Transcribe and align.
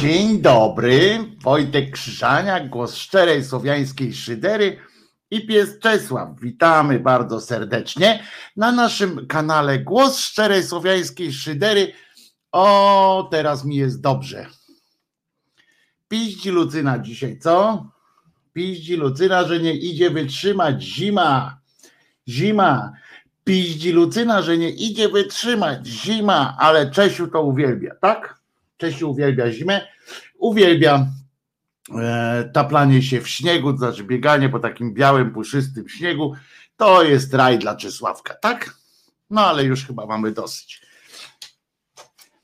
Dzień 0.00 0.42
dobry, 0.42 1.18
Wojtek 1.42 1.90
Krzyżania, 1.90 2.60
głos 2.60 2.94
szczerej 2.94 3.44
słowiańskiej 3.44 4.14
szydery 4.14 4.78
i 5.30 5.46
pies 5.46 5.78
Czesław. 5.78 6.40
Witamy 6.40 7.00
bardzo 7.00 7.40
serdecznie 7.40 8.22
na 8.56 8.72
naszym 8.72 9.26
kanale 9.26 9.78
Głos 9.78 10.18
szczerej 10.18 10.62
słowiańskiej 10.62 11.32
szydery. 11.32 11.92
O, 12.52 13.28
teraz 13.30 13.64
mi 13.64 13.76
jest 13.76 14.00
dobrze. 14.00 14.46
Piździ 16.08 16.50
Lucyna 16.50 16.98
dzisiaj, 16.98 17.38
co? 17.38 17.86
Piździ 18.52 18.96
Lucyna, 18.96 19.44
że 19.44 19.60
nie 19.60 19.74
idzie 19.74 20.10
wytrzymać 20.10 20.82
zima. 20.82 21.60
Zima. 22.28 22.92
Piździ 23.44 23.92
Lucyna, 23.92 24.42
że 24.42 24.58
nie 24.58 24.70
idzie 24.70 25.08
wytrzymać 25.08 25.86
zima, 25.86 26.56
ale 26.58 26.90
Czesiu 26.90 27.28
to 27.28 27.42
uwielbia, 27.42 27.94
tak? 28.00 28.39
Czesiu 28.80 29.10
uwielbia 29.10 29.52
zimę, 29.52 29.86
uwielbia 30.38 31.06
e, 31.98 32.50
taplanie 32.54 33.02
się 33.02 33.20
w 33.20 33.28
śniegu, 33.28 33.72
to 33.72 33.78
znaczy 33.78 34.04
bieganie 34.04 34.48
po 34.48 34.58
takim 34.58 34.94
białym, 34.94 35.32
puszystym 35.32 35.88
śniegu. 35.88 36.34
To 36.76 37.02
jest 37.02 37.34
raj 37.34 37.58
dla 37.58 37.76
Czesławka, 37.76 38.34
tak? 38.34 38.74
No 39.30 39.46
ale 39.46 39.64
już 39.64 39.86
chyba 39.86 40.06
mamy 40.06 40.32
dosyć. 40.32 40.82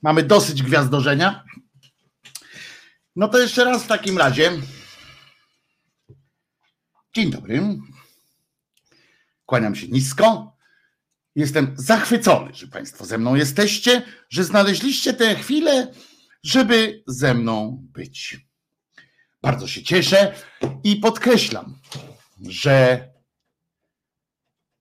Mamy 0.01 0.23
dosyć 0.23 0.63
gwiazdorzenia. 0.63 1.43
No 3.15 3.27
to 3.27 3.39
jeszcze 3.39 3.65
raz 3.65 3.83
w 3.83 3.87
takim 3.87 4.17
razie. 4.17 4.51
Dzień 7.13 7.31
dobry. 7.31 7.61
Kłaniam 9.45 9.75
się 9.75 9.87
nisko. 9.87 10.57
Jestem 11.35 11.73
zachwycony, 11.77 12.53
że 12.53 12.67
Państwo 12.67 13.05
ze 13.05 13.17
mną 13.17 13.35
jesteście, 13.35 14.01
że 14.29 14.43
znaleźliście 14.43 15.13
tę 15.13 15.35
chwilę, 15.35 15.93
żeby 16.43 17.03
ze 17.07 17.33
mną 17.33 17.83
być. 17.93 18.47
Bardzo 19.41 19.67
się 19.67 19.83
cieszę 19.83 20.33
i 20.83 20.95
podkreślam, 20.95 21.75
że 22.49 23.07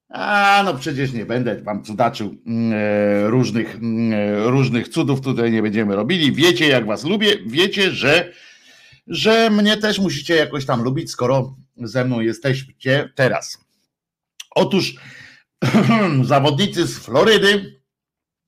a 0.08 0.62
no 0.64 0.74
przecież 0.74 1.12
nie 1.12 1.26
będę 1.26 1.62
wam 1.62 1.84
cudaczył 1.84 2.36
mm, 2.46 2.72
e, 2.72 3.30
różnych, 3.30 3.74
mm, 3.74 4.12
e, 4.12 4.50
różnych 4.50 4.88
cudów 4.88 5.20
tutaj 5.20 5.52
nie 5.52 5.62
będziemy 5.62 5.96
robili. 5.96 6.32
Wiecie, 6.32 6.68
jak 6.68 6.86
was 6.86 7.04
lubię, 7.04 7.36
wiecie, 7.46 7.90
że, 7.90 8.32
że 9.06 9.50
mnie 9.50 9.76
też 9.76 9.98
musicie 9.98 10.36
jakoś 10.36 10.66
tam 10.66 10.82
lubić, 10.82 11.10
skoro 11.10 11.56
ze 11.76 12.04
mną 12.04 12.20
jesteście 12.20 13.12
teraz. 13.14 13.58
Otóż 14.54 14.94
zawodnicy 16.22 16.86
z 16.86 16.98
Florydy 16.98 17.80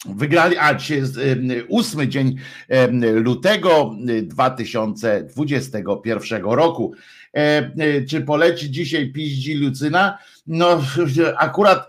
Wygrali, 0.07 0.57
a 0.59 0.75
dzisiaj 0.75 0.99
jest 0.99 1.19
ósmy 1.69 2.09
dzień 2.09 2.37
lutego 3.01 3.95
2021 4.23 6.43
roku. 6.43 6.95
E, 7.35 7.71
e, 7.79 8.03
czy 8.03 8.21
poleci 8.21 8.71
dzisiaj 8.71 9.13
piździ 9.13 9.55
Lucyna? 9.55 10.19
No 10.47 10.83
akurat 11.37 11.89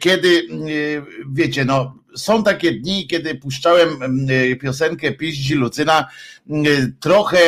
kiedy, 0.00 0.42
wiecie, 1.32 1.64
no 1.64 1.98
są 2.16 2.44
takie 2.44 2.72
dni, 2.72 3.06
kiedy 3.06 3.34
puszczałem 3.34 3.88
piosenkę 4.60 5.12
Piździ 5.12 5.54
Lucyna, 5.54 6.08
trochę 7.00 7.38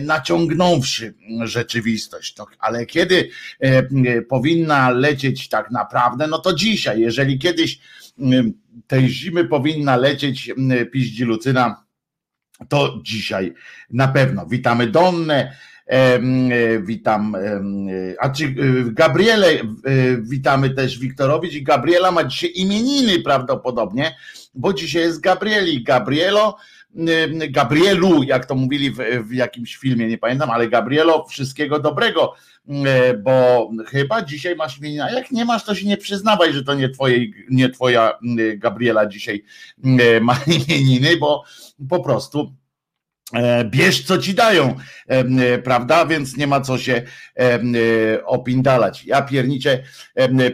naciągnąwszy 0.00 1.14
rzeczywistość. 1.44 2.36
No, 2.36 2.46
ale 2.58 2.86
kiedy 2.86 3.28
e, 3.60 4.22
powinna 4.22 4.90
lecieć 4.90 5.48
tak 5.48 5.70
naprawdę, 5.70 6.26
no 6.26 6.38
to 6.38 6.54
dzisiaj, 6.54 7.00
jeżeli 7.00 7.38
kiedyś 7.38 7.78
tej 8.86 9.08
zimy 9.08 9.44
powinna 9.44 9.96
lecieć 9.96 10.52
piździ 10.92 11.24
Lucyna, 11.24 11.84
to 12.68 13.00
dzisiaj 13.02 13.54
na 13.90 14.08
pewno. 14.08 14.46
Witamy 14.46 14.86
Donnę, 14.86 15.56
e, 15.86 16.20
witam, 16.82 17.36
a 18.20 18.30
czy 18.30 18.54
Gabriele, 18.84 19.48
witamy 20.20 20.70
też 20.70 20.98
Wiktorowicz 20.98 21.54
i 21.54 21.62
Gabriela 21.62 22.12
ma 22.12 22.24
dzisiaj 22.24 22.52
imieniny 22.54 23.20
prawdopodobnie, 23.20 24.16
bo 24.54 24.72
dzisiaj 24.72 25.02
jest 25.02 25.20
Gabrieli. 25.20 25.84
Gabrielo, 25.84 26.56
Gabrielu, 27.50 28.22
jak 28.22 28.46
to 28.46 28.54
mówili 28.54 28.90
w, 28.90 28.96
w 29.28 29.32
jakimś 29.32 29.76
filmie, 29.76 30.08
nie 30.08 30.18
pamiętam, 30.18 30.50
ale 30.50 30.68
Gabrielo, 30.68 31.26
wszystkiego 31.26 31.78
dobrego. 31.78 32.34
E, 32.86 33.14
bo 33.14 33.70
chyba 33.86 34.22
dzisiaj 34.22 34.56
masz 34.56 34.78
imieniny, 34.78 35.04
a 35.04 35.10
jak 35.10 35.30
nie 35.30 35.44
masz, 35.44 35.64
to 35.64 35.74
się 35.74 35.86
nie 35.86 35.96
przyznawaj, 35.96 36.52
że 36.52 36.64
to 36.64 36.74
nie, 36.74 36.88
twoje, 36.88 37.26
nie 37.50 37.70
twoja 37.70 38.18
Gabriela 38.56 39.06
dzisiaj 39.06 39.44
ma 40.20 40.40
imieniny, 40.68 41.16
bo 41.16 41.44
po 41.88 42.00
prostu 42.00 42.52
bierz 43.64 44.04
co 44.04 44.18
ci 44.18 44.34
dają, 44.34 44.76
e, 45.06 45.58
prawda? 45.58 46.06
Więc 46.06 46.36
nie 46.36 46.46
ma 46.46 46.60
co 46.60 46.78
się 46.78 47.02
opindalać. 48.24 49.04
Ja 49.04 49.22
piernicze 49.22 49.82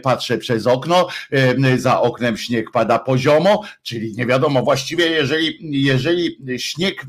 patrzę 0.03 0.37
przez 0.37 0.67
okno, 0.67 1.07
za 1.77 2.01
oknem 2.01 2.37
śnieg 2.37 2.71
pada 2.71 2.99
poziomo, 2.99 3.63
czyli 3.83 4.13
nie 4.17 4.25
wiadomo, 4.25 4.63
właściwie 4.63 5.07
jeżeli, 5.07 5.57
jeżeli 5.83 6.37
śnieg 6.57 7.05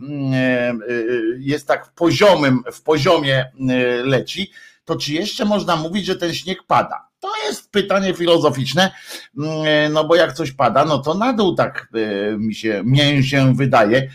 jest 1.39 1.67
tak 1.67 1.87
w 1.87 1.93
poziomym, 1.93 2.63
w 2.73 2.83
poziomie 2.83 3.45
leci, 4.05 4.51
to 4.85 4.97
czy 4.97 5.13
jeszcze 5.13 5.45
można 5.45 5.77
mówić, 5.77 6.07
że 6.07 6.17
ten 6.17 6.35
śnieg 6.35 6.63
pada? 6.67 7.09
To 7.21 7.29
jest 7.47 7.71
pytanie 7.71 8.15
filozoficzne, 8.15 8.91
no 9.91 10.05
bo 10.05 10.15
jak 10.15 10.33
coś 10.33 10.53
pada, 10.53 10.85
no 10.85 10.99
to 10.99 11.15
na 11.15 11.33
dół 11.33 11.55
tak 11.55 11.89
e, 11.95 12.39
mi 12.39 12.55
się, 12.55 12.83
mnie 12.85 13.23
się 13.23 13.55
wydaje, 13.55 14.11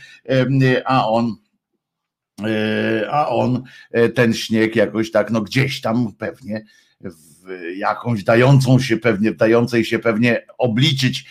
a 0.86 1.08
on 1.08 1.26
e, 1.26 1.47
a 3.10 3.30
on 3.30 3.64
e, 3.92 4.10
ten 4.10 4.34
śnieg 4.34 4.76
jakoś 4.76 5.12
tak, 5.12 5.32
no 5.32 5.42
gdzieś 5.42 5.82
tam 5.82 6.14
pewnie 6.18 6.66
jakąś 7.78 8.24
dającą 8.24 8.80
się 8.80 8.98
pewnie, 8.98 9.32
dającej 9.32 9.86
się 9.86 10.00
pewnie 10.00 10.46
obliczyć 10.58 11.26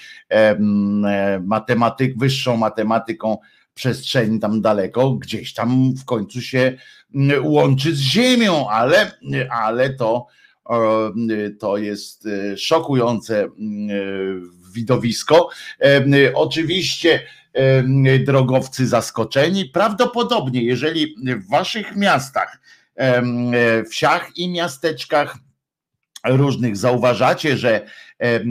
matematyk, 1.43 2.19
wyższą 2.19 2.57
matematyką 2.57 3.39
przestrzeni 3.75 4.41
tam 4.41 4.61
daleko, 4.61 5.15
gdzieś 5.15 5.55
tam 5.55 5.95
w 5.95 6.05
końcu 6.05 6.41
się 6.41 6.79
łączy 7.43 7.95
z 7.95 8.01
Ziemią, 8.01 8.69
ale, 8.69 9.13
ale 9.51 9.91
to, 9.91 10.27
to 11.59 11.77
jest 11.77 12.27
e, 12.27 12.57
szokujące 12.57 13.45
e, 13.45 13.49
widowisko. 14.73 15.49
E, 15.81 16.35
oczywiście 16.35 17.21
drogowcy 18.27 18.87
zaskoczeni. 18.87 19.65
Prawdopodobnie, 19.65 20.63
jeżeli 20.63 21.15
w 21.17 21.51
waszych 21.51 21.97
miastach, 21.97 22.61
wsiach 23.91 24.37
i 24.37 24.49
miasteczkach 24.49 25.37
różnych 26.25 26.77
zauważacie, 26.77 27.57
że, 27.57 27.87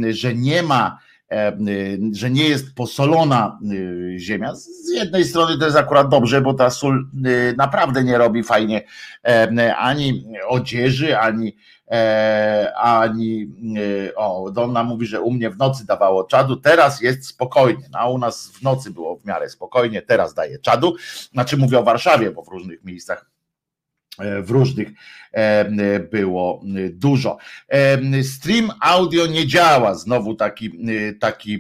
że 0.10 0.36
nie 0.36 0.64
ma 0.64 1.00
że 2.12 2.30
nie 2.30 2.50
jest 2.50 2.76
posolona 2.76 3.60
y, 3.72 4.16
ziemia. 4.20 4.56
Z 4.56 4.90
jednej 4.90 5.26
strony 5.26 5.58
to 5.58 5.66
jest 5.66 5.78
akurat 5.78 6.10
dobrze, 6.10 6.42
bo 6.42 6.54
ta 6.54 6.70
sól 6.70 7.08
y, 7.26 7.56
naprawdę 7.58 8.04
nie 8.04 8.18
robi 8.18 8.44
fajnie 8.44 8.84
e, 9.24 9.76
ani 9.76 10.26
odzieży, 10.48 11.18
ani 11.18 11.58
e, 11.92 12.74
ani 12.76 13.52
o, 14.16 14.52
Donna 14.52 14.84
mówi, 14.84 15.06
że 15.06 15.22
u 15.22 15.32
mnie 15.32 15.50
w 15.50 15.58
nocy 15.58 15.86
dawało 15.86 16.24
czadu, 16.24 16.56
teraz 16.56 17.02
jest 17.02 17.28
spokojnie, 17.28 17.84
no, 17.92 18.00
a 18.00 18.10
u 18.10 18.18
nas 18.18 18.48
w 18.48 18.62
nocy 18.62 18.92
było 18.92 19.16
w 19.18 19.26
miarę 19.26 19.50
spokojnie, 19.50 20.02
teraz 20.02 20.34
daje 20.34 20.60
czadu, 20.60 20.96
znaczy 21.34 21.58
mówię 21.58 21.80
o 21.80 21.84
Warszawie, 21.84 22.32
bo 22.32 22.44
w 22.44 22.48
różnych 22.48 22.84
miejscach 22.84 23.35
E, 23.35 23.35
w 24.44 24.50
różnych 24.50 24.88
e, 25.32 26.00
było 26.00 26.62
dużo. 26.90 27.38
E, 27.68 28.24
stream 28.24 28.72
audio 28.82 29.28
nie 29.28 29.48
działa, 29.48 29.96
znowu 29.96 30.36
taki, 30.36 30.72
taki 31.20 31.60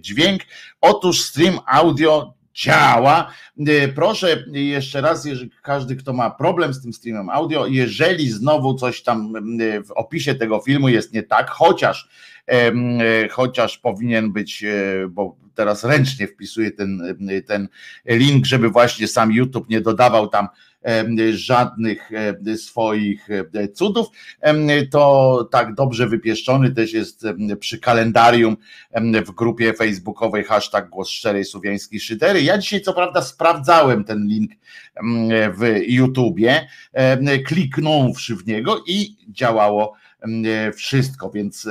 dźwięk. 0.00 0.42
Otóż 0.80 1.20
stream 1.20 1.58
audio 1.66 2.34
działa. 2.54 3.32
Proszę 3.94 4.44
jeszcze 4.52 5.00
raz, 5.00 5.24
jeżeli 5.24 5.50
każdy, 5.62 5.96
kto 5.96 6.12
ma 6.12 6.30
problem 6.30 6.74
z 6.74 6.82
tym 6.82 6.92
streamem 6.92 7.30
audio, 7.30 7.66
jeżeli 7.66 8.30
znowu 8.30 8.74
coś 8.74 9.02
tam 9.02 9.32
w 9.86 9.90
opisie 9.90 10.34
tego 10.34 10.60
filmu 10.60 10.88
jest 10.88 11.12
nie 11.12 11.22
tak, 11.22 11.50
chociaż 11.50 12.08
chociaż 13.30 13.78
powinien 13.78 14.32
być, 14.32 14.64
bo 15.08 15.36
teraz 15.54 15.84
ręcznie 15.84 16.26
wpisuję 16.26 16.70
ten, 16.70 17.16
ten 17.46 17.68
link, 18.06 18.46
żeby 18.46 18.70
właśnie 18.70 19.08
sam 19.08 19.32
YouTube 19.32 19.68
nie 19.68 19.80
dodawał 19.80 20.28
tam 20.28 20.48
żadnych 21.32 22.10
swoich 22.56 23.28
cudów, 23.74 24.06
to 24.90 25.48
tak 25.52 25.74
dobrze 25.74 26.08
wypieszczony 26.08 26.70
też 26.70 26.92
jest 26.92 27.26
przy 27.60 27.78
kalendarium 27.78 28.56
w 29.26 29.30
grupie 29.30 29.72
facebookowej 29.72 30.44
hashtag 30.44 30.90
głos 30.90 31.08
szczerej 31.08 31.44
szydery. 32.00 32.42
Ja 32.42 32.58
dzisiaj 32.58 32.80
co 32.80 32.92
prawda 32.92 33.22
sprawdzałem 33.22 34.04
ten 34.04 34.26
link 34.26 34.50
w 35.58 35.80
YouTubie, 35.86 36.68
kliknąwszy 37.46 38.36
w 38.36 38.46
niego 38.46 38.84
i 38.86 39.16
działało 39.28 39.94
wszystko, 40.76 41.30
więc, 41.30 41.68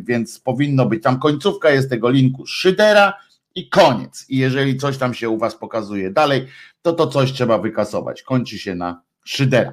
więc 0.00 0.40
powinno 0.40 0.86
być. 0.86 1.02
Tam 1.02 1.18
końcówka 1.18 1.70
jest 1.70 1.90
tego 1.90 2.10
linku 2.10 2.46
Szydera 2.46 3.12
i 3.54 3.68
koniec. 3.68 4.26
I 4.28 4.36
jeżeli 4.36 4.76
coś 4.76 4.98
tam 4.98 5.14
się 5.14 5.28
u 5.28 5.38
was 5.38 5.56
pokazuje 5.56 6.10
dalej, 6.10 6.46
to 6.82 6.92
to 6.92 7.06
coś 7.06 7.32
trzeba 7.32 7.58
wykasować. 7.58 8.22
Kończy 8.22 8.58
się 8.58 8.74
na 8.74 9.02
szydera. 9.24 9.72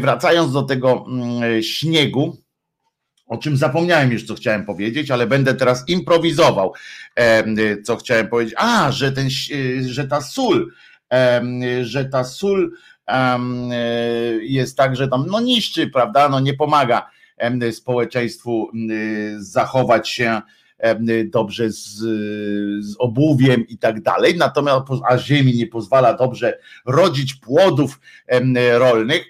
Wracając 0.00 0.52
do 0.52 0.62
tego 0.62 1.04
mm, 1.08 1.62
śniegu, 1.62 2.36
o 3.26 3.38
czym 3.38 3.56
zapomniałem 3.56 4.12
już, 4.12 4.26
co 4.26 4.34
chciałem 4.34 4.64
powiedzieć, 4.64 5.10
ale 5.10 5.26
będę 5.26 5.54
teraz 5.54 5.88
improwizował, 5.88 6.72
co 7.84 7.96
chciałem 7.96 8.28
powiedzieć. 8.28 8.54
A, 8.58 8.92
że, 8.92 9.12
ten, 9.12 9.28
że 9.86 10.08
ta 10.08 10.20
sól, 10.20 10.72
że 11.82 12.04
ta 12.04 12.24
sól 12.24 12.72
jest 14.40 14.76
tak, 14.76 14.96
że 14.96 15.08
tam 15.08 15.26
no 15.30 15.40
niszczy, 15.40 15.86
prawda, 15.86 16.28
no 16.28 16.40
nie 16.40 16.54
pomaga 16.54 17.10
społeczeństwu 17.72 18.70
zachować 19.38 20.08
się 20.08 20.42
dobrze 21.24 21.70
z, 21.70 21.98
z 22.84 22.96
obuwiem 22.98 23.68
i 23.68 23.78
tak 23.78 24.02
dalej, 24.02 24.36
natomiast 24.36 24.84
a 25.08 25.18
ziemi 25.18 25.56
nie 25.56 25.66
pozwala 25.66 26.14
dobrze 26.14 26.58
rodzić 26.86 27.34
płodów 27.34 28.00
rolnych, 28.78 29.24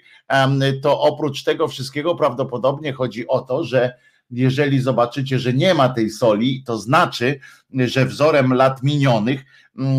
to 0.81 1.01
oprócz 1.01 1.43
tego 1.43 1.67
wszystkiego 1.67 2.15
prawdopodobnie 2.15 2.93
chodzi 2.93 3.27
o 3.27 3.39
to, 3.39 3.63
że 3.63 3.93
jeżeli 4.31 4.79
zobaczycie, 4.79 5.39
że 5.39 5.53
nie 5.53 5.73
ma 5.73 5.89
tej 5.89 6.09
soli, 6.09 6.63
to 6.65 6.77
znaczy, 6.77 7.39
że 7.73 8.05
wzorem 8.05 8.53
lat 8.53 8.83
minionych 8.83 9.45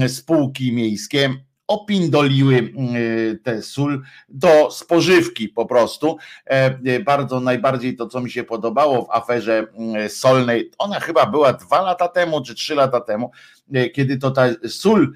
spółki 0.08 0.72
miejskie 0.72 1.34
opindoliły 1.66 2.58
mm, 2.58 2.94
tę 3.42 3.62
sól 3.62 4.02
do 4.28 4.70
spożywki 4.70 5.48
po 5.48 5.66
prostu. 5.66 6.16
E, 6.46 6.78
e, 6.84 7.00
bardzo 7.00 7.40
najbardziej 7.40 7.96
to, 7.96 8.06
co 8.06 8.20
mi 8.20 8.30
się 8.30 8.44
podobało 8.44 9.04
w 9.04 9.10
aferze 9.10 9.66
mm, 9.74 10.08
solnej, 10.08 10.70
ona 10.78 11.00
chyba 11.00 11.26
była 11.26 11.52
dwa 11.52 11.82
lata 11.82 12.08
temu 12.08 12.42
czy 12.42 12.54
trzy 12.54 12.74
lata 12.74 13.00
temu, 13.00 13.30
e, 13.72 13.90
kiedy 13.90 14.18
to 14.18 14.30
ta 14.30 14.46
sól, 14.68 15.12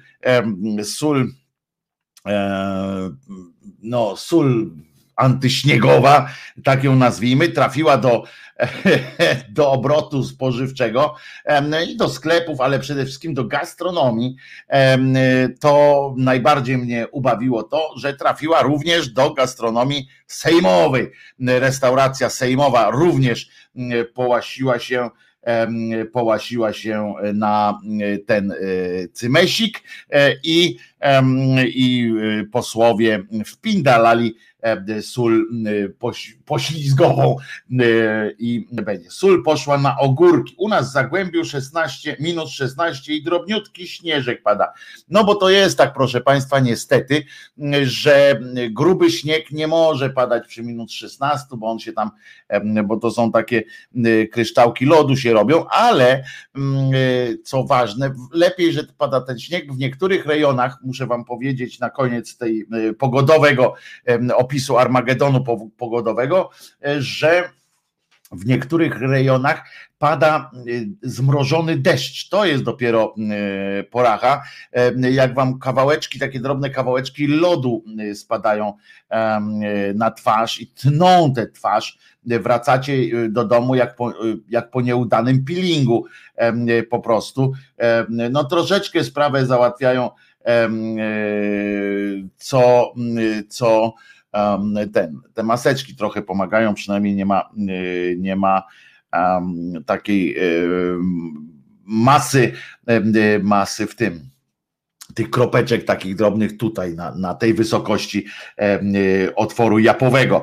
sól, 0.83 1.27
no 3.81 4.15
sól 4.15 4.71
antyśniegowa, 5.15 6.29
tak 6.63 6.83
ją 6.83 6.95
nazwijmy, 6.95 7.49
trafiła 7.49 7.97
do, 7.97 8.23
do 9.49 9.71
obrotu 9.71 10.23
spożywczego 10.23 11.15
i 11.87 11.97
do 11.97 12.09
sklepów, 12.09 12.61
ale 12.61 12.79
przede 12.79 13.05
wszystkim 13.05 13.33
do 13.33 13.45
gastronomii, 13.45 14.35
to 15.59 16.13
najbardziej 16.17 16.77
mnie 16.77 17.07
ubawiło 17.11 17.63
to, 17.63 17.89
że 17.97 18.13
trafiła 18.13 18.61
również 18.61 19.09
do 19.09 19.33
gastronomii 19.33 20.07
sejmowej. 20.27 21.11
Restauracja 21.39 22.29
sejmowa 22.29 22.91
również 22.91 23.49
połasiła 24.13 24.79
się 24.79 25.09
połasiła 26.13 26.73
się 26.73 27.13
na 27.33 27.79
ten 28.25 28.51
e, 28.51 28.55
cymesik 29.07 29.83
e, 30.09 30.35
i, 30.43 30.77
i 31.65 32.13
e, 32.41 32.43
posłowie 32.45 33.23
wpindalali 33.45 34.35
E, 34.61 35.01
sól 35.01 35.45
poślizgową 36.45 37.35
e, 37.79 38.31
i 38.39 38.67
będzie. 38.71 39.11
Sól 39.11 39.43
poszła 39.43 39.77
na 39.77 39.97
ogórki. 39.97 40.55
U 40.57 40.69
nas 40.69 40.89
w 40.89 40.93
Zagłębiu 40.93 41.45
16, 41.45 42.17
minus 42.19 42.51
16 42.51 43.13
i 43.13 43.23
drobniutki 43.23 43.87
śnieżek 43.87 44.43
pada. 44.43 44.73
No 45.09 45.23
bo 45.23 45.35
to 45.35 45.49
jest 45.49 45.77
tak, 45.77 45.93
proszę 45.93 46.21
Państwa, 46.21 46.59
niestety, 46.59 47.23
że 47.83 48.39
gruby 48.69 49.11
śnieg 49.11 49.51
nie 49.51 49.67
może 49.67 50.09
padać 50.09 50.47
przy 50.47 50.63
minus 50.63 50.91
16, 50.91 51.47
bo 51.57 51.67
on 51.67 51.79
się 51.79 51.93
tam, 51.93 52.11
bo 52.85 52.97
to 52.97 53.11
są 53.11 53.31
takie 53.31 53.63
kryształki 54.31 54.85
lodu 54.85 55.17
się 55.17 55.33
robią, 55.33 55.65
ale 55.65 56.23
co 57.43 57.63
ważne, 57.63 58.13
lepiej, 58.33 58.73
że 58.73 58.83
pada 58.97 59.21
ten 59.21 59.39
śnieg 59.39 59.73
w 59.73 59.77
niektórych 59.77 60.25
rejonach, 60.25 60.77
muszę 60.91 61.07
Wam 61.07 61.25
powiedzieć 61.25 61.79
na 61.79 61.89
koniec 61.89 62.37
tej 62.37 62.67
pogodowego 62.99 63.73
opisu 64.35 64.77
Armagedonu 64.77 65.43
pogodowego, 65.77 66.49
e, 66.85 67.01
że 67.01 67.49
w 68.31 68.45
niektórych 68.45 69.01
rejonach 69.01 69.63
pada 69.97 70.51
e, 70.53 70.59
zmrożony 71.01 71.77
deszcz. 71.77 72.29
To 72.29 72.45
jest 72.45 72.63
dopiero 72.63 73.15
e, 73.79 73.83
poracha. 73.83 74.43
Jak 74.95 75.33
wam 75.33 75.59
kawałeczki, 75.59 76.19
takie 76.19 76.39
drobne 76.39 76.69
kawałeczki 76.69 77.27
lodu 77.27 77.83
spadają 78.13 78.73
na 79.95 80.11
twarz 80.11 80.61
i 80.61 80.67
tną 80.67 81.33
tę 81.33 81.47
twarz, 81.47 81.97
wracacie 82.23 82.93
do 83.29 83.45
domu 83.45 83.75
jak 83.75 83.95
po, 83.95 84.13
jak 84.49 84.71
po 84.71 84.81
nieudanym 84.81 85.45
peelingu 85.45 86.05
po 86.89 86.99
prostu. 86.99 87.53
No 88.31 88.43
troszeczkę 88.43 89.03
sprawę 89.03 89.45
załatwiają 89.45 90.09
co, 92.37 92.93
co 93.49 93.93
ten, 94.93 95.19
te 95.33 95.43
maseczki 95.43 95.95
trochę 95.95 96.21
pomagają, 96.21 96.73
przynajmniej 96.73 97.15
nie 97.15 97.25
ma, 97.25 97.49
y, 97.69 98.15
nie 98.19 98.35
ma 98.35 98.63
takiej 99.85 100.37
masy, 101.85 102.53
y, 102.89 103.39
masy 103.43 103.87
w 103.87 103.95
tym 103.95 104.30
tych 105.21 105.29
kropeczek 105.29 105.85
takich 105.85 106.15
drobnych 106.15 106.57
tutaj 106.57 106.95
na, 106.95 107.15
na 107.15 107.33
tej 107.33 107.53
wysokości 107.53 108.25
y, 108.61 109.35
otworu 109.35 109.79
japowego. 109.79 110.41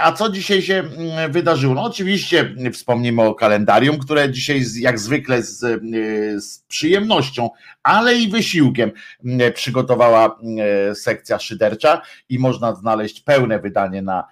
A 0.00 0.12
co 0.12 0.28
dzisiaj 0.28 0.62
się 0.62 0.74
mm, 0.74 1.32
wydarzyło? 1.32 1.74
No 1.74 1.82
oczywiście 1.82 2.54
wspomnimy 2.72 3.22
o 3.22 3.34
kalendarium, 3.34 3.98
które 3.98 4.30
dzisiaj 4.30 4.62
jak 4.76 4.98
zwykle 4.98 5.42
z, 5.42 5.62
y, 5.62 6.40
z 6.40 6.58
przyjemnością, 6.58 7.50
ale 7.82 8.14
i 8.14 8.28
wysiłkiem 8.28 8.90
mm, 9.24 9.52
przygotowała 9.52 10.38
mm, 10.42 10.94
sekcja 10.94 11.38
szydercza 11.38 12.02
i 12.28 12.38
można 12.38 12.74
znaleźć 12.74 13.20
pełne 13.20 13.58
wydanie 13.58 14.02
na 14.02 14.24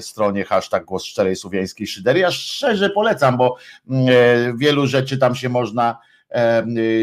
stronie 0.00 0.44
hashtag 0.44 0.84
głos 0.84 1.04
szczerej 1.04 1.36
słowiańskiej 1.36 1.86
szydery. 1.86 2.20
Ja 2.20 2.30
szczerze 2.30 2.90
polecam, 2.90 3.36
bo 3.36 3.56
wielu 4.56 4.86
rzeczy 4.86 5.18
tam 5.18 5.34
się 5.34 5.48
można 5.48 5.98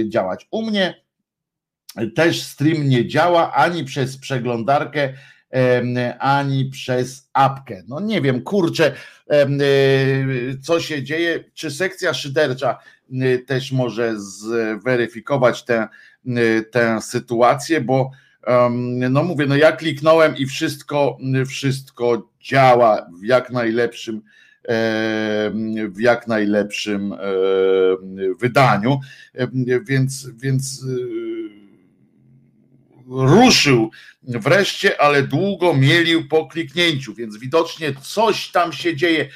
działać. 0.09 0.47
U 0.51 0.61
mnie 0.61 1.08
też 2.15 2.41
stream 2.43 2.89
nie 2.89 3.07
działa 3.07 3.53
ani 3.53 3.83
przez 3.83 4.17
przeglądarkę, 4.17 5.13
ani 6.19 6.65
przez 6.65 7.29
apkę. 7.33 7.83
No 7.87 7.99
nie 7.99 8.21
wiem, 8.21 8.41
kurczę, 8.41 8.93
y, 9.31 10.57
co 10.61 10.79
się 10.79 11.03
dzieje, 11.03 11.43
czy 11.53 11.71
sekcja 11.71 12.13
szydercza 12.13 12.79
y, 13.13 13.43
też 13.47 13.71
może 13.71 14.13
zweryfikować 14.19 15.65
tę, 15.65 15.87
y, 16.27 16.65
tę 16.71 17.01
sytuację, 17.01 17.81
bo 17.81 18.11
no 19.09 19.23
mówię, 19.23 19.45
no 19.45 19.55
ja 19.55 19.71
kliknąłem 19.71 20.37
i 20.37 20.45
wszystko, 20.45 21.17
wszystko 21.47 22.29
działa 22.41 23.09
w 23.21 23.23
jak 23.23 23.51
najlepszym 23.51 24.21
w 25.89 25.99
jak 25.99 26.27
najlepszym 26.27 27.15
wydaniu, 28.39 28.99
więc, 29.87 30.29
więc 30.29 30.85
ruszył 33.09 33.91
wreszcie, 34.23 35.01
ale 35.01 35.23
długo 35.23 35.73
mielił 35.73 36.27
po 36.27 36.47
kliknięciu, 36.47 37.13
więc 37.13 37.37
widocznie 37.37 37.93
coś 38.01 38.51
tam 38.51 38.73
się 38.73 38.95
dzieje, 38.95 39.29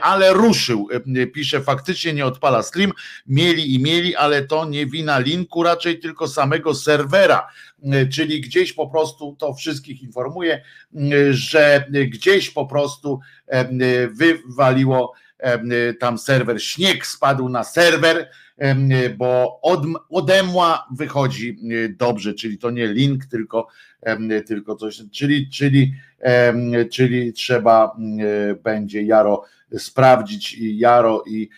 ale 0.00 0.32
ruszył. 0.32 0.88
Pisze, 1.34 1.60
faktycznie 1.60 2.12
nie 2.12 2.26
odpala 2.26 2.62
stream, 2.62 2.92
mieli 3.26 3.74
i 3.74 3.82
mieli, 3.82 4.16
ale 4.16 4.42
to 4.42 4.64
nie 4.64 4.86
wina 4.86 5.18
linku, 5.18 5.62
raczej 5.62 5.98
tylko 5.98 6.28
samego 6.28 6.74
serwera, 6.74 7.48
czyli 8.12 8.40
gdzieś 8.40 8.72
po 8.72 8.86
prostu 8.88 9.36
to 9.38 9.54
wszystkich 9.54 10.02
informuje, 10.02 10.62
że 11.30 11.84
gdzieś 11.92 12.50
po 12.50 12.66
prostu 12.66 13.20
wywaliło 14.10 15.12
tam 16.00 16.18
serwer, 16.18 16.62
śnieg 16.62 17.06
spadł 17.06 17.48
na 17.48 17.64
serwer, 17.64 18.30
bo 19.18 19.60
od, 19.62 19.80
odemła 20.10 20.86
wychodzi 20.96 21.58
dobrze, 21.98 22.34
czyli 22.34 22.58
to 22.58 22.70
nie 22.70 22.86
link, 22.86 23.26
tylko, 23.26 23.66
tylko 24.46 24.76
coś, 24.76 25.02
czyli, 25.12 25.50
czyli, 25.50 25.94
czyli 26.90 27.32
trzeba 27.32 27.96
będzie 28.62 29.02
Jaro 29.02 29.44
sprawdzić 29.78 30.54
i 30.54 30.78
Jaro 30.78 31.24
i, 31.26 31.42
i 31.42 31.48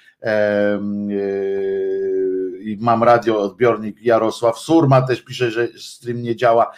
mam 2.80 3.02
radio 3.02 3.40
odbiornik 3.40 4.02
Jarosław 4.02 4.58
Surma 4.58 5.02
też 5.02 5.22
pisze, 5.22 5.50
że 5.50 5.68
stream 5.78 6.22
nie 6.22 6.36
działa. 6.36 6.72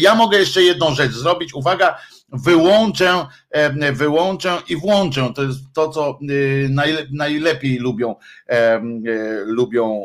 Ja 0.00 0.14
mogę 0.14 0.38
jeszcze 0.38 0.62
jedną 0.62 0.94
rzecz 0.94 1.12
zrobić. 1.12 1.54
Uwaga, 1.54 1.98
wyłączę, 2.32 3.26
wyłączę 3.92 4.56
i 4.68 4.76
włączę. 4.76 5.32
To 5.34 5.42
jest 5.42 5.60
to, 5.74 5.88
co 5.88 6.18
y, 6.30 6.68
najlepiej 7.10 7.78
lubią, 7.78 8.14
y, 8.50 8.54
lubią 9.46 10.02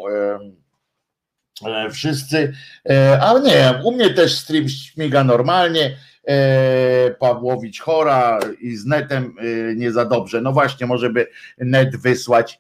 e, 1.67 1.89
wszyscy, 1.91 2.53
e, 2.89 3.19
ale 3.21 3.41
nie, 3.41 3.73
u 3.83 3.91
mnie 3.91 4.09
też 4.09 4.37
stream 4.37 4.69
śmiga 4.69 5.23
normalnie. 5.23 5.97
E, 6.27 7.11
Pawłowicz 7.19 7.79
chora 7.79 8.39
i 8.61 8.75
z 8.75 8.85
netem 8.85 9.35
nie 9.75 9.91
za 9.91 10.05
dobrze. 10.05 10.41
No 10.41 10.51
właśnie, 10.51 10.87
może 10.87 11.09
by 11.09 11.27
net 11.57 11.95
wysłać 11.95 12.59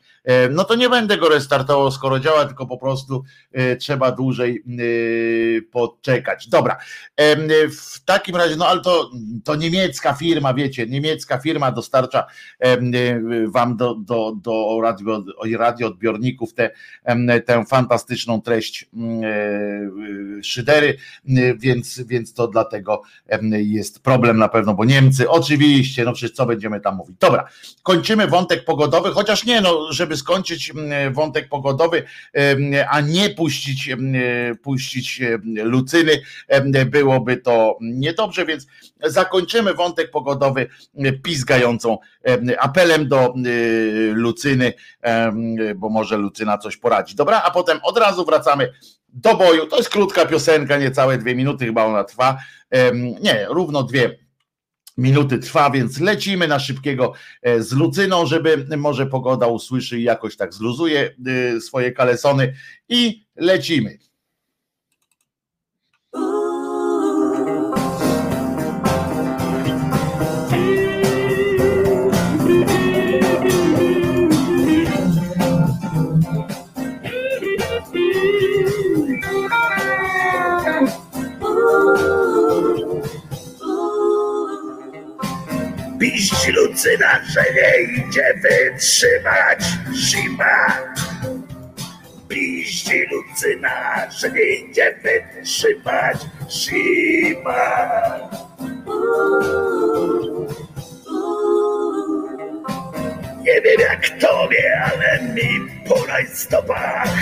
no 0.51 0.63
to 0.63 0.75
nie 0.75 0.89
będę 0.89 1.17
go 1.17 1.29
restartował, 1.29 1.91
skoro 1.91 2.19
działa, 2.19 2.45
tylko 2.45 2.67
po 2.67 2.77
prostu 2.77 3.23
trzeba 3.79 4.11
dłużej 4.11 4.63
poczekać. 5.71 6.47
Dobra, 6.47 6.77
w 7.71 8.03
takim 8.05 8.35
razie, 8.35 8.55
no 8.55 8.67
ale 8.67 8.81
to, 8.81 9.11
to 9.43 9.55
niemiecka 9.55 10.13
firma, 10.13 10.53
wiecie, 10.53 10.87
niemiecka 10.87 11.37
firma 11.37 11.71
dostarcza 11.71 12.25
wam 13.47 13.77
do, 13.77 13.95
do, 13.95 14.33
do 14.35 14.79
radio, 14.81 15.23
radioodbiorników 15.57 16.53
tę 16.53 16.69
tę 17.45 17.65
fantastyczną 17.65 18.41
treść 18.41 18.89
szydery, 20.43 20.97
więc, 21.57 22.01
więc 22.01 22.33
to 22.33 22.47
dlatego 22.47 23.01
jest 23.51 24.03
problem 24.03 24.37
na 24.37 24.49
pewno, 24.49 24.73
bo 24.73 24.85
Niemcy, 24.85 25.29
oczywiście, 25.29 26.03
no 26.03 26.13
przecież 26.13 26.35
co 26.35 26.45
będziemy 26.45 26.79
tam 26.81 26.95
mówić. 26.95 27.15
Dobra, 27.19 27.47
kończymy 27.83 28.27
wątek 28.27 28.65
pogodowy, 28.65 29.11
chociaż 29.11 29.45
nie, 29.45 29.61
no, 29.61 29.87
żeby 29.91 30.10
skończyć 30.17 30.73
wątek 31.11 31.49
pogodowy, 31.49 32.03
a 32.89 33.01
nie 33.01 33.29
puścić, 33.29 33.89
puścić 34.63 35.21
Lucyny, 35.63 36.21
byłoby 36.85 37.37
to 37.37 37.77
niedobrze, 37.81 38.45
więc 38.45 38.67
zakończymy 39.03 39.73
wątek 39.73 40.11
pogodowy 40.11 40.67
pizgającą 41.23 41.97
apelem 42.59 43.07
do 43.07 43.33
Lucyny, 44.13 44.73
bo 45.75 45.89
może 45.89 46.17
Lucyna 46.17 46.57
coś 46.57 46.77
poradzi. 46.77 47.15
Dobra, 47.15 47.41
a 47.45 47.51
potem 47.51 47.79
od 47.83 47.97
razu 47.97 48.25
wracamy 48.25 48.71
do 49.13 49.35
boju. 49.35 49.67
To 49.67 49.77
jest 49.77 49.89
krótka 49.89 50.25
piosenka, 50.25 50.77
niecałe 50.77 51.17
dwie 51.17 51.35
minuty 51.35 51.65
chyba 51.65 51.85
ona 51.85 52.03
trwa. 52.03 52.37
Nie, 53.21 53.45
równo 53.49 53.83
dwie 53.83 54.17
minuty 54.97 55.37
trwa, 55.39 55.69
więc 55.69 55.99
lecimy 55.99 56.47
na 56.47 56.59
szybkiego 56.59 57.13
e, 57.41 57.61
z 57.63 57.71
Lucyną, 57.71 58.25
żeby 58.25 58.67
może 58.77 59.05
pogoda 59.05 59.47
usłyszy 59.47 59.99
i 59.99 60.03
jakoś 60.03 60.35
tak 60.35 60.53
zluzuje 60.53 61.15
e, 61.55 61.61
swoje 61.61 61.91
kalesony 61.91 62.53
i 62.89 63.25
lecimy. 63.35 63.97
Piść 86.41 86.53
Lucyna, 86.55 87.21
że 87.29 87.43
nie 87.53 88.03
idzie 88.03 88.33
wytrzymać 88.41 89.63
zima. 89.93 90.77
Piść 92.29 92.89
Lucyna, 93.11 94.09
że 94.11 94.31
nie 94.31 94.55
idzie 94.55 94.95
wytrzymać 95.03 96.17
zima. 96.49 97.61
Nie 103.43 103.61
wiem 103.61 103.79
jak 103.79 104.09
tobie, 104.19 104.81
ale 104.83 105.33
mi 105.33 105.71
po 105.87 106.05
rajstopach 106.05 107.15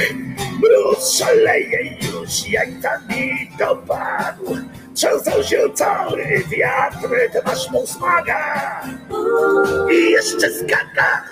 mróz 0.60 1.18
szaleje 1.18 1.84
już 1.84 2.48
jajcami 2.48 3.50
dopadł. 3.60 4.58
Trzęsą 5.00 5.44
się 5.44 5.58
cały 5.74 6.24
wiatr, 6.50 7.08
masz 7.46 7.72
mu 7.72 7.88
smaga 7.88 8.82
i 9.92 10.12
jeszcze 10.12 10.50
skaka. 10.52 11.24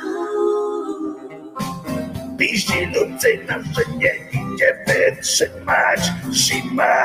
Piździ 2.37 2.85
Lucyna, 2.85 3.59
że 3.75 3.97
nie 3.97 4.15
idzie 4.31 4.85
wytrzymać 4.87 5.99
zima. 6.31 7.03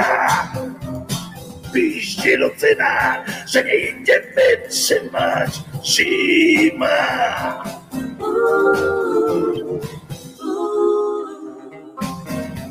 Piździ 1.74 2.36
Lucyna, 2.36 3.24
że 3.46 3.64
nie 3.64 3.76
idzie 3.76 4.22
wytrzymać 4.34 5.50
zima. 5.84 6.96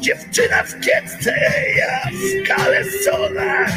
Dziewczyna 0.01 0.63
w 0.63 0.79
kietce, 0.79 1.33
ja 1.77 2.09
w 2.11 2.47
kalesonach. 2.47 3.71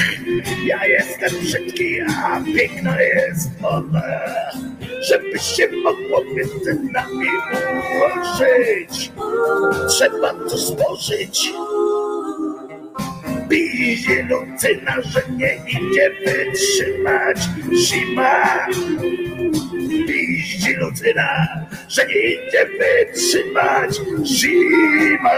Ja 0.66 0.86
jestem 0.86 1.40
brzydki, 1.40 2.00
a 2.00 2.40
piękna 2.56 3.02
jest 3.02 3.50
ona. 3.62 4.02
Żeby 5.08 5.38
się 5.38 5.68
mogło 5.68 6.24
między 6.34 6.74
nami 6.92 7.26
ułożyć, 7.96 9.12
trzeba 9.88 10.34
to 10.34 10.58
spożyć. 10.58 11.52
Bije 13.48 14.22
Lucyna, 14.22 15.02
że 15.02 15.22
nie 15.36 15.54
idzie 15.68 16.10
wytrzymać 16.24 17.38
zima. 17.72 18.66
Piździ 20.06 20.74
Lucyna, 20.74 21.46
że 21.88 22.06
nie 22.06 22.14
idzie 22.14 22.66
wytrzymać 22.78 24.00
zima. 24.24 25.34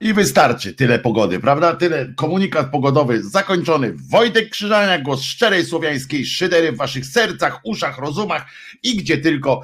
I 0.00 0.12
wystarczy 0.14 0.74
tyle 0.74 0.98
pogody, 0.98 1.40
prawda? 1.40 1.76
Tyle 1.76 2.14
komunikat 2.16 2.70
pogodowy 2.70 3.22
zakończony. 3.22 3.94
Wojtek 4.10 4.50
Krzyżania, 4.50 4.98
głos 4.98 5.22
szczerej 5.22 5.64
słowiańskiej 5.64 6.26
szydery 6.26 6.72
w 6.72 6.76
waszych 6.76 7.06
sercach, 7.06 7.60
uszach, 7.64 7.98
rozumach 7.98 8.46
i 8.82 8.96
gdzie 8.96 9.18
tylko 9.18 9.62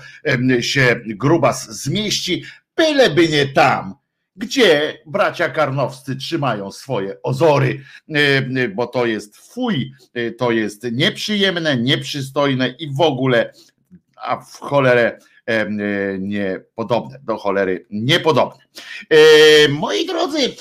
się 0.61 1.00
grubas 1.07 1.83
zmieści, 1.83 2.45
byleby 2.76 3.28
nie 3.28 3.47
tam, 3.47 3.95
gdzie 4.37 4.99
bracia 5.07 5.49
karnowscy 5.49 6.16
trzymają 6.16 6.73
swoje 6.73 7.23
ozory, 7.23 7.85
bo 8.75 8.87
to 8.87 9.07
jest 9.07 9.37
fuj, 9.37 9.92
to 10.38 10.50
jest 10.50 10.87
nieprzyjemne, 10.92 11.76
nieprzystojne 11.76 12.69
i 12.69 12.95
w 12.95 13.00
ogóle, 13.00 13.52
a 14.22 14.36
w 14.36 14.60
cholerę 14.60 15.18
niepodobne, 16.19 17.19
do 17.23 17.37
cholery 17.37 17.87
niepodobne. 17.90 18.64
E, 19.11 19.69
moi 19.69 20.07
drodzy, 20.07 20.54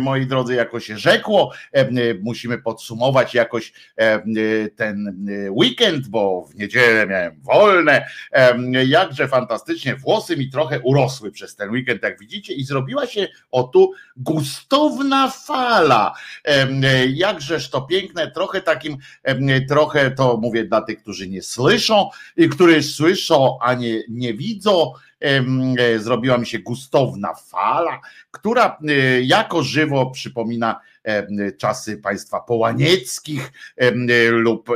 moi 0.00 0.26
drodzy, 0.26 0.54
jako 0.54 0.80
się 0.80 0.98
rzekło, 0.98 1.52
musimy 2.22 2.58
podsumować 2.58 3.34
jakoś 3.34 3.72
ten 4.76 5.26
weekend, 5.50 6.08
bo 6.08 6.46
w 6.50 6.54
niedzielę 6.54 7.06
miałem 7.06 7.40
wolne. 7.42 8.06
Jakże 8.86 9.28
fantastycznie, 9.28 9.96
włosy 9.96 10.36
mi 10.36 10.50
trochę 10.50 10.80
urosły 10.80 11.32
przez 11.32 11.56
ten 11.56 11.70
weekend, 11.70 12.02
jak 12.02 12.18
widzicie, 12.18 12.54
i 12.54 12.64
zrobiła 12.64 13.06
się 13.06 13.28
o 13.50 13.62
tu 13.62 13.92
gustowna 14.16 15.30
fala. 15.30 16.14
Jakżeż 17.08 17.70
to 17.70 17.82
piękne, 17.82 18.30
trochę 18.30 18.60
takim, 18.60 18.96
trochę 19.68 20.10
to 20.10 20.36
mówię 20.36 20.64
dla 20.64 20.82
tych, 20.82 21.02
którzy 21.02 21.28
nie 21.28 21.42
słyszą, 21.42 22.10
i 22.36 22.48
którzy 22.48 22.82
słyszą, 22.82 23.58
a 23.60 23.74
nie 23.74 23.93
nie, 24.08 24.34
widzą. 24.34 24.92
E, 25.20 25.98
zrobiła 25.98 26.38
mi 26.38 26.46
się 26.46 26.58
gustowna 26.58 27.34
fala, 27.34 28.00
która 28.30 28.78
e, 28.88 29.22
jako 29.22 29.62
żywo 29.62 30.10
przypomina 30.10 30.80
czasy 31.58 31.96
państwa 31.96 32.40
połanieckich 32.40 33.52
lub 34.30 34.68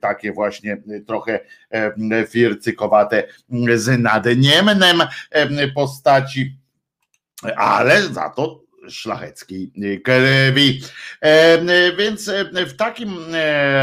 takie 0.00 0.32
właśnie 0.32 0.82
trochę 1.06 1.40
fircykowate 2.28 3.28
z 3.74 4.00
nadniemnem 4.00 5.02
postaci, 5.74 6.56
ale 7.56 8.02
za 8.02 8.28
to 8.28 8.60
szlacheckiej 8.90 9.72
krwi. 10.04 10.82
Więc 11.98 12.30
w 12.52 12.76
takim 12.76 13.18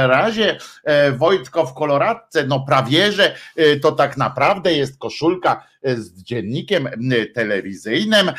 razie 0.06 0.58
Wojtko 1.18 1.66
w 1.66 1.74
koloradce, 1.74 2.44
no 2.48 2.60
prawie, 2.60 3.12
że 3.12 3.36
to 3.82 3.92
tak 3.92 4.18
naprawdę 4.18 4.74
jest 4.74 5.00
koszulka 5.00 5.64
z 5.84 6.24
dziennikiem 6.24 6.90
telewizyjnym, 7.36 8.32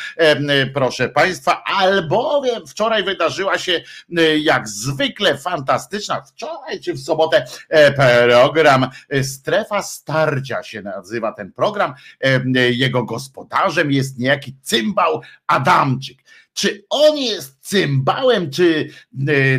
proszę 0.74 1.08
Państwa, 1.08 1.62
albowiem 1.64 2.66
wczoraj 2.66 3.04
wydarzyła 3.04 3.58
się 3.58 3.82
jak 4.40 4.68
zwykle 4.68 5.38
fantastyczna, 5.38 6.22
wczoraj 6.22 6.80
czy 6.80 6.92
w 6.92 7.00
sobotę 7.00 7.44
program 8.28 8.90
Strefa 9.22 9.82
Starcia 9.82 10.62
się 10.62 10.82
nazywa 10.82 11.32
ten 11.32 11.52
program, 11.52 11.94
jego 12.54 13.04
gospodarzem 13.04 13.92
jest 13.92 14.18
niejaki 14.18 14.56
cymbał 14.62 15.22
Adamczyk. 15.46 16.18
Czy 16.52 16.84
on 16.90 17.16
jest 17.16 17.57
cymbałem 17.68 18.50
czy 18.50 18.90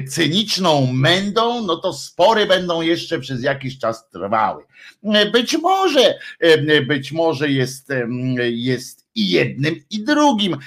cyniczną 0.09 0.93
mędą, 0.93 1.65
no 1.65 1.75
to 1.75 1.93
spory 1.93 2.45
będą 2.45 2.81
jeszcze 2.81 3.19
przez 3.19 3.43
jakiś 3.43 3.79
czas 3.79 4.09
trwały. 4.09 4.63
Być 5.33 5.57
może, 5.57 6.19
być 6.87 7.11
może 7.11 7.49
jest, 7.49 7.89
jest 8.51 9.07
i 9.15 9.29
jednym, 9.29 9.75
i 9.89 10.03
drugim. 10.03 10.57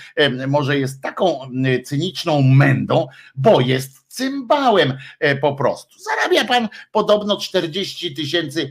Może 0.48 0.78
jest 0.78 1.00
taką 1.00 1.50
cyniczną 1.84 2.42
mędą, 2.42 3.06
bo 3.34 3.60
jest 3.60 4.02
cymbałem 4.08 4.98
e, 5.20 5.36
po 5.36 5.54
prostu. 5.54 5.98
Zarabia 5.98 6.44
pan 6.44 6.68
podobno 6.92 7.36
40 7.36 8.14
tysięcy 8.14 8.70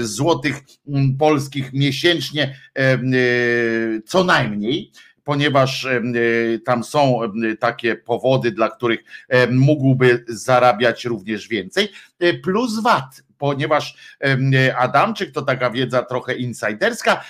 złotych 0.00 0.60
polskich 1.18 1.72
miesięcznie 1.72 2.60
co 4.06 4.24
najmniej 4.24 4.92
ponieważ 5.26 5.86
tam 6.64 6.84
są 6.84 7.20
takie 7.60 7.96
powody, 7.96 8.50
dla 8.50 8.70
których 8.70 9.04
mógłby 9.50 10.24
zarabiać 10.28 11.04
również 11.04 11.48
więcej, 11.48 11.88
e, 12.18 12.34
plus 12.34 12.82
VAT 12.82 13.22
ponieważ 13.38 14.16
Adamczyk, 14.76 15.32
to 15.32 15.42
taka 15.42 15.70
wiedza 15.70 16.02
trochę 16.02 16.34
insiderska, 16.34 17.24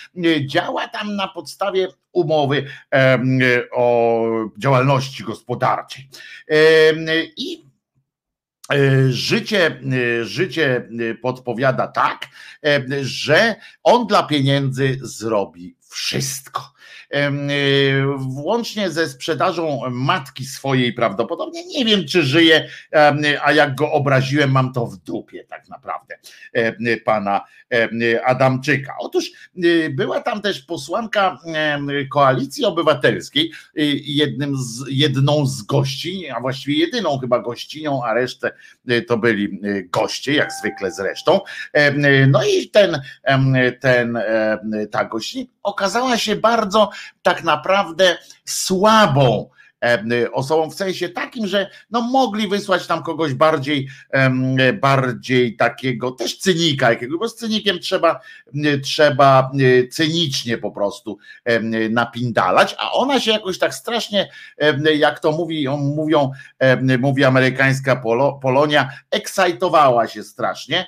działa 0.46 0.88
tam 0.88 1.16
na 1.16 1.28
podstawie 1.28 1.88
umowy 2.12 2.66
o 3.72 4.24
działalności 4.58 5.24
gospodarczej. 5.24 6.08
I 7.36 7.64
e, 8.72 9.12
Życie, 9.12 9.80
życie 10.22 10.88
podpowiada 11.22 11.86
tak, 11.88 12.26
że 13.02 13.54
on 13.82 14.06
dla 14.06 14.22
pieniędzy 14.22 14.98
zrobi 15.02 15.76
wszystko. 15.88 16.75
Y, 17.14 17.18
włącznie 18.16 18.90
ze 18.90 19.08
sprzedażą 19.08 19.80
matki 19.90 20.44
swojej 20.44 20.92
prawdopodobnie. 20.92 21.66
Nie 21.66 21.84
wiem, 21.84 22.06
czy 22.06 22.22
żyje, 22.22 22.68
a 23.42 23.52
jak 23.52 23.74
go 23.74 23.92
obraziłem, 23.92 24.50
mam 24.50 24.72
to 24.72 24.86
w 24.86 24.96
dupie 24.96 25.44
tak 25.44 25.68
naprawdę 25.68 26.18
pana 27.04 27.44
Adamczyka. 28.24 28.94
Otóż 29.00 29.30
y, 29.64 29.90
była 29.90 30.20
tam 30.20 30.42
też 30.42 30.62
posłanka 30.62 31.38
Koalicji 32.10 32.64
Obywatelskiej, 32.64 33.52
y, 33.78 33.82
jednym 34.04 34.56
z, 34.56 34.84
jedną 34.88 35.46
z 35.46 35.62
gości, 35.62 36.30
a 36.30 36.40
właściwie 36.40 36.76
jedyną 36.76 37.18
chyba 37.18 37.38
gościnią, 37.38 38.04
a 38.04 38.14
resztę 38.14 38.52
to 39.06 39.16
byli 39.16 39.60
goście, 39.90 40.32
jak 40.32 40.52
zwykle 40.52 40.90
zresztą. 40.90 41.40
No 42.28 42.44
i 42.44 42.68
ten, 42.68 43.00
ten 43.80 44.18
ta 44.90 45.04
gościni 45.04 45.50
okazała 45.62 46.16
się 46.18 46.36
bardzo 46.36 46.90
tak 47.22 47.44
naprawdę 47.44 48.18
słabą 48.44 49.50
E, 49.84 50.32
osobą 50.32 50.70
w 50.70 50.74
sensie 50.74 51.08
takim, 51.08 51.46
że 51.46 51.70
no 51.90 52.00
mogli 52.00 52.48
wysłać 52.48 52.86
tam 52.86 53.02
kogoś 53.02 53.34
bardziej, 53.34 53.88
bardziej 54.80 55.56
takiego 55.56 56.10
też 56.10 56.38
cynika 56.38 56.90
jakiego, 56.90 57.18
bo 57.18 57.28
z 57.28 57.36
cynikiem 57.36 57.78
trzeba, 57.78 58.20
trzeba 58.84 59.50
cynicznie 59.90 60.58
po 60.58 60.70
prostu 60.70 61.18
napindalać, 61.90 62.76
a 62.78 62.92
ona 62.92 63.20
się 63.20 63.30
jakoś 63.30 63.58
tak 63.58 63.74
strasznie, 63.74 64.30
jak 64.98 65.20
to 65.20 65.32
mówi, 65.32 65.68
mówią, 65.68 66.30
mówi 66.98 67.24
amerykańska 67.24 68.02
Polonia, 68.42 68.88
ekscytowała 69.10 70.08
się 70.08 70.22
strasznie, 70.22 70.86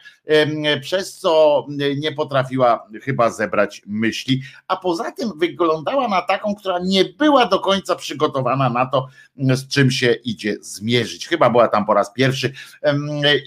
przez 0.81 1.19
co 1.19 1.67
nie 1.97 2.12
potrafiła 2.12 2.88
chyba 3.03 3.31
zebrać 3.31 3.83
myśli, 3.87 4.43
a 4.69 4.77
poza 4.77 5.12
tym 5.12 5.38
wyglądała 5.38 6.09
na 6.09 6.23
taką, 6.23 6.55
która 6.55 6.79
nie 6.79 7.05
była 7.05 7.47
do 7.47 7.61
końca 7.61 7.97
przygotowana 7.97 8.71
na 8.71 8.87
to, 8.87 9.09
z 9.37 9.69
czym 9.69 9.91
się 9.91 10.12
idzie 10.12 10.57
zmierzyć. 10.61 11.29
Chyba 11.29 11.51
była 11.51 11.69
tam 11.69 11.87
po 11.87 11.95
raz 11.95 12.12
pierwszy 12.12 12.53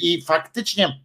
i 0.02 0.22
faktycznie 0.22 1.02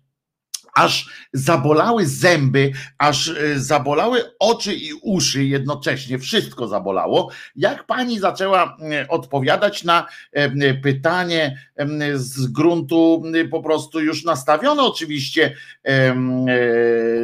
aż 0.77 1.09
zabolały 1.33 2.07
zęby, 2.07 2.73
aż 2.99 3.29
e, 3.29 3.61
zabolały 3.61 4.23
oczy 4.39 4.75
i 4.75 4.93
uszy 5.03 5.45
jednocześnie, 5.45 6.19
wszystko 6.19 6.69
zabolało, 6.69 7.31
jak 7.57 7.87
pani 7.87 8.19
zaczęła 8.19 8.77
e, 8.81 9.09
odpowiadać 9.09 9.85
na 9.85 10.07
e, 10.33 10.75
pytanie 10.75 11.67
z 12.15 12.47
gruntu 12.47 13.23
po 13.51 13.62
prostu 13.62 14.01
już 14.01 14.25
nastawione 14.25 14.83
oczywiście 14.83 15.57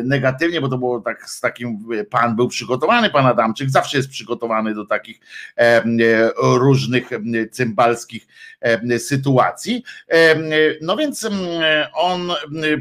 negatywnie, 0.05 0.61
bo 0.61 0.69
to 0.69 0.79
było 0.79 1.01
tak 1.01 1.31
z 1.31 1.41
takim, 1.41 1.89
pan 2.11 2.37
był 2.37 2.49
przygotowany, 2.49 3.11
pan 3.11 3.27
Adamczyk 3.27 3.71
zawsze 3.71 3.97
jest 3.97 4.09
przygotowany 4.09 4.75
do 4.75 4.87
takich 4.87 5.21
różnych 6.43 7.11
cymbalskich 7.51 8.27
sytuacji. 8.99 9.85
No 10.81 10.97
więc 10.97 11.29
on 11.95 12.33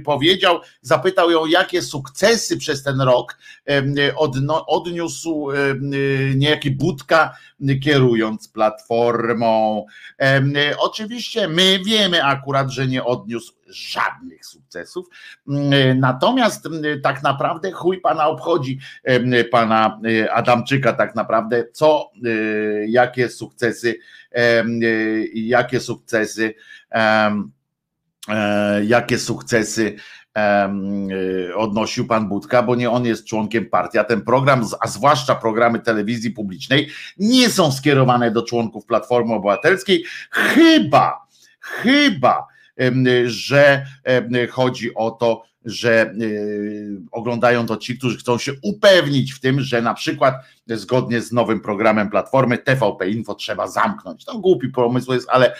powiedział, 0.06 0.61
zapytał 0.82 1.32
ją, 1.32 1.46
jakie 1.46 1.82
sukcesy 1.82 2.58
przez 2.58 2.84
ten 2.84 3.02
rok 3.02 3.38
odniósł 4.68 5.48
niejaki 6.36 6.72
Budka 6.72 7.38
kierując 7.84 8.48
platformą. 8.48 9.86
Oczywiście 10.78 11.48
my 11.48 11.80
wiemy 11.86 12.26
akurat, 12.26 12.70
że 12.70 12.88
nie 12.88 13.04
odniósł 13.04 13.54
żadnych 13.72 14.46
sukcesów. 14.46 15.08
Natomiast 15.96 16.68
tak 17.04 17.24
naprawdę 17.24 17.72
chuj 17.72 18.02
pana 18.02 18.28
obchodzi 18.28 18.80
pana 19.52 20.00
e, 20.06 20.34
Adamczyka 20.34 20.94
tak 20.94 21.16
naprawdę, 21.16 21.66
co, 21.74 22.12
e, 22.26 22.30
jakie 22.88 23.30
sukcesy, 23.30 23.96
jakie 25.34 25.80
sukcesy, 25.80 26.54
e, 26.92 27.32
jakie 28.84 29.20
sukcesy 29.20 29.96
Y, 29.96 30.21
odnosił 31.56 32.08
pan 32.08 32.30
Budka, 32.30 32.64
bo 32.64 32.76
nie 32.76 32.90
on 32.90 33.06
jest 33.06 33.26
członkiem 33.26 33.66
partii, 33.66 33.98
a 33.98 34.04
ten 34.04 34.22
program, 34.22 34.66
a 34.80 34.88
zwłaszcza 34.88 35.36
programy 35.36 35.80
telewizji 35.80 36.32
publicznej, 36.32 36.90
nie 37.18 37.50
są 37.50 37.72
skierowane 37.72 38.32
do 38.32 38.42
członków 38.42 38.86
Platformy 38.86 39.34
Obywatelskiej, 39.34 40.04
chyba, 40.32 41.28
chyba, 41.60 42.48
że 43.26 43.86
chodzi 44.50 44.96
o 44.96 45.12
to, 45.12 45.44
że 45.66 46.14
y, 46.22 47.02
oglądają 47.12 47.66
to 47.66 47.78
ci, 47.78 47.98
którzy 47.98 48.18
chcą 48.18 48.38
się 48.38 48.52
upewnić 48.64 49.34
w 49.34 49.40
tym, 49.40 49.62
że 49.62 49.82
na 49.82 49.94
przykład 49.94 50.36
zgodnie 50.68 51.22
z 51.22 51.32
nowym 51.32 51.62
programem 51.62 52.10
Platformy 52.10 52.58
TVP 52.58 53.10
Info 53.10 53.36
trzeba 53.36 53.68
zamknąć. 53.68 54.26
To 54.26 54.40
głupi 54.40 54.68
pomysł 54.70 55.14
jest, 55.14 55.30
ale, 55.30 55.56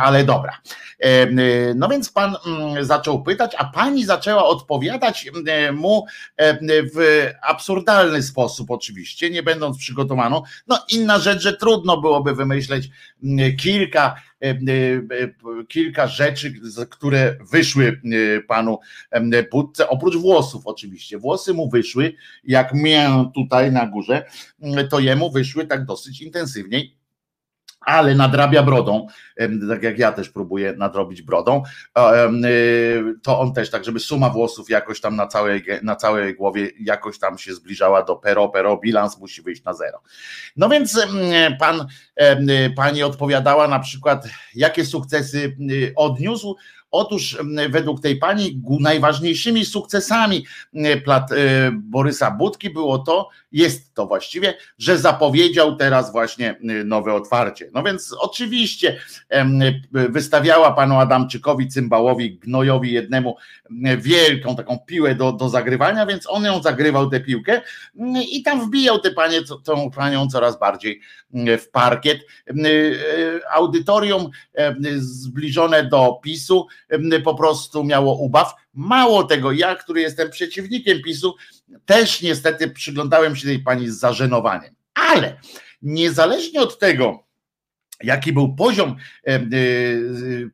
ale 0.00 0.24
dobra. 0.24 0.58
Y, 1.04 1.74
no 1.76 1.88
więc 1.88 2.10
pan 2.10 2.36
mm, 2.46 2.84
zaczął 2.84 3.22
pytać, 3.22 3.54
a 3.58 3.64
pani 3.64 4.04
zaczęła 4.04 4.44
odpowiadać 4.44 5.26
y, 5.68 5.72
mu 5.72 6.06
w 6.94 7.26
absurdalny 7.42 8.22
sposób 8.22 8.70
oczywiście, 8.70 9.30
nie 9.30 9.42
będąc 9.42 9.78
przygotowaną. 9.78 10.42
No 10.66 10.78
inna 10.88 11.18
rzecz, 11.18 11.42
że 11.42 11.56
trudno 11.56 12.00
byłoby 12.00 12.34
wymyśleć 12.34 12.90
kilka 13.58 14.16
E, 14.42 14.50
e, 14.50 15.64
kilka 15.68 16.06
rzeczy, 16.06 16.54
które 16.90 17.36
wyszły 17.50 18.00
e, 18.36 18.40
panu 18.40 18.78
Budce, 19.50 19.88
oprócz 19.88 20.16
włosów 20.16 20.66
oczywiście. 20.66 21.18
Włosy 21.18 21.54
mu 21.54 21.70
wyszły, 21.70 22.14
jak 22.44 22.74
mię 22.74 23.30
tutaj 23.34 23.72
na 23.72 23.86
górze, 23.86 24.24
to 24.90 25.00
jemu 25.00 25.30
wyszły 25.30 25.66
tak 25.66 25.84
dosyć 25.84 26.20
intensywniej 26.20 26.96
ale 27.86 28.14
nadrabia 28.14 28.62
brodą, 28.62 29.06
tak 29.68 29.82
jak 29.82 29.98
ja 29.98 30.12
też 30.12 30.28
próbuję 30.28 30.74
nadrobić 30.76 31.22
brodą, 31.22 31.62
y, 32.44 33.14
to 33.22 33.40
on 33.40 33.52
też 33.52 33.70
tak, 33.70 33.84
żeby 33.84 34.00
suma 34.00 34.30
włosów 34.30 34.70
jakoś 34.70 35.00
tam 35.00 35.16
na 35.16 35.26
całej, 35.26 35.64
na 35.82 35.96
całej 35.96 36.34
głowie 36.34 36.70
jakoś 36.80 37.18
tam 37.18 37.38
się 37.38 37.54
zbliżała 37.54 38.02
do 38.02 38.16
pero, 38.16 38.48
pero, 38.48 38.76
bilans 38.76 39.18
musi 39.18 39.42
wyjść 39.42 39.64
na 39.64 39.74
zero. 39.74 40.02
No 40.56 40.68
więc 40.68 41.06
pan, 41.58 41.86
pani 42.76 43.02
odpowiadała 43.02 43.68
na 43.68 43.78
przykład, 43.78 44.28
jakie 44.54 44.84
sukcesy 44.84 45.56
y, 45.70 45.92
odniósł, 45.96 46.56
Otóż 46.90 47.38
według 47.70 48.00
tej 48.00 48.16
pani 48.16 48.62
najważniejszymi 48.80 49.64
sukcesami 49.64 50.46
Borysa 51.72 52.30
Budki 52.30 52.70
było 52.70 52.98
to, 52.98 53.28
jest 53.56 53.94
to 53.94 54.06
właściwie, 54.06 54.54
że 54.78 54.98
zapowiedział 54.98 55.76
teraz 55.76 56.12
właśnie 56.12 56.56
nowe 56.84 57.14
otwarcie. 57.14 57.70
No 57.74 57.82
więc 57.82 58.16
oczywiście 58.18 59.00
wystawiała 59.92 60.72
panu 60.72 60.98
Adamczykowi, 60.98 61.68
Cymbałowi, 61.68 62.38
Gnojowi 62.38 62.92
jednemu 62.92 63.36
wielką 63.98 64.56
taką 64.56 64.78
piłę 64.86 65.14
do, 65.14 65.32
do 65.32 65.48
zagrywania, 65.48 66.06
więc 66.06 66.24
on 66.28 66.44
ją 66.44 66.62
zagrywał 66.62 67.10
tę 67.10 67.20
piłkę 67.20 67.62
i 68.32 68.42
tam 68.42 68.66
wbijał 68.66 68.98
tę 68.98 69.10
panię, 69.10 69.40
tą 69.64 69.90
panią 69.90 70.28
coraz 70.28 70.58
bardziej 70.58 71.00
w 71.58 71.68
parkiet. 71.72 72.20
Audytorium 73.50 74.30
zbliżone 74.98 75.84
do 75.84 76.20
PiSu 76.22 76.66
po 77.24 77.34
prostu 77.34 77.84
miało 77.84 78.16
ubaw. 78.16 78.54
Mało 78.74 79.24
tego, 79.24 79.52
ja, 79.52 79.74
który 79.74 80.00
jestem 80.00 80.30
przeciwnikiem 80.30 81.02
PiSu, 81.02 81.34
też 81.84 82.22
niestety 82.22 82.70
przyglądałem 82.70 83.36
się 83.36 83.46
tej 83.46 83.58
pani 83.58 83.88
z 83.88 83.98
zażenowaniem. 83.98 84.74
Ale 84.94 85.40
niezależnie 85.82 86.60
od 86.60 86.78
tego, 86.78 87.26
jaki 88.02 88.32
był 88.32 88.54
poziom, 88.54 88.96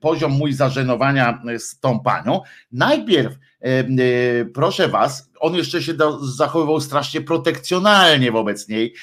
poziom 0.00 0.32
mój 0.32 0.52
zażenowania 0.52 1.42
z 1.58 1.80
tą 1.80 2.00
panią. 2.00 2.40
Najpierw, 2.72 3.34
proszę 4.54 4.88
was, 4.88 5.30
on 5.40 5.54
jeszcze 5.54 5.82
się 5.82 5.92
zachowywał 6.22 6.80
strasznie 6.80 7.20
protekcjonalnie 7.20 8.32
wobec 8.32 8.68
niej, 8.68 8.94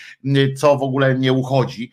co 0.57 0.77
w 0.77 0.83
ogóle 0.83 1.19
nie 1.19 1.33
uchodzi, 1.33 1.91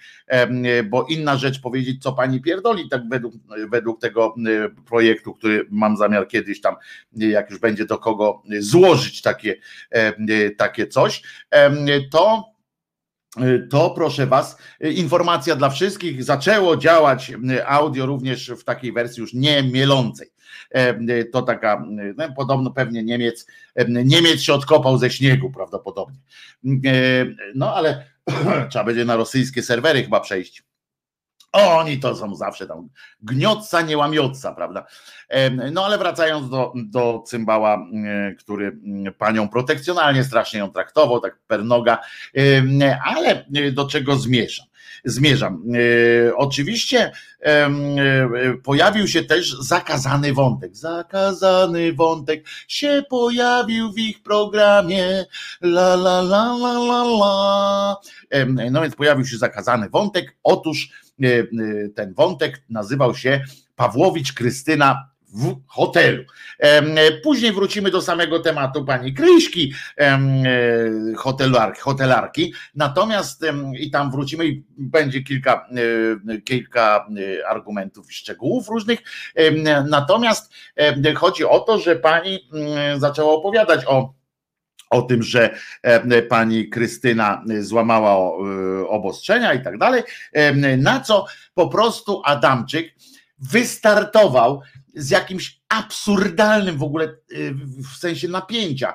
bo 0.90 1.06
inna 1.08 1.36
rzecz 1.36 1.60
powiedzieć, 1.60 2.02
co 2.02 2.12
pani 2.12 2.40
pierdoli, 2.40 2.88
tak 2.88 3.08
według, 3.08 3.34
według 3.70 4.00
tego 4.00 4.34
projektu, 4.86 5.34
który 5.34 5.66
mam 5.70 5.96
zamiar 5.96 6.28
kiedyś 6.28 6.60
tam, 6.60 6.74
jak 7.12 7.50
już 7.50 7.58
będzie 7.58 7.86
do 7.86 7.98
kogo 7.98 8.42
złożyć 8.58 9.22
takie, 9.22 9.56
takie 10.56 10.86
coś, 10.86 11.22
to 12.10 12.56
to 13.70 13.90
proszę 13.90 14.26
Was, 14.26 14.58
informacja 14.80 15.56
dla 15.56 15.70
wszystkich, 15.70 16.24
zaczęło 16.24 16.76
działać 16.76 17.32
audio 17.66 18.06
również 18.06 18.50
w 18.50 18.64
takiej 18.64 18.92
wersji 18.92 19.20
już 19.20 19.34
nie 19.34 19.62
mielącej. 19.62 20.28
To 21.32 21.42
taka, 21.42 21.84
no, 22.16 22.32
podobno 22.36 22.70
pewnie 22.70 23.02
Niemiec, 23.02 23.46
Niemiec 23.88 24.40
się 24.40 24.54
odkopał 24.54 24.98
ze 24.98 25.10
śniegu 25.10 25.50
prawdopodobnie. 25.50 26.18
No 27.54 27.74
ale 27.74 28.04
trzeba 28.70 28.84
będzie 28.84 29.04
na 29.04 29.16
rosyjskie 29.16 29.62
serwery 29.62 30.02
chyba 30.02 30.20
przejść. 30.20 30.62
Oni 31.52 31.98
to 31.98 32.16
są 32.16 32.34
zawsze 32.34 32.66
tam 32.66 32.88
gniotca, 33.22 33.82
nie 33.82 33.98
łamiotca, 33.98 34.54
prawda? 34.54 34.86
No 35.72 35.84
ale 35.84 35.98
wracając 35.98 36.50
do, 36.50 36.72
do 36.76 37.22
cymbała, 37.26 37.86
który 38.38 38.78
panią 39.18 39.48
protekcjonalnie 39.48 40.24
strasznie 40.24 40.58
ją 40.58 40.70
traktował, 40.72 41.20
tak 41.20 41.38
pernoga, 41.46 41.98
ale 43.04 43.44
do 43.72 43.88
czego 43.88 44.16
zmierzam? 44.16 44.66
Zmierzam. 45.06 45.62
E, 46.28 46.36
oczywiście 46.36 47.12
e, 47.40 47.70
pojawił 48.64 49.08
się 49.08 49.24
też 49.24 49.56
zakazany 49.60 50.32
wątek. 50.32 50.76
Zakazany 50.76 51.92
wątek 51.92 52.44
się 52.68 53.02
pojawił 53.10 53.92
w 53.92 53.98
ich 53.98 54.22
programie. 54.22 55.26
La 55.62 55.94
la 55.94 56.20
la 56.20 56.56
la 56.56 56.72
la 56.72 57.02
la. 57.04 57.96
No 58.70 58.82
więc 58.82 58.94
pojawił 58.94 59.26
się 59.26 59.38
zakazany 59.38 59.88
wątek. 59.88 60.36
Otóż 60.42 61.06
E, 61.24 61.88
ten 61.94 62.14
wątek 62.14 62.62
nazywał 62.70 63.14
się 63.14 63.44
Pawłowicz 63.76 64.32
Krystyna 64.32 65.10
w 65.34 65.56
hotelu. 65.66 66.24
E, 66.58 67.12
później 67.12 67.52
wrócimy 67.52 67.90
do 67.90 68.02
samego 68.02 68.40
tematu 68.40 68.84
pani 68.84 69.14
Kryśki, 69.14 69.74
hotelarki, 71.16 71.80
hotelarki. 71.80 72.54
Natomiast 72.74 73.42
i 73.78 73.90
tam 73.90 74.10
wrócimy 74.10 74.46
i 74.46 74.64
będzie 74.78 75.22
kilka, 75.22 75.68
kilka 76.44 77.06
argumentów 77.48 78.10
i 78.10 78.14
szczegółów 78.14 78.68
różnych. 78.68 78.98
Natomiast 79.88 80.52
chodzi 81.16 81.44
o 81.44 81.60
to, 81.60 81.78
że 81.78 81.96
pani 81.96 82.48
mm, 82.52 83.00
zaczęła 83.00 83.32
opowiadać 83.32 83.84
o 83.86 84.16
o 84.90 85.02
tym, 85.02 85.22
że 85.22 85.54
e, 85.82 86.22
pani 86.22 86.68
Krystyna 86.68 87.44
złamała 87.60 88.14
e, 88.14 88.88
obostrzenia 88.88 89.54
i 89.54 89.64
tak 89.64 89.78
dalej, 89.78 90.02
e, 90.32 90.76
na 90.76 91.00
co 91.00 91.26
po 91.54 91.68
prostu 91.68 92.22
Adamczyk 92.24 92.94
wystartował 93.38 94.62
z 94.96 95.10
jakimś 95.10 95.60
absurdalnym 95.68 96.78
w 96.78 96.82
ogóle 96.82 97.16
w 97.92 97.96
sensie 97.96 98.28
napięcia, 98.28 98.94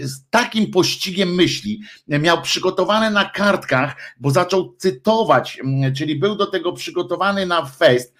z 0.00 0.28
takim 0.30 0.70
pościgiem 0.70 1.34
myśli. 1.34 1.80
Miał 2.08 2.42
przygotowane 2.42 3.10
na 3.10 3.24
kartkach, 3.24 3.96
bo 4.20 4.30
zaczął 4.30 4.74
cytować, 4.78 5.60
czyli 5.96 6.16
był 6.16 6.36
do 6.36 6.46
tego 6.46 6.72
przygotowany 6.72 7.46
na 7.46 7.66
fest 7.66 8.14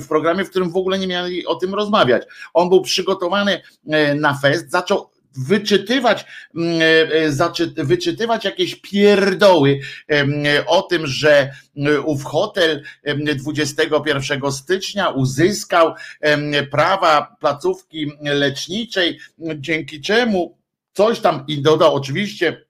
w 0.00 0.08
programie, 0.08 0.44
w 0.44 0.50
którym 0.50 0.70
w 0.70 0.76
ogóle 0.76 0.98
nie 0.98 1.06
mieli 1.06 1.46
o 1.46 1.54
tym 1.54 1.74
rozmawiać. 1.74 2.22
On 2.54 2.68
był 2.68 2.82
przygotowany 2.82 3.62
na 4.16 4.34
fest, 4.34 4.70
zaczął 4.70 5.11
wyczytywać, 5.36 6.24
mm, 6.54 6.82
e, 6.82 7.76
e, 7.78 7.84
wyczytywać 7.84 8.44
jakieś 8.44 8.74
pierdoły 8.74 9.80
o 10.66 10.82
tym, 10.82 11.06
że 11.06 11.52
ów 12.04 12.24
hotel 12.24 12.82
21 13.36 14.52
stycznia 14.52 15.08
uzyskał 15.08 15.94
prawa 16.70 17.36
placówki 17.40 18.12
leczniczej, 18.22 19.18
dzięki 19.56 20.00
czemu 20.00 20.58
coś 20.92 21.20
tam 21.20 21.44
i 21.48 21.62
dodał 21.62 21.94
oczywiście 21.94 22.64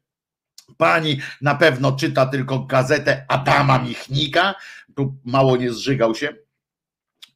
Pani 0.77 1.20
na 1.40 1.55
pewno 1.55 1.92
czyta 1.92 2.27
tylko 2.27 2.59
gazetę 2.59 3.25
Adama 3.29 3.79
Michnika, 3.79 4.55
tu 4.94 5.14
mało 5.25 5.57
nie 5.57 5.72
zżygał 5.72 6.14
się, 6.14 6.35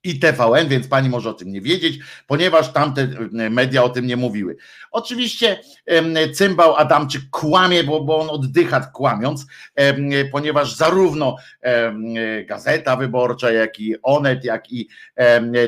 i 0.07 0.19
TVN, 0.19 0.69
więc 0.69 0.89
pani 0.89 1.09
może 1.09 1.31
o 1.31 1.35
tym 1.35 1.53
nie 1.53 1.61
wiedzieć, 1.61 1.99
ponieważ 2.27 2.73
tamte 2.73 3.09
media 3.31 3.85
o 3.85 3.89
tym 3.89 4.07
nie 4.07 4.17
mówiły. 4.17 4.57
Oczywiście 4.91 5.61
cymbał 6.35 6.77
Adamczyk 6.77 7.23
kłamie, 7.31 7.85
bo, 7.85 8.01
bo 8.01 8.19
on 8.21 8.31
oddycha 8.31 8.81
kłamiąc, 8.81 9.47
ponieważ 10.33 10.77
zarówno 10.77 11.37
Gazeta 12.47 12.97
Wyborcza, 12.97 13.51
jak 13.51 13.81
i 13.81 13.95
Onet, 14.03 14.45
jak 14.45 14.73
i 14.73 14.89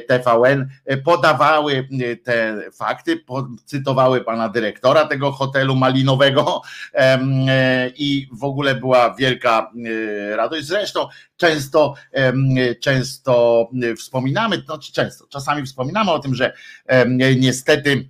TVN 0.09 0.69
podawały 1.05 1.89
te 2.25 2.61
fakty, 2.73 3.25
cytowały 3.65 4.25
pana 4.25 4.49
dyrektora 4.49 5.07
tego 5.07 5.33
hotelu 5.33 5.77
malinowego 5.77 6.63
i 7.97 8.29
w 8.33 8.45
ogóle 8.45 8.75
była 8.75 9.15
wielka 9.15 9.71
radość. 10.37 10.67
Zresztą 10.67 11.09
często, 11.39 11.95
często 12.81 13.65
wspominamy, 13.97 14.63
znaczy 14.67 14.93
często, 14.93 15.27
czasami 15.27 15.67
wspominamy 15.67 16.11
o 16.11 16.19
tym, 16.19 16.35
że 16.35 16.53
niestety 17.37 18.09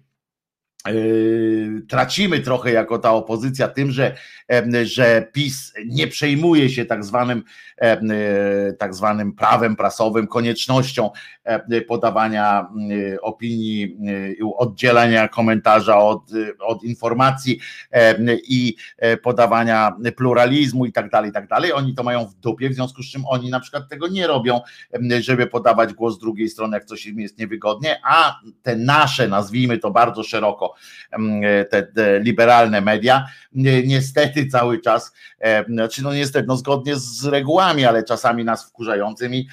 tracimy 1.88 2.40
trochę 2.40 2.72
jako 2.72 2.98
ta 2.98 3.12
opozycja 3.12 3.68
tym, 3.68 3.90
że, 3.90 4.14
że 4.82 5.28
PiS 5.32 5.72
nie 5.86 6.06
przejmuje 6.06 6.70
się 6.70 6.84
tak 6.84 7.04
zwanym, 7.04 7.42
yy, 7.82 8.76
tak 8.78 8.94
zwanym 8.94 9.32
prawem 9.32 9.76
prasowym, 9.76 10.26
koniecznością 10.26 11.10
podawania 11.88 12.68
yy, 12.88 13.20
opinii, 13.20 13.96
oddzielania 14.56 15.28
komentarza 15.28 15.98
od, 15.98 16.22
od 16.60 16.82
informacji 16.84 17.60
i 18.48 18.76
podawania 19.22 19.92
pluralizmu 20.16 20.86
i 20.86 20.92
tak 20.92 21.10
dalej, 21.10 21.30
i 21.30 21.32
tak 21.32 21.48
dalej. 21.48 21.72
Oni 21.72 21.94
to 21.94 22.02
mają 22.02 22.26
w 22.26 22.34
dupie, 22.34 22.70
w 22.70 22.74
związku 22.74 23.02
z 23.02 23.06
czym 23.06 23.22
oni 23.26 23.50
na 23.50 23.60
przykład 23.60 23.88
tego 23.88 24.08
nie 24.08 24.26
robią, 24.26 24.60
żeby 25.20 25.46
podawać 25.46 25.94
głos 25.94 26.18
drugiej 26.18 26.48
strony, 26.48 26.76
jak 26.76 26.84
coś 26.84 27.06
im 27.06 27.20
jest 27.20 27.38
niewygodnie, 27.38 28.00
a 28.04 28.40
te 28.62 28.76
nasze, 28.76 29.28
nazwijmy 29.28 29.78
to 29.78 29.90
bardzo 29.90 30.22
szeroko, 30.22 30.67
te, 31.70 31.82
te 31.82 32.20
liberalne 32.20 32.80
media, 32.80 33.26
niestety 33.52 34.46
cały 34.46 34.80
czas, 34.80 35.12
znaczy 35.68 36.02
no 36.02 36.14
niestety, 36.14 36.46
no 36.48 36.56
zgodnie 36.56 36.96
z 36.96 37.24
regułami, 37.24 37.84
ale 37.84 38.04
czasami 38.04 38.44
nas 38.44 38.68
wkurzającymi, 38.68 39.48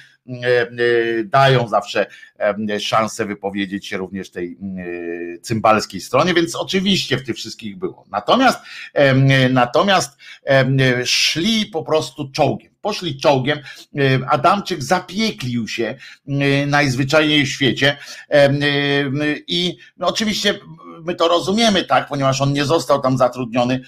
dają 1.24 1.68
zawsze 1.68 2.06
szansę 2.80 3.26
wypowiedzieć 3.26 3.86
się 3.86 3.96
również 3.96 4.30
tej 4.30 4.58
cymbalskiej 5.42 6.00
stronie, 6.00 6.34
więc 6.34 6.56
oczywiście 6.56 7.16
w 7.16 7.24
tych 7.24 7.36
wszystkich 7.36 7.78
było. 7.78 8.04
Natomiast 8.10 8.58
natomiast 9.50 10.18
szli 11.04 11.66
po 11.66 11.82
prostu 11.82 12.30
czołgiem 12.30 12.76
poszli 12.80 13.20
czołgiem. 13.20 13.58
Adamczyk 14.28 14.82
zapieklił 14.82 15.68
się 15.68 15.94
najzwyczajniej 16.66 17.46
w 17.46 17.48
świecie 17.48 17.96
i 19.48 19.76
no 19.96 20.06
oczywiście 20.06 20.58
my 21.04 21.14
to 21.14 21.28
rozumiemy, 21.28 21.84
tak, 21.84 22.08
ponieważ 22.08 22.40
on 22.40 22.52
nie 22.52 22.64
został 22.64 23.00
tam 23.00 23.18
zatrudniony 23.18 23.80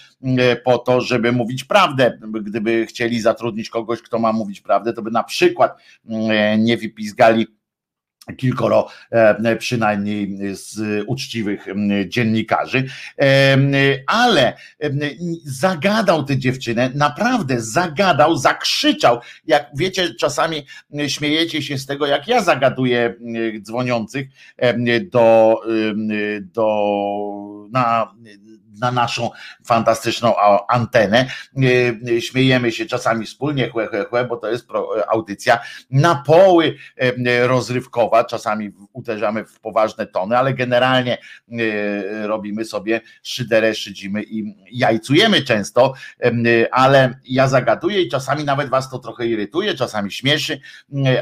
po 0.64 0.78
to, 0.78 1.00
żeby 1.00 1.32
mówić 1.32 1.64
prawdę. 1.64 2.18
Gdyby 2.42 2.86
chcieli 2.86 3.20
zatrudnić 3.20 3.70
kogoś, 3.70 4.02
kto 4.02 4.18
ma 4.18 4.32
mówić 4.32 4.60
prawdę, 4.60 4.92
to 4.92 5.02
by 5.02 5.10
na 5.10 5.24
przykład 5.24 5.78
nie 6.58 6.76
wypizgali 6.76 7.46
kilkoro 8.36 8.88
e, 9.10 9.56
przynajmniej 9.56 10.38
z 10.56 11.04
uczciwych 11.06 11.66
dziennikarzy, 12.06 12.86
e, 13.20 13.56
ale 14.06 14.56
zagadał 15.44 16.24
tę 16.24 16.38
dziewczynę, 16.38 16.90
naprawdę 16.94 17.60
zagadał, 17.60 18.36
zakrzyczał. 18.36 19.20
Jak 19.44 19.70
wiecie, 19.76 20.14
czasami 20.14 20.66
śmiejecie 21.06 21.62
się 21.62 21.78
z 21.78 21.86
tego, 21.86 22.06
jak 22.06 22.28
ja 22.28 22.42
zagaduję 22.42 23.14
dzwoniących 23.60 24.28
do, 25.10 25.60
do 26.40 26.68
na 27.72 28.14
na 28.80 28.92
naszą 28.92 29.30
fantastyczną 29.64 30.34
antenę. 30.68 31.26
Śmiejemy 32.20 32.72
się 32.72 32.86
czasami 32.86 33.26
wspólnie, 33.26 33.68
chłe, 33.68 33.86
chłe, 33.86 34.04
chłe, 34.04 34.24
bo 34.24 34.36
to 34.36 34.50
jest 34.50 34.66
audycja 35.08 35.58
na 35.90 36.22
poły 36.26 36.76
rozrywkowa, 37.42 38.24
czasami 38.24 38.70
uderzamy 38.92 39.44
w 39.44 39.60
poważne 39.60 40.06
tony, 40.06 40.38
ale 40.38 40.54
generalnie 40.54 41.18
robimy 42.22 42.64
sobie 42.64 43.00
szyderę, 43.22 43.74
szydzimy 43.74 44.22
i 44.22 44.54
jajcujemy 44.72 45.42
często, 45.42 45.94
ale 46.70 47.14
ja 47.24 47.48
zagaduję 47.48 48.02
i 48.02 48.08
czasami 48.08 48.44
nawet 48.44 48.68
was 48.68 48.90
to 48.90 48.98
trochę 48.98 49.26
irytuje, 49.26 49.74
czasami 49.74 50.12
śmieszy, 50.12 50.60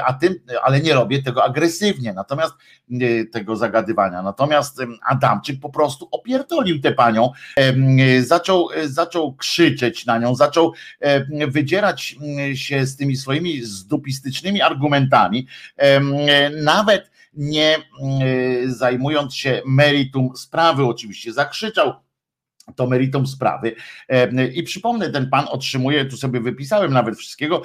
a 0.05 0.13
tym, 0.13 0.35
ale 0.63 0.79
nie 0.79 0.93
robię 0.93 1.23
tego 1.23 1.43
agresywnie, 1.43 2.13
natomiast 2.13 2.53
tego 3.31 3.55
zagadywania. 3.55 4.21
Natomiast 4.21 4.81
Adamczyk 5.05 5.59
po 5.59 5.69
prostu 5.69 6.07
opierdolił 6.11 6.81
tę 6.81 6.91
panią, 6.91 7.31
zaczął, 8.19 8.69
zaczął 8.85 9.35
krzyczeć 9.35 10.05
na 10.05 10.17
nią, 10.17 10.35
zaczął 10.35 10.73
wydzierać 11.47 12.15
się 12.53 12.85
z 12.85 12.97
tymi 12.97 13.17
swoimi 13.17 13.61
zdupistycznymi 13.61 14.61
argumentami, 14.61 15.47
nawet 16.63 17.11
nie 17.33 17.77
zajmując 18.65 19.35
się 19.35 19.61
meritum 19.65 20.29
sprawy, 20.35 20.85
oczywiście 20.85 21.33
zakrzyczał 21.33 21.93
to 22.75 22.87
meritum 22.87 23.27
sprawy. 23.27 23.75
I 24.53 24.63
przypomnę, 24.63 25.09
ten 25.09 25.29
pan 25.29 25.45
otrzymuje, 25.49 26.05
tu 26.05 26.17
sobie 26.17 26.41
wypisałem 26.41 26.93
nawet 26.93 27.17
wszystkiego, 27.17 27.61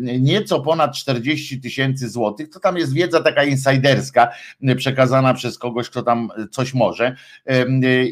nieco 0.00 0.60
ponad 0.60 0.96
40 0.96 1.60
tysięcy 1.60 2.08
złotych. 2.08 2.50
To 2.50 2.60
tam 2.60 2.76
jest 2.76 2.92
wiedza 2.92 3.22
taka 3.22 3.44
insiderska, 3.44 4.28
przekazana 4.76 5.34
przez 5.34 5.58
kogoś, 5.58 5.90
kto 5.90 6.02
tam 6.02 6.28
coś 6.50 6.74
może. 6.74 7.16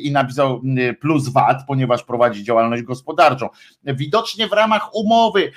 I 0.02 0.12
napisał 0.12 0.62
plus 1.00 1.28
VAT, 1.28 1.58
ponieważ 1.66 2.02
prowadzi 2.02 2.44
działalność 2.44 2.82
gospodarczą. 2.82 3.48
Widocznie 3.84 4.48
w 4.48 4.52
ramach 4.52 4.94
umowy 4.94 5.52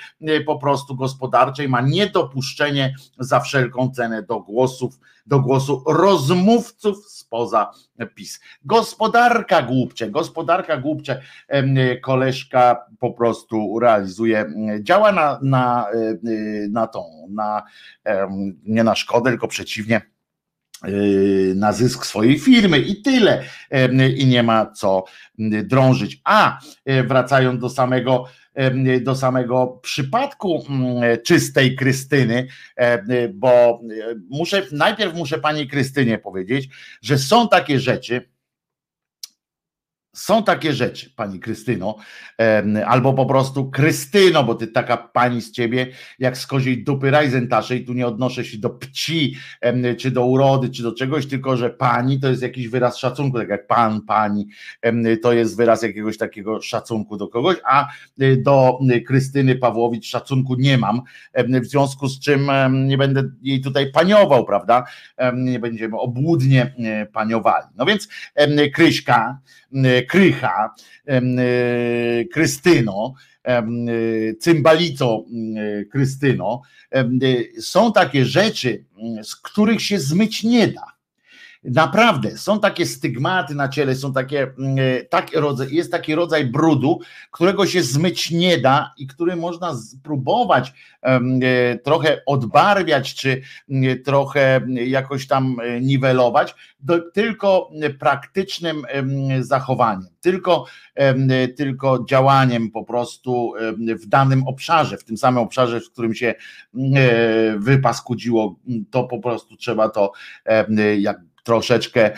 po 0.46 0.58
prostu 0.58 0.96
gospodarczej 0.96 1.68
ma 1.68 1.80
niedopuszczenie 1.80 2.94
za 3.18 3.40
wszelką 3.40 3.90
cenę 3.90 4.22
do 4.22 4.40
głosów 4.40 4.98
do 5.26 5.40
głosu 5.40 5.84
rozmówców 5.86 7.21
spoza 7.32 7.70
PiS. 8.14 8.40
Gospodarka 8.64 9.62
głupcze, 9.62 10.10
gospodarka 10.10 10.76
głupcze, 10.76 11.22
koleżka 12.02 12.86
po 12.98 13.12
prostu 13.12 13.78
realizuje, 13.78 14.44
działa 14.80 15.12
na, 15.12 15.38
na, 15.42 15.86
na 16.70 16.86
tą, 16.86 17.28
na, 17.30 17.62
nie 18.64 18.84
na 18.84 18.94
szkodę, 18.94 19.30
tylko 19.30 19.48
przeciwnie, 19.48 20.00
na 21.54 21.72
zysk 21.72 22.06
swojej 22.06 22.38
firmy 22.38 22.78
i 22.78 23.02
tyle. 23.02 23.44
I 24.16 24.26
nie 24.26 24.42
ma 24.42 24.66
co 24.66 25.04
drążyć. 25.38 26.20
A 26.24 26.58
e, 26.84 27.02
wracając 27.02 27.60
do 27.60 27.68
samego 27.68 28.24
do 29.00 29.14
samego 29.14 29.66
przypadku 29.82 30.64
czystej 31.24 31.76
Krystyny, 31.76 32.46
bo 33.34 33.80
muszę 34.30 34.62
najpierw 34.72 35.14
muszę 35.14 35.38
pani 35.38 35.68
Krystynie 35.68 36.18
powiedzieć, 36.18 36.68
że 37.02 37.18
są 37.18 37.48
takie 37.48 37.80
rzeczy, 37.80 38.28
są 40.14 40.42
takie 40.42 40.72
rzeczy, 40.72 41.10
pani 41.16 41.40
Krystyno, 41.40 41.96
albo 42.86 43.12
po 43.12 43.26
prostu 43.26 43.70
Krystyno, 43.70 44.44
bo 44.44 44.54
ty 44.54 44.66
taka 44.66 44.96
pani 44.96 45.42
z 45.42 45.50
ciebie, 45.52 45.86
jak 46.18 46.38
z 46.38 46.46
koziej 46.46 46.84
dupy 46.84 47.10
Rajzentasze 47.10 47.76
i 47.76 47.84
tu 47.84 47.92
nie 47.92 48.06
odnoszę 48.06 48.44
się 48.44 48.58
do 48.58 48.70
pci, 48.70 49.36
czy 49.98 50.10
do 50.10 50.26
urody, 50.26 50.68
czy 50.68 50.82
do 50.82 50.92
czegoś, 50.92 51.26
tylko 51.26 51.56
że 51.56 51.70
pani 51.70 52.20
to 52.20 52.28
jest 52.28 52.42
jakiś 52.42 52.68
wyraz 52.68 52.96
szacunku, 52.96 53.38
tak 53.38 53.48
jak 53.48 53.66
pan, 53.66 54.00
pani, 54.00 54.46
to 55.22 55.32
jest 55.32 55.56
wyraz 55.56 55.82
jakiegoś 55.82 56.18
takiego 56.18 56.62
szacunku 56.62 57.16
do 57.16 57.28
kogoś, 57.28 57.56
a 57.64 57.88
y, 58.22 58.36
do 58.36 58.78
y, 58.90 59.00
Krystyny 59.00 59.56
Pawłowicz 59.56 60.06
szacunku 60.06 60.54
nie 60.54 60.78
mam, 60.78 61.02
w 61.34 61.66
związku 61.66 62.08
z 62.08 62.20
czym 62.20 62.50
nie 62.72 62.98
będę 62.98 63.22
jej 63.42 63.60
tutaj 63.60 63.92
paniował, 63.92 64.44
prawda? 64.44 64.84
Nie 65.34 65.58
będziemy 65.58 65.98
obłudnie 65.98 66.74
y, 67.02 67.06
paniowali. 67.06 67.66
No 67.76 67.86
więc 67.86 68.08
Kryśka, 68.74 69.38
Krycha, 70.08 70.74
Krystyno, 72.32 73.14
Cymbalico 74.40 75.24
Krystyno, 75.90 76.62
są 77.60 77.92
takie 77.92 78.24
rzeczy, 78.24 78.84
z 79.22 79.36
których 79.36 79.82
się 79.82 80.00
zmyć 80.00 80.42
nie 80.42 80.68
da. 80.68 80.86
Naprawdę, 81.64 82.38
są 82.38 82.60
takie 82.60 82.86
stygmaty 82.86 83.54
na 83.54 83.68
ciele, 83.68 83.94
są 83.94 84.12
takie, 84.12 84.54
tak, 85.10 85.30
jest 85.70 85.92
taki 85.92 86.14
rodzaj 86.14 86.46
brudu, 86.46 87.00
którego 87.30 87.66
się 87.66 87.82
zmyć 87.82 88.30
nie 88.30 88.58
da 88.58 88.92
i 88.96 89.06
który 89.06 89.36
można 89.36 89.74
spróbować 89.74 90.72
e, 91.02 91.78
trochę 91.78 92.22
odbarwiać, 92.26 93.14
czy 93.14 93.42
trochę 94.04 94.60
jakoś 94.86 95.26
tam 95.26 95.56
e, 95.62 95.80
niwelować, 95.80 96.54
tylko 97.12 97.70
praktycznym 97.98 98.82
zachowaniem, 99.40 100.08
tylko, 100.20 100.64
tylko 101.56 102.04
działaniem 102.08 102.70
po 102.70 102.84
prostu 102.84 103.52
w 103.78 104.06
danym 104.06 104.46
obszarze, 104.46 104.98
w 104.98 105.04
tym 105.04 105.16
samym 105.16 105.42
obszarze, 105.42 105.80
w 105.80 105.90
którym 105.90 106.14
się 106.14 106.34
wypaskudziło, 107.56 108.56
to 108.90 109.04
po 109.04 109.18
prostu 109.18 109.56
trzeba 109.56 109.88
to 109.88 110.12
jak 110.98 111.20
troszeczkę 111.42 112.10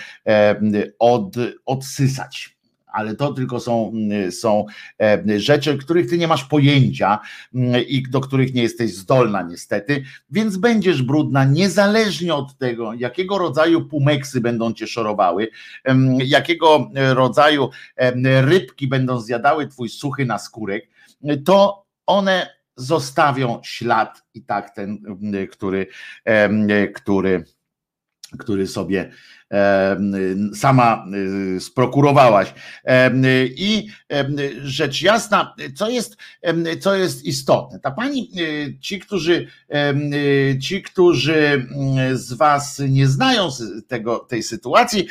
od, 0.98 1.36
odsysać. 1.66 2.54
Ale 2.86 3.14
to 3.14 3.32
tylko 3.32 3.60
są, 3.60 3.92
są 4.30 4.66
rzeczy, 5.36 5.78
których 5.78 6.10
ty 6.10 6.18
nie 6.18 6.28
masz 6.28 6.44
pojęcia 6.44 7.18
i 7.88 8.02
do 8.10 8.20
których 8.20 8.54
nie 8.54 8.62
jesteś 8.62 8.94
zdolna 8.94 9.42
niestety, 9.42 10.04
więc 10.30 10.56
będziesz 10.56 11.02
brudna 11.02 11.44
niezależnie 11.44 12.34
od 12.34 12.58
tego, 12.58 12.94
jakiego 12.94 13.38
rodzaju 13.38 13.88
pumeksy 13.88 14.40
będą 14.40 14.72
cię 14.72 14.86
szorowały, 14.86 15.48
jakiego 16.18 16.90
rodzaju 16.94 17.70
rybki 18.24 18.88
będą 18.88 19.20
zjadały 19.20 19.68
twój 19.68 19.88
suchy 19.88 20.24
naskórek, 20.24 20.88
to 21.44 21.86
one 22.06 22.54
zostawią 22.76 23.60
ślad 23.64 24.22
i 24.34 24.42
tak 24.42 24.74
ten, 24.74 24.98
który, 25.50 25.86
który 26.94 27.44
który 28.38 28.66
sobie 28.66 29.10
sama 30.54 31.06
y, 31.56 31.60
sprokurowałaś. 31.60 32.54
I 33.56 33.88
rzecz 34.62 35.02
jasna, 35.02 35.54
co 35.76 35.88
jest, 35.88 36.16
co 36.80 36.94
jest 36.94 37.24
istotne. 37.24 37.80
Ta 37.80 37.90
pani, 37.90 38.30
ci, 38.80 39.00
którzy, 39.00 39.46
ci, 40.60 40.82
którzy 40.82 41.66
z 42.12 42.32
Was 42.32 42.82
nie 42.88 43.06
znają 43.06 43.48
tego, 43.88 44.18
tej 44.18 44.42
sytuacji, 44.42 45.06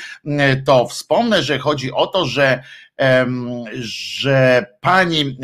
to 0.66 0.88
wspomnę, 0.88 1.44
że 1.44 1.60
chodzi 1.60 1.92
o 1.92 2.08
to, 2.08 2.26
że 2.26 2.64
że 3.80 4.66
pani, 4.82 5.38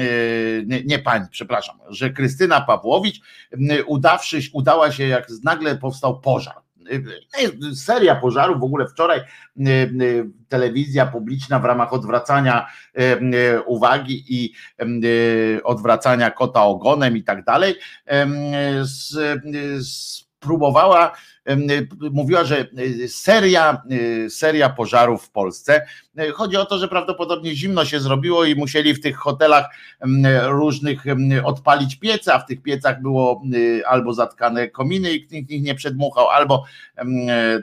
nie, 0.65 0.83
nie, 0.83 0.99
pani, 0.99 1.25
przepraszam, 1.31 1.79
że 1.89 2.09
Krystyna 2.09 2.61
Pawłowicz, 2.61 3.21
udawszy, 3.87 4.39
udała 4.53 4.91
się, 4.91 5.07
jak 5.07 5.27
nagle 5.43 5.75
powstał 5.75 6.19
pożar 6.19 6.61
seria 7.75 8.15
pożarów, 8.15 8.59
w 8.59 8.63
ogóle. 8.63 8.87
Wczoraj 8.87 9.19
y, 9.19 9.69
y, 10.01 10.25
telewizja 10.49 11.05
publiczna 11.05 11.59
w 11.59 11.65
ramach 11.65 11.93
odwracania 11.93 12.67
y, 12.99 13.63
uwagi 13.65 14.25
i 14.27 14.53
odwracania 15.63 16.31
kota 16.31 16.63
ogonem 16.63 17.17
i 17.17 17.23
tak 17.23 17.43
dalej, 17.43 17.75
spróbowała 19.81 21.15
mówiła, 22.11 22.43
że 22.43 22.67
seria, 23.07 23.81
seria 24.29 24.69
pożarów 24.69 25.23
w 25.23 25.31
Polsce. 25.31 25.85
Chodzi 26.33 26.57
o 26.57 26.65
to, 26.65 26.77
że 26.77 26.87
prawdopodobnie 26.87 27.55
zimno 27.55 27.85
się 27.85 27.99
zrobiło 27.99 28.45
i 28.45 28.55
musieli 28.55 28.93
w 28.93 29.01
tych 29.01 29.17
hotelach 29.17 29.65
różnych 30.43 31.03
odpalić 31.43 31.95
piece, 31.95 32.33
a 32.33 32.39
w 32.39 32.45
tych 32.45 32.61
piecach 32.61 33.01
było 33.01 33.41
albo 33.87 34.13
zatkane 34.13 34.67
kominy 34.67 35.13
i 35.13 35.27
nikt 35.31 35.51
ich 35.51 35.63
nie 35.63 35.75
przedmuchał, 35.75 36.29
albo 36.29 36.65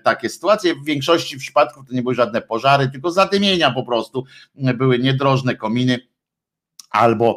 takie 0.04 0.28
sytuacje. 0.28 0.74
W 0.74 0.84
większości 0.84 1.38
przypadków 1.38 1.86
to 1.88 1.94
nie 1.94 2.02
były 2.02 2.14
żadne 2.14 2.40
pożary, 2.40 2.88
tylko 2.88 3.10
zadymienia 3.10 3.70
po 3.70 3.82
prostu. 3.82 4.24
Były 4.54 4.98
niedrożne 4.98 5.54
kominy 5.54 5.98
albo 6.90 7.36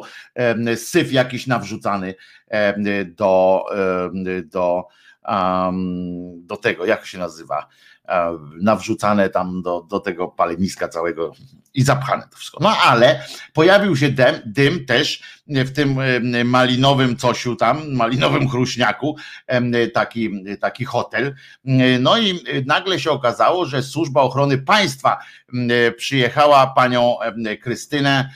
syf 0.76 1.12
jakiś 1.12 1.46
nawrzucany 1.46 2.14
do, 3.06 3.64
do 4.44 4.84
do 6.36 6.56
tego, 6.56 6.86
jak 6.86 7.06
się 7.06 7.18
nazywa, 7.18 7.66
nawrzucane 8.60 9.28
tam 9.28 9.62
do, 9.62 9.86
do 9.90 10.00
tego 10.00 10.28
paleniska 10.28 10.88
całego 10.88 11.32
i 11.74 11.82
zapchane 11.82 12.28
to 12.30 12.36
wszystko. 12.36 12.58
No 12.62 12.76
ale 12.76 13.24
pojawił 13.52 13.96
się 13.96 14.08
dym, 14.08 14.34
dym 14.46 14.86
też 14.86 15.22
w 15.50 15.72
tym 15.72 15.98
malinowym 16.44 17.16
cosiu 17.16 17.56
tam, 17.56 17.92
malinowym 17.92 18.48
chruśniaku, 18.48 19.16
taki, 19.94 20.30
taki 20.60 20.84
hotel. 20.84 21.34
No 22.00 22.18
i 22.18 22.40
nagle 22.66 23.00
się 23.00 23.10
okazało, 23.10 23.66
że 23.66 23.82
służba 23.82 24.22
ochrony 24.22 24.58
państwa 24.58 25.18
przyjechała 25.96 26.66
panią 26.66 27.16
Krystynę 27.62 28.30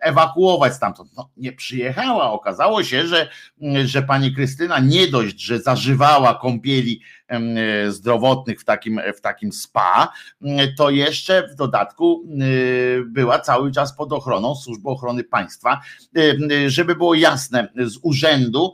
ewakuować 0.00 0.74
stamtąd. 0.74 1.10
No, 1.16 1.30
nie 1.36 1.52
przyjechała. 1.52 2.32
Okazało 2.32 2.84
się, 2.84 3.06
że, 3.06 3.28
że 3.84 4.02
pani 4.02 4.34
Krystyna 4.34 4.78
nie 4.78 5.08
dość, 5.08 5.40
że 5.40 5.60
zażywała 5.60 6.34
kąpieli 6.34 7.00
zdrowotnych 7.88 8.60
w 8.60 8.64
takim, 8.64 9.00
w 9.16 9.20
takim 9.20 9.52
spa, 9.52 10.12
to 10.76 10.90
jeszcze 10.90 11.48
w 11.48 11.54
dodatku 11.54 12.24
była 13.06 13.38
cały 13.38 13.72
czas 13.72 13.96
pod 13.96 14.12
ochroną 14.12 14.54
Służby 14.54 14.88
Ochrony 14.88 15.24
Państwa. 15.24 15.80
Żeby 16.66 16.94
było 16.94 17.14
jasne, 17.14 17.68
z 17.76 17.98
urzędu 18.02 18.72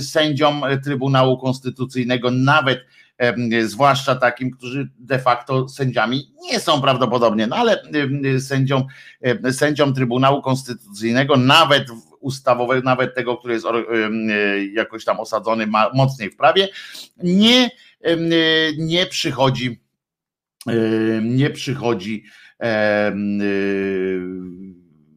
sędziom 0.00 0.62
Trybunału 0.84 1.38
Konstytucyjnego 1.38 2.30
nawet 2.30 2.80
zwłaszcza 3.64 4.14
takim, 4.14 4.50
którzy 4.50 4.90
de 4.98 5.18
facto 5.18 5.68
sędziami 5.68 6.32
nie 6.50 6.60
są 6.60 6.80
prawdopodobnie, 6.80 7.46
no 7.46 7.56
ale 7.56 7.82
sędziom, 8.40 8.84
sędziom 9.52 9.94
Trybunału 9.94 10.42
Konstytucyjnego, 10.42 11.36
nawet 11.36 11.88
ustawowego, 12.20 12.82
nawet 12.82 13.14
tego, 13.14 13.36
który 13.36 13.54
jest 13.54 13.66
jakoś 14.72 15.04
tam 15.04 15.20
osadzony 15.20 15.66
mocniej 15.94 16.30
w 16.30 16.36
prawie, 16.36 16.68
nie, 17.22 17.70
nie 18.78 19.06
przychodzi, 19.06 19.80
nie 21.22 21.50
przychodzi 21.50 22.24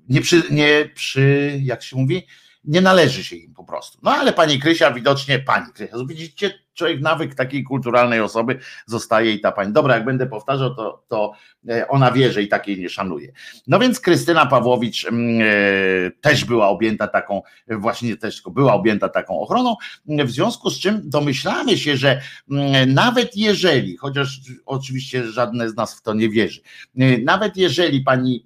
nie 0.10 0.22
przy, 0.22 0.44
nie 0.52 0.90
przy, 0.96 1.58
jak 1.64 1.84
się 1.84 1.98
mówi, 1.98 2.28
nie 2.64 2.82
należy 2.82 3.24
się 3.24 3.36
im 3.36 3.54
po 3.54 3.64
prostu. 3.64 4.00
No 4.04 4.12
ale 4.12 4.34
pani 4.34 4.60
Krysia 4.60 4.92
widocznie, 4.92 5.40
pani 5.40 5.74
Krysia, 5.74 5.98
widzicie, 6.08 6.65
człowiek 6.76 7.02
nawyk 7.02 7.36
takiej 7.36 7.64
kulturalnej 7.64 8.22
osoby 8.22 8.60
zostaje 8.86 9.32
i 9.32 9.42
ta 9.42 9.52
pani, 9.52 9.74
dobra, 9.74 9.96
jak 9.96 10.06
będę 10.06 10.28
powtarzał, 10.28 10.76
to, 10.76 11.04
to 11.08 11.32
e, 11.70 11.88
ona 11.88 12.12
wie, 12.12 12.32
że 12.32 12.44
i 12.44 12.48
takiej 12.48 12.80
nie 12.80 12.90
szanuje. 12.90 13.32
No 13.68 13.80
więc 13.80 14.00
Krystyna 14.00 14.46
Pawłowicz 14.46 15.06
mm, 15.06 15.42
e, 15.42 16.12
też 16.22 16.46
była 16.46 16.68
objęta 16.68 17.08
taką, 17.08 17.42
właśnie 17.68 18.18
też 18.18 18.42
była 18.52 18.74
objęta 18.74 19.10
taką 19.10 19.40
ochroną, 19.40 19.76
w 20.08 20.32
związku 20.32 20.70
z 20.70 20.80
czym 20.80 21.02
domyślamy 21.10 21.78
się, 21.78 21.98
że 21.98 22.22
mm, 22.52 22.94
nawet 22.94 23.38
jeżeli, 23.38 23.98
chociaż 23.98 24.40
oczywiście 24.66 25.24
żadne 25.24 25.70
z 25.70 25.76
nas 25.76 25.96
w 25.96 26.02
to 26.02 26.14
nie 26.14 26.30
wierzy, 26.30 26.62
e, 26.98 27.18
nawet 27.18 27.58
jeżeli 27.58 28.02
pani 28.02 28.44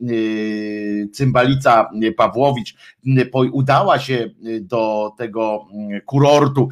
Cymbalica 1.13 1.89
Pawłowicz 2.17 2.75
udała 3.51 3.99
się 3.99 4.29
do 4.61 5.11
tego 5.17 5.65
mm, 5.73 6.01
kurortu 6.01 6.69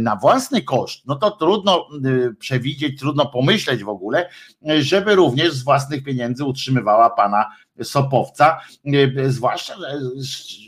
na 0.00 0.16
własny 0.16 0.62
koszt, 0.62 0.75
koszt, 0.76 1.06
no 1.06 1.16
to 1.16 1.30
trudno 1.30 1.88
y, 2.06 2.34
przewidzieć, 2.34 2.98
trudno 2.98 3.26
pomyśleć 3.26 3.84
w 3.84 3.88
ogóle, 3.88 4.28
żeby 4.80 5.14
również 5.14 5.52
z 5.52 5.64
własnych 5.64 6.04
pieniędzy 6.04 6.44
utrzymywała 6.44 7.10
pana 7.10 7.46
Sopowca, 7.82 8.60
y, 8.86 9.32
zwłaszcza, 9.32 9.74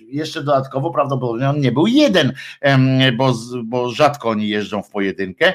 jeszcze 0.08 0.42
dodatkowo 0.42 0.90
prawdopodobnie 0.90 1.50
on 1.50 1.60
nie 1.60 1.72
był 1.72 1.86
jeden, 1.86 2.32
bo, 3.16 3.34
bo 3.64 3.90
rzadko 3.90 4.28
oni 4.28 4.48
jeżdżą 4.48 4.82
w 4.82 4.90
pojedynkę, 4.90 5.54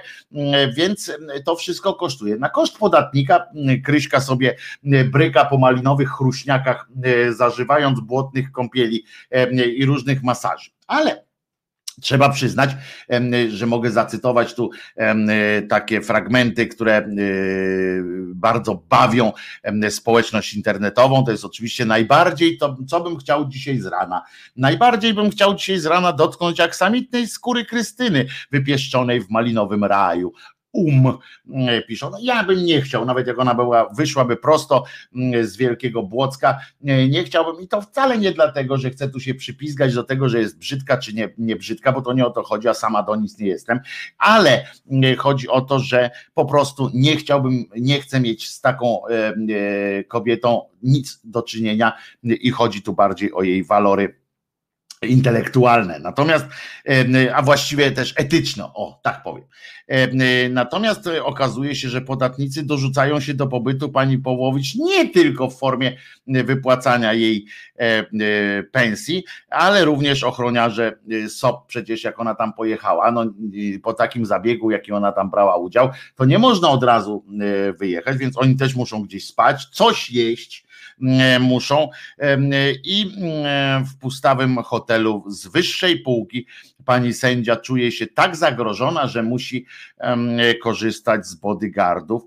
więc 0.75 1.11
to 1.45 1.55
wszystko 1.55 1.93
kosztuje. 1.93 2.35
Na 2.35 2.49
koszt 2.49 2.77
podatnika 2.77 3.45
Kryśka 3.83 4.21
sobie 4.21 4.55
bryka 5.05 5.45
po 5.45 5.57
malinowych 5.57 6.09
chruśniakach, 6.09 6.89
zażywając 7.29 7.99
błotnych 7.99 8.51
kąpieli 8.51 9.05
i 9.75 9.85
różnych 9.85 10.23
masaży. 10.23 10.69
Ale 10.87 11.25
Trzeba 12.01 12.29
przyznać, 12.29 12.69
że 13.49 13.65
mogę 13.65 13.91
zacytować 13.91 14.56
tu 14.56 14.69
takie 15.69 16.01
fragmenty, 16.01 16.67
które 16.67 17.08
bardzo 18.36 18.84
bawią 18.89 19.32
społeczność 19.89 20.53
internetową. 20.53 21.25
To 21.25 21.32
jest 21.32 21.45
oczywiście 21.45 21.86
najbardziej 21.86 22.58
to, 22.58 22.77
co 22.88 23.01
bym 23.01 23.17
chciał 23.17 23.49
dzisiaj 23.49 23.79
z 23.79 23.86
rana. 23.86 24.21
Najbardziej 24.56 25.13
bym 25.13 25.29
chciał 25.29 25.56
dzisiaj 25.56 25.79
z 25.79 25.86
rana 25.86 26.13
dotknąć 26.13 26.60
aksamitnej 26.60 27.27
skóry 27.27 27.65
Krystyny, 27.65 28.25
wypieszczonej 28.51 29.21
w 29.21 29.29
malinowym 29.29 29.84
raju 29.84 30.34
um, 30.73 31.17
e, 31.67 31.81
piszą. 31.81 32.09
No 32.09 32.17
ja 32.21 32.43
bym 32.43 32.65
nie 32.65 32.81
chciał, 32.81 33.05
nawet 33.05 33.27
jak 33.27 33.39
ona 33.39 33.55
była, 33.55 33.89
wyszłaby 33.89 34.38
prosto 34.38 34.83
mm, 35.15 35.47
z 35.47 35.57
Wielkiego 35.57 36.03
Błocka, 36.03 36.59
nie, 36.81 37.09
nie 37.09 37.23
chciałbym 37.23 37.63
i 37.63 37.67
to 37.67 37.81
wcale 37.81 38.17
nie 38.17 38.31
dlatego, 38.31 38.77
że 38.77 38.89
chcę 38.89 39.09
tu 39.09 39.19
się 39.19 39.33
przypizgać 39.33 39.93
do 39.93 40.03
tego, 40.03 40.29
że 40.29 40.39
jest 40.39 40.57
brzydka 40.57 40.97
czy 40.97 41.13
nie, 41.13 41.33
nie 41.38 41.55
brzydka, 41.55 41.91
bo 41.91 42.01
to 42.01 42.13
nie 42.13 42.25
o 42.25 42.29
to 42.29 42.43
chodzi, 42.43 42.67
a 42.67 42.73
sama 42.73 43.03
do 43.03 43.15
nic 43.15 43.38
nie 43.38 43.47
jestem, 43.47 43.79
ale 44.17 44.65
mm, 44.91 45.17
chodzi 45.17 45.49
o 45.49 45.62
to, 45.62 45.79
że 45.79 46.12
po 46.33 46.45
prostu 46.45 46.89
nie 46.93 47.15
chciałbym, 47.15 47.65
nie 47.77 48.01
chcę 48.01 48.19
mieć 48.19 48.49
z 48.49 48.62
taką 48.62 49.07
e, 49.07 49.36
e, 49.97 50.03
kobietą 50.03 50.62
nic 50.83 51.21
do 51.23 51.41
czynienia 51.41 51.93
i 52.23 52.51
chodzi 52.51 52.81
tu 52.81 52.93
bardziej 52.93 53.33
o 53.33 53.43
jej 53.43 53.63
walory 53.63 54.22
intelektualne, 55.07 55.99
natomiast, 55.99 56.45
a 57.33 57.41
właściwie 57.41 57.91
też 57.91 58.13
etyczne, 58.17 58.63
o 58.63 58.99
tak 59.03 59.23
powiem. 59.23 59.45
Natomiast 60.49 61.09
okazuje 61.23 61.75
się, 61.75 61.89
że 61.89 62.01
podatnicy 62.01 62.63
dorzucają 62.63 63.19
się 63.19 63.33
do 63.33 63.47
pobytu 63.47 63.89
pani 63.89 64.17
Połowicz 64.17 64.75
nie 64.75 65.09
tylko 65.09 65.49
w 65.49 65.59
formie 65.59 65.97
wypłacania 66.27 67.13
jej 67.13 67.45
pensji, 68.71 69.23
ale 69.49 69.85
również 69.85 70.23
ochroniarze 70.23 70.99
SOP, 71.29 71.67
przecież 71.67 72.03
jak 72.03 72.19
ona 72.19 72.35
tam 72.35 72.53
pojechała, 72.53 73.11
no 73.11 73.25
po 73.83 73.93
takim 73.93 74.25
zabiegu, 74.25 74.71
jaki 74.71 74.91
ona 74.91 75.11
tam 75.11 75.29
brała 75.29 75.57
udział, 75.57 75.89
to 76.15 76.25
nie 76.25 76.39
można 76.39 76.69
od 76.69 76.83
razu 76.83 77.25
wyjechać, 77.79 78.17
więc 78.17 78.37
oni 78.37 78.55
też 78.55 78.75
muszą 78.75 79.03
gdzieś 79.03 79.27
spać, 79.27 79.65
coś 79.65 80.11
jeść, 80.11 80.62
muszą 81.39 81.89
e, 82.19 82.37
i 82.83 83.11
e, 83.21 83.83
w 83.87 83.99
pustawym 83.99 84.57
hotelu 84.63 85.23
z 85.27 85.47
wyższej 85.47 85.99
półki 85.99 86.45
pani 86.85 87.13
sędzia 87.13 87.55
czuje 87.55 87.91
się 87.91 88.07
tak 88.07 88.35
zagrożona, 88.35 89.07
że 89.07 89.23
musi 89.23 89.65
korzystać 90.63 91.25
z 91.25 91.35
bodyguardów. 91.35 92.23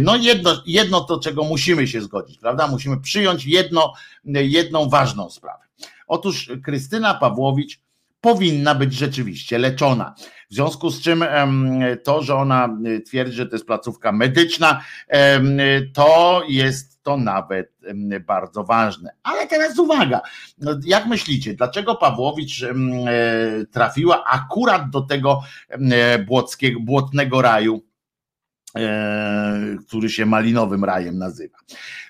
No 0.00 0.16
jedno, 0.16 0.62
jedno 0.66 1.00
to, 1.00 1.20
czego 1.20 1.44
musimy 1.44 1.88
się 1.88 2.00
zgodzić, 2.02 2.38
prawda? 2.38 2.68
Musimy 2.68 3.00
przyjąć 3.00 3.46
jedno, 3.46 3.92
jedną 4.24 4.88
ważną 4.88 5.30
sprawę. 5.30 5.64
Otóż 6.06 6.52
Krystyna 6.64 7.14
Pawłowicz 7.14 7.83
powinna 8.24 8.74
być 8.74 8.94
rzeczywiście 8.94 9.58
leczona. 9.58 10.14
W 10.50 10.54
związku 10.54 10.90
z 10.90 11.00
czym 11.00 11.24
to, 12.04 12.22
że 12.22 12.34
ona 12.34 12.78
twierdzi, 13.06 13.36
że 13.36 13.46
to 13.46 13.54
jest 13.54 13.66
placówka 13.66 14.12
medyczna, 14.12 14.84
to 15.94 16.42
jest 16.48 17.02
to 17.02 17.16
nawet 17.16 17.72
bardzo 18.26 18.64
ważne. 18.64 19.10
Ale 19.22 19.46
teraz 19.46 19.78
uwaga, 19.78 20.20
no, 20.58 20.78
jak 20.84 21.06
myślicie, 21.06 21.54
dlaczego 21.54 21.94
Pawłowicz 21.94 22.62
e, 22.62 22.68
trafiła 23.70 24.24
akurat 24.24 24.90
do 24.90 25.00
tego 25.00 25.40
błockiego, 26.26 26.80
błotnego 26.80 27.42
raju, 27.42 27.82
e, 28.76 29.76
który 29.88 30.08
się 30.10 30.26
malinowym 30.26 30.84
rajem 30.84 31.18
nazywa? 31.18 31.58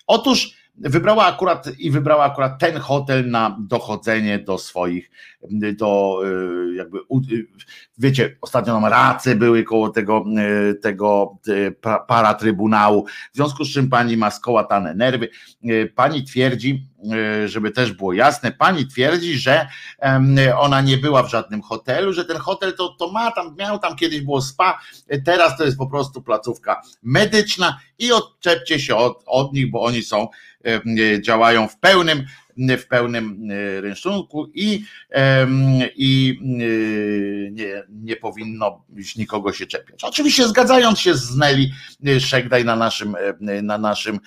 Otóż 0.07 0.55
wybrała 0.77 1.27
akurat 1.27 1.67
i 1.79 1.91
wybrała 1.91 2.25
akurat 2.25 2.59
ten 2.59 2.79
hotel 2.79 3.31
na 3.31 3.57
dochodzenie 3.61 4.39
do 4.39 4.59
swoich, 4.59 5.11
do 5.51 6.21
e, 6.25 6.75
jakby, 6.75 6.99
wiecie, 7.99 8.37
ostatnio 8.41 8.81
nam 8.81 8.91
race 8.91 9.35
były 9.35 9.65
koło 9.65 9.89
tego, 9.89 10.25
e, 10.71 10.75
tego 10.75 11.39
paratrybunału, 12.07 13.07
w 13.33 13.37
związku 13.37 13.65
z 13.65 13.73
czym 13.73 13.89
pani 13.89 14.17
ma 14.17 14.31
skołatane 14.31 14.95
nerwy. 14.95 15.29
Pani 15.95 16.25
twierdzi, 16.25 16.87
żeby 17.47 17.71
też 17.71 17.93
było 17.93 18.13
jasne, 18.13 18.53
pani 18.53 18.87
twierdzi, 18.87 19.39
że 19.39 19.69
ona 20.59 20.81
nie 20.81 20.99
była 20.99 21.23
w 21.23 21.31
żadnym 21.31 21.63
hotelu, 21.63 22.13
że 22.13 22.25
ten 22.25 22.37
hotel 22.37 22.75
to, 22.77 22.89
to 22.99 23.13
ma 23.13 23.31
tam, 23.31 23.57
miał 23.59 23.79
tam 23.79 23.97
kiedyś 23.97 24.21
było 24.21 24.43
spa, 24.43 24.81
teraz 25.25 25.59
to 25.59 25.65
jest 25.65 25.79
po 25.79 25.87
prostu 25.87 26.23
placówka 26.23 26.83
medyczna 27.03 27.79
i 27.99 28.13
odczepcie 28.13 28.81
się 28.81 28.97
od, 28.97 29.23
od 29.27 29.53
nich, 29.53 29.71
bo 29.71 29.83
oni 29.83 30.03
są 30.03 30.29
działają 31.21 31.69
w 31.69 31.79
pełnym, 31.79 32.25
w 32.57 32.87
pełnym 32.87 33.49
e, 33.51 33.81
rynsztunku 33.81 34.51
i, 34.55 34.85
i 35.97 36.41
e, 36.43 37.51
nie, 37.51 37.83
nie 37.89 38.17
powinno 38.17 38.85
nikogo 39.17 39.53
się 39.53 39.67
czepiać. 39.67 40.05
Oczywiście 40.05 40.49
zgadzając 40.49 41.01
się 41.01 41.15
z 41.15 41.37
Nelly 41.37 41.71
Szegdaj 42.21 42.65
na 42.65 42.77
naszym, 42.77 43.17
na 43.63 43.79
naszym 43.79 44.21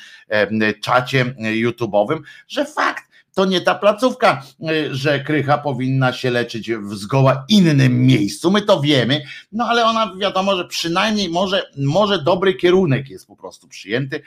czacie 0.82 1.26
YouTube'owym, 1.40 2.20
że 2.48 2.66
fakt, 2.66 3.07
to 3.38 3.46
nie 3.46 3.62
ta 3.62 3.76
placówka, 3.76 4.44
że 4.92 5.20
Krycha 5.20 5.58
powinna 5.58 6.14
się 6.14 6.30
leczyć 6.32 6.72
w 6.72 6.96
zgoła 6.96 7.46
innym 7.50 8.06
miejscu. 8.06 8.52
My 8.52 8.62
to 8.62 8.82
wiemy, 8.82 9.22
no 9.52 9.66
ale 9.66 9.86
ona 9.86 10.14
wiadomo, 10.20 10.56
że 10.56 10.68
przynajmniej 10.68 11.30
może, 11.30 11.64
może 11.78 12.24
dobry 12.24 12.54
kierunek 12.54 13.10
jest 13.10 13.28
po 13.28 13.36
prostu 13.36 13.68
przyjęty, 13.68 14.22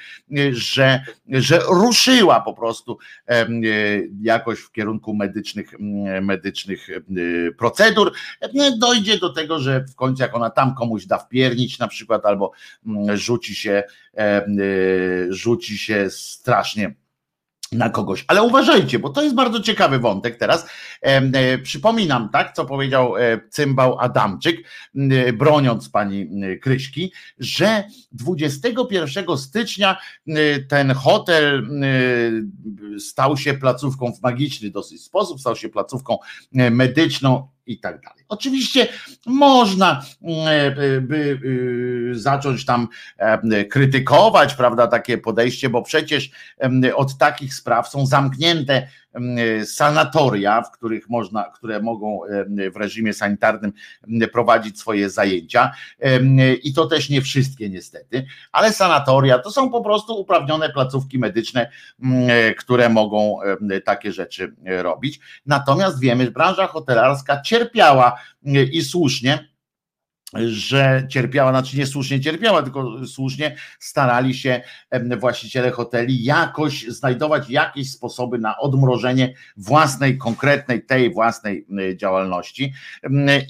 że, 0.52 1.04
że 1.28 1.58
ruszyła 1.58 2.40
po 2.40 2.54
prostu 2.54 2.98
jakoś 4.22 4.58
w 4.58 4.72
kierunku 4.72 5.14
medycznych, 5.14 5.72
medycznych 6.22 6.88
procedur. 7.58 8.12
Dojdzie 8.78 9.18
do 9.18 9.32
tego, 9.32 9.58
że 9.58 9.84
w 9.84 9.94
końcu 9.94 10.22
jak 10.22 10.34
ona 10.34 10.50
tam 10.50 10.74
komuś 10.74 11.06
da 11.06 11.18
wpiernić 11.18 11.78
na 11.78 11.88
przykład 11.88 12.26
albo 12.26 12.52
rzuci 13.14 13.54
się, 13.54 13.82
rzuci 15.30 15.78
się 15.78 16.10
strasznie 16.10 16.99
na 17.72 17.90
kogoś. 17.90 18.24
Ale 18.28 18.42
uważajcie, 18.42 18.98
bo 18.98 19.08
to 19.08 19.22
jest 19.22 19.34
bardzo 19.34 19.60
ciekawy 19.60 19.98
wątek 19.98 20.36
teraz. 20.36 20.66
E, 21.02 21.58
przypominam, 21.58 22.28
tak, 22.28 22.52
co 22.52 22.64
powiedział 22.64 23.16
e, 23.16 23.40
cymbał 23.50 23.98
Adamczyk, 23.98 24.68
e, 24.94 25.32
broniąc 25.32 25.88
pani 25.88 26.30
Kryśki, 26.62 27.12
że 27.38 27.84
21 28.12 29.36
stycznia 29.36 29.96
ten 30.68 30.92
hotel 30.94 31.68
stał 32.98 33.36
się 33.36 33.54
placówką 33.54 34.12
w 34.12 34.22
magiczny 34.22 34.70
dosyć 34.70 35.04
sposób, 35.04 35.40
stał 35.40 35.56
się 35.56 35.68
placówką 35.68 36.18
medyczną 36.52 37.48
i 37.70 37.78
tak 37.78 38.00
dalej. 38.00 38.24
Oczywiście 38.28 38.88
można 39.26 40.02
by 41.00 41.40
zacząć 42.12 42.64
tam 42.64 42.88
krytykować, 43.70 44.54
prawda, 44.54 44.86
takie 44.86 45.18
podejście, 45.18 45.68
bo 45.68 45.82
przecież 45.82 46.30
od 46.94 47.18
takich 47.18 47.54
spraw 47.54 47.88
są 47.88 48.06
zamknięte 48.06 48.88
sanatoria, 49.64 50.62
w 50.62 50.70
których 50.70 51.08
można, 51.08 51.44
które 51.44 51.82
mogą 51.82 52.20
w 52.72 52.76
reżimie 52.76 53.12
sanitarnym 53.12 53.72
prowadzić 54.32 54.78
swoje 54.78 55.10
zajęcia 55.10 55.70
i 56.62 56.74
to 56.74 56.86
też 56.86 57.10
nie 57.10 57.22
wszystkie 57.22 57.70
niestety, 57.70 58.26
ale 58.52 58.72
sanatoria 58.72 59.38
to 59.38 59.50
są 59.50 59.70
po 59.70 59.80
prostu 59.80 60.20
uprawnione 60.20 60.70
placówki 60.70 61.18
medyczne, 61.18 61.70
które 62.58 62.88
mogą 62.88 63.38
takie 63.84 64.12
rzeczy 64.12 64.54
robić. 64.64 65.20
Natomiast 65.46 66.00
wiemy, 66.00 66.24
że 66.24 66.30
branża 66.30 66.66
hotelarska 66.66 67.42
cierpiała 67.42 68.20
i 68.72 68.82
słusznie 68.82 69.49
że 70.46 71.06
cierpiała, 71.08 71.50
znaczy 71.50 71.76
nie 71.76 71.86
słusznie 71.86 72.20
cierpiała, 72.20 72.62
tylko 72.62 73.06
słusznie 73.06 73.56
starali 73.78 74.34
się 74.34 74.62
właściciele 75.18 75.70
hoteli 75.70 76.24
jakoś 76.24 76.86
znajdować 76.88 77.50
jakieś 77.50 77.92
sposoby 77.92 78.38
na 78.38 78.58
odmrożenie 78.58 79.34
własnej, 79.56 80.18
konkretnej, 80.18 80.86
tej 80.86 81.12
własnej 81.12 81.66
działalności. 81.96 82.72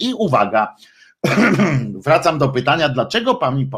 I 0.01 0.15
uwaga, 0.15 0.75
wracam 2.05 2.39
do 2.39 2.49
pytania, 2.49 2.89
dlaczego 2.89 3.35
pani, 3.35 3.71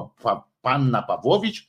panna 0.63 1.03
Pawłowicz 1.03 1.69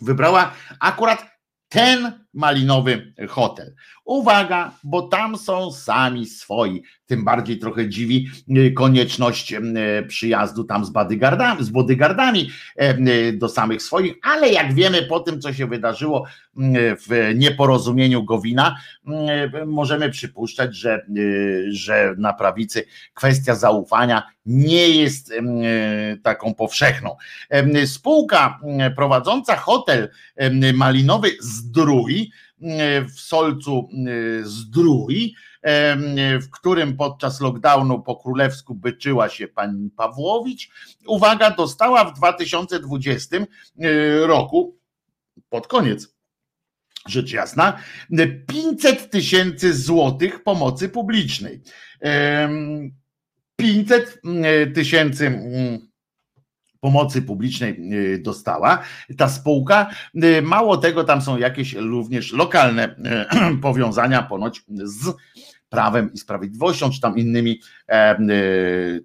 wybrała 0.00 0.52
akurat 0.80 1.26
ten 1.68 2.21
malinowy 2.34 3.14
hotel. 3.28 3.74
Uwaga, 4.04 4.72
bo 4.84 5.02
tam 5.02 5.38
są 5.38 5.72
sami 5.72 6.26
swoi. 6.26 6.82
Tym 7.06 7.24
bardziej 7.24 7.58
trochę 7.58 7.88
dziwi 7.88 8.30
y, 8.56 8.72
konieczność 8.72 9.52
y, 9.52 9.58
przyjazdu 10.08 10.64
tam 10.64 10.84
z 10.84 10.90
bodyguardami, 10.90 11.64
z 11.64 11.70
bodyguardami 11.70 12.50
y, 12.82 13.32
do 13.32 13.48
samych 13.48 13.82
swoich, 13.82 14.14
ale 14.22 14.48
jak 14.48 14.74
wiemy 14.74 15.02
po 15.02 15.20
tym, 15.20 15.40
co 15.40 15.52
się 15.52 15.66
wydarzyło 15.66 16.26
w 17.08 17.32
nieporozumieniu 17.34 18.24
Gowina, 18.24 18.76
możemy 19.66 20.10
przypuszczać, 20.10 20.76
że, 20.76 21.06
że 21.68 22.14
na 22.18 22.32
prawicy 22.32 22.84
kwestia 23.14 23.54
zaufania 23.54 24.22
nie 24.46 24.88
jest 24.88 25.32
taką 26.22 26.54
powszechną. 26.54 27.16
Spółka 27.86 28.60
prowadząca 28.96 29.56
hotel 29.56 30.08
malinowy 30.74 31.30
Zdrój 31.40 32.21
w 33.08 33.20
Solcu 33.20 33.88
Zdrój, 34.42 35.34
w 36.40 36.50
którym 36.52 36.96
podczas 36.96 37.40
lockdownu 37.40 38.02
po 38.02 38.16
królewsku 38.16 38.74
byczyła 38.74 39.28
się 39.28 39.48
pani 39.48 39.90
Pawłowicz. 39.90 40.70
Uwaga, 41.06 41.50
dostała 41.50 42.04
w 42.04 42.16
2020 42.16 43.36
roku, 44.22 44.78
pod 45.48 45.66
koniec 45.66 46.14
rzecz 47.06 47.32
jasna, 47.32 47.78
500 48.48 49.10
tysięcy 49.10 49.74
złotych 49.74 50.42
pomocy 50.42 50.88
publicznej. 50.88 51.62
500 53.56 54.22
tysięcy 54.74 55.40
pomocy 56.82 57.22
publicznej 57.22 57.92
y, 57.92 58.18
dostała 58.18 58.82
ta 59.18 59.28
spółka. 59.28 59.90
Y, 60.24 60.42
mało 60.42 60.76
tego, 60.76 61.04
tam 61.04 61.22
są 61.22 61.38
jakieś 61.38 61.72
również 61.74 62.32
lokalne 62.32 62.96
y, 63.54 63.58
powiązania 63.62 64.22
ponoć 64.22 64.64
z 64.68 65.14
prawem 65.68 66.12
i 66.12 66.18
sprawiedliwością, 66.18 66.90
czy 66.90 67.00
tam 67.00 67.18
innymi 67.18 67.60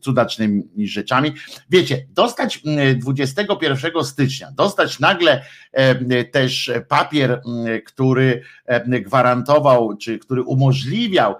cudacznymi 0.01 0.88
rzeczami. 0.88 1.33
Wiecie, 1.69 2.05
dostać 2.09 2.63
21 2.95 4.03
stycznia, 4.03 4.51
dostać 4.51 4.99
nagle 4.99 5.43
e, 5.71 6.23
też 6.23 6.71
papier, 6.88 7.41
który 7.85 8.41
gwarantował, 8.88 9.97
czy 9.97 10.19
który 10.19 10.43
umożliwiał 10.43 11.35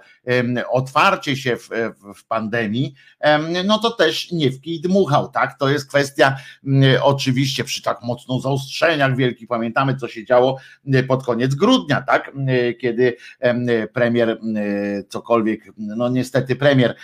otwarcie 0.70 1.36
się 1.36 1.56
w, 1.56 1.68
w 2.16 2.24
pandemii, 2.24 2.94
no 3.64 3.78
to 3.78 3.90
też 3.90 4.32
nie 4.32 4.50
w 4.50 4.60
kij 4.60 4.80
dmuchał, 4.80 5.28
tak? 5.28 5.58
To 5.58 5.68
jest 5.68 5.88
kwestia 5.88 6.36
oczywiście 7.02 7.64
przy 7.64 7.82
tak 7.82 8.02
mocno 8.02 8.40
zaostrzeniach 8.40 9.16
wielkich, 9.16 9.48
pamiętamy 9.48 9.96
co 9.96 10.08
się 10.08 10.24
działo 10.24 10.58
pod 11.08 11.24
koniec 11.24 11.54
grudnia, 11.54 12.02
tak? 12.02 12.32
Kiedy 12.80 13.16
premier 13.92 14.40
cokolwiek, 15.08 15.64
no 15.76 16.08
niestety 16.08 16.56
premier 16.56 16.96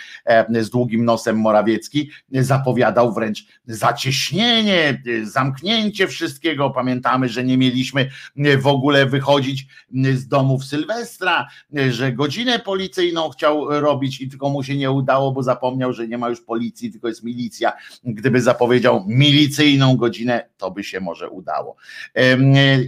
z 0.61 0.69
długim 0.69 1.05
nosem 1.05 1.39
Morawiecki 1.39 2.09
zapowiadał 2.31 3.13
wręcz 3.13 3.45
zacieśnienie, 3.67 5.01
zamknięcie 5.23 6.07
wszystkiego. 6.07 6.69
Pamiętamy, 6.69 7.29
że 7.29 7.43
nie 7.43 7.57
mieliśmy 7.57 8.09
w 8.57 8.67
ogóle 8.67 9.05
wychodzić 9.05 9.67
z 10.13 10.27
domów 10.27 10.65
Sylwestra, 10.65 11.47
że 11.89 12.11
godzinę 12.11 12.59
policyjną 12.59 13.29
chciał 13.29 13.79
robić 13.81 14.21
i 14.21 14.29
tylko 14.29 14.49
mu 14.49 14.63
się 14.63 14.77
nie 14.77 14.91
udało, 14.91 15.31
bo 15.31 15.43
zapomniał, 15.43 15.93
że 15.93 16.07
nie 16.07 16.17
ma 16.17 16.29
już 16.29 16.41
policji, 16.41 16.91
tylko 16.91 17.07
jest 17.07 17.23
milicja. 17.23 17.73
Gdyby 18.03 18.41
zapowiedział 18.41 19.05
milicyjną 19.07 19.97
godzinę, 19.97 20.49
to 20.57 20.71
by 20.71 20.83
się 20.83 20.99
może 20.99 21.29
udało. 21.29 21.75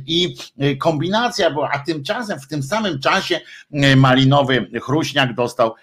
I 0.07 0.35
kombinacja 0.79 1.51
była, 1.51 1.69
a 1.71 1.79
tymczasem 1.79 2.39
w 2.39 2.47
tym 2.47 2.63
samym 2.63 2.99
czasie 2.99 3.39
malinowy 3.95 4.69
Chruśniak 4.81 5.33
dostał 5.33 5.73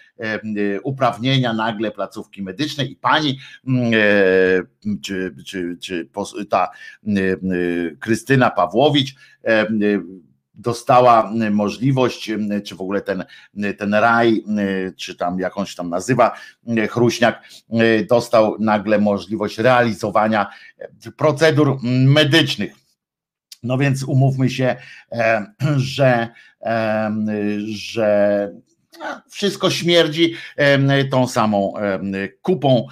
uprawnienia 0.82 1.52
nagle 1.52 1.90
placówki 1.90 2.42
medycznej 2.42 2.92
i 2.92 2.96
pani 2.96 3.38
czy, 5.02 5.34
czy, 5.46 5.76
czy 5.80 6.08
ta 6.50 6.70
Krystyna 8.00 8.50
Pawłowicz 8.50 9.14
dostała 10.54 11.32
możliwość, 11.50 12.30
czy 12.64 12.74
w 12.74 12.80
ogóle 12.80 13.00
ten, 13.00 13.24
ten 13.78 13.94
raj, 13.94 14.44
czy 14.96 15.16
tam 15.16 15.38
jakąś 15.38 15.74
tam 15.74 15.90
nazywa 15.90 16.34
Chruśniak, 16.90 17.44
dostał 18.08 18.56
nagle 18.60 18.98
możliwość 18.98 19.58
realizowania 19.58 20.50
procedur 21.16 21.78
medycznych. 22.06 22.74
No 23.62 23.78
więc 23.78 24.02
umówmy 24.02 24.50
się, 24.50 24.76
że, 25.76 26.28
że 27.64 28.50
wszystko 29.30 29.70
śmierdzi 29.70 30.34
tą 31.10 31.28
samą 31.28 31.74
kupą. 32.42 32.86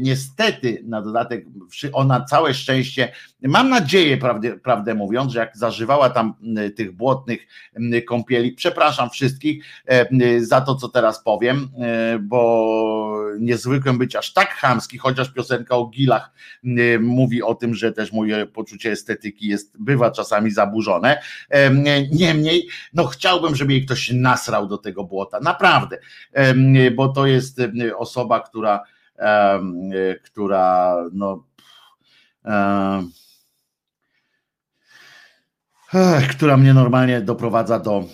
Niestety, 0.00 0.82
na 0.84 1.02
dodatek, 1.02 1.44
ona 1.92 2.24
całe 2.24 2.54
szczęście, 2.54 3.12
mam 3.42 3.68
nadzieję, 3.68 4.16
prawdę, 4.16 4.58
prawdę 4.58 4.94
mówiąc, 4.94 5.32
że 5.32 5.38
jak 5.38 5.56
zażywała 5.56 6.10
tam 6.10 6.34
tych 6.76 6.92
błotnych 6.92 7.46
kąpieli, 8.08 8.52
przepraszam 8.52 9.10
wszystkich 9.10 9.64
za 10.38 10.60
to, 10.60 10.74
co 10.74 10.88
teraz 10.88 11.22
powiem, 11.22 11.68
e, 11.78 12.18
bo 12.18 12.80
niezwykłem 13.38 13.98
być 13.98 14.16
aż 14.16 14.32
tak 14.32 14.50
chamski, 14.50 14.98
chociaż 14.98 15.32
piosenka 15.32 15.76
o 15.76 15.86
gilach 15.86 16.30
mówi 17.00 17.42
o 17.42 17.54
tym, 17.54 17.74
że 17.74 17.92
też 17.92 18.12
moje 18.12 18.46
poczucie 18.46 18.90
estetyki 18.90 19.48
jest, 19.48 19.82
bywa 19.82 20.10
czasami 20.10 20.50
zaburzone. 20.50 21.22
Niemniej, 22.12 22.68
no 22.92 23.04
chciałbym, 23.04 23.56
żeby 23.56 23.72
jej 23.72 23.86
ktoś 23.86 24.10
nasrał 24.12 24.66
do 24.66 24.78
tego 24.78 25.04
błota, 25.04 25.40
naprawdę, 25.40 25.98
bo 26.96 27.08
to 27.08 27.26
jest 27.26 27.60
osoba, 27.96 28.40
która, 28.40 28.82
która 30.22 30.96
no, 31.12 31.44
która 36.30 36.56
mnie 36.56 36.74
normalnie 36.74 37.20
doprowadza 37.20 37.78
do 37.78 38.04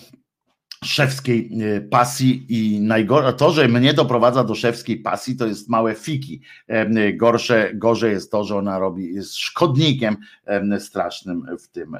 szewskiej 0.84 1.50
e, 1.76 1.80
pasji 1.80 2.46
i 2.48 2.80
najgorsze, 2.80 3.32
to, 3.32 3.52
że 3.52 3.68
mnie 3.68 3.94
doprowadza 3.94 4.44
do 4.44 4.54
szewskiej 4.54 4.96
pasji, 4.96 5.36
to 5.36 5.46
jest 5.46 5.68
małe 5.68 5.94
fiki. 5.94 6.40
E, 6.66 7.12
gorsze, 7.12 7.70
gorzej 7.74 8.12
jest 8.12 8.30
to, 8.30 8.44
że 8.44 8.56
ona 8.56 8.78
robi, 8.78 9.14
jest 9.14 9.36
szkodnikiem 9.36 10.16
strasznym 10.78 11.46
w 11.60 11.68
tym, 11.68 11.96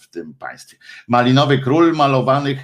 w 0.00 0.08
tym 0.08 0.34
państwie. 0.34 0.76
Malinowy 1.08 1.58
król 1.58 1.96
malowanych 1.96 2.58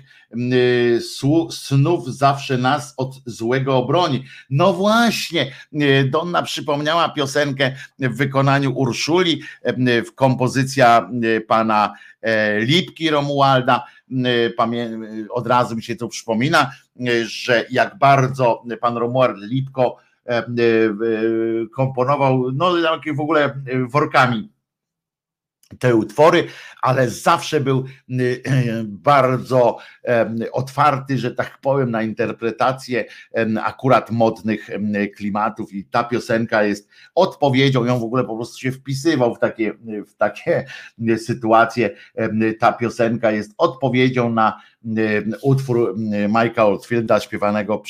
snów 1.50 2.14
zawsze 2.14 2.58
nas 2.58 2.94
od 2.96 3.14
złego 3.26 3.76
obroni. 3.76 4.24
No 4.50 4.72
właśnie, 4.72 5.52
Donna 6.10 6.42
przypomniała 6.42 7.08
piosenkę 7.08 7.72
w 7.98 8.16
wykonaniu 8.16 8.72
Urszuli, 8.78 9.42
w 10.06 10.14
kompozycja 10.14 11.10
pana 11.48 11.94
Lipki 12.58 13.10
Romualda, 13.10 13.84
od 15.30 15.46
razu 15.46 15.76
mi 15.76 15.82
się 15.82 15.96
to 15.96 16.08
przypomina, 16.08 16.70
że 17.24 17.64
jak 17.70 17.98
bardzo 17.98 18.62
pan 18.80 18.96
Romuald 18.96 19.36
Lipko 19.38 19.96
komponował, 21.74 22.52
no 22.52 22.72
w 23.14 23.20
ogóle 23.20 23.60
workami 23.88 24.53
te 25.78 25.94
utwory, 25.94 26.46
ale 26.82 27.10
zawsze 27.10 27.60
był 27.60 27.84
y, 28.10 28.42
bardzo 28.84 29.78
otwarty, 30.52 31.18
że 31.18 31.30
tak 31.30 31.58
powiem, 31.60 31.90
na 31.90 32.02
interpretację 32.02 33.04
akurat 33.62 34.10
modnych 34.10 34.70
klimatów 35.16 35.72
i 35.72 35.84
ta 35.84 36.04
piosenka 36.04 36.62
jest 36.62 36.88
odpowiedzią, 37.14 37.84
ją 37.84 37.98
w 37.98 38.04
ogóle 38.04 38.24
po 38.24 38.36
prostu 38.36 38.58
się 38.58 38.72
wpisywał 38.72 39.34
w 39.34 39.38
takie, 39.38 39.74
w 40.06 40.14
takie 40.16 40.64
sytuacje. 41.16 41.90
Ta 42.60 42.72
piosenka 42.72 43.30
jest 43.30 43.54
odpowiedzią 43.58 44.30
na 44.30 44.60
utwór 45.42 45.94
Mike'a 46.28 46.60
Oldfielda 46.60 47.20
śpiewanego, 47.20 47.82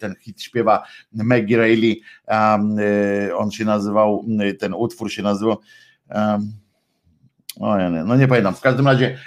ten 0.00 0.14
hit 0.20 0.42
śpiewa 0.42 0.84
Maggie 1.12 1.56
y, 3.28 3.36
on 3.36 3.50
się 3.50 3.64
nazywał, 3.64 4.24
ten 4.58 4.74
utwór 4.74 5.10
się 5.10 5.22
nazywał 5.22 5.56
o, 7.60 7.78
nie, 7.78 8.04
no 8.04 8.16
nie 8.16 8.28
pamiętam. 8.28 8.54
W 8.54 8.60
każdym 8.60 8.86
razie 8.86 9.18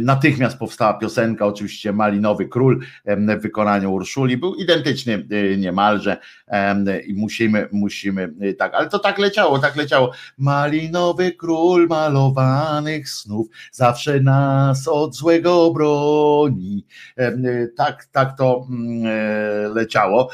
natychmiast 0.00 0.58
powstała 0.58 0.94
piosenka, 0.94 1.46
oczywiście 1.46 1.92
Malinowy 1.92 2.48
Król 2.48 2.80
w 3.06 3.42
wykonaniu 3.42 3.92
Urszuli. 3.92 4.36
Był 4.36 4.54
identyczny 4.54 5.26
y, 5.32 5.56
niemalże 5.58 6.16
i 7.06 7.14
musimy, 7.14 7.68
musimy 7.72 8.32
y, 8.42 8.54
tak, 8.54 8.74
ale 8.74 8.88
to 8.88 8.98
tak 8.98 9.18
leciało, 9.18 9.58
tak 9.58 9.76
leciało. 9.76 10.12
Malinowy 10.38 11.32
Król 11.32 11.86
malowanych 11.88 13.08
snów 13.08 13.46
zawsze 13.72 14.20
nas 14.20 14.88
od 14.88 15.16
złego 15.16 15.70
broni. 15.70 16.86
Y, 17.20 17.72
tak, 17.76 18.04
tak 18.04 18.36
to 18.38 18.66
mm, 18.70 19.06
e, 19.06 19.68
leciało. 19.68 20.30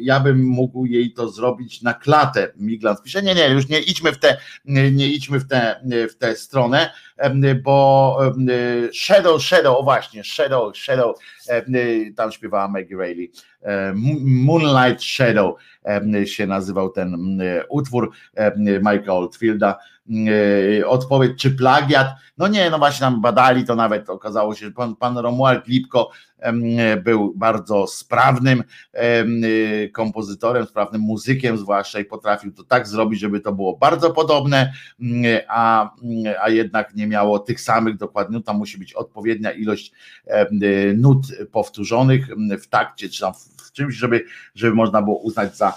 Ja 0.00 0.20
bym 0.20 0.44
mógł 0.44 0.86
jej 0.86 1.12
to 1.12 1.28
zrobić 1.28 1.82
na 1.82 1.94
klatę. 1.94 2.52
Miglan 2.56 2.96
pisze, 3.04 3.22
nie, 3.22 3.34
nie, 3.34 3.48
już 3.48 3.68
nie 3.68 3.80
idźmy 3.80 4.12
w 4.12 4.18
te, 4.18 4.36
nie 4.64 5.08
idźmy 5.08 5.40
w 5.40 5.48
te, 5.48 5.80
w 6.10 6.16
te 6.16 6.36
stronę, 6.54 6.90
bo 7.62 8.18
Shadow, 8.92 9.42
Shadow, 9.42 9.84
właśnie, 9.84 10.24
Shadow, 10.24 10.76
Shadow, 10.76 11.16
tam 12.16 12.32
śpiewała 12.32 12.68
Maggie 12.68 12.96
Rayleigh, 12.96 13.30
Moonlight 14.24 15.02
Shadow 15.02 15.54
się 16.24 16.46
nazywał 16.46 16.90
ten 16.90 17.38
utwór 17.68 18.10
Mike'a 18.82 19.10
Oldfielda. 19.10 19.78
Odpowiedź, 20.86 21.32
czy 21.38 21.50
plagiat? 21.50 22.08
No 22.38 22.48
nie, 22.48 22.70
no 22.70 22.78
właśnie 22.78 23.00
tam 23.00 23.20
badali, 23.20 23.64
to 23.64 23.74
nawet 23.74 24.10
okazało 24.10 24.54
się, 24.54 24.66
że 24.66 24.72
pan, 24.72 24.96
pan 24.96 25.18
Romuald 25.18 25.68
Lipko 25.68 26.10
był 27.04 27.34
bardzo 27.36 27.86
sprawnym 27.86 28.64
kompozytorem, 29.92 30.66
sprawnym 30.66 31.00
muzykiem 31.00 31.58
zwłaszcza 31.58 32.00
i 32.00 32.04
potrafił 32.04 32.52
to 32.52 32.64
tak 32.64 32.88
zrobić, 32.88 33.20
żeby 33.20 33.40
to 33.40 33.52
było 33.52 33.76
bardzo 33.76 34.10
podobne, 34.10 34.72
a, 35.48 35.90
a 36.42 36.48
jednak 36.48 36.94
nie 36.94 37.06
miało 37.06 37.38
tych 37.38 37.60
samych 37.60 37.96
dokładnie, 37.96 38.42
tam 38.42 38.56
musi 38.56 38.78
być 38.78 38.92
odpowiednia 38.92 39.52
ilość 39.52 39.92
nut 40.96 41.26
powtórzonych 41.52 42.28
w 42.62 42.66
takcie, 42.66 43.08
czy 43.08 43.20
tam 43.20 43.32
w 43.56 43.72
czymś, 43.72 43.94
żeby, 43.94 44.24
żeby 44.54 44.74
można 44.74 45.02
było 45.02 45.18
uznać 45.18 45.56
za 45.56 45.72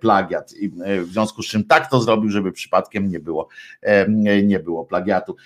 plagiat. 0.00 0.52
I 0.52 0.70
w 1.00 1.08
związku 1.12 1.42
z 1.42 1.46
czym 1.46 1.64
tak 1.64 1.90
to 1.90 2.00
zrobił, 2.00 2.30
żeby 2.30 2.52
przypadkiem 2.52 3.08
nie 3.08 3.20
było, 3.20 3.48
nie 4.44 4.60
było 4.60 4.84
plagiatu. 4.84 5.36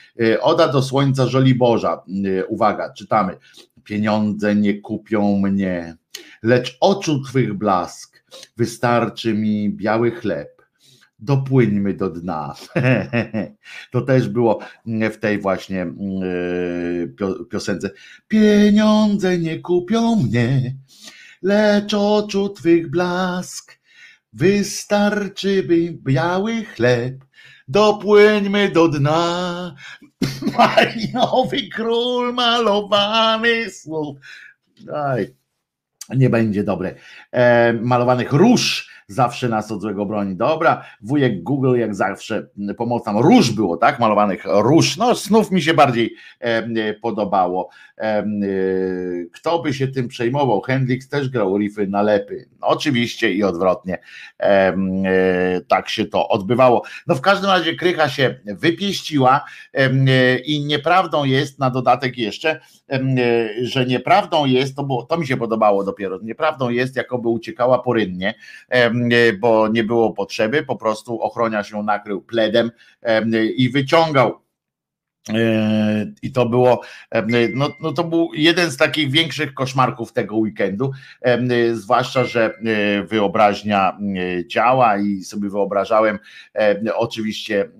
Oda 0.40 0.68
do 0.68 0.82
słońca 0.82 1.26
Żoliborza. 1.26 2.02
Uwaga, 2.48 2.92
czytamy 2.92 3.36
pieniądze 3.84 4.54
nie 4.54 4.80
kupią 4.80 5.38
mnie, 5.38 5.96
lecz 6.42 6.76
oczu 6.80 7.22
Twych 7.22 7.54
blask 7.54 8.24
wystarczy 8.56 9.34
mi 9.34 9.70
biały 9.70 10.10
chleb. 10.10 10.62
Dopłyńmy 11.18 11.94
do 11.94 12.10
dna. 12.10 12.54
To 13.92 14.00
też 14.00 14.28
było 14.28 14.58
w 15.12 15.16
tej 15.16 15.40
właśnie 15.40 15.86
piosence. 17.50 17.90
Pieniądze 18.28 19.38
nie 19.38 19.58
kupią 19.58 20.16
mnie, 20.16 20.76
lecz 21.42 21.94
oczu 21.94 22.48
Twych 22.48 22.90
blask 22.90 23.77
wystarczy 24.32 25.62
by 25.62 25.92
biały 25.92 26.64
chleb. 26.64 27.14
Dopłyńmy 27.68 28.68
do 28.68 28.88
dna, 28.88 29.74
Malinowy 30.58 31.68
król 31.68 32.34
malowany 32.34 33.70
słów. 33.70 34.18
Aj, 34.94 35.34
nie 36.16 36.30
będzie 36.30 36.64
dobre. 36.64 36.94
E, 37.32 37.72
malowanych 37.72 38.32
róż 38.32 38.90
zawsze 39.08 39.48
nas 39.48 39.72
od 39.72 39.80
złego 39.80 40.06
broni. 40.06 40.36
Dobra, 40.36 40.84
wujek 41.00 41.42
Google 41.42 41.78
jak 41.78 41.94
zawsze 41.94 42.46
pomoc 42.76 43.06
nam. 43.06 43.18
Róż 43.18 43.50
było, 43.50 43.76
tak? 43.76 44.00
Malowanych 44.00 44.44
róż. 44.44 44.96
No, 44.96 45.14
snów 45.14 45.50
mi 45.50 45.62
się 45.62 45.74
bardziej 45.74 46.14
e, 46.40 46.94
podobało. 46.94 47.68
E, 47.98 48.24
kto 49.32 49.58
by 49.58 49.74
się 49.74 49.88
tym 49.88 50.08
przejmował? 50.08 50.60
Hendrix 50.60 51.08
też 51.08 51.28
grał 51.28 51.58
riffy 51.58 51.86
na 51.86 52.02
lepy. 52.02 52.48
Oczywiście 52.60 53.32
i 53.32 53.44
odwrotnie. 53.44 53.98
E, 54.40 54.74
tak 55.68 55.88
się 55.88 56.04
to 56.04 56.28
odbywało. 56.28 56.82
No 57.06 57.14
w 57.14 57.20
każdym 57.20 57.50
razie 57.50 57.76
Krycha 57.76 58.08
się 58.08 58.34
wypieściła 58.44 59.44
i 60.44 60.64
nieprawdą 60.64 61.24
jest 61.24 61.58
na 61.58 61.70
dodatek 61.70 62.18
jeszcze, 62.18 62.60
że 63.62 63.86
nieprawdą 63.86 64.46
jest, 64.46 64.76
to, 64.76 64.84
było, 64.84 65.02
to 65.02 65.16
mi 65.16 65.26
się 65.26 65.36
podobało 65.36 65.84
dopiero, 65.84 66.18
nieprawdą 66.22 66.68
jest, 66.68 66.96
jakoby 66.96 67.28
uciekała 67.28 67.78
porynnie, 67.78 68.34
bo 69.40 69.68
nie 69.68 69.84
było 69.84 70.12
potrzeby, 70.12 70.62
po 70.62 70.76
prostu 70.76 71.20
ochroniarz 71.22 71.70
ją 71.70 71.82
nakrył 71.82 72.22
pledem 72.22 72.70
i 73.56 73.70
wyciągał 73.70 74.40
I 76.22 76.32
to 76.32 76.46
było, 76.46 76.80
e, 77.10 77.26
no, 77.54 77.68
no 77.80 77.92
to 77.92 78.04
był 78.04 78.30
jeden 78.34 78.70
z 78.70 78.76
takich 78.76 79.10
większych 79.10 79.54
koszmarków 79.54 80.12
tego 80.12 80.36
weekendu, 80.36 80.90
e, 81.22 81.74
zwłaszcza, 81.74 82.24
że 82.24 82.54
wyobraźnia 83.04 83.98
działa 84.46 84.98
i 84.98 85.20
sobie 85.20 85.50
wyobrażałem 85.50 86.18
oczywiście 86.94 87.70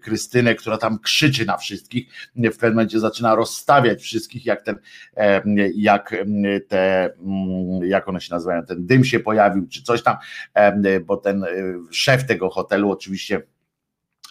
Krystynę, 0.00 0.54
która 0.54 0.78
tam 0.78 0.98
krzyczy 0.98 1.46
na 1.46 1.56
wszystkich, 1.56 2.06
w 2.36 2.56
pewnym 2.56 2.72
momencie 2.72 3.00
zaczyna 3.00 3.34
rozstawiać 3.34 4.02
wszystkich, 4.02 4.46
jak 4.46 4.62
ten, 4.62 4.78
jak 5.74 6.14
te, 6.68 7.10
jak 7.82 8.08
one 8.08 8.20
się 8.20 8.34
nazywają, 8.34 8.62
ten 8.64 8.86
dym 8.86 9.04
się 9.04 9.20
pojawił, 9.20 9.68
czy 9.68 9.82
coś 9.82 10.02
tam, 10.02 10.16
bo 11.06 11.16
ten 11.16 11.44
szef 11.90 12.26
tego 12.26 12.50
hotelu 12.50 12.90
oczywiście 12.90 13.42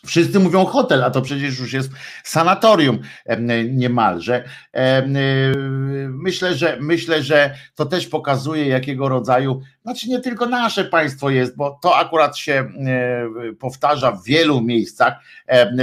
Wszyscy 0.06 0.40
mówią 0.40 0.66
hotel, 0.66 1.04
a 1.04 1.10
to 1.10 1.22
przecież 1.22 1.60
już 1.60 1.74
jest 1.74 1.92
sanatorium 2.24 3.00
niemalże. 3.70 4.44
Myślę, 6.10 6.56
że 6.56 6.78
myślę, 6.82 7.24
że 7.24 7.56
to 7.76 7.86
też 7.86 8.08
pokazuje, 8.08 8.68
jakiego 8.68 9.10
rodzaju, 9.10 9.62
znaczy 9.84 10.10
nie 10.10 10.20
tylko 10.20 10.46
nasze 10.46 10.86
państwo 10.86 11.30
jest, 11.30 11.56
bo 11.56 11.80
to 11.82 11.98
akurat 11.98 12.38
się 12.38 12.70
powtarza 13.60 14.12
w 14.12 14.24
wielu 14.24 14.62
miejscach, 14.62 15.14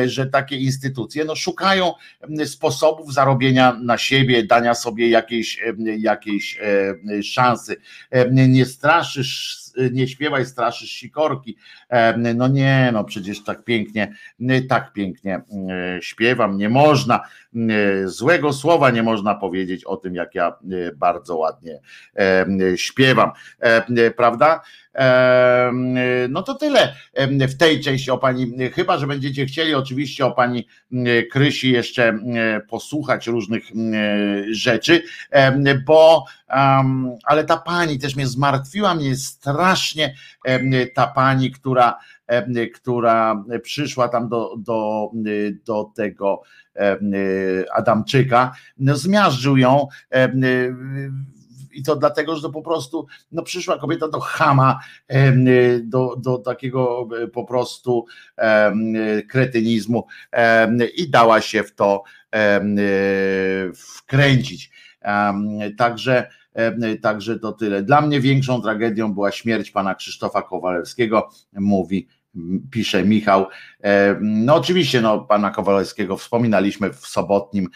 że 0.07 0.27
takie 0.27 0.57
instytucje 0.57 1.25
no, 1.25 1.37
szukają 1.37 1.93
sposobów 2.45 3.15
zarobienia 3.15 3.77
na 3.83 3.99
siebie, 3.99 4.45
dania 4.45 4.75
sobie 4.75 5.09
jakiejś, 5.09 5.61
jakiejś 5.99 6.59
szansy. 7.23 7.77
Nie 8.31 8.67
straszysz 8.67 9.61
nie 9.93 10.09
śpiewaj, 10.09 10.47
straszysz 10.47 10.91
sikorki. 10.91 11.57
No 12.35 12.49
nie, 12.49 12.91
no 12.93 13.05
przecież 13.05 13.45
tak 13.45 13.65
pięknie, 13.65 14.15
tak 14.69 14.93
pięknie 14.93 15.41
śpiewam. 16.01 16.59
Nie 16.59 16.69
można 16.69 17.21
złego 18.05 18.53
słowa 18.53 18.91
nie 18.91 19.03
można 19.03 19.35
powiedzieć 19.35 19.85
o 19.85 19.97
tym, 19.97 20.15
jak 20.15 20.35
ja 20.35 20.53
bardzo 20.97 21.37
ładnie 21.37 21.81
śpiewam. 22.77 23.31
Prawda? 24.17 24.61
No 26.29 26.43
to 26.43 26.55
tyle 26.55 26.95
w 27.29 27.57
tej 27.57 27.81
części 27.81 28.11
o 28.11 28.19
pani, 28.19 28.53
chyba 28.75 28.99
że 28.99 29.07
będziecie 29.07 29.47
chcieli 29.47 29.75
oczywiście 29.75 30.27
o 30.27 30.33
pani 30.33 30.67
Krysi 31.33 31.71
jeszcze 31.71 32.19
posłuchać 32.69 33.27
różnych 33.27 33.65
rzeczy, 34.51 35.03
bo 35.87 36.25
ale 37.25 37.45
ta 37.45 37.57
pani 37.57 37.99
też 37.99 38.17
mnie 38.17 38.27
zmartwiła 38.27 38.95
mnie 38.95 39.17
strasznie, 39.17 40.15
ta 40.95 41.07
pani, 41.07 41.51
która, 41.51 41.99
która 42.75 43.45
przyszła 43.63 44.09
tam 44.09 44.29
do, 44.29 44.55
do, 44.59 45.11
do 45.65 45.91
tego 45.97 46.43
Adamczyka, 47.75 48.53
no 48.79 48.97
zmiażdżył 48.97 49.57
ją 49.57 49.87
i 51.73 51.83
to 51.83 51.97
dlatego, 51.97 52.37
że 52.37 52.43
to 52.43 52.51
po 52.51 52.63
prostu 52.63 53.07
no, 53.33 53.43
przyszła 53.43 53.79
kobieta 53.79 54.09
do 54.09 54.21
chama, 54.21 54.81
do, 55.83 56.17
do 56.17 56.39
takiego 56.39 57.09
e, 57.23 57.27
po 57.27 57.45
prostu 57.45 58.07
kretynizmu 59.29 60.07
i 60.97 61.11
dała 61.11 61.41
się 61.41 61.63
w 61.63 61.75
to 61.75 62.03
e, 62.35 62.61
wkręcić. 63.75 64.71
Także 65.79 66.29
Także 67.03 67.39
to 67.39 67.53
tyle. 67.53 67.83
Dla 67.83 68.01
mnie 68.01 68.21
większą 68.21 68.63
tragedią 68.63 69.15
była 69.15 69.33
śmierć 69.33 69.71
pana 69.71 69.95
Krzysztofa 69.95 70.43
Kowalewskiego, 70.43 71.29
mówi 71.53 72.09
pisze 72.71 73.05
Michał. 73.05 73.47
E, 73.85 74.17
no 74.21 74.55
oczywiście, 74.55 75.01
no, 75.01 75.19
pana 75.19 75.51
Kowalewskiego 75.51 76.17
wspominaliśmy 76.17 76.93
w 76.93 77.07
sobotnim, 77.07 77.69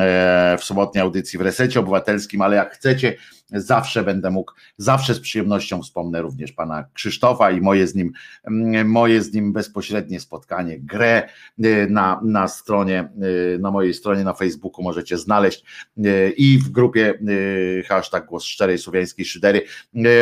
e, 0.00 0.56
w 0.60 0.64
sobotniej 0.64 1.02
audycji 1.02 1.38
w 1.38 1.42
Resecie 1.42 1.80
Obywatelskim, 1.80 2.42
ale 2.42 2.56
jak 2.56 2.74
chcecie, 2.74 3.16
zawsze 3.52 4.02
będę 4.02 4.30
mógł, 4.30 4.52
zawsze 4.76 5.14
z 5.14 5.20
przyjemnością 5.20 5.82
wspomnę 5.82 6.22
również 6.22 6.52
pana 6.52 6.84
Krzysztofa 6.92 7.50
i 7.50 7.60
moje 7.60 7.86
z 7.86 7.94
nim, 7.94 8.12
moje 8.84 9.22
z 9.22 9.32
nim 9.32 9.52
bezpośrednie 9.52 10.20
spotkanie, 10.20 10.80
grę 10.80 11.28
e, 11.64 11.86
na, 11.86 12.20
na 12.24 12.48
stronie, 12.48 13.08
na 13.58 13.70
mojej 13.70 13.94
stronie 13.94 14.24
na 14.24 14.34
Facebooku 14.34 14.84
możecie 14.84 15.18
znaleźć 15.18 15.64
i 16.36 16.58
w 16.58 16.70
grupie 16.70 17.18
hashtag 17.88 18.26
Głos 18.26 18.44
Szczerej 18.44 18.78
Słowiańskiej 18.78 19.24
Szydery, 19.24 19.62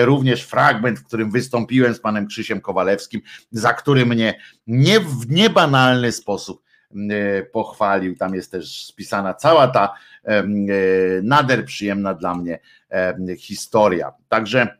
również 0.04 0.42
fragment, 0.42 0.98
w 0.98 1.04
którym 1.04 1.30
wystąpiłem 1.30 1.94
z 1.94 2.00
panem 2.00 2.26
Krzysiem 2.26 2.60
Kowalewskim, 2.60 3.20
za 3.50 3.72
który 3.72 4.06
mnie 4.06 4.34
nie 4.66 5.00
w 5.00 5.25
niebanalny 5.30 6.12
sposób 6.12 6.62
e, 7.10 7.42
pochwalił. 7.42 8.16
Tam 8.16 8.34
jest 8.34 8.50
też 8.50 8.84
spisana 8.84 9.34
cała 9.34 9.68
ta 9.68 9.94
e, 10.24 10.42
nader 11.22 11.64
przyjemna 11.64 12.14
dla 12.14 12.34
mnie 12.34 12.58
historia. 13.38 14.12
Także 14.28 14.78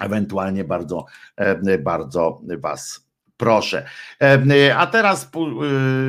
ewentualnie 0.00 0.64
bardzo, 0.64 1.04
bardzo 1.78 2.40
Was 2.58 3.04
proszę. 3.36 3.86
A 4.76 4.86
teraz 4.86 5.30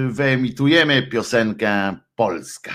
wyemitujemy 0.09 1.07
piosenkę 1.07 1.97
Polska. 2.15 2.71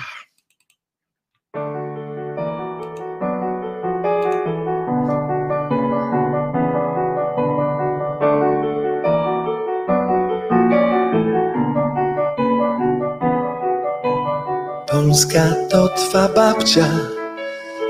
Polska 15.11 15.43
to 15.71 15.89
twa 15.89 16.29
babcia, 16.29 16.87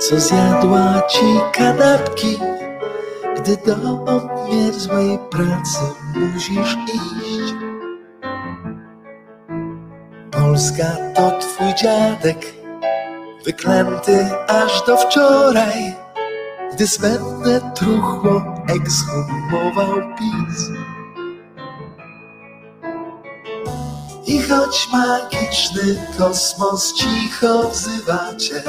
co 0.01 0.21
zjadła 0.21 1.03
ci 1.09 1.27
kanapki, 1.53 2.39
gdy 3.37 3.57
do 3.57 4.05
obmierzłej 4.05 5.19
pracy 5.31 5.81
musisz 6.15 6.77
iść. 6.95 7.55
Polska 10.31 10.85
to 11.15 11.39
twój 11.41 11.75
dziadek, 11.75 12.55
wyklęty 13.45 14.29
aż 14.49 14.87
do 14.87 14.97
wczoraj, 14.97 15.95
gdy 16.73 16.87
zbędne 16.87 17.73
truchło 17.75 18.43
ekshumował 18.69 19.95
PiS. 20.19 20.90
I 24.31 24.43
choć 24.43 24.89
magiczny 24.93 26.07
kosmos 26.19 26.95
cicho 26.95 27.69
wzywa 27.69 28.37
cię, 28.37 28.63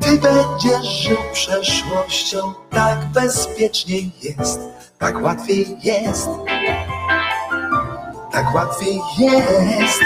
ty 0.00 0.18
będziesz 0.18 0.86
żył 0.86 1.16
przeszłością, 1.32 2.54
tak 2.70 3.04
bezpieczniej 3.04 4.12
jest, 4.22 4.60
tak 4.98 5.22
łatwiej 5.22 5.76
jest, 5.82 6.28
tak 8.32 8.54
łatwiej 8.54 9.00
jest. 9.18 10.02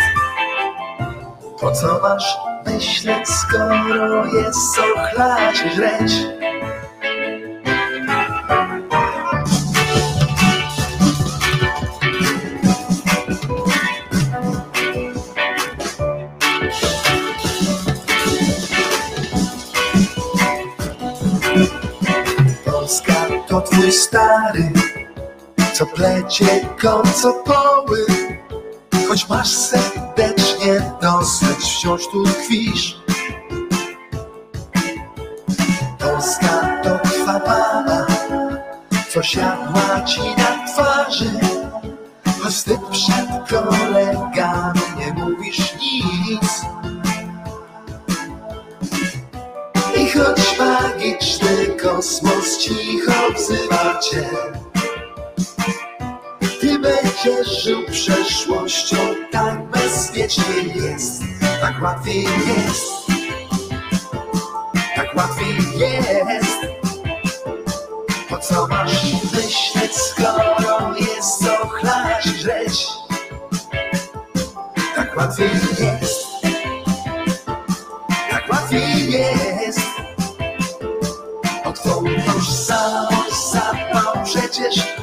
Po 1.60 1.72
co 1.72 2.00
masz 2.02 2.36
myśleć, 2.66 3.28
skoro 3.28 4.26
jest 4.26 4.74
co 4.74 4.82
chlać? 4.82 5.56
Twój 23.58 23.92
stary, 23.92 24.72
co 25.72 25.86
plecie 25.86 26.68
kocopoły. 26.82 28.06
Choć 29.08 29.28
masz 29.28 29.48
serdecznie 29.48 30.92
dosyć, 31.02 31.58
wciąż 31.58 32.02
tu 32.12 32.24
tkwisz. 32.24 33.00
Polska 35.98 36.80
to 36.82 36.98
twa 36.98 37.40
mama, 37.46 38.06
co 39.10 39.22
siadła 39.22 40.04
ci 40.06 40.20
na 40.20 40.66
twarzy. 40.66 41.30
Choć 42.42 42.62
ty 42.62 42.78
przed 42.90 43.26
kolegami 43.50 44.80
nie 44.98 45.12
mówisz 45.12 45.74
nic. 45.74 46.79
Choć 50.14 50.58
magiczny 50.58 51.66
kosmos 51.82 52.58
cicho 52.58 53.32
wzywa 53.36 53.98
cię, 53.98 54.30
ty 56.60 56.78
będziesz 56.78 57.62
żył 57.64 57.86
przeszłością, 57.90 58.96
tak 59.32 59.70
bezpiecznie 59.70 60.62
jest, 60.74 61.22
tak 61.60 61.82
łatwiej 61.82 62.24
jest, 62.24 62.92
tak 64.96 65.16
łatwiej 65.16 65.56
jest. 65.78 66.58
Po 68.28 68.38
co 68.38 68.66
masz 68.66 69.12
myśleć, 69.12 69.92
skoro 69.94 70.96
jest 70.96 71.38
co 71.38 71.68
chlać 71.68 72.26
i 72.26 72.38
żreć? 72.38 72.86
Tak 74.96 75.16
łatwiej 75.16 75.50
jest, 75.78 76.29
Yeah. 84.60 84.99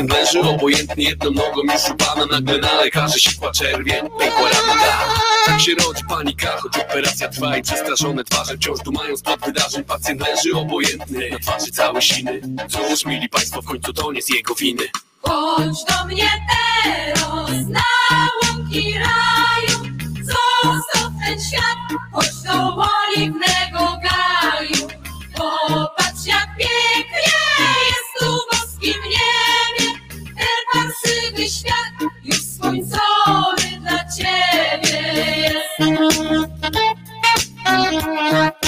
Pacjent 0.00 0.12
leży 0.12 0.40
obojętnie 0.40 1.04
jedną 1.04 1.30
nogą 1.30 1.62
już 1.62 1.90
u 1.90 1.96
pana 1.96 2.26
Nagle 2.26 2.58
na 2.58 2.74
lekarzy 2.74 3.20
sikła 3.20 3.50
czerwień, 3.52 4.00
pękła 4.18 4.48
rana 4.48 4.74
da. 4.74 5.14
Tak 5.46 5.60
się 5.60 5.72
rodzi 5.74 6.02
panika, 6.08 6.56
choć 6.60 6.78
operacja 6.78 7.28
trwa 7.28 7.56
I 7.56 7.62
przestraszone 7.62 8.24
twarze 8.24 8.56
wciąż 8.56 8.80
dumają 8.80 9.16
spod 9.16 9.40
wydarzeń. 9.40 9.84
Pacjent 9.84 10.20
leży 10.20 10.56
obojętny, 10.56 11.30
na 11.30 11.38
twarzy 11.38 11.70
całe 11.72 12.02
siny. 12.02 12.40
Cóż, 12.68 13.04
mili 13.04 13.28
państwo, 13.28 13.62
w 13.62 13.64
końcu 13.64 13.92
to 13.92 14.12
nie 14.12 14.22
z 14.22 14.28
jego 14.28 14.54
winy. 14.54 14.82
Chodź 15.22 15.84
do 15.84 16.06
mnie 16.06 16.30
teraz 16.84 17.66
na 17.68 17.82
łąki 18.42 18.94
raju, 18.98 19.78
zostaw 20.22 21.12
ten 21.26 21.40
świat, 21.40 22.00
chodź 22.12 22.42
do 22.44 22.76
oliwnego 22.76 23.99
Bóg 38.30 38.60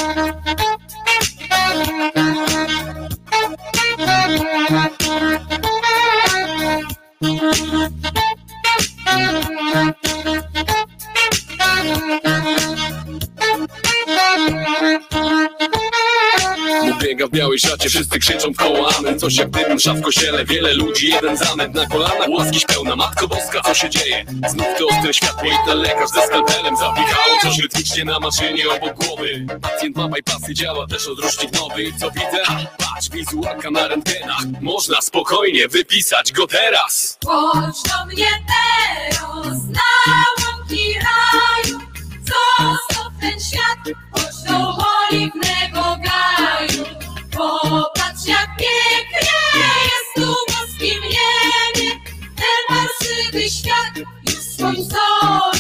biega 17.23 17.27
w 17.27 17.39
białej 17.39 17.59
szacie, 17.59 17.89
wszyscy 17.89 18.19
krzyczą 18.19 18.53
w 18.53 18.57
koło 18.57 18.97
amen. 18.99 19.19
Coś 19.19 19.37
jak 19.37 19.51
dym 19.51 19.75
msza 19.75 19.95
w 19.95 20.03
kościele, 20.03 20.45
wiele 20.45 20.75
ludzi, 20.75 21.09
jeden 21.09 21.37
zamęt 21.37 21.75
Na 21.75 21.87
kolanach 21.87 22.29
łaski 22.29 22.67
pełna, 22.67 22.97
Matko 22.97 23.29
Boska, 23.29 23.61
co 23.61 23.75
się 23.75 23.91
dzieje? 23.91 24.25
Znów 24.49 24.67
to 24.79 24.87
ostre 24.87 25.15
światło 25.15 25.49
i 25.49 25.67
ten 25.67 25.79
lekarz 25.79 26.11
ze 26.11 26.27
skalpelem 26.27 26.77
Zapikało 26.77 27.39
coś 27.43 27.59
rytmicznie 27.59 28.05
na 28.05 28.21
maszynie 28.21 28.71
obok 28.71 29.05
głowy. 29.05 29.47
Pacjent 29.63 29.97
ma 29.97 30.09
bypassy, 30.09 30.55
działa 30.55 30.87
też 30.87 31.09
odrusznik 31.09 31.53
nowy. 31.53 31.83
I 31.83 31.93
co 31.93 32.11
widzę? 32.11 32.45
Ha, 32.45 32.59
patrz, 32.79 33.11
wizualka 33.11 33.71
na 33.71 33.89
rentgenach 33.89 34.43
Można 34.61 35.01
spokojnie 35.01 35.69
wypisać 35.69 36.33
go 36.33 36.47
teraz. 36.47 37.19
Chodź 37.27 37.83
do 37.83 38.07
mnie 38.07 38.27
teraz 38.53 39.63
na 39.69 40.25
łąki 40.47 40.95
raju, 40.95 41.79
zostaw 42.19 43.13
ten 43.21 43.41
świat, 43.41 43.97
chodź 44.13 44.49
do 44.49 44.77
oliwnego 45.11 45.83
gaju. 45.83 47.02
Popatrz 47.43 48.27
jak 48.27 48.49
pięknie 48.59 49.39
jest 49.85 50.15
tu 50.15 50.35
w 50.35 50.53
boskim 50.53 51.03
niebie, 51.03 51.91
ten 52.37 52.63
parsywy 52.69 53.51
świat 53.51 53.99
już 54.29 54.39
słońcowy 54.57 55.52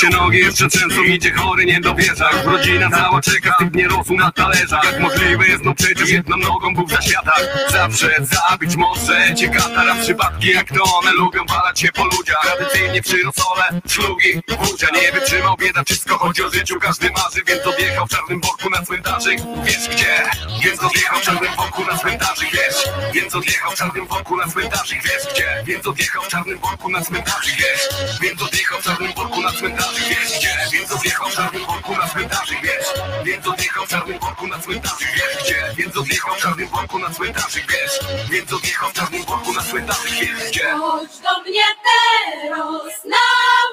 się 0.00 0.08
nogi 0.08 0.38
jeszcze 0.38 0.68
często 0.68 1.02
idzie 1.02 1.32
chory, 1.32 1.64
nie 1.64 1.80
dowierza 1.80 2.30
rodzina 2.44 2.90
cała 2.90 3.20
czeka, 3.20 3.54
typ 3.58 3.74
nie 3.74 3.88
rosł 3.88 4.14
na 4.14 4.32
talerzach. 4.32 4.84
Jak 4.84 5.00
możliwe 5.00 5.48
jest, 5.48 5.64
no 5.64 5.74
przecież 5.74 6.10
jedną 6.10 6.36
nogą 6.36 6.74
był 6.74 6.86
w 6.86 6.90
zaświatach 6.90 7.42
Zawsze 7.70 8.16
zabić 8.20 8.76
może 8.76 9.34
cię 9.34 9.48
katara 9.48 9.94
Przypadki 9.94 10.48
jak 10.48 10.68
to 10.68 10.84
one 10.98 11.12
lubią 11.12 11.44
walać 11.46 11.80
się 11.80 11.88
po 11.92 12.04
ludziach. 12.04 12.42
Tradycyjnie 12.42 13.02
przy 13.02 13.22
rosole, 13.22 13.80
szlugi, 13.88 14.40
budzia 14.58 14.86
Nie 14.94 15.12
wytrzymał 15.12 15.56
bieda, 15.56 15.84
wszystko 15.84 16.18
chodzi 16.18 16.44
o 16.44 16.50
życiu. 16.50 16.80
Każdy 16.80 17.10
marzy, 17.10 17.42
więc 17.46 17.66
odjechał 17.66 18.06
w 18.06 18.10
czarnym 18.10 18.40
worku 18.40 18.70
na 18.70 18.82
cmentarzy 18.82 19.30
Wiesz 19.64 19.88
gdzie? 19.88 20.22
Więc 20.64 20.82
odjechał 20.84 21.18
w 21.18 21.22
czarnym 21.22 21.56
worku 21.56 21.84
na 21.84 21.98
cmentarzy 21.98 22.44
Wiesz? 22.52 22.88
Więc 23.14 23.34
odjechał 23.34 23.70
w 23.70 23.74
czarnym 23.74 24.06
worku 24.06 24.36
na 24.36 24.46
cmentarzy 24.46 24.94
Wiesz 24.94 25.34
gdzie? 25.34 25.62
Więc 25.66 25.86
odjechał 25.86 26.22
w 26.22 26.28
czarnym 26.28 26.58
worku 26.58 26.88
na 26.88 27.00
cmentarzy 27.00 27.50
Wiesz? 27.58 27.88
Więc 28.20 28.42
odjechał 28.42 28.80
w 28.80 28.84
czarnym 28.84 29.12
worku 29.12 29.42
na 29.42 29.52
cmentarzy 29.88 30.14
Wiesz 30.14 30.38
gdzie? 30.38 30.54
Więc 30.72 30.92
odjechał 30.92 31.28
w 31.28 31.34
czarnym 31.34 31.66
worku 31.66 31.92
na 31.92 32.08
cmentarzy 32.08 32.54
Wiesz? 32.62 32.86
Więc 33.24 33.46
odjechał 33.46 33.86
w 33.86 33.88
czarnym 33.88 34.18
worku 34.18 34.46
na 34.46 34.58
cmentarzy 34.58 35.04
Wiesz 35.14 35.44
gdzie? 35.44 35.74
Więc 35.76 35.96
odjechał 35.96 36.34
w 36.34 36.38
czarnym 36.42 36.68
worku 36.68 36.98
na 36.98 37.10
cmentarzy 37.10 37.60
Wiesz? 37.68 37.98
Więc 38.30 38.52
odjechał 38.52 38.90
w 38.90 38.92
czarnym 38.92 39.24
worku 39.24 39.52
na 39.52 39.62
cmentarzy 39.62 40.08
Wiesz 40.08 40.48
gdzie? 40.48 40.70
Chodź 40.70 41.18
do 41.18 41.40
mnie 41.42 41.64
teraz 41.88 43.04
na 43.04 43.26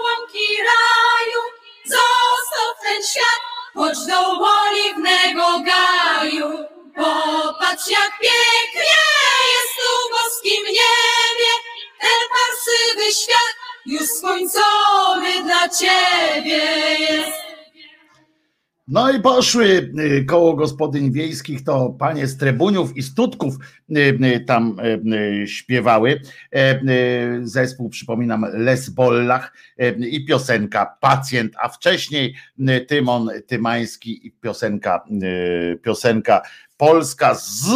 łąki 0.03 0.47
raju, 0.69 1.41
zostaw 1.85 2.83
ten 2.83 3.03
świat, 3.03 3.41
chodź 3.73 3.97
do 4.07 4.19
oliwnego 4.61 5.59
gaju. 5.59 6.65
Popatrz 6.95 7.87
jak 7.87 8.11
pięknie 8.19 9.01
jest 9.53 9.75
tu 9.77 9.91
w 10.07 10.11
boskim 10.11 10.63
niebie, 10.65 11.51
ten 12.01 12.19
parsywy 12.35 13.13
świat 13.13 13.64
już 13.85 14.09
słońcowy 14.09 15.43
dla 15.43 15.69
ciebie 15.69 16.61
jest. 16.99 17.45
No 18.87 19.11
i 19.11 19.21
poszły 19.21 19.91
y, 19.99 20.25
koło 20.25 20.55
gospodyń 20.55 21.11
wiejskich, 21.11 21.63
to 21.63 21.95
panie 21.99 22.27
z 22.27 22.37
Trebuniów 22.37 22.97
i 22.97 23.03
Studków 23.03 23.55
y, 23.89 23.99
y, 23.99 24.39
tam 24.39 24.77
śpiewały. 25.45 26.21
E, 26.51 26.79
Zespół, 27.43 27.89
przypominam, 27.89 28.45
Les 28.53 28.89
Bollach 28.89 29.53
i 29.97 30.25
piosenka 30.25 30.97
Pacjent, 31.01 31.53
a 31.59 31.69
wcześniej 31.69 32.35
Tymon 32.87 33.29
Tymański 33.47 34.27
i 34.27 34.31
piosenka, 34.31 35.05
piosenka 35.81 36.41
polska 36.77 37.35
z 37.35 37.69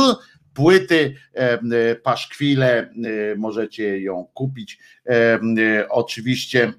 płyty 0.59 1.15
e, 1.35 1.59
y, 1.91 1.95
Paszkwile, 1.95 2.89
y, 3.05 3.35
możecie 3.37 4.01
ją 4.01 4.27
kupić. 4.33 4.79
E, 5.05 5.39
Oczywiście 5.89 6.73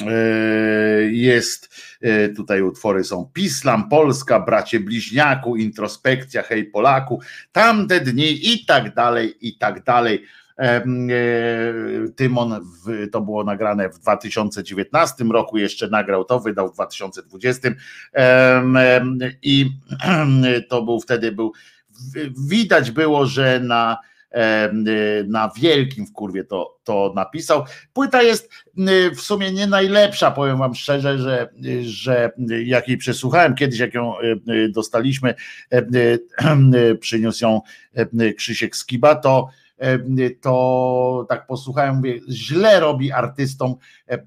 E, 0.00 1.10
Jest 1.10 1.74
e, 2.00 2.28
tutaj 2.28 2.62
utwory 2.62 3.04
są 3.04 3.30
Pislam, 3.32 3.88
Polska, 3.88 4.40
Bracie 4.40 4.80
Bliźniaku, 4.80 5.56
Introspekcja, 5.56 6.42
Hej 6.42 6.64
Polaku, 6.64 7.20
Tamte 7.52 8.00
dni 8.00 8.52
i 8.52 8.66
tak 8.66 8.94
dalej, 8.94 9.34
i 9.40 9.58
tak 9.58 9.84
dalej. 9.84 10.24
E, 10.58 10.84
Tymon, 12.16 12.60
w, 12.84 13.10
to 13.10 13.20
było 13.20 13.44
nagrane 13.44 13.88
w 13.88 13.98
2019 13.98 15.24
roku, 15.24 15.58
jeszcze 15.58 15.88
nagrał 15.88 16.24
to, 16.24 16.40
wydał 16.40 16.68
w 16.68 16.74
2020 16.74 17.68
em, 18.12 18.76
em, 18.76 19.18
i 19.42 19.70
to 20.70 20.82
był 20.82 21.00
wtedy 21.00 21.32
był, 21.32 21.52
widać 22.48 22.90
było, 22.90 23.26
że 23.26 23.60
na 23.60 23.98
em, 24.30 24.84
na 25.26 25.50
wielkim 25.56 26.06
w 26.06 26.12
kurwie 26.12 26.44
to, 26.44 26.78
to 26.84 27.12
napisał. 27.16 27.64
Płyta 27.92 28.22
jest 28.22 28.50
y, 28.78 29.10
w 29.10 29.20
sumie 29.20 29.52
nie 29.52 29.66
najlepsza, 29.66 30.30
powiem 30.30 30.58
wam 30.58 30.74
szczerze, 30.74 31.18
że, 31.18 31.48
że 31.82 32.32
jak 32.64 32.88
jej 32.88 32.96
przesłuchałem 32.96 33.54
kiedyś, 33.54 33.78
jak 33.78 33.94
ją 33.94 34.20
y, 34.20 34.68
dostaliśmy, 34.68 35.34
przyniósł 37.00 37.44
ją 37.44 37.60
Krzysiek 38.36 38.76
Skiba, 38.76 39.14
to 39.14 39.48
to 40.40 41.26
tak 41.28 41.46
posłuchałem, 41.46 41.96
mówię, 41.96 42.20
źle 42.30 42.80
robi 42.80 43.12
artystom 43.12 43.74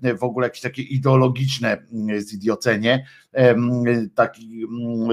y, 0.06 0.16
w 0.16 0.24
ogóle 0.24 0.48
jakieś 0.48 0.62
takie 0.62 0.82
ideologiczne 0.82 1.78
y, 2.10 2.22
zidiocenie. 2.22 3.06
Y, 3.38 4.10
Taki, 4.16 4.64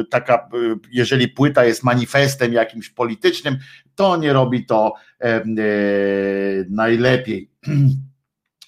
y, 0.00 0.04
taka, 0.10 0.48
jeżeli 0.92 1.28
płyta 1.28 1.64
jest 1.64 1.82
manifestem 1.82 2.52
jakimś 2.52 2.90
politycznym, 2.90 3.56
to 3.94 4.16
nie 4.16 4.32
robi 4.32 4.66
to 4.66 4.94
e, 5.20 5.42
najlepiej. 6.70 7.50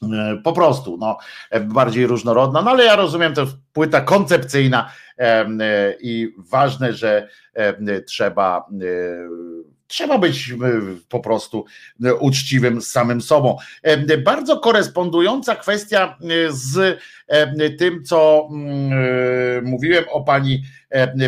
E, 0.02 0.36
Po 0.44 0.52
prostu, 0.52 0.96
no, 0.96 1.18
e, 1.50 1.60
bardziej 1.60 2.06
różnorodna, 2.06 2.62
no 2.62 2.70
ale 2.70 2.84
ja 2.84 2.96
rozumiem, 2.96 3.34
to 3.34 3.46
płyta 3.72 4.00
koncepcyjna 4.00 4.90
e, 5.18 5.22
e, 5.22 5.94
i 6.00 6.34
ważne, 6.38 6.92
że 6.92 7.28
e, 7.54 8.00
trzeba, 8.00 8.58
e, 8.58 8.88
trzeba 9.89 10.18
być 10.18 10.51
e, 10.51 10.55
po 11.09 11.20
prostu 11.20 11.64
e, 12.05 12.14
uczciwym 12.14 12.82
z 12.82 12.91
samym 12.91 13.20
sobą. 13.20 13.57
E, 13.82 14.18
Bardzo 14.18 14.59
korespondująca 14.59 15.57
kwestia 15.57 16.18
z 16.51 17.01
tym, 17.78 18.05
co 18.05 18.49
mm, 18.51 19.64
mówiłem 19.64 20.05
o 20.11 20.24
pani, 20.24 20.62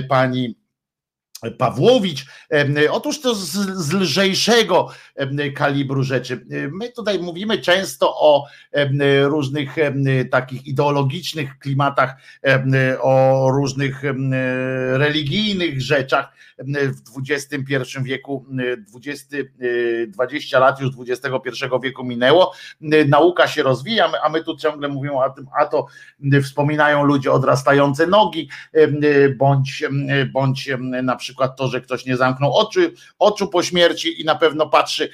pani 0.09 0.61
Pawłowicz. 1.59 2.27
Otóż 2.91 3.21
to 3.21 3.35
z, 3.35 3.51
z 3.77 3.93
lżejszego 3.93 4.89
kalibru 5.55 6.03
rzeczy. 6.03 6.47
My 6.73 6.89
tutaj 6.89 7.19
mówimy 7.19 7.59
często 7.59 8.15
o 8.21 8.47
różnych 9.23 9.77
takich 10.31 10.67
ideologicznych 10.67 11.59
klimatach, 11.59 12.15
o 13.01 13.47
różnych 13.51 14.03
religijnych 14.93 15.83
rzeczach 15.83 16.33
w 16.67 17.31
XXI 17.31 18.03
wieku, 18.03 18.47
20, 18.89 19.37
20 20.09 20.59
lat 20.59 20.81
już 20.81 20.91
XXI 21.09 21.65
wieku 21.83 22.05
minęło, 22.05 22.53
nauka 23.09 23.49
się 23.49 23.63
rozwija, 23.63 24.13
a 24.23 24.29
my 24.29 24.45
tu 24.45 24.57
ciągle 24.57 24.89
mówimy 24.89 25.15
o 25.15 25.31
tym, 25.31 25.47
a 25.61 25.67
to 25.67 25.87
wspominają 26.43 27.05
ludzie 27.05 27.33
odrastające 27.33 28.07
nogi, 28.07 28.49
bądź, 29.37 29.85
bądź 30.33 30.71
na 31.03 31.17
przykład 31.17 31.57
to, 31.57 31.69
że 31.69 31.81
ktoś 31.81 32.07
nie 32.07 32.17
zamknął 32.17 32.57
oczu, 32.57 32.81
oczu 33.19 33.49
po 33.49 33.63
śmierci 33.63 34.21
i 34.21 34.25
na 34.25 34.35
pewno 34.35 34.69
patrzy 34.69 35.11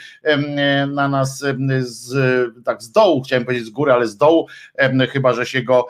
na 0.89 1.09
nas 1.09 1.45
z, 1.81 2.15
tak 2.65 2.83
z 2.83 2.91
dołu, 2.91 3.23
chciałem 3.23 3.45
powiedzieć 3.45 3.67
z 3.67 3.71
góry, 3.71 3.93
ale 3.93 4.07
z 4.07 4.17
dołu, 4.17 4.47
chyba 5.11 5.33
że 5.33 5.47
się 5.47 5.63
go 5.63 5.87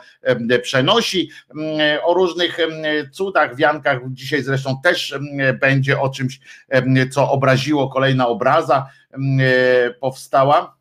przenosi. 0.61 1.29
O 2.03 2.13
różnych 2.13 2.57
cudach, 3.11 3.55
wiankach, 3.55 3.99
dzisiaj 4.07 4.43
zresztą 4.43 4.81
też 4.83 5.15
będzie 5.53 5.99
o 5.99 6.09
czymś, 6.09 6.39
co 7.11 7.31
obraziło, 7.31 7.89
kolejna 7.89 8.27
obraza 8.27 8.89
powstała. 9.99 10.77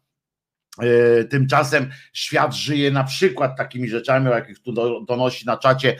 E, 0.82 1.24
tymczasem 1.24 1.90
świat 2.12 2.54
żyje 2.54 2.90
na 2.90 3.04
przykład 3.04 3.56
takimi 3.56 3.88
rzeczami, 3.88 4.28
o 4.28 4.34
jakich 4.34 4.58
tu 4.58 4.72
donosi 5.06 5.46
na 5.46 5.56
czacie 5.56 5.96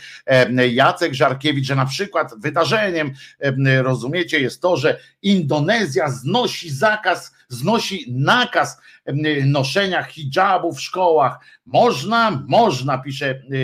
Jacek 0.71 1.15
Żarkiewicz, 1.15 1.67
że 1.67 1.75
na 1.75 1.87
przykład 1.87 2.33
wydarzeniem, 2.41 3.13
rozumiecie, 3.83 4.41
jest 4.41 4.63
to, 4.63 4.77
że 4.77 5.01
Indonezja 5.23 6.11
znosi 6.11 6.71
zakaz, 6.71 7.35
znosi 7.49 8.13
nakaz 8.13 8.81
noszenia 9.45 10.03
hijabu 10.03 10.73
w 10.73 10.81
szkołach. 10.81 11.39
Można, 11.67 12.43
można, 12.49 12.99
pisze 12.99 13.31
e, 13.31 13.57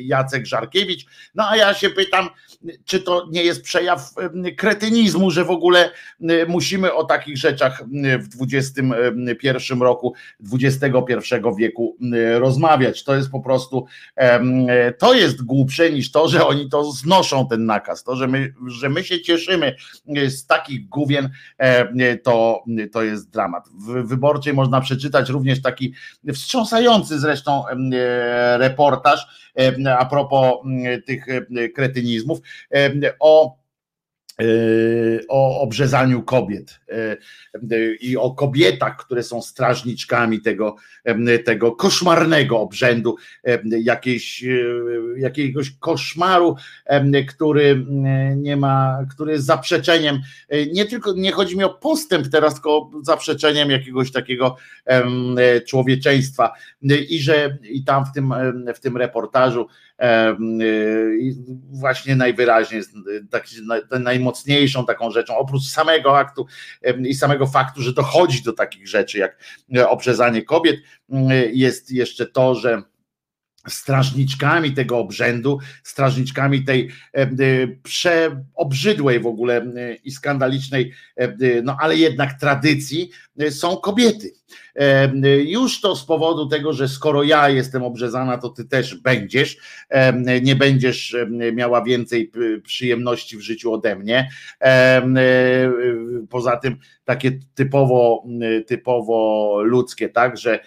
Jacek 0.00 0.46
Żarkiewicz. 0.46 1.06
No 1.34 1.48
a 1.48 1.56
ja 1.56 1.74
się 1.74 1.90
pytam, 1.90 2.28
czy 2.84 3.00
to 3.00 3.26
nie 3.30 3.44
jest 3.44 3.62
przejaw 3.62 4.14
kretynizmu, 4.56 5.30
że 5.30 5.44
w 5.44 5.50
ogóle 5.50 5.90
musimy 6.48 6.94
o 6.94 7.04
takich 7.04 7.36
rzeczach 7.36 7.82
w 8.20 8.54
XXI 8.54 9.72
roku, 9.80 10.14
XXI 10.52 10.94
wieku 11.58 11.96
rozmawiać. 12.38 13.04
To 13.04 13.14
jest 13.14 13.30
po 13.30 13.40
prostu, 13.40 13.86
to 14.98 15.14
jest 15.14 15.44
głupsze 15.44 15.90
niż 15.90 16.10
to, 16.10 16.28
że 16.28 16.46
oni 16.46 16.70
to 16.70 16.92
znoszą 16.92 17.48
ten 17.48 17.66
nakaz. 17.66 18.04
To, 18.04 18.16
że 18.16 18.28
my, 18.28 18.54
że 18.66 18.88
my 18.88 19.04
się 19.04 19.20
cieszymy 19.20 19.76
z 20.28 20.46
takich 20.46 20.88
główien, 20.88 21.30
to, 22.22 22.64
to 22.92 23.02
jest 23.02 23.30
dramat. 23.30 23.68
W 23.68 24.08
wyborczej 24.08 24.54
można 24.54 24.80
przeczytać 24.80 25.28
również 25.28 25.62
taki 25.62 25.94
wstrząsający 26.34 27.18
zresztą 27.18 27.64
reportaż, 28.56 29.50
a 29.98 30.06
propos 30.06 30.52
tych 31.06 31.26
kretynizmów, 31.74 32.38
Um, 32.72 33.00
o 33.20 33.56
o 35.28 35.60
obrzezaniu 35.60 36.22
kobiet 36.22 36.80
i 38.00 38.16
o 38.16 38.30
kobietach, 38.30 38.96
które 38.96 39.22
są 39.22 39.42
strażniczkami 39.42 40.40
tego, 40.40 40.76
tego 41.44 41.72
koszmarnego 41.72 42.60
obrzędu, 42.60 43.16
jakiejś, 43.64 44.44
jakiegoś 45.16 45.70
koszmaru, 45.70 46.56
który 47.28 47.86
nie 48.36 48.56
ma, 48.56 48.98
który 49.10 49.32
jest 49.32 49.44
zaprzeczeniem, 49.44 50.20
nie 50.72 50.84
tylko, 50.84 51.12
nie 51.12 51.32
chodzi 51.32 51.56
mi 51.56 51.64
o 51.64 51.74
postęp 51.74 52.28
teraz, 52.28 52.54
tylko 52.54 52.90
zaprzeczeniem 53.02 53.70
jakiegoś 53.70 54.12
takiego 54.12 54.56
człowieczeństwa. 55.68 56.52
I 57.08 57.18
że 57.18 57.58
i 57.62 57.84
tam 57.84 58.04
w 58.04 58.12
tym, 58.12 58.34
w 58.74 58.80
tym 58.80 58.96
reportażu 58.96 59.66
właśnie 61.70 62.16
najwyraźniej 62.16 62.78
jest 62.78 62.92
taki, 63.30 63.56
najmocniejszą 64.30 64.86
taką 64.86 65.10
rzeczą, 65.10 65.36
oprócz 65.36 65.62
samego 65.62 66.18
aktu 66.18 66.46
i 67.04 67.14
samego 67.14 67.46
faktu, 67.46 67.82
że 67.82 67.92
dochodzi 67.92 68.42
do 68.42 68.52
takich 68.52 68.88
rzeczy 68.88 69.18
jak 69.18 69.38
obrzezanie 69.88 70.42
kobiet, 70.42 70.76
jest 71.52 71.90
jeszcze 71.90 72.26
to, 72.26 72.54
że 72.54 72.82
strażniczkami 73.68 74.72
tego 74.72 74.98
obrzędu, 74.98 75.58
strażniczkami 75.84 76.64
tej 76.64 76.90
przeobrzydłej 77.82 79.20
w 79.20 79.26
ogóle 79.26 79.66
i 80.04 80.10
skandalicznej, 80.10 80.92
no 81.62 81.76
ale 81.80 81.96
jednak 81.96 82.40
tradycji 82.40 83.10
są 83.50 83.76
kobiety. 83.76 84.32
Już 85.46 85.80
to 85.80 85.96
z 85.96 86.04
powodu 86.04 86.46
tego, 86.46 86.72
że 86.72 86.88
skoro 86.88 87.22
ja 87.22 87.48
jestem 87.48 87.82
obrzezana, 87.82 88.38
to 88.38 88.48
ty 88.48 88.64
też 88.64 88.94
będziesz, 88.94 89.56
nie 90.42 90.56
będziesz 90.56 91.16
miała 91.52 91.82
więcej 91.84 92.32
przyjemności 92.62 93.36
w 93.36 93.40
życiu 93.40 93.72
ode 93.72 93.96
mnie. 93.96 94.30
Poza 96.28 96.56
tym 96.56 96.76
takie 97.04 97.38
typowo, 97.54 98.24
typowo 98.66 99.56
ludzkie, 99.62 100.08
tak, 100.08 100.36
że 100.38 100.60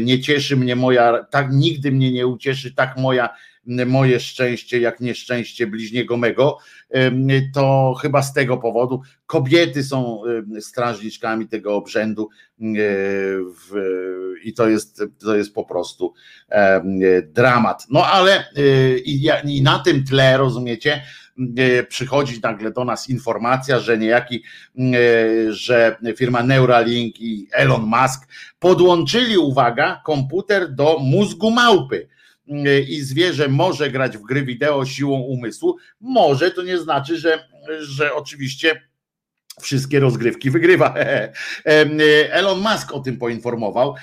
nie 0.00 0.20
cieszy 0.20 0.56
mnie 0.56 0.76
moja, 0.76 1.24
tak 1.30 1.52
nigdy 1.52 1.92
mnie 1.92 2.12
nie 2.12 2.26
ucieszy 2.26 2.74
tak 2.74 2.96
moja 2.96 3.28
moje 3.86 4.20
szczęście, 4.20 4.80
jak 4.80 5.00
nieszczęście 5.00 5.66
bliźniego 5.66 6.16
mego, 6.16 6.58
to 7.54 7.94
chyba 8.02 8.22
z 8.22 8.32
tego 8.32 8.56
powodu 8.56 9.02
kobiety 9.26 9.84
są 9.84 10.22
strażniczkami 10.60 11.48
tego 11.48 11.76
obrzędu 11.76 12.28
i 14.44 14.54
to 14.56 14.68
jest, 14.68 15.02
to 15.20 15.36
jest 15.36 15.54
po 15.54 15.64
prostu 15.64 16.14
dramat. 17.22 17.86
No 17.90 18.06
ale 18.06 18.44
i 19.44 19.62
na 19.62 19.78
tym 19.78 20.04
tle, 20.04 20.36
rozumiecie, 20.36 21.02
przychodzi 21.88 22.40
nagle 22.42 22.70
do 22.70 22.84
nas 22.84 23.08
informacja, 23.08 23.80
że 23.80 23.98
niejaki, 23.98 24.42
że 25.48 25.96
firma 26.16 26.42
Neuralink 26.42 27.20
i 27.20 27.48
Elon 27.52 27.82
Musk 27.82 28.28
podłączyli, 28.58 29.38
uwaga, 29.38 30.02
komputer 30.04 30.74
do 30.74 30.98
mózgu 30.98 31.50
małpy. 31.50 32.08
I 32.88 33.00
zwierzę 33.00 33.48
może 33.48 33.90
grać 33.90 34.18
w 34.18 34.22
gry 34.22 34.42
wideo 34.42 34.84
siłą 34.84 35.20
umysłu, 35.20 35.76
może 36.00 36.50
to 36.50 36.62
nie 36.62 36.78
znaczy, 36.78 37.18
że, 37.18 37.48
że 37.80 38.14
oczywiście 38.14 38.88
wszystkie 39.62 40.00
rozgrywki 40.00 40.50
wygrywa. 40.50 40.94
Elon 42.30 42.60
Musk 42.60 42.92
o 42.92 43.00
tym 43.00 43.18
poinformował. 43.18 43.94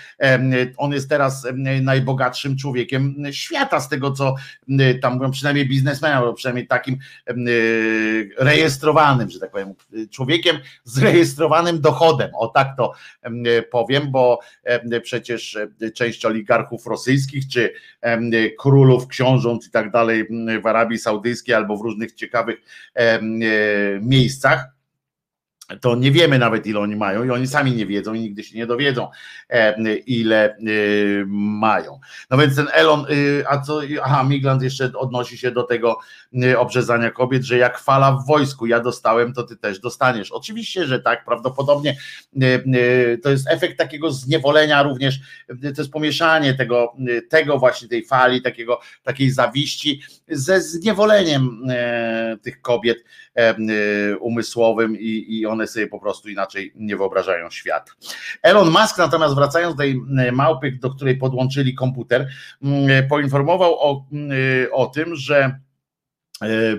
On 0.77 0.91
jest 0.91 1.09
teraz 1.09 1.47
najbogatszym 1.81 2.57
człowiekiem 2.57 3.15
świata, 3.31 3.79
z 3.79 3.89
tego 3.89 4.11
co 4.11 4.35
tam 5.01 5.13
mówią, 5.13 5.31
przynajmniej 5.31 5.67
biznesmenem, 5.67 6.17
albo 6.17 6.33
przynajmniej 6.33 6.67
takim 6.67 6.97
rejestrowanym, 8.37 9.29
że 9.29 9.39
tak 9.39 9.51
powiem, 9.51 9.73
człowiekiem 10.11 10.57
z 10.83 10.97
rejestrowanym 10.97 11.81
dochodem. 11.81 12.29
O 12.35 12.47
tak 12.47 12.67
to 12.77 12.93
powiem, 13.71 14.11
bo 14.11 14.39
przecież 15.03 15.57
część 15.93 16.25
oligarchów 16.25 16.85
rosyjskich, 16.85 17.47
czy 17.47 17.73
królów, 18.59 19.07
książąt 19.07 19.67
i 19.67 19.71
tak 19.71 19.91
dalej 19.91 20.27
w 20.63 20.67
Arabii 20.67 20.97
Saudyjskiej 20.97 21.55
albo 21.55 21.77
w 21.77 21.81
różnych 21.81 22.13
ciekawych 22.13 22.55
miejscach 24.01 24.74
to 25.81 25.95
nie 25.95 26.11
wiemy 26.11 26.39
nawet 26.39 26.67
ile 26.67 26.79
oni 26.79 26.95
mają 26.95 27.23
i 27.23 27.29
oni 27.29 27.47
sami 27.47 27.71
nie 27.71 27.85
wiedzą 27.85 28.13
i 28.13 28.19
nigdy 28.19 28.43
się 28.43 28.57
nie 28.57 28.67
dowiedzą 28.67 29.07
ile 30.05 30.57
y, 30.57 31.25
mają. 31.27 31.99
No 32.29 32.37
więc 32.37 32.55
ten 32.55 32.67
Elon, 32.73 33.05
y, 33.11 33.43
a 33.47 33.61
co, 33.61 33.81
aha, 34.03 34.23
Migland 34.23 34.63
jeszcze 34.63 34.91
odnosi 34.97 35.37
się 35.37 35.51
do 35.51 35.63
tego 35.63 35.99
obrzezania 36.57 37.11
kobiet, 37.11 37.43
że 37.43 37.57
jak 37.57 37.79
fala 37.79 38.11
w 38.11 38.27
wojsku, 38.27 38.65
ja 38.65 38.79
dostałem, 38.79 39.33
to 39.33 39.43
ty 39.43 39.57
też 39.57 39.79
dostaniesz. 39.79 40.31
Oczywiście, 40.31 40.85
że 40.85 40.99
tak, 40.99 41.25
prawdopodobnie 41.25 41.97
to 43.23 43.29
jest 43.29 43.47
efekt 43.49 43.77
takiego 43.77 44.11
zniewolenia 44.11 44.83
również, 44.83 45.19
to 45.47 45.81
jest 45.81 45.91
pomieszanie 45.91 46.53
tego, 46.53 46.93
tego 47.29 47.57
właśnie 47.57 47.87
tej 47.87 48.05
fali, 48.05 48.41
takiego, 48.41 48.79
takiej 49.03 49.31
zawiści 49.31 50.01
ze 50.27 50.61
zniewoleniem 50.61 51.67
tych 52.41 52.61
kobiet 52.61 52.97
umysłowym 54.19 54.95
i, 54.99 55.25
i 55.29 55.45
one 55.45 55.67
sobie 55.67 55.87
po 55.87 55.99
prostu 55.99 56.29
inaczej 56.29 56.71
nie 56.75 56.97
wyobrażają 56.97 57.49
świat. 57.49 57.91
Elon 58.41 58.69
Musk 58.69 58.97
natomiast 58.97 59.35
wracając 59.35 59.75
do 59.75 59.83
tej 59.83 60.01
małpy, 60.31 60.71
do 60.81 60.89
której 60.89 61.17
podłączyli 61.17 61.75
komputer, 61.75 62.27
poinformował 63.09 63.79
o, 63.79 64.05
o 64.71 64.85
tym, 64.85 65.15
że 65.15 65.59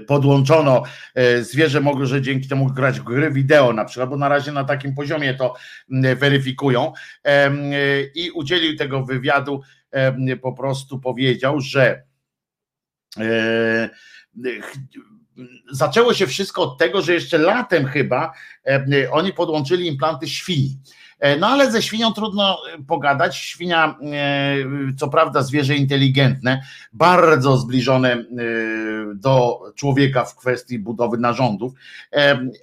podłączono 0.07 0.83
zwierzę 1.41 1.81
mogło, 1.81 2.07
że 2.07 2.23
dzięki 2.23 2.49
temu 2.49 2.67
grać 2.67 3.01
gry 3.01 3.31
wideo 3.31 3.73
na 3.73 3.85
przykład, 3.85 4.11
bo 4.11 4.17
na 4.17 4.29
razie 4.29 4.53
na 4.53 4.65
takim 4.65 4.95
poziomie 4.95 5.35
to 5.35 5.55
weryfikują 6.17 6.93
i 8.15 8.31
udzielił 8.31 8.77
tego 8.77 9.05
wywiadu, 9.05 9.63
po 10.43 10.53
prostu 10.53 11.01
powiedział, 11.01 11.61
że 11.61 12.03
zaczęło 15.73 16.15
się 16.15 16.27
wszystko 16.27 16.63
od 16.63 16.79
tego, 16.79 17.03
że 17.03 17.15
jeszcze 17.15 17.39
latem 17.39 17.87
chyba 17.87 18.33
oni 19.11 19.33
podłączyli 19.33 19.87
implanty 19.87 20.29
świni. 20.29 20.79
No 21.41 21.47
ale 21.47 21.71
ze 21.71 21.83
świnią 21.83 22.12
trudno 22.12 22.59
pogadać. 22.87 23.37
Świnia, 23.37 23.99
co 24.99 25.09
prawda, 25.09 25.43
zwierzę 25.43 25.77
inteligentne, 25.77 26.62
bardzo 26.93 27.57
zbliżone 27.57 28.25
do 29.14 29.61
człowieka 29.75 30.25
w 30.25 30.37
kwestii 30.37 30.79
budowy 30.79 31.19
narządów, 31.19 31.73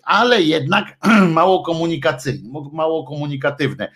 ale 0.04 0.42
jednak 0.42 0.98
mało 1.30 1.64
komunikacyjne, 1.64 2.50
mało 2.74 3.04
komunikatywne 3.08 3.92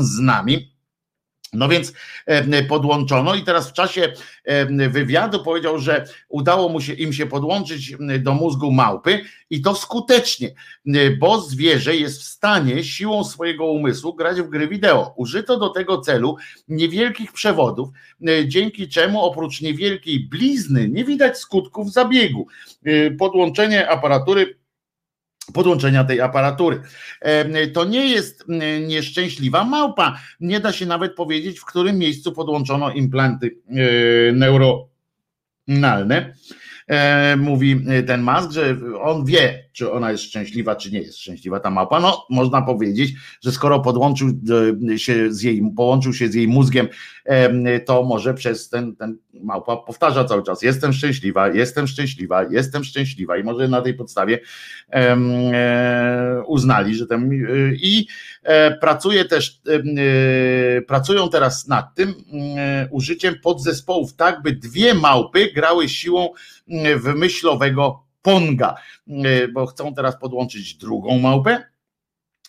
z 0.00 0.18
nami. 0.18 0.73
No 1.54 1.68
więc 1.68 1.92
podłączono 2.68 3.34
i 3.34 3.42
teraz 3.42 3.70
w 3.70 3.72
czasie 3.72 4.12
wywiadu 4.90 5.44
powiedział, 5.44 5.78
że 5.78 6.04
udało 6.28 6.68
mu 6.68 6.80
się 6.80 6.92
im 6.92 7.12
się 7.12 7.26
podłączyć 7.26 7.96
do 8.20 8.34
mózgu 8.34 8.72
małpy 8.72 9.20
i 9.50 9.62
to 9.62 9.74
skutecznie, 9.74 10.54
bo 11.18 11.40
zwierzę 11.40 11.96
jest 11.96 12.20
w 12.20 12.24
stanie 12.24 12.84
siłą 12.84 13.24
swojego 13.24 13.66
umysłu 13.66 14.14
grać 14.14 14.40
w 14.40 14.48
gry 14.48 14.68
wideo. 14.68 15.14
Użyto 15.16 15.58
do 15.58 15.68
tego 15.68 15.98
celu 15.98 16.36
niewielkich 16.68 17.32
przewodów, 17.32 17.88
dzięki 18.46 18.88
czemu 18.88 19.22
oprócz 19.22 19.60
niewielkiej 19.60 20.20
blizny 20.20 20.88
nie 20.88 21.04
widać 21.04 21.38
skutków 21.38 21.92
zabiegu. 21.92 22.46
Podłączenie 23.18 23.88
aparatury 23.88 24.56
podłączenia 25.52 26.04
tej 26.04 26.20
aparatury. 26.20 26.80
To 27.72 27.84
nie 27.84 28.08
jest 28.08 28.44
nieszczęśliwa 28.86 29.64
małpa. 29.64 30.18
Nie 30.40 30.60
da 30.60 30.72
się 30.72 30.86
nawet 30.86 31.14
powiedzieć, 31.14 31.60
w 31.60 31.64
którym 31.64 31.98
miejscu 31.98 32.32
podłączono 32.32 32.90
implanty 32.90 33.58
e, 33.68 34.32
neuronalne. 34.32 36.34
E, 36.86 37.36
mówi 37.36 37.84
ten 38.06 38.22
Musk, 38.22 38.50
że 38.50 38.76
on 39.02 39.24
wie, 39.24 39.68
czy 39.72 39.92
ona 39.92 40.12
jest 40.12 40.24
szczęśliwa, 40.24 40.76
czy 40.76 40.92
nie 40.92 41.00
jest 41.00 41.18
szczęśliwa 41.18 41.60
ta 41.60 41.70
małpa. 41.70 42.00
No, 42.00 42.26
można 42.30 42.62
powiedzieć, 42.62 43.12
że 43.42 43.52
skoro 43.52 43.80
podłączył 43.80 44.28
e, 44.94 44.98
się 44.98 45.32
z 45.32 45.42
jej, 45.42 45.62
połączył 45.76 46.12
się 46.12 46.28
z 46.28 46.34
jej 46.34 46.48
mózgiem, 46.48 46.88
to 47.86 48.02
może 48.02 48.34
przez 48.34 48.68
ten, 48.68 48.96
ten 48.96 49.18
małpa 49.44 49.76
powtarza 49.76 50.24
cały 50.24 50.42
czas: 50.42 50.62
Jestem 50.62 50.92
szczęśliwa, 50.92 51.48
jestem 51.48 51.86
szczęśliwa, 51.86 52.44
jestem 52.50 52.84
szczęśliwa, 52.84 53.36
i 53.36 53.42
może 53.42 53.68
na 53.68 53.82
tej 53.82 53.94
podstawie 53.94 54.40
e, 54.92 55.16
uznali, 56.46 56.94
że 56.94 57.06
ten 57.06 57.30
i 57.72 58.06
pracuje 58.80 59.24
też, 59.24 59.60
pracują 60.86 61.28
teraz 61.28 61.68
nad 61.68 61.94
tym 61.94 62.14
użyciem 62.90 63.34
podzespołów, 63.42 64.14
tak 64.14 64.42
by 64.42 64.52
dwie 64.52 64.94
małpy 64.94 65.52
grały 65.52 65.88
siłą 65.88 66.28
wymyślowego 66.96 68.04
Ponga, 68.24 68.74
e, 69.08 69.48
bo 69.48 69.66
chcą 69.66 69.94
teraz 69.94 70.16
podłączyć 70.16 70.74
drugą 70.74 71.18
małpę 71.18 71.73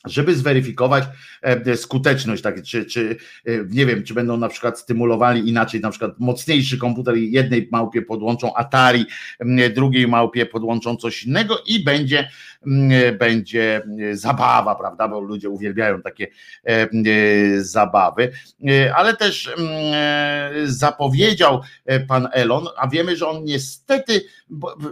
żeby 0.05 0.35
zweryfikować 0.35 1.03
e, 1.41 1.77
skuteczność, 1.77 2.43
tak, 2.43 2.63
czy, 2.63 2.85
czy 2.85 3.17
e, 3.45 3.51
nie 3.69 3.85
wiem, 3.85 4.03
czy 4.03 4.13
będą 4.13 4.37
na 4.37 4.49
przykład 4.49 4.79
stymulowali 4.79 5.49
inaczej, 5.49 5.81
na 5.81 5.89
przykład 5.89 6.19
mocniejszy 6.19 6.77
komputer 6.77 7.17
i 7.17 7.31
jednej 7.31 7.69
małpie 7.71 8.01
podłączą 8.01 8.55
Atari, 8.55 9.05
drugiej 9.75 10.07
małpie 10.07 10.45
podłączą 10.45 10.95
coś 10.95 11.23
innego 11.23 11.57
i 11.67 11.83
będzie, 11.83 12.29
będzie 13.19 13.81
zabawa, 14.11 14.75
prawda, 14.75 15.07
bo 15.07 15.19
ludzie 15.19 15.49
uwielbiają 15.49 16.01
takie 16.01 16.27
e, 16.63 16.87
zabawy, 17.57 18.31
ale 18.95 19.15
też 19.15 19.53
zapowiedział 20.65 21.61
pan 22.07 22.27
Elon, 22.31 22.67
a 22.77 22.87
wiemy, 22.87 23.15
że 23.15 23.27
on 23.27 23.43
niestety, 23.43 24.21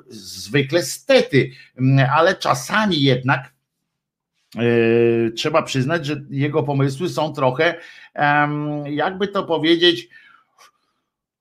zwykle 0.10 0.84
stety, 0.84 1.52
ale 2.16 2.36
czasami 2.36 3.02
jednak 3.02 3.53
E, 3.53 3.53
trzeba 5.36 5.64
przyznać, 5.64 6.06
że 6.06 6.22
jego 6.30 6.64
pomysły 6.64 7.10
są 7.10 7.34
trochę, 7.34 7.76
jakby 8.86 9.28
to 9.28 9.44
powiedzieć, 9.44 10.10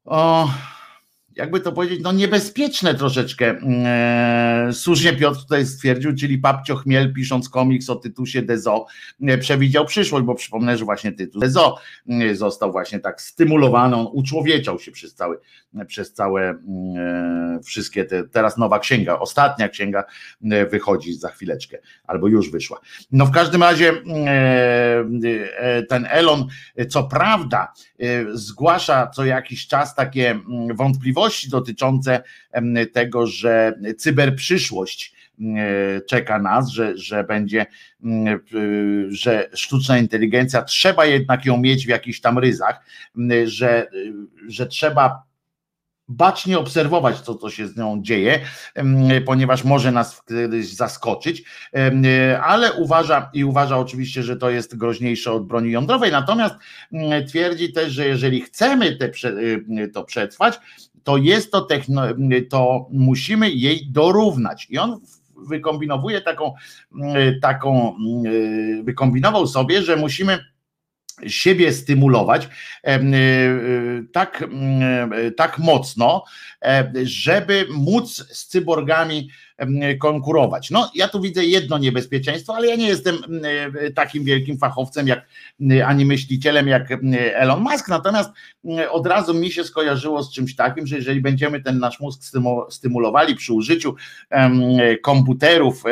o, 0.05 0.51
jakby 1.37 1.61
to 1.61 1.73
powiedzieć, 1.73 2.01
no 2.03 2.13
niebezpieczne 2.13 2.95
troszeczkę. 2.95 3.51
Mm, 3.51 3.83
e, 3.87 4.73
słusznie 4.73 5.13
Piotr 5.13 5.41
tutaj 5.41 5.67
stwierdził, 5.67 6.15
czyli 6.15 6.39
Papcio 6.39 6.77
Chmiel 6.77 7.13
pisząc 7.13 7.49
komiks 7.49 7.91
o 7.91 7.97
Tytusie 7.97 8.43
Dezo 8.43 8.87
e, 9.23 9.39
przewidział 9.39 9.85
przyszłość, 9.85 10.25
bo 10.25 10.35
przypomnę, 10.35 10.77
że 10.77 10.85
właśnie 10.85 11.13
Tytus 11.13 11.41
Dezo 11.41 11.79
mm, 12.09 12.37
został 12.37 12.73
właśnie 12.73 13.01
tak 13.01 13.23
stymulowany, 13.23 13.97
on 13.97 14.07
uczłowieczał 14.13 14.79
się 14.79 14.93
przez 14.93 15.15
cały, 15.15 15.39
przez 15.87 16.13
całe 16.13 16.43
mm, 16.43 16.59
e, 17.57 17.63
wszystkie 17.63 18.05
te, 18.05 18.25
teraz 18.25 18.59
nowa 18.59 18.79
księga, 18.79 19.19
ostatnia 19.19 19.69
księga 19.69 20.05
wychodzi 20.71 21.15
za 21.15 21.29
chwileczkę, 21.29 21.79
albo 22.07 22.29
już 22.29 22.51
wyszła. 22.51 22.81
No 23.13 23.27
w 23.27 23.31
każdym 23.31 23.63
razie 23.63 23.93
ten 25.89 26.07
Elon, 26.11 26.47
co 26.89 27.05
prawda 27.05 27.73
zgłasza 28.33 29.07
co 29.07 29.25
jakiś 29.25 29.67
czas 29.67 29.95
takie 29.95 30.41
wątpliwości, 30.75 31.22
wątpliwości 31.23 31.51
dotyczące 31.51 32.23
tego, 32.93 33.27
że 33.27 33.75
cyberprzyszłość 33.99 35.15
czeka 36.09 36.39
nas, 36.39 36.69
że, 36.69 36.99
że 36.99 37.25
będzie, 37.25 37.67
że 39.09 39.49
sztuczna 39.55 39.99
inteligencja 39.99 40.63
trzeba 40.63 41.07
jednak 41.07 41.47
ją 41.47 41.59
mieć 41.59 41.87
w 41.87 41.89
jakichś 41.89 42.21
tam 42.21 42.39
ryzach, 42.39 42.85
że, 43.45 43.87
że 44.49 44.67
trzeba 44.67 45.23
bacznie 46.09 46.59
obserwować, 46.59 47.21
co 47.21 47.35
to 47.35 47.51
się 47.51 47.69
z 47.69 47.77
nią 47.77 48.03
dzieje, 48.03 48.41
ponieważ 49.27 49.65
może 49.65 49.93
nas 49.93 50.23
kiedyś 50.29 50.75
zaskoczyć, 50.75 51.43
ale 52.43 52.73
uważa 52.73 53.31
i 53.35 53.45
uważa 53.45 53.79
oczywiście, 53.79 54.23
że 54.23 54.37
to 54.37 54.51
jest 54.51 54.77
groźniejsze 54.77 55.33
od 55.33 55.47
broni 55.47 55.71
jądrowej. 55.71 56.13
Natomiast 56.13 56.55
twierdzi 57.29 57.73
też, 57.73 57.93
że 57.93 58.07
jeżeli 58.07 58.41
chcemy 58.41 58.97
te, 58.97 59.11
to 59.95 60.05
przetrwać, 60.05 60.59
to 61.05 61.17
jest 61.17 61.53
to, 61.53 61.61
techno, 61.61 62.03
to 62.51 62.87
musimy 62.91 63.51
jej 63.51 63.87
dorównać. 63.91 64.67
I 64.71 64.79
on 64.79 65.01
wykombinowuje 65.49 66.21
taką, 66.21 66.55
taką, 67.43 67.97
wykombinował 68.83 69.47
sobie, 69.47 69.83
że 69.83 69.97
musimy 69.97 70.52
siebie 71.27 71.73
stymulować 71.73 72.49
tak, 74.13 74.45
tak 75.37 75.59
mocno, 75.59 76.25
żeby 77.03 77.67
móc 77.71 78.17
z 78.17 78.47
cyborgami 78.47 79.29
konkurować. 80.01 80.71
No, 80.71 80.91
ja 80.95 81.09
tu 81.09 81.21
widzę 81.21 81.45
jedno 81.45 81.79
niebezpieczeństwo, 81.79 82.55
ale 82.55 82.67
ja 82.67 82.77
nie 82.77 82.89
jestem 82.89 83.17
takim 83.95 84.25
wielkim 84.25 84.59
fachowcem 84.59 85.09
jak 85.09 85.27
ani 85.85 86.05
myślicielem 86.05 86.69
jak 86.69 86.89
Elon 87.35 87.61
Musk, 87.61 87.89
natomiast 87.89 88.31
od 88.91 89.07
razu 89.07 89.35
mi 89.35 89.51
się 89.51 89.65
skojarzyło 89.65 90.23
z 90.23 90.33
czymś 90.35 90.57
takim, 90.57 90.87
że 90.87 90.97
jeżeli 90.97 91.21
będziemy 91.21 91.63
ten 91.63 91.79
nasz 91.79 92.01
mózg 92.01 92.21
stymulowali 92.71 93.35
przy 93.35 93.53
użyciu 93.53 93.95
komputerów 95.03 95.83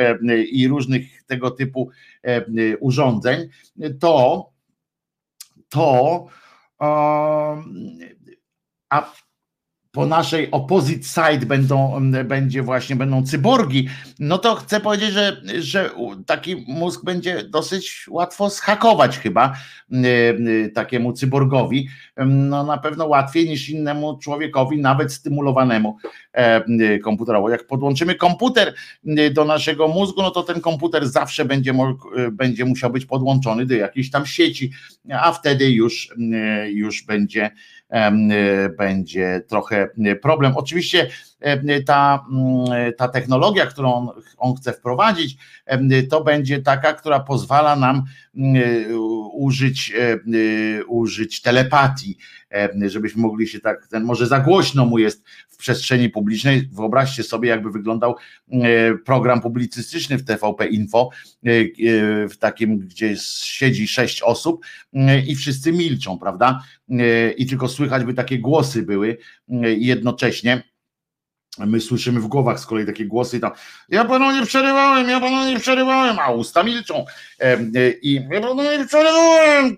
i 0.52 0.68
różnych 0.68 1.22
tego 1.26 1.50
typu 1.50 1.90
urządzeń, 2.80 3.48
to 4.00 4.50
to 5.70 6.28
a 6.80 7.62
po 9.92 10.06
naszej 10.06 10.50
opposite 10.50 11.04
side 11.04 11.46
będą, 11.46 12.00
będzie 12.24 12.62
właśnie, 12.62 12.96
będą 12.96 13.22
cyborgi, 13.22 13.88
no 14.18 14.38
to 14.38 14.54
chcę 14.54 14.80
powiedzieć, 14.80 15.12
że, 15.12 15.42
że 15.58 15.90
taki 16.26 16.64
mózg 16.68 17.04
będzie 17.04 17.44
dosyć 17.44 18.06
łatwo 18.08 18.50
schakować 18.50 19.18
chyba 19.18 19.56
takiemu 20.74 21.12
cyborgowi, 21.12 21.88
no 22.26 22.64
na 22.64 22.78
pewno 22.78 23.06
łatwiej 23.06 23.48
niż 23.48 23.68
innemu 23.68 24.18
człowiekowi, 24.18 24.78
nawet 24.78 25.12
stymulowanemu 25.12 25.96
komputerowo. 27.02 27.50
Jak 27.50 27.66
podłączymy 27.66 28.14
komputer 28.14 28.74
do 29.32 29.44
naszego 29.44 29.88
mózgu, 29.88 30.22
no 30.22 30.30
to 30.30 30.42
ten 30.42 30.60
komputer 30.60 31.08
zawsze 31.08 31.44
będzie, 31.44 31.74
będzie 32.32 32.64
musiał 32.64 32.90
być 32.90 33.06
podłączony 33.06 33.66
do 33.66 33.74
jakiejś 33.74 34.10
tam 34.10 34.26
sieci, 34.26 34.70
a 35.12 35.32
wtedy 35.32 35.70
już, 35.70 36.14
już 36.68 37.02
będzie 37.02 37.50
będzie 38.78 39.42
trochę 39.48 39.88
problem. 40.22 40.52
Oczywiście 40.56 41.10
ta, 41.86 42.26
ta 42.96 43.08
technologia, 43.08 43.66
którą 43.66 43.94
on, 43.94 44.08
on 44.38 44.54
chce 44.54 44.72
wprowadzić, 44.72 45.36
to 46.10 46.24
będzie 46.24 46.62
taka, 46.62 46.92
która 46.92 47.20
pozwala 47.20 47.76
nam 47.76 48.02
użyć, 49.32 49.92
użyć 50.88 51.42
telepatii, 51.42 52.18
żebyśmy 52.86 53.22
mogli 53.22 53.48
się 53.48 53.60
tak, 53.60 53.88
ten 53.88 54.04
może 54.04 54.26
za 54.26 54.40
głośno 54.40 54.86
mu 54.86 54.98
jest 54.98 55.24
w 55.48 55.56
przestrzeni 55.56 56.08
publicznej. 56.08 56.68
Wyobraźcie 56.72 57.22
sobie, 57.22 57.48
jakby 57.48 57.70
wyglądał 57.70 58.16
program 59.04 59.40
publicystyczny 59.40 60.18
w 60.18 60.24
TVP 60.24 60.66
Info, 60.66 61.10
w 62.30 62.36
takim, 62.38 62.78
gdzie 62.78 63.16
siedzi 63.42 63.88
sześć 63.88 64.22
osób 64.22 64.64
i 65.26 65.36
wszyscy 65.36 65.72
milczą, 65.72 66.18
prawda? 66.18 66.62
I 67.36 67.46
tylko 67.46 67.68
słychać 67.68 68.04
by 68.04 68.14
takie 68.14 68.38
głosy 68.38 68.82
były 68.82 69.18
jednocześnie 69.76 70.69
My 71.58 71.80
słyszymy 71.80 72.20
w 72.20 72.26
głowach 72.26 72.60
z 72.60 72.66
kolei 72.66 72.86
takie 72.86 73.06
głosy 73.06 73.40
tam, 73.40 73.50
ja 73.88 74.04
panu 74.04 74.32
nie 74.32 74.46
przerywałem, 74.46 75.08
ja 75.08 75.20
panu 75.20 75.50
nie 75.50 75.60
przerywałem, 75.60 76.18
a 76.18 76.30
usta 76.30 76.62
milczą. 76.62 77.04
I 78.02 78.20
ja 78.30 78.40
panu 78.40 78.62
nie 78.62 78.86
przerywałem, 78.86 79.76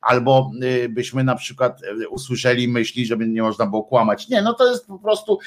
albo 0.00 0.50
y, 0.62 0.88
byśmy 0.88 1.24
na 1.24 1.34
przykład 1.34 1.82
y, 1.82 2.08
usłyszeli 2.08 2.68
myśli, 2.68 3.06
żeby 3.06 3.28
nie 3.28 3.42
można 3.42 3.66
było 3.66 3.84
kłamać. 3.84 4.28
Nie, 4.28 4.42
no 4.42 4.54
to 4.54 4.70
jest 4.70 4.86
po 4.86 4.98
prostu 4.98 5.38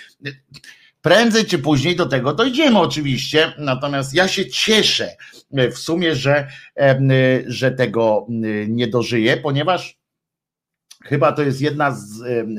Prędzej 1.02 1.46
czy 1.46 1.60
później 1.60 1.96
do 1.96 2.06
tego 2.06 2.34
dojdziemy 2.34 2.80
oczywiście, 2.80 3.54
natomiast 3.58 4.14
ja 4.14 4.28
się 4.28 4.50
cieszę 4.50 5.16
w 5.52 5.78
sumie, 5.78 6.16
że, 6.16 6.48
że 7.48 7.72
tego 7.72 8.28
nie 8.68 8.88
dożyję, 8.88 9.38
ponieważ 9.38 9.99
Chyba 11.04 11.32
to 11.32 11.42
jest 11.42 11.62
jedna 11.62 11.92
z, 11.92 12.08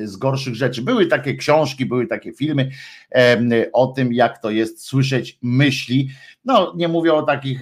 z, 0.05 0.17
gorszych 0.17 0.55
rzeczy. 0.55 0.83
Były 0.83 1.07
takie 1.07 1.35
książki, 1.35 1.87
były 1.87 2.07
takie 2.07 2.33
filmy 2.33 2.71
o 3.73 3.87
tym, 3.87 4.13
jak 4.13 4.43
to 4.43 4.51
jest 4.51 4.85
słyszeć 4.85 5.39
myśli. 5.43 6.09
No, 6.45 6.73
nie 6.77 6.89
mówię 6.89 7.15
o 7.15 7.23
takich 7.23 7.61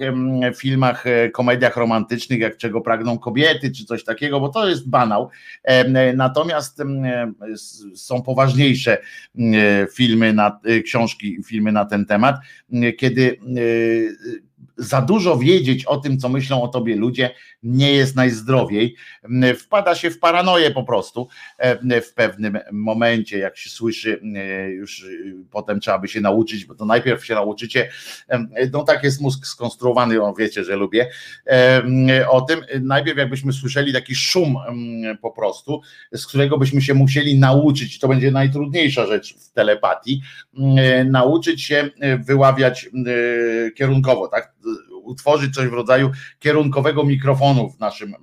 filmach, 0.55 1.07
e, 1.07 1.29
komediach 1.29 1.77
romantycznych, 1.77 2.39
jak 2.39 2.57
czego 2.57 2.81
pragną 2.81 3.17
kobiety, 3.17 3.71
czy 3.71 3.85
coś 3.85 4.03
takiego, 4.03 4.39
bo 4.39 4.49
to 4.49 4.69
jest 4.69 4.89
banał. 4.89 5.29
Natomiast 6.15 6.81
są 7.95 8.21
poważniejsze 8.21 8.97
filmy, 9.93 10.33
na, 10.33 10.59
e, 10.63 10.81
książki, 10.81 11.37
filmy 11.45 11.71
na 11.71 11.85
ten 11.85 12.05
temat, 12.05 12.35
kiedy 12.97 13.37
e, 13.37 14.39
za 14.77 15.01
dużo 15.01 15.37
wiedzieć 15.37 15.85
o 15.85 15.97
tym, 15.97 16.17
co 16.17 16.29
myślą 16.29 16.61
o 16.61 16.67
tobie 16.67 16.95
ludzie, 16.95 17.29
nie 17.63 17.93
jest 17.93 18.15
najzdrowiej. 18.15 18.95
Wpada 19.57 19.95
się 19.95 20.11
w 20.11 20.19
paranoję 20.19 20.71
po 20.71 20.83
prostu 20.83 21.27
e, 21.57 22.01
w 22.01 22.13
pewnym 22.13 22.59
momencie, 22.71 23.37
jak 23.37 23.57
się 23.57 23.69
słyszy, 23.69 24.21
e, 24.35 24.69
już 24.69 25.03
e, 25.03 25.07
potem 25.51 25.79
trzeba 25.79 25.99
by 25.99 26.07
się 26.07 26.21
nauczyć, 26.21 26.65
bo 26.65 26.75
to 26.75 26.85
najpierw 26.85 27.25
się 27.25 27.35
nauczycie, 27.35 27.89
no 28.73 28.83
tak 28.83 29.03
jest 29.03 29.21
mózg 29.21 29.45
skonstruowany, 29.45 30.21
on 30.21 30.33
wiecie, 30.37 30.63
że 30.63 30.75
lubię, 30.75 31.09
o 32.29 32.41
tym, 32.41 32.59
najpierw 32.81 33.17
jakbyśmy 33.17 33.53
słyszeli 33.53 33.93
taki 33.93 34.15
szum 34.15 34.55
po 35.21 35.31
prostu, 35.31 35.81
z 36.13 36.27
którego 36.27 36.57
byśmy 36.57 36.81
się 36.81 36.93
musieli 36.93 37.39
nauczyć, 37.39 37.99
to 37.99 38.07
będzie 38.07 38.31
najtrudniejsza 38.31 39.05
rzecz 39.05 39.35
w 39.37 39.51
telepatii, 39.51 40.21
nauczyć 41.05 41.63
się 41.63 41.89
wyławiać 42.19 42.89
kierunkowo, 43.75 44.27
tak? 44.27 44.53
Utworzyć 45.09 45.55
coś 45.55 45.67
w 45.67 45.73
rodzaju 45.73 46.11
kierunkowego 46.39 47.03
mikrofonu 47.03 47.69
w, 47.69 47.79
naszym, 47.79 48.15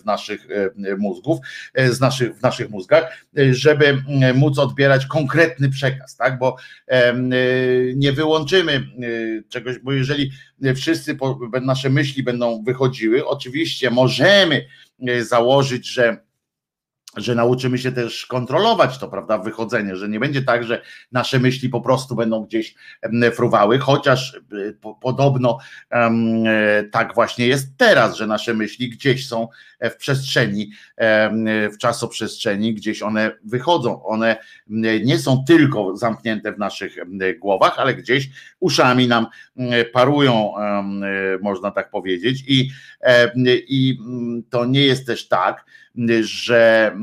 w 0.00 0.04
naszych 0.04 0.46
e, 0.50 0.96
mózgów, 0.96 1.38
e, 1.74 1.92
z 1.92 2.00
naszych, 2.00 2.38
w 2.38 2.42
naszych 2.42 2.70
mózgach, 2.70 3.26
e, 3.38 3.54
żeby 3.54 4.02
móc 4.34 4.58
odbierać 4.58 5.06
konkretny 5.06 5.70
przekaz, 5.70 6.16
tak? 6.16 6.38
Bo 6.38 6.56
nie 7.94 8.12
wyłączymy 8.12 8.86
czegoś, 9.48 9.78
bo 9.78 9.92
jeżeli 9.92 10.30
wszyscy 10.76 11.18
nasze 11.62 11.90
myśli 11.90 12.22
będą 12.22 12.62
wychodziły, 12.62 13.26
oczywiście 13.26 13.90
możemy 13.90 14.66
założyć, 15.20 15.88
że 15.88 16.27
że 17.16 17.34
nauczymy 17.34 17.78
się 17.78 17.92
też 17.92 18.26
kontrolować 18.26 18.98
to, 18.98 19.08
prawda, 19.08 19.38
wychodzenie, 19.38 19.96
że 19.96 20.08
nie 20.08 20.20
będzie 20.20 20.42
tak, 20.42 20.64
że 20.64 20.82
nasze 21.12 21.38
myśli 21.38 21.68
po 21.68 21.80
prostu 21.80 22.16
będą 22.16 22.44
gdzieś 22.44 22.74
fruwały, 23.32 23.78
chociaż 23.78 24.34
e, 24.34 24.90
podobno 25.00 25.58
e, 25.90 26.84
tak 26.92 27.14
właśnie 27.14 27.46
jest 27.46 27.76
teraz, 27.76 28.16
że 28.16 28.26
nasze 28.26 28.54
myśli 28.54 28.88
gdzieś 28.88 29.28
są 29.28 29.48
w 29.80 29.96
przestrzeni, 29.96 30.70
w 31.72 31.78
czasoprzestrzeni, 31.78 32.74
gdzieś 32.74 33.02
one 33.02 33.30
wychodzą. 33.44 34.04
One 34.04 34.36
nie 35.04 35.18
są 35.18 35.44
tylko 35.44 35.96
zamknięte 35.96 36.52
w 36.52 36.58
naszych 36.58 36.96
głowach, 37.38 37.78
ale 37.78 37.94
gdzieś 37.94 38.28
uszami 38.60 39.08
nam 39.08 39.26
parują, 39.92 40.52
można 41.42 41.70
tak 41.70 41.90
powiedzieć. 41.90 42.44
I, 42.46 42.70
i 43.68 43.98
to 44.50 44.64
nie 44.64 44.82
jest 44.82 45.06
też 45.06 45.28
tak, 45.28 45.64
że 46.20 46.96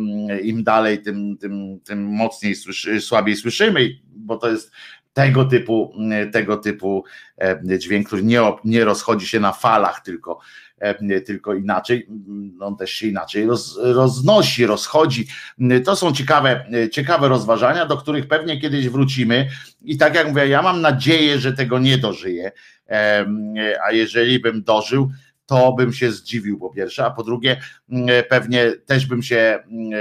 im 0.44 0.64
dalej, 0.64 1.02
tym, 1.02 1.38
tym, 1.38 1.80
tym 1.84 2.04
mocniej 2.04 2.56
słyszy, 2.56 3.02
słabiej 3.02 3.36
słyszymy, 3.36 3.90
bo 4.16 4.38
to 4.38 4.50
jest 4.50 4.72
tego 5.14 5.46
typu, 5.46 5.94
tego 6.32 6.58
typu 6.58 7.04
dźwięk, 7.78 8.08
który 8.08 8.24
nie, 8.24 8.42
nie 8.64 8.86
rozchodzi 8.86 9.28
się 9.28 9.40
na 9.40 9.52
falach, 9.52 10.02
tylko, 10.02 10.40
tylko 11.26 11.54
inaczej, 11.54 12.08
on 12.60 12.78
też 12.78 12.92
się 12.92 13.08
inaczej 13.08 13.46
roz, 13.46 13.80
roznosi, 13.82 14.66
rozchodzi. 14.66 15.28
To 15.86 15.96
są 15.96 16.14
ciekawe, 16.14 16.66
ciekawe 16.92 17.28
rozważania, 17.28 17.86
do 17.86 17.98
których 17.98 18.28
pewnie 18.28 18.62
kiedyś 18.62 18.90
wrócimy. 18.90 19.48
I 19.82 19.98
tak 19.98 20.16
jak 20.16 20.28
mówię, 20.28 20.48
ja 20.48 20.62
mam 20.62 20.82
nadzieję, 20.82 21.40
że 21.40 21.54
tego 21.54 21.80
nie 21.80 21.98
dożyję. 21.98 22.52
A 23.88 23.92
jeżeli 23.92 24.40
bym 24.40 24.64
dożył, 24.64 25.10
to 25.46 25.74
bym 25.74 25.94
się 25.94 26.12
zdziwił 26.12 26.60
po 26.60 26.70
pierwsze, 26.70 27.06
a 27.06 27.12
po 27.12 27.24
drugie 27.24 27.62
mm, 27.90 28.24
pewnie 28.30 28.72
też 28.86 29.06
bym 29.06 29.24
się 29.24 29.60
mm, 29.68 29.92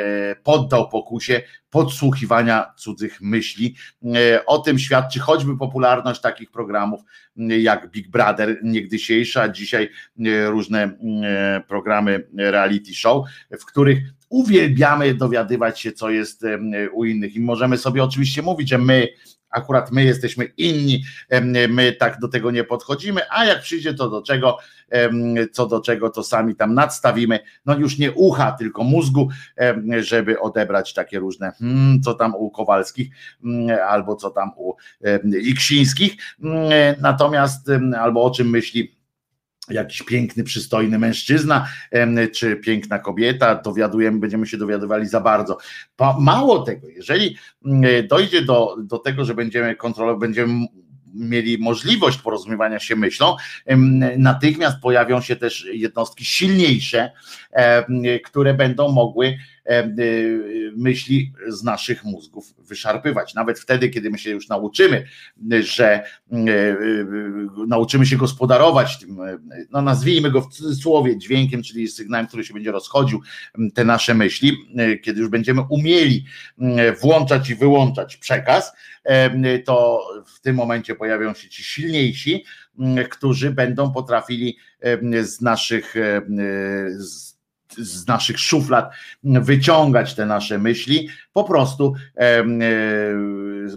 poddał 0.42 0.88
pokusie 0.88 1.42
podsłuchiwania 1.70 2.72
cudzych 2.76 3.20
myśli. 3.20 3.74
Mm, 4.02 4.16
o 4.46 4.58
tym 4.58 4.78
świadczy 4.78 5.20
choćby 5.20 5.58
popularność 5.58 6.20
takich 6.20 6.50
programów 6.50 7.00
jak 7.36 7.90
Big 7.90 8.10
Brother 8.10 8.58
niegdysiejsza, 8.62 9.48
dzisiaj 9.48 9.90
różne 10.46 10.98
programy 11.68 12.26
reality 12.36 12.94
show, 12.94 13.26
w 13.60 13.64
których 13.64 13.98
uwielbiamy 14.28 15.14
dowiadywać 15.14 15.80
się, 15.80 15.92
co 15.92 16.10
jest 16.10 16.44
u 16.92 17.04
innych. 17.04 17.36
I 17.36 17.40
możemy 17.40 17.78
sobie 17.78 18.04
oczywiście 18.04 18.42
mówić, 18.42 18.68
że 18.68 18.78
my 18.78 19.08
akurat 19.54 19.92
my 19.92 20.04
jesteśmy 20.04 20.44
inni, 20.44 21.04
my 21.68 21.92
tak 21.92 22.18
do 22.18 22.28
tego 22.28 22.50
nie 22.50 22.64
podchodzimy, 22.64 23.20
a 23.30 23.44
jak 23.44 23.60
przyjdzie 23.60 23.94
to 23.94 24.10
do 24.10 24.22
czego, 24.22 24.58
co 25.52 25.66
do 25.66 25.80
czego, 25.80 26.10
to 26.10 26.22
sami 26.22 26.56
tam 26.56 26.74
nadstawimy, 26.74 27.40
no 27.66 27.78
już 27.78 27.98
nie 27.98 28.12
ucha, 28.12 28.52
tylko 28.52 28.84
mózgu, 28.84 29.28
żeby 30.00 30.40
odebrać 30.40 30.94
takie 30.94 31.18
różne, 31.18 31.52
hmm, 31.58 32.02
co 32.02 32.14
tam 32.14 32.34
u 32.34 32.50
Kowalskich, 32.50 33.08
mm, 33.44 33.78
albo 33.88 34.16
co 34.16 34.30
tam 34.30 34.50
u 34.56 34.74
Iksińskich, 35.42 36.16
mm, 36.42 36.72
natomiast, 37.00 37.70
albo 37.98 38.24
o 38.24 38.30
czym 38.30 38.50
myśli 38.50 39.03
jakiś 39.70 40.02
piękny, 40.02 40.44
przystojny 40.44 40.98
mężczyzna, 40.98 41.66
czy 42.32 42.56
piękna 42.56 42.98
kobieta, 42.98 43.54
dowiadujemy, 43.54 44.18
będziemy 44.18 44.46
się 44.46 44.56
dowiadywali 44.56 45.06
za 45.06 45.20
bardzo. 45.20 45.58
Mało 46.18 46.62
tego, 46.62 46.88
jeżeli 46.88 47.36
mm, 47.66 48.06
dojdzie 48.08 48.42
do, 48.42 48.76
do 48.78 48.98
tego, 48.98 49.24
że 49.24 49.34
będziemy 49.34 49.76
kontrolować, 49.76 50.20
będziemy 50.20 50.66
mieli 51.14 51.58
możliwość 51.58 52.18
porozumiewania 52.18 52.78
się 52.78 52.96
myślą, 52.96 53.36
natychmiast 54.18 54.80
pojawią 54.80 55.20
się 55.20 55.36
też 55.36 55.66
jednostki 55.72 56.24
silniejsze, 56.24 57.10
które 58.24 58.54
będą 58.54 58.92
mogły 58.92 59.36
myśli 60.76 61.32
z 61.48 61.62
naszych 61.62 62.04
mózgów 62.04 62.54
wyszarpywać. 62.58 63.34
Nawet 63.34 63.58
wtedy, 63.60 63.88
kiedy 63.88 64.10
my 64.10 64.18
się 64.18 64.30
już 64.30 64.48
nauczymy, 64.48 65.06
że 65.60 66.02
nauczymy 67.66 68.06
się 68.06 68.16
gospodarować 68.16 68.98
tym, 68.98 69.18
no 69.70 69.82
nazwijmy 69.82 70.30
go 70.30 70.40
w 70.40 70.52
cudzysłowie 70.52 71.18
dźwiękiem, 71.18 71.62
czyli 71.62 71.88
sygnałem, 71.88 72.26
który 72.26 72.44
się 72.44 72.54
będzie 72.54 72.72
rozchodził, 72.72 73.20
te 73.74 73.84
nasze 73.84 74.14
myśli, 74.14 74.56
kiedy 75.02 75.20
już 75.20 75.30
będziemy 75.30 75.62
umieli 75.70 76.24
włączać 77.00 77.50
i 77.50 77.54
wyłączać 77.54 78.16
przekaz, 78.16 78.72
to 79.64 80.00
w 80.26 80.40
tym 80.40 80.56
momencie 80.56 80.94
pojawią 80.94 81.34
się 81.34 81.48
ci 81.48 81.64
silniejsi, 81.64 82.44
którzy 83.10 83.50
będą 83.50 83.92
potrafili 83.92 84.56
z 85.22 85.40
naszych 85.40 85.94
z 86.98 87.33
z 87.78 88.06
naszych 88.06 88.38
szuflad 88.38 88.90
wyciągać 89.24 90.14
te 90.14 90.26
nasze 90.26 90.58
myśli, 90.58 91.08
po 91.32 91.44
prostu 91.44 91.94
e, 92.16 92.44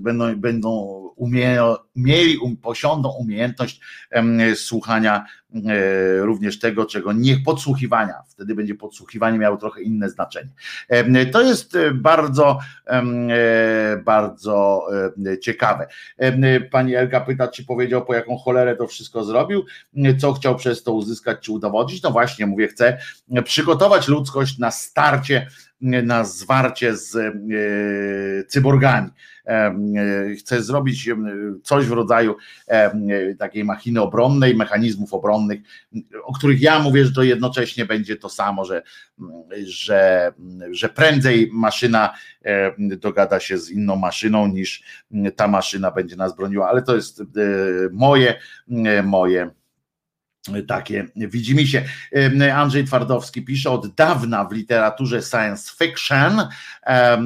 będą, 0.01 0.35
będą 0.35 1.06
umie, 1.17 1.59
mieli, 1.95 2.37
um, 2.37 2.57
posiądą 2.57 3.09
umiejętność 3.09 3.81
słuchania 4.55 5.25
e, 5.55 6.19
również 6.19 6.59
tego, 6.59 6.85
czego 6.85 7.13
nie 7.13 7.37
podsłuchiwania. 7.37 8.13
Wtedy 8.29 8.55
będzie 8.55 8.75
podsłuchiwanie 8.75 9.39
miało 9.39 9.57
trochę 9.57 9.81
inne 9.81 10.09
znaczenie. 10.09 10.49
To 11.31 11.41
jest 11.41 11.75
e, 11.75 11.91
bardzo, 11.91 12.59
e, 12.87 14.01
bardzo 14.05 14.87
ciekawe. 15.41 15.87
Pani 16.71 16.95
Elka 16.95 17.21
pyta, 17.21 17.47
czy 17.47 17.65
powiedział, 17.65 18.05
po 18.05 18.13
jaką 18.13 18.37
cholerę 18.37 18.75
to 18.75 18.87
wszystko 18.87 19.23
zrobił, 19.23 19.65
co 20.19 20.33
chciał 20.33 20.55
przez 20.55 20.83
to 20.83 20.93
uzyskać, 20.93 21.37
czy 21.41 21.51
udowodnić. 21.51 22.03
No 22.03 22.11
właśnie, 22.11 22.45
mówię, 22.45 22.67
chcę 22.67 22.97
przygotować 23.43 24.07
ludzkość 24.07 24.57
na 24.57 24.71
starcie 24.71 25.47
na 25.81 26.23
zwarcie 26.23 26.95
z 26.95 27.33
cyborgami. 28.47 29.09
Chce 30.39 30.63
zrobić 30.63 31.09
coś 31.63 31.85
w 31.85 31.91
rodzaju 31.91 32.35
takiej 33.39 33.63
machiny 33.63 34.01
obronnej, 34.01 34.55
mechanizmów 34.55 35.13
obronnych, 35.13 35.59
o 36.23 36.33
których 36.33 36.61
ja 36.61 36.79
mówię, 36.79 37.05
że 37.05 37.11
to 37.11 37.23
jednocześnie 37.23 37.85
będzie 37.85 38.15
to 38.15 38.29
samo, 38.29 38.65
że, 38.65 38.81
że, 39.65 40.31
że 40.71 40.89
prędzej 40.89 41.49
maszyna 41.53 42.13
dogada 42.77 43.39
się 43.39 43.57
z 43.57 43.69
inną 43.69 43.95
maszyną 43.95 44.47
niż 44.47 44.83
ta 45.35 45.47
maszyna 45.47 45.91
będzie 45.91 46.15
nas 46.15 46.35
broniła, 46.35 46.69
ale 46.69 46.81
to 46.81 46.95
jest 46.95 47.23
moje, 47.91 48.39
moje 49.03 49.51
takie 50.67 51.05
widzimy 51.15 51.67
się. 51.67 51.83
Andrzej 52.53 52.85
Twardowski 52.85 53.41
pisze 53.41 53.71
od 53.71 53.95
dawna 53.95 54.45
w 54.45 54.51
literaturze 54.51 55.21
science 55.21 55.71
fiction 55.77 56.41
e, 56.85 57.19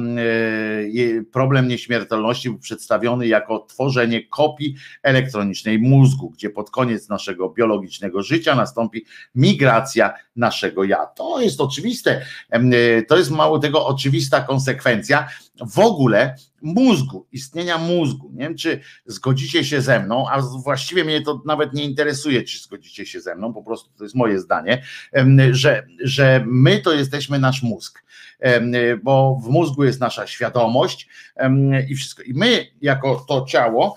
problem 1.32 1.68
nieśmiertelności 1.68 2.50
był 2.50 2.58
przedstawiony 2.58 3.26
jako 3.26 3.58
tworzenie 3.58 4.26
kopii 4.26 4.74
elektronicznej 5.02 5.78
mózgu, 5.78 6.30
gdzie 6.30 6.50
pod 6.50 6.70
koniec 6.70 7.08
naszego 7.08 7.48
biologicznego 7.48 8.22
życia 8.22 8.54
nastąpi 8.54 9.04
migracja 9.34 10.14
naszego 10.36 10.84
ja. 10.84 11.06
To 11.06 11.40
jest 11.40 11.60
oczywiste, 11.60 12.22
e, 12.50 13.02
to 13.02 13.18
jest 13.18 13.30
mało 13.30 13.58
tego 13.58 13.86
oczywista 13.86 14.40
konsekwencja 14.40 15.28
w 15.60 15.78
ogóle 15.78 16.34
mózgu, 16.62 17.26
istnienia 17.32 17.78
mózgu. 17.78 18.30
Nie 18.32 18.38
wiem, 18.38 18.56
czy 18.56 18.80
zgodzicie 19.06 19.64
się 19.64 19.80
ze 19.80 20.00
mną, 20.00 20.28
a 20.30 20.40
właściwie 20.40 21.04
mnie 21.04 21.22
to 21.22 21.42
nawet 21.46 21.72
nie 21.72 21.84
interesuje, 21.84 22.42
czy 22.42 22.58
zgodzicie 22.58 23.06
się 23.06 23.20
ze 23.20 23.34
mną, 23.34 23.54
po 23.54 23.62
prostu 23.62 23.90
to 23.98 24.04
jest 24.04 24.14
moje 24.14 24.40
zdanie, 24.40 24.82
że, 25.50 25.86
że 26.04 26.44
my 26.46 26.78
to 26.78 26.92
jesteśmy 26.92 27.38
nasz 27.38 27.62
mózg, 27.62 28.04
bo 29.02 29.40
w 29.44 29.48
mózgu 29.48 29.84
jest 29.84 30.00
nasza 30.00 30.26
świadomość 30.26 31.08
i 31.88 31.94
wszystko. 31.94 32.22
I 32.22 32.34
my, 32.34 32.66
jako 32.80 33.24
to 33.28 33.44
ciało, 33.48 33.94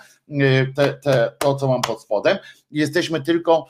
te, 0.76 0.94
te, 0.94 1.32
to, 1.40 1.56
co 1.56 1.68
mam 1.68 1.82
pod 1.82 2.02
spodem, 2.02 2.38
jesteśmy 2.72 3.22
tylko 3.22 3.68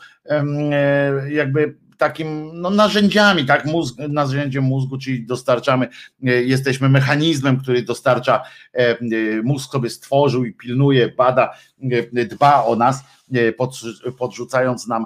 jakby 1.29 1.77
takim 1.97 2.61
no, 2.61 2.69
narzędziami, 2.69 3.45
tak, 3.45 3.65
mózg, 3.65 3.97
narzędziem 4.09 4.63
mózgu, 4.63 4.97
czyli 4.97 5.25
dostarczamy, 5.25 5.87
e, 6.23 6.29
jesteśmy 6.43 6.89
mechanizmem, 6.89 7.57
który 7.57 7.83
dostarcza, 7.83 8.43
e, 8.73 8.77
e, 8.79 8.97
mózg 9.43 9.71
sobie 9.71 9.89
stworzył 9.89 10.45
i 10.45 10.53
pilnuje, 10.53 11.07
bada, 11.17 11.53
dba 12.29 12.63
o 12.63 12.75
nas, 12.75 13.03
podrzucając 14.17 14.87
nam, 14.87 15.05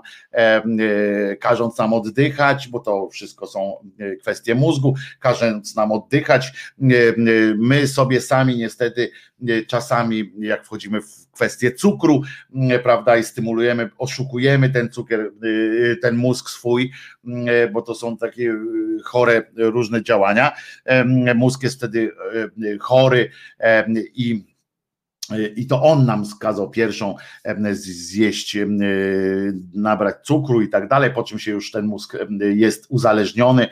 każąc 1.39 1.77
nam 1.77 1.93
oddychać, 1.93 2.67
bo 2.67 2.79
to 2.79 3.09
wszystko 3.09 3.47
są 3.47 3.73
kwestie 4.21 4.55
mózgu, 4.55 4.95
każąc 5.19 5.75
nam 5.75 5.91
oddychać. 5.91 6.73
My 7.57 7.87
sobie 7.87 8.21
sami 8.21 8.57
niestety 8.57 9.11
czasami, 9.67 10.33
jak 10.39 10.65
wchodzimy 10.65 11.01
w 11.01 11.29
kwestię 11.31 11.71
cukru, 11.71 12.21
prawda, 12.83 13.17
i 13.17 13.23
stymulujemy, 13.23 13.89
oszukujemy 13.97 14.69
ten 14.69 14.89
cukier, 14.89 15.31
ten 16.01 16.15
mózg 16.15 16.49
swój, 16.49 16.91
bo 17.73 17.81
to 17.81 17.95
są 17.95 18.17
takie 18.17 18.53
chore 19.03 19.43
różne 19.55 20.03
działania. 20.03 20.51
Mózg 21.35 21.63
jest 21.63 21.75
wtedy 21.77 22.11
chory 22.79 23.29
i 24.13 24.48
i 25.55 25.67
to 25.67 25.83
on 25.83 26.05
nam 26.05 26.25
skazał 26.25 26.69
pierwszą 26.69 27.15
zjeść, 27.71 28.57
nabrać 29.73 30.15
cukru 30.23 30.61
i 30.61 30.69
tak 30.69 30.87
dalej, 30.87 31.13
po 31.13 31.23
czym 31.23 31.39
się 31.39 31.51
już 31.51 31.71
ten 31.71 31.85
mózg 31.85 32.17
jest 32.39 32.85
uzależniony 32.89 33.67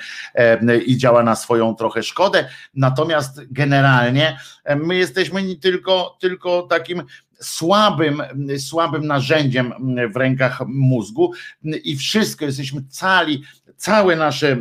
i 0.86 0.98
działa 0.98 1.24
na 1.24 1.36
swoją 1.36 1.76
trochę 1.76 2.04
szkodę. 2.04 2.50
Natomiast 2.74 3.42
generalnie 3.52 4.40
my 4.76 4.96
jesteśmy 4.96 5.56
tylko, 5.56 6.18
tylko 6.22 6.62
takim 6.62 7.04
słabym, 7.42 8.22
słabym 8.58 9.08
narzędziem 9.08 9.74
w 10.14 10.16
rękach 10.16 10.62
mózgu 10.68 11.32
i 11.64 11.96
wszystko, 11.96 12.46
jesteśmy 12.46 12.82
cali, 12.90 13.44
całe 13.78 14.16
nasze 14.16 14.58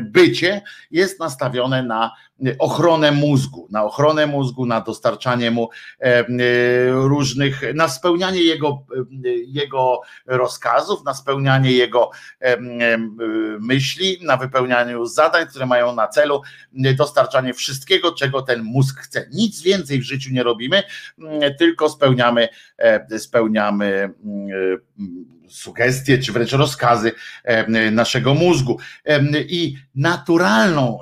bycie 0.00 0.62
jest 0.90 1.20
nastawione 1.20 1.82
na 1.82 2.12
ochronę 2.58 3.12
mózgu, 3.12 3.68
na 3.70 3.84
ochronę 3.84 4.26
mózgu, 4.26 4.66
na 4.66 4.80
dostarczanie 4.80 5.50
mu 5.50 5.68
e, 6.00 6.04
e, 6.04 6.24
różnych, 6.90 7.62
na 7.74 7.88
spełnianie 7.88 8.42
jego, 8.42 8.86
e, 9.24 9.28
jego 9.46 10.00
rozkazów, 10.26 11.04
na 11.04 11.14
spełnianie 11.14 11.72
jego 11.72 12.10
myśli, 13.60 14.18
na 14.22 14.36
wypełnianiu 14.36 15.06
zadań, 15.06 15.46
które 15.46 15.66
mają 15.66 15.94
na 15.94 16.08
celu 16.08 16.42
dostarczanie 16.72 17.54
wszystkiego, 17.54 18.12
czego 18.12 18.42
ten 18.42 18.62
mózg 18.62 19.00
chce. 19.00 19.28
Nic 19.32 19.62
więcej 19.62 19.98
w 19.98 20.02
życiu 20.02 20.32
nie 20.32 20.42
robimy, 20.42 20.82
tylko 21.58 21.88
spełniamy, 21.88 22.48
spełniamy 23.18 24.14
sugestie, 25.54 26.18
czy 26.18 26.32
wręcz 26.32 26.52
rozkazy 26.52 27.12
naszego 27.92 28.34
mózgu. 28.34 28.78
I 29.48 29.76
naturalną 29.94 30.98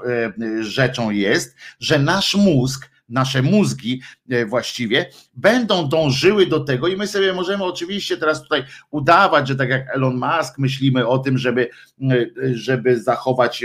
rzeczą 0.61 1.11
jest, 1.11 1.57
że 1.81 1.99
nasz 1.99 2.35
mózg 2.35 2.93
nasze 3.13 3.43
mózgi 3.43 4.01
e, 4.31 4.47
właściwie 4.47 5.11
będą 5.35 5.89
dążyły 5.89 6.47
do 6.47 6.61
tego 6.61 6.89
i 6.89 6.97
my 6.97 7.07
sobie 7.07 7.33
możemy 7.33 7.65
oczywiście 7.65 8.17
teraz 8.17 8.43
tutaj 8.43 8.65
udawać, 8.91 9.49
że 9.49 9.57
tak 9.57 9.69
jak 9.69 9.97
Elon 9.97 10.17
Musk 10.17 10.59
myślimy 10.59 11.07
o 11.07 11.19
tym, 11.19 11.39
żeby, 11.39 11.69
e, 12.11 12.27
żeby 12.55 13.01
zachować 13.01 13.65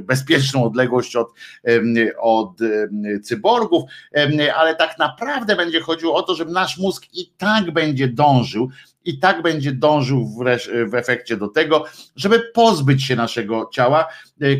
bezpieczną 0.00 0.64
odległość 0.64 1.16
od, 1.16 1.28
od 2.18 2.58
cyborgów, 3.22 3.82
ale 4.56 4.76
tak 4.76 4.98
naprawdę 4.98 5.56
będzie 5.56 5.80
chodziło 5.80 6.14
o 6.14 6.22
to, 6.22 6.34
żeby 6.34 6.52
nasz 6.52 6.78
mózg 6.78 7.06
i 7.12 7.32
tak 7.36 7.70
będzie 7.70 8.08
dążył 8.08 8.70
i 9.06 9.18
tak 9.18 9.42
będzie 9.42 9.72
dążył 9.72 10.26
w, 10.26 10.44
w, 10.90 10.94
efekcie 10.94 11.36
do 11.36 11.48
tego, 11.48 11.84
żeby 12.16 12.40
pozbyć 12.54 13.04
się 13.04 13.16
naszego 13.16 13.70
ciała, 13.72 14.08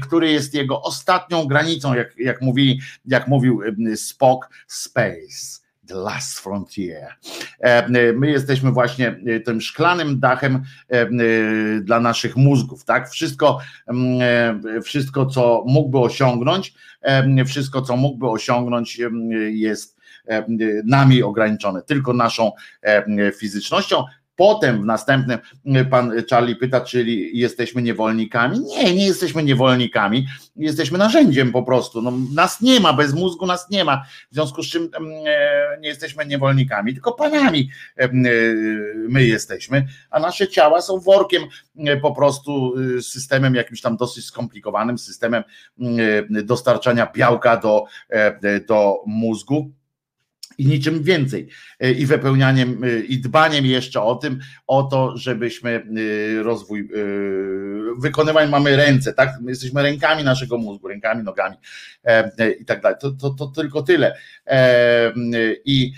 który 0.02 0.30
jest 0.30 0.54
jego 0.54 0.82
ostatnią 0.82 1.44
granicą, 1.44 1.94
jak, 1.94 2.18
jak, 2.18 2.42
mówi, 2.42 2.80
jak 3.06 3.28
mówił 3.28 3.60
Spock, 3.96 4.48
space. 4.66 5.66
The 5.88 5.94
Last 5.94 6.38
Frontier. 6.38 7.14
My 8.14 8.30
jesteśmy 8.30 8.72
właśnie 8.72 9.20
tym 9.44 9.60
szklanym 9.60 10.20
dachem 10.20 10.62
dla 11.80 12.00
naszych 12.00 12.36
mózgów, 12.36 12.84
tak? 12.84 13.10
Wszystko, 13.10 13.58
wszystko 14.84 15.26
co 15.26 15.64
mógłby 15.66 15.98
osiągnąć, 15.98 16.74
wszystko, 17.46 17.82
co 17.82 17.96
mógłby 17.96 18.28
osiągnąć, 18.28 19.00
jest 19.48 19.96
nami 20.84 21.22
ograniczone, 21.22 21.82
tylko 21.82 22.12
naszą 22.12 22.52
fizycznością. 23.38 24.04
Potem 24.36 24.82
w 24.82 24.84
następnym 24.84 25.38
pan 25.90 26.12
Charlie 26.30 26.56
pyta, 26.56 26.80
czyli 26.80 27.38
jesteśmy 27.38 27.82
niewolnikami. 27.82 28.60
Nie, 28.60 28.94
nie 28.94 29.06
jesteśmy 29.06 29.42
niewolnikami, 29.42 30.26
jesteśmy 30.56 30.98
narzędziem 30.98 31.52
po 31.52 31.62
prostu. 31.62 32.02
No, 32.02 32.12
nas 32.34 32.60
nie 32.60 32.80
ma, 32.80 32.92
bez 32.92 33.14
mózgu 33.14 33.46
nas 33.46 33.70
nie 33.70 33.84
ma, 33.84 34.04
w 34.30 34.34
związku 34.34 34.62
z 34.62 34.66
czym 34.66 34.90
e, 35.26 35.78
nie 35.80 35.88
jesteśmy 35.88 36.26
niewolnikami, 36.26 36.92
tylko 36.92 37.12
panami 37.12 37.70
e, 37.96 38.08
my 39.08 39.24
jesteśmy, 39.24 39.86
a 40.10 40.20
nasze 40.20 40.48
ciała 40.48 40.80
są 40.80 40.98
workiem 41.00 41.42
e, 41.78 41.96
po 41.96 42.12
prostu 42.12 42.74
systemem 43.00 43.54
jakimś 43.54 43.80
tam 43.80 43.96
dosyć 43.96 44.24
skomplikowanym, 44.24 44.98
systemem 44.98 45.42
dostarczania 46.44 47.12
białka 47.14 47.56
do, 47.56 47.84
do 48.68 49.02
mózgu 49.06 49.70
i 50.58 50.66
niczym 50.66 51.02
więcej. 51.02 51.48
E, 51.80 51.92
I 51.92 52.06
wypełnianiem, 52.06 52.84
e, 52.84 53.00
i 53.00 53.18
dbaniem 53.20 53.66
jeszcze 53.66 54.02
o 54.02 54.14
tym, 54.14 54.38
o 54.66 54.82
to, 54.82 55.16
żebyśmy 55.16 55.70
e, 55.70 56.42
rozwój 56.42 56.88
wykonywać, 57.98 58.50
mamy 58.50 58.76
ręce, 58.76 59.12
tak? 59.12 59.30
My 59.42 59.50
jesteśmy 59.50 59.82
rękami 59.82 60.24
naszego 60.24 60.58
mózgu, 60.58 60.88
rękami, 60.88 61.24
nogami 61.24 61.56
i 62.60 62.64
tak 62.64 62.82
dalej. 62.82 62.98
To, 63.00 63.10
to, 63.10 63.30
to 63.30 63.46
tylko 63.46 63.82
tyle. 63.82 64.16
I 65.64 65.92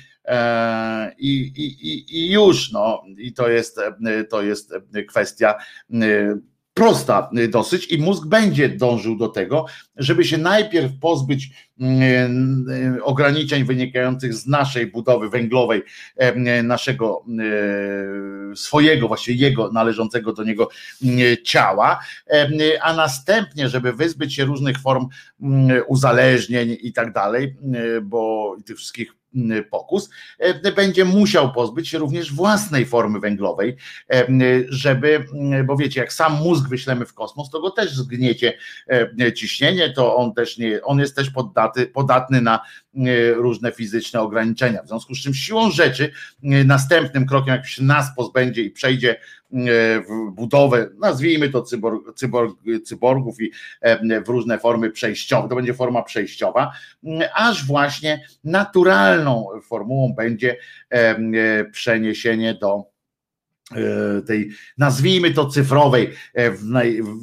i, 1.19 1.53
i, 1.57 2.19
i 2.19 2.33
już, 2.33 2.73
no, 2.73 3.05
i 3.19 3.33
to 3.33 3.49
jest, 3.49 3.81
to 4.31 4.43
jest 4.43 4.75
kwestia 5.09 5.55
prosta 6.79 7.31
dosyć 7.49 7.93
i 7.93 7.99
mózg 7.99 8.27
będzie 8.27 8.69
dążył 8.69 9.17
do 9.17 9.29
tego, 9.29 9.67
żeby 9.97 10.25
się 10.25 10.39
najpierw 10.39 10.93
pozbyć 11.01 11.51
ograniczeń 13.03 13.65
wynikających 13.65 14.35
z 14.35 14.47
naszej 14.47 14.87
budowy 14.87 15.29
węglowej, 15.29 15.83
naszego 16.63 17.25
swojego, 18.55 19.09
właściwie 19.09 19.49
jego 19.49 19.73
należącego 19.73 20.33
do 20.33 20.45
niego 20.45 20.69
ciała, 21.45 22.01
a 22.83 22.95
następnie, 22.95 23.69
żeby 23.69 23.93
wyzbyć 23.93 24.35
się 24.35 24.45
różnych 24.45 24.79
form 24.79 25.07
uzależnień 25.87 26.77
i 26.81 26.93
tak 26.93 27.13
dalej, 27.13 27.57
bo 28.03 28.57
tych 28.67 28.77
wszystkich 28.77 29.18
pokus, 29.70 30.10
będzie 30.77 31.05
musiał 31.05 31.52
pozbyć 31.52 31.89
się 31.89 31.98
również 31.98 32.32
własnej 32.32 32.86
formy 32.86 33.20
węglowej, 33.20 33.77
żeby, 34.69 35.24
bo 35.65 35.77
wiecie, 35.77 36.01
jak 36.01 36.12
sam 36.12 36.32
mózg 36.32 36.69
wyślemy 36.69 37.06
w 37.06 37.15
kosmos, 37.15 37.51
to 37.51 37.60
go 37.60 37.70
też 37.70 37.90
zgniecie 37.97 38.59
ciśnienie, 39.36 39.93
to 39.93 40.16
on 40.16 40.35
też 40.35 40.59
nie, 40.59 40.82
on 40.82 40.98
jest 40.98 41.16
też 41.16 41.31
poddaty, 41.31 41.86
podatny 41.86 42.40
na 42.40 42.60
różne 43.35 43.73
fizyczne 43.73 44.20
ograniczenia. 44.20 44.82
W 44.82 44.89
związku 44.89 45.15
z 45.15 45.23
czym 45.23 45.35
siłą 45.35 45.70
rzeczy 45.70 46.12
następnym 46.43 47.27
krokiem, 47.27 47.55
jak 47.55 47.66
się 47.66 47.82
nas 47.82 48.06
pozbędzie 48.16 48.62
i 48.62 48.70
przejdzie 48.70 49.20
budowę, 50.33 50.91
nazwijmy 50.99 51.49
to 51.49 51.62
cyborg, 51.62 52.15
cyborg, 52.15 52.57
cyborgów 52.85 53.41
i 53.41 53.51
w 54.27 54.29
różne 54.29 54.59
formy 54.59 54.91
przejściowe, 54.91 55.49
to 55.49 55.57
będzie 55.57 55.75
forma 55.75 56.03
przejściowa, 56.03 56.73
aż 57.35 57.66
właśnie 57.66 58.20
naturalną 58.45 59.49
formułą 59.62 60.15
będzie 60.16 60.57
przeniesienie 61.73 62.55
do 62.55 62.85
E, 62.85 62.88
tej, 64.27 64.51
nazwijmy 64.78 65.31
to 65.31 65.47
cyfrowej. 65.47 66.11
E, 66.36 66.53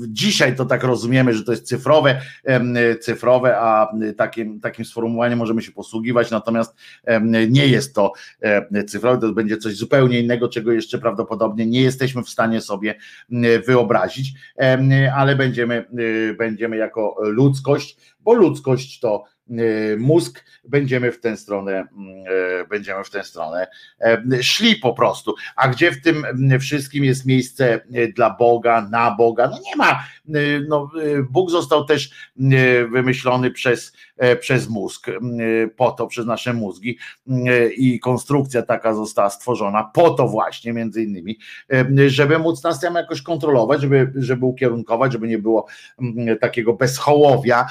dzisiaj 0.07 0.55
to 0.55 0.65
tak 0.65 0.83
rozumiemy, 0.83 1.33
że 1.33 1.43
to 1.43 1.51
jest 1.51 1.67
cyfrowe, 1.67 2.21
cyfrowe, 3.01 3.57
a 3.57 3.91
takim, 4.17 4.59
takim 4.59 4.85
sformułowaniem 4.85 5.39
możemy 5.39 5.61
się 5.61 5.71
posługiwać, 5.71 6.31
natomiast 6.31 6.75
nie 7.49 7.67
jest 7.67 7.95
to 7.95 8.13
cyfrowe, 8.87 9.21
to 9.21 9.33
będzie 9.33 9.57
coś 9.57 9.75
zupełnie 9.75 10.19
innego, 10.19 10.49
czego 10.49 10.71
jeszcze 10.71 10.99
prawdopodobnie 10.99 11.65
nie 11.65 11.81
jesteśmy 11.81 12.23
w 12.23 12.29
stanie 12.29 12.61
sobie 12.61 12.95
wyobrazić, 13.67 14.33
ale 15.15 15.35
będziemy, 15.35 15.75
e, 15.75 16.33
będziemy 16.33 16.77
jako 16.77 17.15
ludzkość, 17.19 17.97
bo 18.19 18.33
ludzkość 18.33 18.99
to 18.99 19.23
E, 19.23 19.34
mózg, 19.97 20.43
będziemy 20.63 21.11
w 21.11 21.19
tę 21.19 21.37
stronę, 21.37 21.71
mm, 21.71 21.87
e, 22.61 22.67
będziemy 22.67 23.03
w 23.03 23.09
tę 23.09 23.23
stronę 23.23 23.67
e, 23.99 24.43
szli 24.43 24.75
po 24.75 24.93
prostu. 24.93 25.35
A 25.55 25.67
gdzie 25.67 25.91
w 25.91 26.01
tym 26.01 26.25
wszystkim 26.59 27.03
jest 27.03 27.25
miejsce 27.25 27.81
dla 28.15 28.29
Boga, 28.29 28.87
na 28.91 29.15
Boga? 29.15 29.47
No 29.47 29.59
nie 29.65 29.75
ma. 29.75 30.03
No, 30.67 30.91
Bóg 31.29 31.51
został 31.51 31.85
też 31.85 32.09
wymyślony 32.91 33.51
przez, 33.51 33.93
przez 34.39 34.69
mózg, 34.69 35.07
po 35.75 35.91
to, 35.91 36.07
przez 36.07 36.25
nasze 36.25 36.53
mózgi 36.53 36.97
i 37.77 37.99
konstrukcja 37.99 38.61
taka 38.61 38.93
została 38.93 39.29
stworzona 39.29 39.83
po 39.93 40.09
to 40.09 40.27
właśnie, 40.27 40.73
między 40.73 41.03
innymi, 41.03 41.37
żeby 42.07 42.39
móc 42.39 42.63
nas 42.63 42.79
tam 42.79 42.95
jakoś 42.95 43.21
kontrolować, 43.21 43.81
żeby, 43.81 44.13
żeby 44.15 44.45
ukierunkować, 44.45 45.13
żeby 45.13 45.27
nie 45.27 45.37
było 45.37 45.65
takiego 46.41 46.73
bezchołowia, 46.73 47.65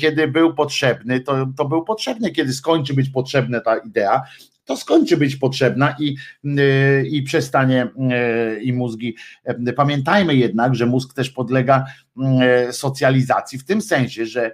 kiedy 0.00 0.28
był 0.28 0.54
potrzebny 0.54 1.20
to, 1.20 1.46
to 1.56 1.64
był 1.64 1.84
potrzebny, 1.84 2.30
kiedy 2.30 2.52
skończy 2.52 2.94
być 2.94 3.10
potrzebna 3.10 3.60
ta 3.60 3.76
idea, 3.76 4.22
to 4.70 4.76
skończy 4.76 5.16
być 5.16 5.36
potrzebna 5.36 5.96
i, 5.98 6.16
y, 6.44 7.08
i 7.08 7.22
przestanie 7.22 7.88
y, 8.56 8.60
i 8.62 8.72
mózgi. 8.72 9.16
Y, 9.68 9.72
pamiętajmy 9.72 10.34
jednak, 10.34 10.74
że 10.74 10.86
mózg 10.86 11.14
też 11.14 11.30
podlega 11.30 11.84
socjalizacji, 12.70 13.58
w 13.58 13.64
tym 13.64 13.82
sensie, 13.82 14.26
że, 14.26 14.52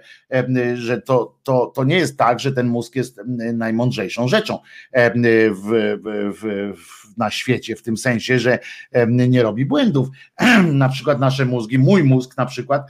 że 0.73 1.01
to, 1.01 1.37
to, 1.43 1.71
to 1.75 1.83
nie 1.83 1.95
jest 1.95 2.17
tak, 2.17 2.39
że 2.39 2.51
ten 2.51 2.67
mózg 2.67 2.95
jest 2.95 3.21
najmądrzejszą 3.53 4.27
rzeczą 4.27 4.59
w, 4.93 5.97
w, 6.03 6.77
w, 6.77 7.17
na 7.17 7.29
świecie, 7.29 7.75
w 7.75 7.81
tym 7.81 7.97
sensie, 7.97 8.39
że 8.39 8.59
nie 9.07 9.43
robi 9.43 9.65
błędów. 9.65 10.07
Na 10.71 10.89
przykład 10.89 11.19
nasze 11.19 11.45
mózgi, 11.45 11.79
mój 11.79 12.03
mózg 12.03 12.37
na 12.37 12.45
przykład 12.45 12.87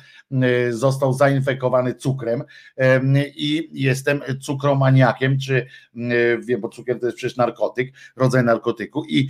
został 0.69 1.13
zainfekowany 1.13 1.93
cukrem 1.93 2.43
i 3.35 3.69
jestem 3.71 4.21
cukromaniakiem, 4.41 5.39
czy 5.39 5.67
wiem, 6.39 6.61
bo 6.61 6.69
cukier 6.69 6.99
to 6.99 7.05
jest 7.05 7.16
przecież 7.17 7.37
narkotyk, 7.37 7.93
rodzaj 8.15 8.43
narkotyku 8.43 9.05
i, 9.05 9.27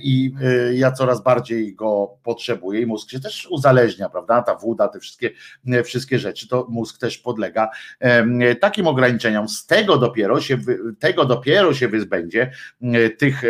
i 0.00 0.32
ja 0.72 0.92
coraz 0.92 1.22
bardziej 1.22 1.74
go 1.74 2.18
potrzebuję 2.22 2.80
i 2.80 2.86
mózg 2.86 3.10
się 3.10 3.20
też 3.20 3.46
uzależnia, 3.50 4.08
prawda? 4.08 4.42
Ta 4.42 4.54
woda, 4.54 4.88
te 4.88 5.00
wszystkie, 5.00 5.30
wszystkie 5.84 6.18
rzeczy, 6.18 6.48
to 6.48 6.66
mózg 6.70 6.98
też 6.98 7.18
podlega 7.18 7.70
takim 8.60 8.86
ograniczeniom. 8.86 9.48
Z 9.48 9.66
tego 9.66 9.98
dopiero 9.98 10.40
się, 10.40 10.58
tego 10.98 11.24
dopiero 11.24 11.74
się 11.74 11.88
wyzbędzie 11.88 12.52
tych 13.18 13.42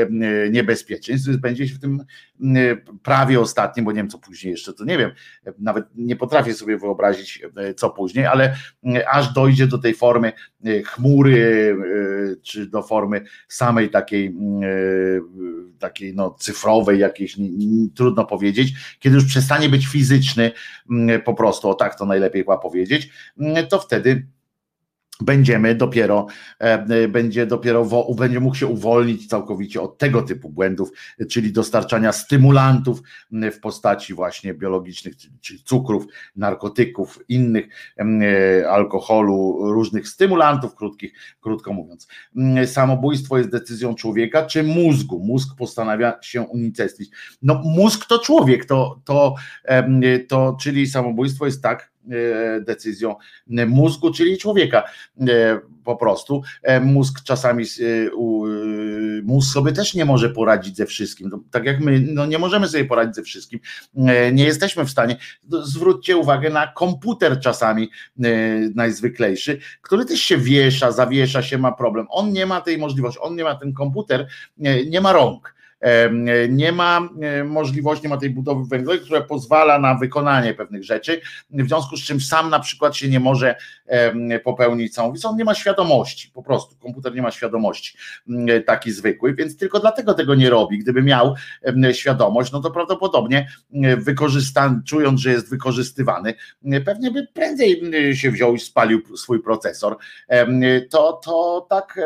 niebezpieczeństw, 0.50 1.26
wyzbędzie 1.26 1.68
się 1.68 1.74
w 1.74 1.80
tym 1.80 2.04
prawie 3.02 3.40
ostatnim, 3.40 3.84
bo 3.84 3.92
nie 3.92 3.96
wiem 3.96 4.10
co 4.10 4.18
później 4.18 4.50
jeszcze, 4.50 4.72
to 4.72 4.84
nie 4.84 4.98
wiem, 4.98 5.10
nawet 5.58 5.84
nie 5.94 6.16
potrafię 6.16 6.54
sobie 6.54 6.78
wyobrazić 6.78 7.42
co 7.76 7.90
później, 7.90 8.26
ale 8.26 8.56
aż 9.12 9.32
dojdzie 9.32 9.66
do 9.66 9.78
tej 9.78 9.94
formy 9.94 10.32
chmury, 10.86 11.76
czy 12.42 12.66
do 12.66 12.82
formy 12.82 13.24
samej 13.48 13.90
takiej, 13.90 14.36
takiej 15.78 16.14
no, 16.14 16.30
cyfrowej, 16.30 16.98
jakiejś, 16.98 17.36
trudno 17.94 18.24
powiedzieć, 18.24 18.72
kiedy 18.98 19.14
już 19.14 19.24
przestanie 19.24 19.68
być 19.68 19.86
fizyczny, 19.86 20.52
po 21.24 21.34
prostu, 21.34 21.68
o 21.68 21.74
tak 21.74 21.98
to 21.98 22.06
najlepiej 22.06 22.42
chyba 22.42 22.58
powiedzieć, 22.58 23.10
to 23.68 23.78
wtedy 23.78 24.26
będziemy 25.22 25.74
dopiero, 25.74 26.26
e, 26.58 27.08
będzie 27.08 27.46
dopiero, 27.46 28.06
będzie 28.14 28.40
mógł 28.40 28.56
się 28.56 28.66
uwolnić 28.66 29.26
całkowicie 29.26 29.80
od 29.82 29.98
tego 29.98 30.22
typu 30.22 30.48
błędów, 30.48 30.90
czyli 31.30 31.52
dostarczania 31.52 32.12
stymulantów 32.12 33.02
w 33.32 33.60
postaci 33.60 34.14
właśnie 34.14 34.54
biologicznych, 34.54 35.14
czyli 35.40 35.62
cukrów, 35.62 36.06
narkotyków, 36.36 37.18
innych, 37.28 37.68
e, 37.98 38.70
alkoholu, 38.70 39.58
różnych 39.72 40.08
stymulantów, 40.08 40.74
krótkich, 40.74 41.12
krótko 41.40 41.72
mówiąc. 41.72 42.08
Samobójstwo 42.66 43.38
jest 43.38 43.50
decyzją 43.50 43.94
człowieka 43.94 44.46
czy 44.46 44.62
mózgu? 44.62 45.18
Mózg 45.18 45.56
postanawia 45.58 46.18
się 46.22 46.42
unicestwić. 46.42 47.10
No 47.42 47.62
mózg 47.64 48.06
to 48.06 48.18
człowiek, 48.18 48.64
to, 48.64 49.00
to, 49.04 49.34
to 50.28 50.56
czyli 50.60 50.86
samobójstwo 50.86 51.46
jest 51.46 51.62
tak, 51.62 51.91
E, 51.91 51.91
decyzją 52.60 53.16
mózgu, 53.66 54.12
czyli 54.12 54.38
człowieka 54.38 54.82
e, 55.20 55.60
po 55.84 55.96
prostu. 55.96 56.42
E, 56.62 56.80
mózg 56.80 57.20
czasami, 57.24 57.64
mózg 59.22 59.52
sobie 59.52 59.72
też 59.72 59.94
nie 59.94 60.04
może 60.04 60.30
poradzić 60.30 60.76
ze 60.76 60.86
wszystkim. 60.86 61.30
Tak 61.50 61.64
jak 61.64 61.80
my, 61.80 62.00
no 62.00 62.26
nie 62.26 62.38
możemy 62.38 62.68
sobie 62.68 62.84
poradzić 62.84 63.14
ze 63.14 63.22
wszystkim. 63.22 63.60
Nie 64.32 64.44
jesteśmy 64.44 64.84
w 64.84 64.90
stanie. 64.90 65.16
Zwróćcie 65.62 66.16
uwagę 66.16 66.50
na 66.50 66.66
komputer 66.66 67.40
czasami 67.40 67.90
najzwyklejszy, 68.74 69.58
który 69.82 70.04
też 70.04 70.20
się 70.20 70.38
wiesza, 70.38 70.92
zawiesza 70.92 71.42
się, 71.42 71.58
ma 71.58 71.72
problem. 71.72 72.06
On 72.10 72.32
nie 72.32 72.46
ma 72.46 72.60
tej 72.60 72.78
możliwości, 72.78 73.20
on 73.20 73.36
nie 73.36 73.44
ma 73.44 73.54
ten 73.54 73.72
komputer, 73.72 74.26
nie 74.86 75.00
ma 75.00 75.12
rąk 75.12 75.54
nie 76.48 76.72
ma 76.72 77.08
e, 77.22 77.44
możliwości, 77.44 78.04
nie 78.04 78.08
ma 78.08 78.16
tej 78.16 78.30
budowy 78.30 78.64
węglowej, 78.68 79.00
która 79.00 79.20
pozwala 79.20 79.78
na 79.78 79.94
wykonanie 79.94 80.54
pewnych 80.54 80.84
rzeczy, 80.84 81.20
w 81.50 81.68
związku 81.68 81.96
z 81.96 82.00
czym 82.00 82.20
sam 82.20 82.50
na 82.50 82.60
przykład 82.60 82.96
się 82.96 83.08
nie 83.08 83.20
może 83.20 83.56
popełnić 84.44 84.94
samobójstwa, 84.94 85.28
on 85.28 85.36
nie 85.36 85.44
ma 85.44 85.54
świadomości, 85.54 86.30
po 86.34 86.42
prostu 86.42 86.76
komputer 86.76 87.14
nie 87.14 87.22
ma 87.22 87.30
świadomości 87.30 87.96
taki 88.66 88.92
zwykły, 88.92 89.34
więc 89.34 89.56
tylko 89.56 89.80
dlatego 89.80 90.14
tego 90.14 90.34
nie 90.34 90.50
robi. 90.50 90.78
Gdyby 90.78 91.02
miał 91.02 91.34
świadomość, 91.92 92.52
no 92.52 92.60
to 92.60 92.70
prawdopodobnie 92.70 93.48
wykorzystan, 93.96 94.82
czując, 94.86 95.20
że 95.20 95.30
jest 95.30 95.50
wykorzystywany, 95.50 96.34
pewnie 96.84 97.10
by 97.10 97.26
prędzej 97.32 97.82
się 98.16 98.30
wziął 98.30 98.54
i 98.54 98.60
spalił 98.60 99.16
swój 99.16 99.42
procesor. 99.42 99.96
To, 100.90 101.20
to 101.24 101.66
tak 101.70 102.00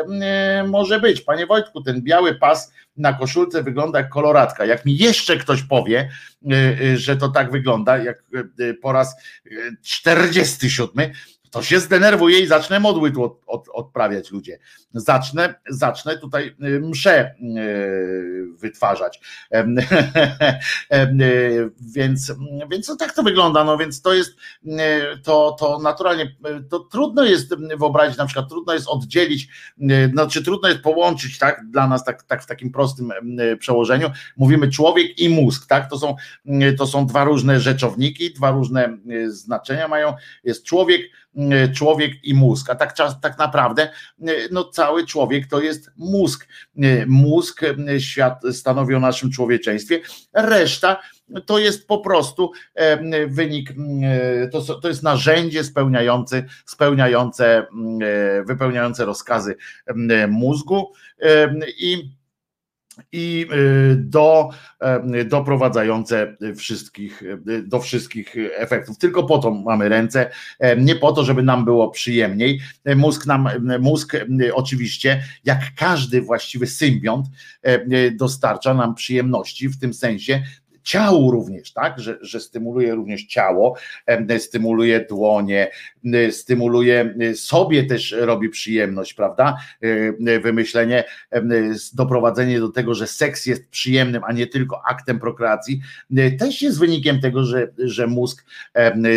może 0.67 0.99
być. 0.99 1.21
Panie 1.21 1.45
Wojtku, 1.45 1.81
ten 1.81 2.01
biały 2.01 2.35
pas 2.35 2.71
na 2.97 3.13
koszulce 3.13 3.63
wygląda 3.63 3.99
jak 3.99 4.09
koloratka. 4.09 4.65
Jak 4.65 4.85
mi 4.85 4.97
jeszcze 4.97 5.37
ktoś 5.37 5.63
powie, 5.63 6.09
y, 6.51 6.55
y, 6.81 6.97
że 6.97 7.17
to 7.17 7.29
tak 7.29 7.51
wygląda, 7.51 7.97
jak 7.97 8.23
y, 8.59 8.73
po 8.73 8.91
raz 8.91 9.15
47, 9.81 11.11
to 11.51 11.63
się 11.63 11.79
zdenerwuję 11.79 12.39
i 12.39 12.47
zacznę 12.47 12.79
modły 12.79 13.11
tu 13.11 13.23
od, 13.23 13.41
od, 13.47 13.69
odprawiać 13.73 14.31
ludzie. 14.31 14.59
Zacznę, 14.93 15.55
zacznę 15.69 16.17
tutaj 16.17 16.55
y, 16.63 16.79
mszę 16.79 17.35
y, 17.57 18.47
wytwarzać. 18.57 19.19
Y, 20.93 21.71
więc, 21.79 22.33
więc 22.71 22.97
tak 22.97 23.13
to 23.13 23.23
wygląda, 23.23 23.63
no 23.63 23.77
więc 23.77 24.01
to 24.01 24.13
jest 24.13 24.37
to, 25.23 25.55
to 25.59 25.79
naturalnie, 25.79 26.35
to 26.69 26.79
trudno 26.79 27.23
jest 27.23 27.55
wyobrazić, 27.77 28.17
na 28.17 28.25
przykład 28.25 28.49
trudno 28.49 28.73
jest 28.73 28.87
oddzielić, 28.87 29.47
znaczy 30.13 30.43
trudno 30.43 30.69
jest 30.69 30.81
połączyć, 30.81 31.37
tak, 31.37 31.69
dla 31.69 31.87
nas 31.87 32.03
tak, 32.05 32.23
tak 32.23 32.43
w 32.43 32.45
takim 32.45 32.71
prostym 32.71 33.13
przełożeniu, 33.59 34.09
mówimy 34.37 34.71
człowiek 34.71 35.19
i 35.19 35.29
mózg, 35.29 35.67
tak, 35.67 35.89
to 35.89 35.99
są, 35.99 36.15
to 36.77 36.87
są 36.87 37.05
dwa 37.05 37.23
różne 37.23 37.59
rzeczowniki, 37.59 38.33
dwa 38.33 38.51
różne 38.51 38.97
znaczenia 39.27 39.87
mają, 39.87 40.13
jest 40.43 40.63
człowiek, 40.65 41.01
człowiek 41.75 42.11
i 42.23 42.33
mózg, 42.33 42.69
a 42.69 42.75
tak, 42.75 42.95
tak 43.21 43.37
naprawdę 43.37 43.89
no, 44.51 44.63
cały 44.63 45.05
człowiek 45.05 45.47
to 45.47 45.61
jest 45.61 45.91
mózg. 45.97 46.47
Mózg 47.07 47.61
świat 47.99 48.41
stanowi 48.51 48.95
o 48.95 48.99
naszym 48.99 49.31
człowieczeństwie, 49.31 49.99
reszta 50.33 51.01
to 51.45 51.59
jest 51.59 51.87
po 51.87 51.97
prostu 51.97 52.51
wynik, 53.27 53.73
to, 54.51 54.61
to 54.61 54.87
jest 54.87 55.03
narzędzie 55.03 55.63
spełniające, 55.63 56.43
spełniające, 56.65 57.65
wypełniające 58.45 59.05
rozkazy 59.05 59.55
mózgu 60.27 60.91
i 61.77 62.16
i 63.11 63.47
do, 63.95 64.49
doprowadzające 65.25 66.37
wszystkich, 66.55 67.23
do 67.63 67.79
wszystkich 67.79 68.35
efektów. 68.55 68.97
Tylko 68.97 69.23
po 69.23 69.37
to 69.37 69.51
mamy 69.51 69.89
ręce, 69.89 70.31
nie 70.77 70.95
po 70.95 71.11
to, 71.11 71.23
żeby 71.23 71.43
nam 71.43 71.65
było 71.65 71.89
przyjemniej. 71.89 72.59
Mózg 72.95 73.25
nam, 73.25 73.49
mózg 73.79 74.17
oczywiście, 74.53 75.23
jak 75.43 75.59
każdy 75.75 76.21
właściwy 76.21 76.67
symbiont, 76.67 77.25
dostarcza 78.11 78.73
nam 78.73 78.95
przyjemności 78.95 79.69
w 79.69 79.79
tym 79.79 79.93
sensie, 79.93 80.43
ciału 80.87 81.31
również, 81.31 81.73
tak, 81.73 81.99
że, 81.99 82.17
że 82.21 82.39
stymuluje 82.39 82.95
również 82.95 83.25
ciało, 83.25 83.77
stymuluje 84.37 85.05
dłonie, 85.09 85.71
stymuluje 86.31 87.15
sobie 87.35 87.83
też 87.83 88.15
robi 88.19 88.49
przyjemność, 88.49 89.13
prawda? 89.13 89.57
Wymyślenie, 90.43 91.03
doprowadzenie 91.93 92.59
do 92.59 92.69
tego, 92.69 92.93
że 92.93 93.07
seks 93.07 93.45
jest 93.45 93.69
przyjemnym, 93.69 94.23
a 94.23 94.33
nie 94.33 94.47
tylko 94.47 94.81
aktem 94.89 95.19
prokreacji, 95.19 95.81
też 96.39 96.61
jest 96.61 96.79
wynikiem 96.79 97.19
tego, 97.19 97.43
że, 97.43 97.67
że 97.77 98.07
mózg 98.07 98.45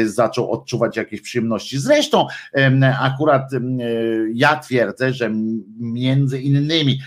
zaczął 0.05 0.51
odczuwać 0.51 0.97
jakieś 0.97 1.21
przyjemności. 1.21 1.79
Zresztą 1.79 2.27
akurat 3.01 3.51
ja 4.35 4.57
twierdzę, 4.57 5.13
że 5.13 5.33
między 5.81 6.41
innymi 6.41 7.01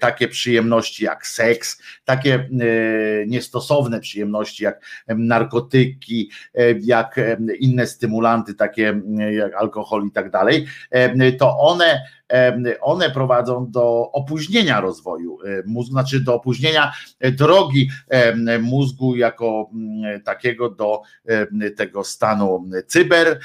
takie 0.00 0.28
przyjemności 0.28 1.04
jak 1.04 1.26
seks, 1.26 1.82
takie 2.04 2.48
niestosowne 3.26 3.91
przyjemności, 4.00 4.64
jak 4.64 4.84
narkotyki, 5.08 6.30
jak 6.80 7.20
inne 7.58 7.86
stymulanty, 7.86 8.54
takie 8.54 9.00
jak 9.30 9.54
alkohol 9.54 10.06
i 10.06 10.10
tak 10.10 10.30
dalej, 10.30 10.66
to 11.38 11.58
one 11.58 12.02
one 12.80 13.10
prowadzą 13.10 13.70
do 13.70 14.10
opóźnienia 14.12 14.80
rozwoju 14.80 15.38
mózgu, 15.66 15.92
znaczy 15.92 16.20
do 16.20 16.34
opóźnienia 16.34 16.92
drogi 17.32 17.90
mózgu 18.60 19.16
jako 19.16 19.70
takiego 20.24 20.70
do 20.70 21.02
tego 21.76 22.04
stanu 22.04 22.70
cyber, 22.86 23.40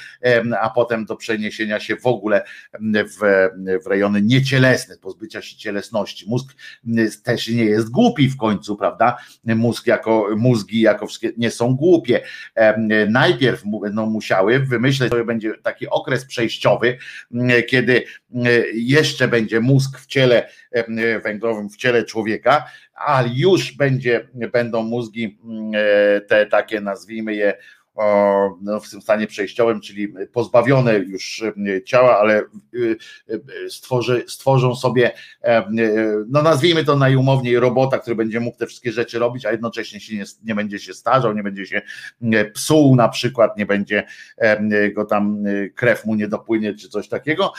a 0.61 0.69
potem 0.69 1.05
do 1.05 1.15
przeniesienia 1.15 1.79
się 1.79 1.95
w 1.95 2.05
ogóle 2.05 2.43
w, 2.81 3.47
w 3.83 3.87
rejony 3.87 4.21
niecielesne, 4.21 4.97
pozbycia 4.97 5.41
się 5.41 5.57
cielesności. 5.57 6.29
Mózg 6.29 6.55
też 7.23 7.47
nie 7.47 7.65
jest 7.65 7.89
głupi 7.89 8.29
w 8.29 8.37
końcu, 8.37 8.75
prawda? 8.75 9.17
Mózg 9.45 9.87
jako, 9.87 10.27
mózgi 10.37 10.81
jako 10.81 11.07
wszystkie 11.07 11.31
nie 11.37 11.51
są 11.51 11.75
głupie. 11.75 12.21
Najpierw 13.09 13.63
będą 13.81 14.05
musiały 14.05 14.59
wymyśleć, 14.59 15.13
że 15.13 15.25
będzie 15.25 15.53
taki 15.63 15.89
okres 15.89 16.25
przejściowy, 16.25 16.97
kiedy 17.67 18.03
jeszcze 18.79 19.27
będzie 19.27 19.59
mózg 19.59 19.99
w 19.99 20.05
ciele 20.05 20.49
węglowym, 21.23 21.69
w 21.69 21.77
ciele 21.77 22.03
człowieka, 22.03 22.65
a 22.95 23.23
już 23.33 23.71
będzie, 23.71 24.27
będą 24.51 24.83
mózgi 24.83 25.39
mm, 25.43 25.71
e, 25.75 26.21
te 26.21 26.45
takie, 26.45 26.81
nazwijmy 26.81 27.35
je, 27.35 27.57
w 28.83 28.89
tym 28.91 29.01
stanie 29.01 29.27
przejściowym, 29.27 29.81
czyli 29.81 30.13
pozbawione 30.33 30.97
już 30.97 31.43
ciała, 31.85 32.19
ale 32.19 32.43
y, 32.73 32.97
y, 33.29 33.69
stworzy, 33.69 34.23
stworzą 34.27 34.75
sobie, 34.75 35.11
no 36.29 36.41
nazwijmy 36.41 36.85
to 36.85 36.95
najumowniej, 36.95 37.59
robota, 37.59 37.99
który 37.99 38.15
będzie 38.15 38.39
mógł 38.39 38.57
te 38.57 38.67
wszystkie 38.67 38.91
rzeczy 38.91 39.19
robić, 39.19 39.45
a 39.45 39.51
jednocześnie 39.51 39.99
się 39.99 40.15
nie, 40.15 40.23
nie 40.43 40.55
będzie 40.55 40.79
się 40.79 40.93
starzał, 40.93 41.33
nie 41.33 41.43
będzie 41.43 41.65
się 41.65 41.81
psuł 42.53 42.95
na 42.95 43.09
przykład, 43.09 43.57
nie 43.57 43.65
będzie 43.65 44.03
go 44.93 45.05
tam 45.05 45.43
krew 45.75 46.05
mu 46.05 46.15
nie 46.15 46.27
dopłynie 46.27 46.73
czy 46.73 46.89
coś 46.89 47.07
takiego, 47.07 47.53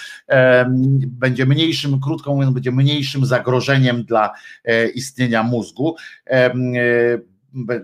będzie 1.06 1.46
mniejszym, 1.46 2.00
krótko 2.00 2.34
mówiąc, 2.34 2.54
będzie 2.54 2.72
mniejszym 2.72 3.26
zagrożeniem 3.26 4.04
dla 4.04 4.30
e, 4.64 4.88
istnienia 4.88 5.42
mózgu 5.42 5.96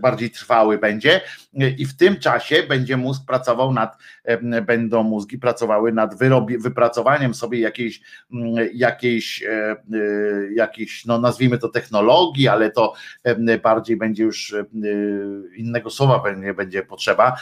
bardziej 0.01 0.31
trwały 0.31 0.79
będzie. 0.79 1.21
I 1.79 1.87
w 1.87 1.97
tym 1.97 2.17
czasie 2.17 2.63
będzie 2.63 2.97
mózg 2.97 3.23
pracował 3.27 3.73
nad, 3.73 3.97
będą 4.67 5.03
mózgi 5.03 5.39
pracowały 5.39 5.93
nad 5.93 6.19
wyrobie, 6.19 6.59
wypracowaniem 6.59 7.35
sobie 7.35 7.61
jakiejś, 7.61 8.01
jakiejś, 8.75 9.43
e, 9.43 9.51
e, 9.51 9.77
jakiejś, 10.55 11.05
no 11.05 11.19
nazwijmy 11.19 11.59
to 11.59 11.69
technologii, 11.69 12.49
ale 12.49 12.71
to 12.71 12.93
bardziej 13.63 13.97
będzie 13.97 14.25
już 14.25 14.53
e, 14.53 14.65
innego 15.57 15.91
słowa 15.91 16.19
będzie, 16.19 16.55
będzie 16.55 16.83
potrzeba, 16.83 17.37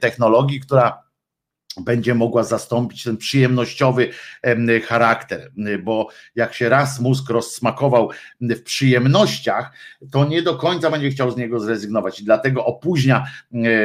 technologii, 0.00 0.60
która 0.60 1.07
będzie 1.80 2.14
mogła 2.14 2.44
zastąpić 2.44 3.04
ten 3.04 3.16
przyjemnościowy 3.16 4.08
charakter, 4.86 5.52
bo 5.82 6.08
jak 6.34 6.54
się 6.54 6.68
raz 6.68 7.00
mózg 7.00 7.30
rozsmakował 7.30 8.10
w 8.40 8.62
przyjemnościach, 8.62 9.72
to 10.12 10.24
nie 10.24 10.42
do 10.42 10.56
końca 10.56 10.90
będzie 10.90 11.10
chciał 11.10 11.30
z 11.30 11.36
niego 11.36 11.60
zrezygnować 11.60 12.20
i 12.20 12.24
dlatego 12.24 12.64
opóźnia 12.64 13.26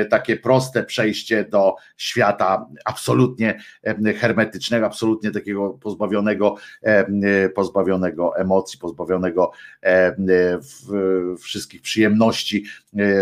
takie 0.09 0.37
proste 0.37 0.83
przejście 0.83 1.43
do 1.43 1.75
świata 1.97 2.65
absolutnie 2.85 3.59
hermetycznego, 4.19 4.85
absolutnie 4.85 5.31
takiego 5.31 5.69
pozbawionego, 5.69 6.55
pozbawionego 7.55 8.37
emocji, 8.37 8.79
pozbawionego 8.79 9.51
wszystkich 11.39 11.81
przyjemności, 11.81 12.65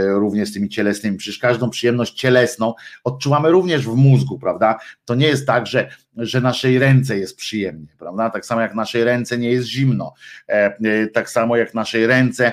również 0.08 0.50
z 0.50 0.54
tymi 0.54 0.70
cielesnymi. 0.70 1.18
Przecież 1.18 1.40
każdą 1.40 1.70
przyjemność 1.70 2.14
cielesną 2.14 2.74
odczuwamy 3.04 3.52
również 3.52 3.86
w 3.86 3.96
mózgu, 3.96 4.40
prawda? 4.40 4.61
Prawda? 4.62 4.84
To 5.06 5.16
nie 5.16 5.28
jest 5.28 5.48
tak, 5.48 5.68
że, 5.68 5.90
że 6.18 6.42
naszej 6.42 6.80
ręce 6.80 7.18
jest 7.18 7.38
przyjemnie, 7.38 7.88
prawda? 8.00 8.30
Tak 8.30 8.46
samo 8.46 8.62
jak 8.62 8.76
naszej 8.76 9.04
ręce 9.04 9.38
nie 9.38 9.52
jest 9.52 9.68
zimno, 9.68 10.14
e, 10.50 10.54
e, 10.54 11.08
tak 11.08 11.30
samo 11.30 11.58
jak 11.58 11.74
naszej 11.74 12.08
ręce 12.08 12.52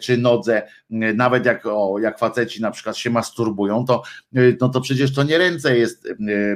czy 0.00 0.18
nodze, 0.18 0.62
nawet 0.90 1.46
jak, 1.46 1.66
o, 1.66 1.98
jak 1.98 2.18
faceci 2.18 2.62
na 2.62 2.70
przykład 2.70 2.96
się 2.96 3.10
masturbują, 3.10 3.84
to, 3.84 4.02
no 4.60 4.68
to 4.68 4.80
przecież 4.80 5.14
to 5.14 5.22
nie 5.22 5.38
ręce 5.38 5.78
jest 5.78 6.08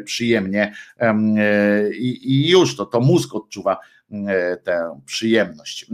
przyjemnie 0.04 0.74
i, 1.92 2.32
i 2.32 2.50
już 2.50 2.76
to, 2.76 2.86
to 2.86 3.00
mózg 3.00 3.34
odczuwa 3.34 3.78
tę 4.64 5.00
przyjemność. 5.06 5.86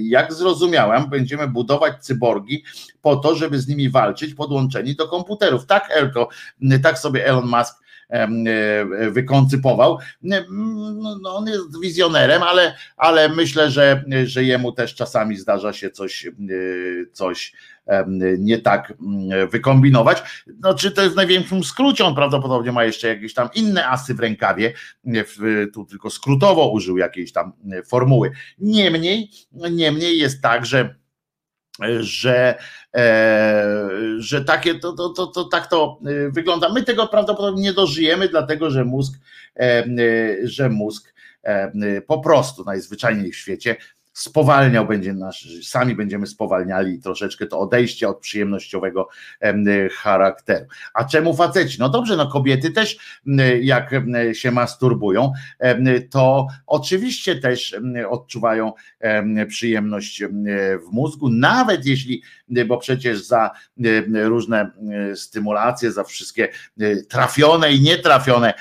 Jak 0.00 0.32
zrozumiałem, 0.32 1.10
będziemy 1.10 1.48
budować 1.48 2.04
cyborgi 2.04 2.64
po 3.02 3.16
to, 3.16 3.34
żeby 3.34 3.58
z 3.58 3.68
nimi 3.68 3.90
walczyć, 3.90 4.34
podłączeni 4.34 4.96
do 4.96 5.08
komputerów. 5.08 5.66
Tak, 5.66 5.88
Elko, 5.90 6.28
tak 6.82 6.98
sobie 6.98 7.26
Elon 7.26 7.46
Musk 7.46 7.83
E, 7.83 7.83
wykoncypował. 9.10 9.98
No, 10.22 10.36
no, 11.22 11.36
on 11.36 11.46
jest 11.46 11.80
wizjonerem, 11.82 12.42
ale, 12.42 12.74
ale 12.96 13.28
myślę, 13.28 13.70
że, 13.70 14.04
że 14.24 14.44
jemu 14.44 14.72
też 14.72 14.94
czasami 14.94 15.36
zdarza 15.36 15.72
się 15.72 15.90
coś, 15.90 16.26
coś 17.12 17.52
nie 18.38 18.58
tak 18.58 18.94
wykombinować. 19.50 20.44
No, 20.60 20.74
czy 20.74 20.90
to 20.90 21.02
jest 21.02 21.14
w 21.14 21.16
największym 21.16 21.64
skrócie, 21.64 22.04
on 22.04 22.14
prawdopodobnie 22.14 22.72
ma 22.72 22.84
jeszcze 22.84 23.08
jakieś 23.08 23.34
tam 23.34 23.48
inne 23.54 23.88
asy 23.88 24.14
w 24.14 24.20
rękawie, 24.20 24.72
tu 25.72 25.84
tylko 25.84 26.10
skrótowo 26.10 26.70
użył 26.70 26.98
jakiejś 26.98 27.32
tam 27.32 27.52
formuły. 27.86 28.30
Niemniej, 28.58 29.30
niemniej 29.70 30.18
jest 30.18 30.42
tak, 30.42 30.66
że 30.66 30.94
że, 32.00 32.58
e, 32.96 33.88
że 34.18 34.44
takie 34.44 34.74
to, 34.74 34.92
to, 34.92 35.08
to, 35.08 35.26
to, 35.26 35.44
tak 35.44 35.66
to 35.66 35.98
e, 36.06 36.30
wygląda. 36.30 36.68
My 36.68 36.82
tego 36.82 37.06
prawdopodobnie 37.06 37.62
nie 37.62 37.72
dożyjemy, 37.72 38.28
dlatego 38.28 38.70
że 38.70 38.84
mózg, 38.84 39.14
e, 39.56 39.84
że 40.44 40.68
mózg 40.68 41.14
po 42.06 42.18
prostu 42.18 42.64
najzwyczajniej 42.64 43.32
w 43.32 43.36
świecie 43.36 43.76
spowalniał 44.14 44.86
będzie 44.86 45.12
nasz, 45.12 45.48
sami 45.62 45.94
będziemy 45.94 46.26
spowalniali 46.26 46.98
troszeczkę 46.98 47.46
to 47.46 47.58
odejście 47.58 48.08
od 48.08 48.20
przyjemnościowego 48.20 49.08
charakteru. 49.92 50.66
A 50.94 51.04
czemu 51.04 51.36
faceci? 51.36 51.76
No 51.80 51.88
dobrze, 51.88 52.16
no 52.16 52.28
kobiety 52.28 52.70
też 52.70 52.96
jak 53.60 53.90
się 54.32 54.50
masturbują, 54.50 55.32
to 56.10 56.46
oczywiście 56.66 57.36
też 57.36 57.76
odczuwają 58.08 58.72
przyjemność 59.48 60.24
w 60.88 60.92
mózgu, 60.92 61.28
nawet 61.30 61.86
jeśli, 61.86 62.22
bo 62.66 62.78
przecież 62.78 63.24
za 63.26 63.50
różne 64.12 64.70
stymulacje, 65.14 65.92
za 65.92 66.04
wszystkie 66.04 66.48
trafione 67.08 67.72
i 67.72 67.80
nietrafione 67.80 68.54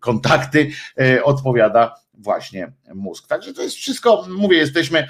kontakty 0.00 0.70
odpowiada 1.24 1.94
właśnie 2.18 2.72
mózg. 2.94 3.26
Także 3.26 3.54
to 3.54 3.62
jest 3.62 3.76
wszystko, 3.76 4.26
mówię, 4.28 4.58
jesteśmy, 4.58 5.06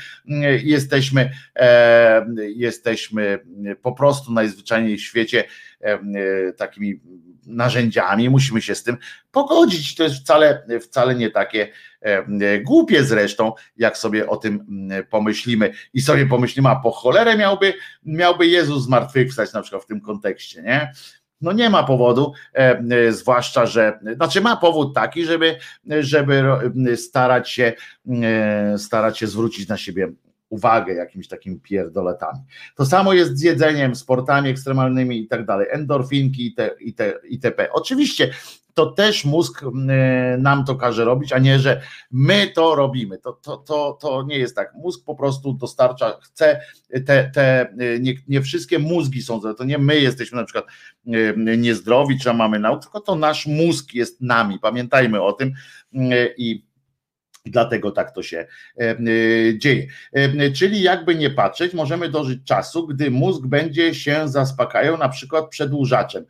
jesteśmy, 0.62 1.30
e, 1.56 2.26
jesteśmy 2.39 3.39
po 3.82 3.93
prostu 3.93 4.32
najzwyczajniej 4.32 4.97
w 4.97 5.02
świecie 5.02 5.44
e, 5.80 5.98
takimi 6.52 7.01
narzędziami, 7.47 8.30
musimy 8.30 8.62
się 8.62 8.74
z 8.74 8.82
tym 8.82 8.97
pogodzić. 9.30 9.94
To 9.94 10.02
jest 10.02 10.16
wcale, 10.16 10.66
wcale 10.80 11.14
nie 11.14 11.30
takie 11.30 11.68
e, 12.01 12.59
głupie 12.60 13.05
zresztą, 13.05 13.52
jak 13.76 13.98
sobie 13.98 14.28
o 14.28 14.36
tym 14.36 14.66
pomyślimy 15.10 15.72
i 15.94 16.01
sobie 16.01 16.26
pomyślimy, 16.26 16.68
a 16.68 16.76
po 16.76 16.90
cholerę 16.90 17.36
miałby, 17.36 17.74
miałby 18.05 18.47
Jezus 18.47 18.85
zmartwychwstać 18.85 19.52
na 19.52 19.62
przykład 19.62 19.82
w 19.82 19.86
tym 19.86 20.01
kontekście, 20.01 20.62
nie? 20.62 20.93
No 21.40 21.52
nie 21.52 21.70
ma 21.70 21.82
powodu, 21.82 22.32
e, 22.55 22.82
e, 22.90 23.12
zwłaszcza, 23.12 23.66
że, 23.66 23.98
znaczy 24.16 24.40
ma 24.40 24.56
powód 24.56 24.94
taki, 24.94 25.24
żeby, 25.24 25.56
żeby 26.01 26.43
starać 26.97 27.51
się, 27.51 27.73
e, 28.23 28.78
starać 28.78 29.19
się 29.19 29.27
zwrócić 29.27 29.69
na 29.69 29.77
siebie 29.77 30.12
uwagę 30.48 30.94
jakimiś 30.94 31.28
takimi 31.28 31.60
pierdoletami. 31.60 32.39
To 32.74 32.86
samo 32.86 33.12
jest 33.12 33.39
z 33.39 33.43
jedzeniem, 33.43 33.94
sportami 33.94 34.51
ekstremalnymi 34.51 35.20
i 35.20 35.28
tak 35.28 35.44
dalej, 35.44 35.66
endorfinki 35.70 36.47
i 36.47 36.55
te, 36.55 36.70
i 36.81 36.94
te, 36.94 37.15
itp. 37.28 37.69
Oczywiście 37.73 38.31
to 38.78 38.86
też 38.86 39.24
mózg 39.24 39.64
nam 40.38 40.64
to 40.64 40.74
każe 40.74 41.05
robić, 41.05 41.32
a 41.32 41.38
nie, 41.38 41.59
że 41.59 41.80
my 42.10 42.50
to 42.55 42.74
robimy. 42.74 43.18
To, 43.18 43.32
to, 43.32 43.56
to, 43.56 43.98
to 44.00 44.22
nie 44.22 44.38
jest 44.38 44.56
tak. 44.56 44.74
Mózg 44.74 45.05
po 45.05 45.14
prostu 45.14 45.52
dostarcza, 45.52 46.18
chce 46.22 46.60
te, 47.06 47.30
te 47.34 47.74
nie, 48.00 48.14
nie 48.28 48.42
wszystkie 48.42 48.78
mózgi 48.78 49.22
są, 49.22 49.40
to 49.40 49.64
nie 49.64 49.78
my 49.78 50.00
jesteśmy 50.00 50.38
na 50.38 50.44
przykład 50.44 50.64
niezdrowi, 51.56 52.18
czy 52.18 52.34
mamy 52.34 52.59
nauk, 52.59 52.82
tylko 52.82 53.00
to 53.00 53.16
nasz 53.16 53.46
mózg 53.46 53.94
jest 53.94 54.20
nami. 54.20 54.59
Pamiętajmy 54.59 55.22
o 55.22 55.32
tym 55.32 55.52
i 56.36 56.68
Dlatego 57.50 57.90
tak 57.90 58.14
to 58.14 58.22
się 58.22 58.46
e, 58.80 58.80
e, 58.80 58.96
dzieje. 59.59 59.86
E, 60.12 60.50
czyli 60.50 60.82
jakby 60.82 61.14
nie 61.14 61.30
patrzeć, 61.30 61.74
możemy 61.74 62.09
dożyć 62.09 62.44
czasu, 62.44 62.86
gdy 62.86 63.10
mózg 63.10 63.46
będzie 63.46 63.94
się 63.94 64.28
zaspokajał 64.28 64.98
na 64.98 65.09
przykład 65.09 65.48
przedłużaczem. 65.48 66.24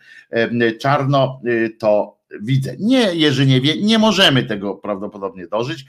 Czarno 0.80 1.40
to 1.78 2.17
widzę. 2.40 2.76
Nie, 2.78 3.14
Jerzy 3.14 3.46
nie 3.46 3.60
wie, 3.60 3.82
nie 3.82 3.98
możemy 3.98 4.44
tego 4.44 4.74
prawdopodobnie 4.74 5.46
dożyć. 5.46 5.84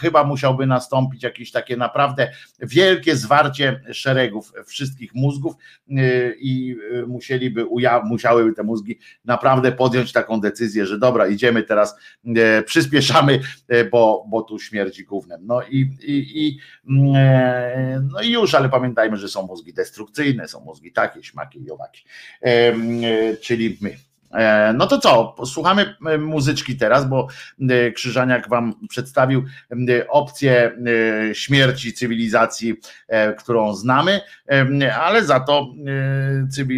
Chyba 0.00 0.24
musiałby 0.24 0.66
nastąpić 0.66 1.22
jakieś 1.22 1.50
takie 1.52 1.76
naprawdę 1.76 2.30
wielkie 2.60 3.16
zwarcie 3.16 3.80
szeregów 3.92 4.52
wszystkich 4.66 5.14
mózgów 5.14 5.54
i 6.38 6.76
musieliby, 7.06 7.66
musiałyby 8.04 8.52
te 8.52 8.62
mózgi 8.62 8.98
naprawdę 9.24 9.72
podjąć 9.72 10.12
taką 10.12 10.40
decyzję, 10.40 10.86
że 10.86 10.98
dobra, 10.98 11.28
idziemy 11.28 11.62
teraz, 11.62 11.96
przyspieszamy, 12.66 13.40
bo, 13.90 14.24
bo 14.28 14.42
tu 14.42 14.58
śmierdzi 14.58 15.04
gównem. 15.04 15.40
No 15.46 15.62
i, 15.62 15.90
i, 16.02 16.46
i, 16.46 16.58
no 18.12 18.20
i 18.22 18.30
już, 18.30 18.54
ale 18.54 18.68
pamiętajmy, 18.68 19.16
że 19.16 19.28
są 19.28 19.46
mózgi 19.46 19.74
destrukcyjne, 19.74 20.48
są 20.48 20.60
mózgi 20.60 20.92
takie, 20.92 21.22
śmaki 21.22 21.62
i 21.62 21.70
owaki, 21.70 22.04
czyli 23.40 23.78
my. 23.80 24.07
E, 24.30 24.72
no 24.72 24.86
to 24.86 24.98
co, 24.98 25.34
słuchamy 25.46 25.94
e, 26.06 26.18
muzyczki 26.18 26.76
teraz, 26.76 27.08
bo 27.08 27.28
e, 27.70 27.92
Krzyżaniak 27.92 28.48
wam 28.48 28.74
przedstawił 28.88 29.44
opcję 30.08 30.78
śmierci 31.32 31.92
cywilizacji, 31.92 32.74
którą 33.38 33.74
znamy, 33.74 34.20
ale 35.00 35.24
za 35.24 35.40
to 35.40 35.66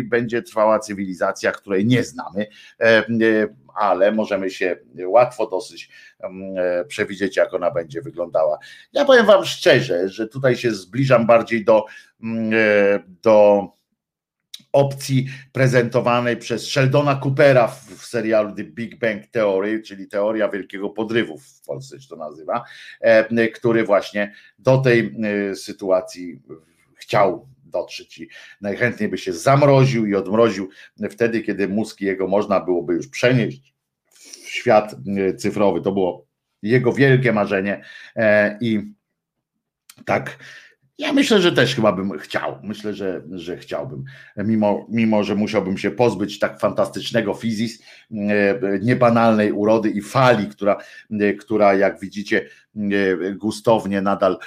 będzie 0.04 0.42
trwała 0.42 0.78
cywilizacja, 0.78 1.52
której 1.52 1.86
nie 1.86 2.04
znamy, 2.04 2.46
ale 3.74 4.12
możemy 4.12 4.50
się 4.50 4.76
łatwo 5.06 5.46
dosyć 5.46 5.90
przewidzieć, 6.88 7.36
jak 7.36 7.54
ona 7.54 7.70
będzie 7.70 8.02
wyglądała. 8.02 8.58
Ja 8.92 9.04
powiem 9.04 9.26
wam 9.26 9.44
szczerze, 9.44 10.08
że 10.08 10.28
tutaj 10.28 10.56
się 10.56 10.70
zbliżam 10.70 11.26
bardziej 11.26 11.64
do, 11.64 11.84
do 13.22 13.66
opcji 14.72 15.26
prezentowanej 15.52 16.36
przez 16.36 16.66
Sheldona 16.66 17.16
Coopera 17.16 17.68
w, 17.68 18.06
serialu 18.06 18.54
The 18.54 18.64
Big 18.64 18.98
Bang 18.98 19.26
Theory, 19.26 19.82
czyli 19.82 20.08
teoria 20.08 20.48
wielkiego 20.48 20.90
podrywu 20.90 21.38
w 21.38 21.62
Polsce 21.66 22.00
się 22.00 22.08
to 22.08 22.16
nazywa, 22.16 22.64
e, 23.00 23.48
który 23.48 23.84
właśnie 23.84 24.34
do 24.58 24.78
tej 24.78 25.16
e, 25.50 25.54
sytuacji 25.56 26.40
chciał 26.94 27.48
dotrzeć 27.64 28.18
i 28.18 28.28
najchętniej 28.60 29.08
by 29.08 29.18
się 29.18 29.32
zamroził 29.32 30.06
i 30.06 30.14
odmroził 30.14 30.68
wtedy, 31.10 31.40
kiedy 31.40 31.68
mózg 31.68 32.00
jego 32.00 32.28
można 32.28 32.60
byłoby 32.60 32.94
już 32.94 33.08
przenieść 33.08 33.74
w 34.12 34.48
świat 34.48 34.94
e, 35.16 35.34
cyfrowy. 35.34 35.80
To 35.80 35.92
było 35.92 36.26
jego 36.62 36.92
wielkie 36.92 37.32
marzenie 37.32 37.84
i 38.60 38.92
tak 40.04 40.38
ja 41.00 41.12
myślę, 41.12 41.40
że 41.40 41.52
też 41.52 41.74
chyba 41.74 41.92
bym 41.92 42.18
chciał. 42.18 42.58
Myślę, 42.62 42.94
że, 42.94 43.22
że 43.30 43.56
chciałbym. 43.56 44.04
Mimo, 44.36 44.86
mimo, 44.90 45.24
że 45.24 45.34
musiałbym 45.34 45.78
się 45.78 45.90
pozbyć 45.90 46.38
tak 46.38 46.60
fantastycznego 46.60 47.34
fizis, 47.34 47.82
e, 48.10 48.78
niebanalnej 48.82 49.52
urody 49.52 49.90
i 49.90 50.02
fali, 50.02 50.48
która, 50.48 50.76
e, 51.20 51.32
która 51.34 51.74
jak 51.74 52.00
widzicie, 52.00 52.46
e, 52.76 53.34
gustownie 53.34 54.02
nadal, 54.02 54.38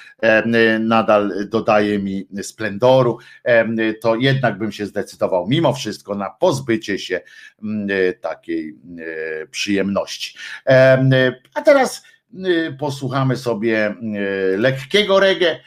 nadal 0.79 1.33
dodaje 1.49 1.99
mi 1.99 2.27
splendoru, 2.41 3.17
to 4.01 4.15
jednak 4.15 4.57
bym 4.57 4.71
się 4.71 4.85
zdecydował 4.85 5.47
mimo 5.47 5.73
wszystko 5.73 6.15
na 6.15 6.29
pozbycie 6.29 6.99
się 6.99 7.21
takiej 8.21 8.77
przyjemności. 9.51 10.37
A 11.53 11.61
teraz 11.61 12.03
posłuchamy 12.79 13.37
sobie 13.37 13.95
y, 14.53 14.57
lekkiego 14.57 15.19
reggae 15.19 15.59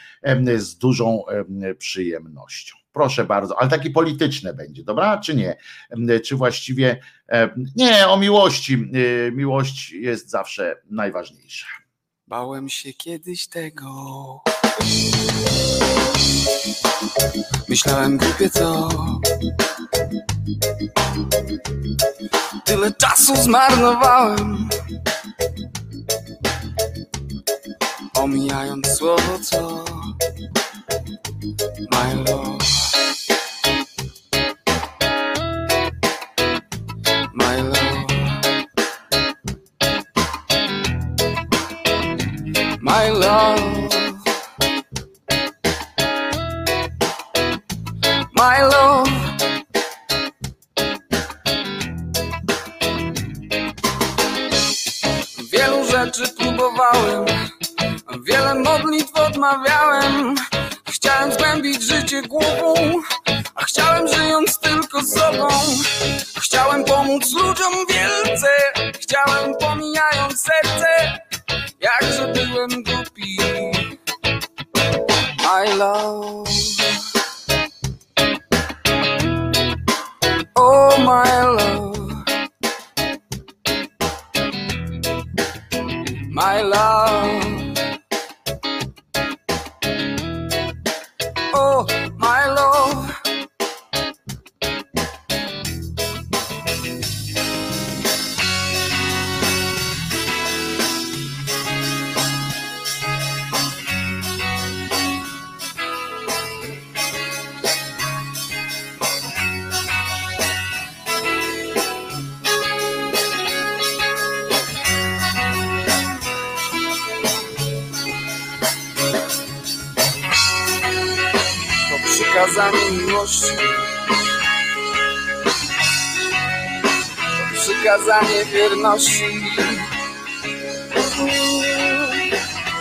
z 0.57 0.79
dużą 0.79 1.25
przyjemnością. 1.79 2.77
Proszę 2.93 3.25
bardzo, 3.25 3.61
ale 3.61 3.71
takie 3.71 3.91
polityczne 3.91 4.55
będzie, 4.55 4.85
dobra? 4.85 5.19
Czy 5.19 5.35
nie? 5.35 5.57
Czy 6.25 6.37
właściwie 6.37 7.01
nie, 7.77 8.09
o 8.09 8.17
miłości. 8.17 8.75
Y, 8.95 9.33
miłość 9.35 9.91
jest 9.93 10.31
zawsze 10.31 10.77
najważniejsza. 10.91 11.67
Bałem 12.27 12.69
się 12.69 12.93
kiedyś 12.93 13.49
tego. 13.49 14.41
Myślałem 17.69 18.17
głupie 18.17 18.51
co. 18.51 18.89
Tyle 22.65 22.93
czasu 22.93 23.37
zmarnowałem 23.37 24.69
omijając 28.17 28.87
słowo 28.87 29.39
co 29.43 29.85
My 31.91 32.15
love. 32.15 32.65
My 37.35 37.63
love. 37.63 38.07
My 42.81 43.11
love 43.11 43.76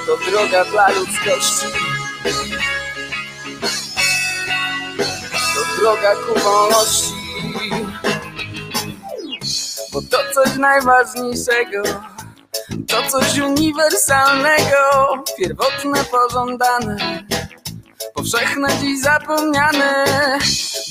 To 0.06 0.18
droga 0.32 0.66
dla 0.66 0.90
ludzkości. 0.90 1.66
To 5.56 5.80
droga 5.80 6.16
ku 6.16 6.40
wolności. 6.40 7.14
Bo 9.94 10.02
to 10.02 10.18
coś 10.34 10.56
najważniejszego. 10.58 11.84
To 12.88 13.10
coś 13.10 13.40
uniwersalnego, 13.40 14.78
pierwotne, 15.38 16.04
pożądane, 16.04 17.24
powszechne 18.14 18.70
dziś 18.82 19.02
zapomniane, 19.02 20.06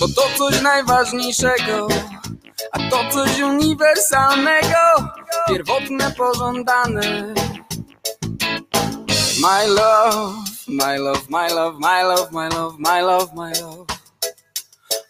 bo 0.01 0.09
to 0.09 0.23
coś 0.39 0.61
najważniejszego, 0.63 1.89
a 2.75 2.79
to 2.91 2.99
coś 3.13 3.41
uniwersalnego 3.41 5.09
Pierwotne, 5.49 6.11
pożądane 6.17 7.35
My 9.41 9.67
love, 9.69 10.35
my 10.69 10.99
love, 10.99 11.23
my 11.31 11.49
love, 11.49 11.79
my 11.81 12.03
love, 12.05 12.33
my 12.33 12.49
love, 12.49 12.79
my 12.79 13.03
love, 13.03 13.35
my 13.35 13.53
love 13.53 13.87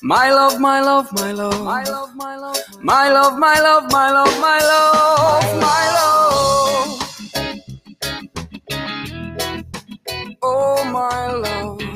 My 0.03 0.31
love, 0.31 0.61
my 0.61 0.81
love, 0.83 1.13
my 1.13 1.33
love 1.33 1.61
My 1.65 1.85
love, 1.85 2.15
my 2.17 2.37
love, 2.37 2.59
my 2.83 3.11
love, 3.11 3.39
my 3.39 3.61
love, 3.61 3.89
my 3.91 4.11
love, 4.11 4.41
my 4.41 4.61
love, 4.61 5.61
my 5.61 5.85
love 5.97 7.15
Oh 10.43 10.85
my 10.85 11.29
love 11.33 11.94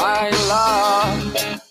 my 0.00 0.30
love, 0.48 1.69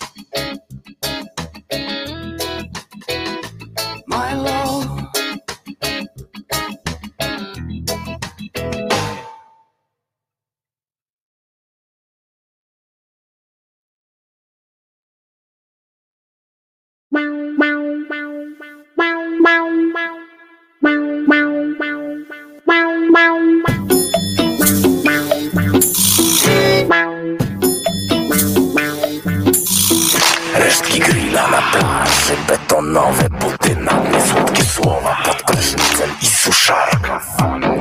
Grilla 31.40 31.52
na 31.52 31.72
plaży, 31.72 32.38
betonowe 32.48 33.30
buty 33.30 33.76
na 33.76 33.94
mnie, 33.94 34.22
słodkie 34.22 34.64
słowa 34.64 35.18
pod 35.26 35.44
prysznicem 35.44 36.12
i 36.22 36.26
suszarka. 36.26 37.22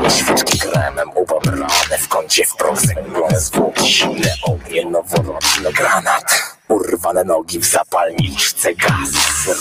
Świeczki 0.08 0.58
kremem 0.58 1.10
ubabrane 1.14 1.98
w 2.00 2.08
kącie 2.08 2.44
wprost 2.44 2.86
zęglone 2.86 3.40
zwłoki, 3.40 3.86
zimne 3.86 4.34
ognie, 4.42 4.84
noworoczny 4.86 5.72
granat. 5.72 6.56
Urwane 6.68 7.24
nogi 7.24 7.58
w 7.58 7.64
zapalniczce, 7.64 8.74
gaz. 8.74 9.10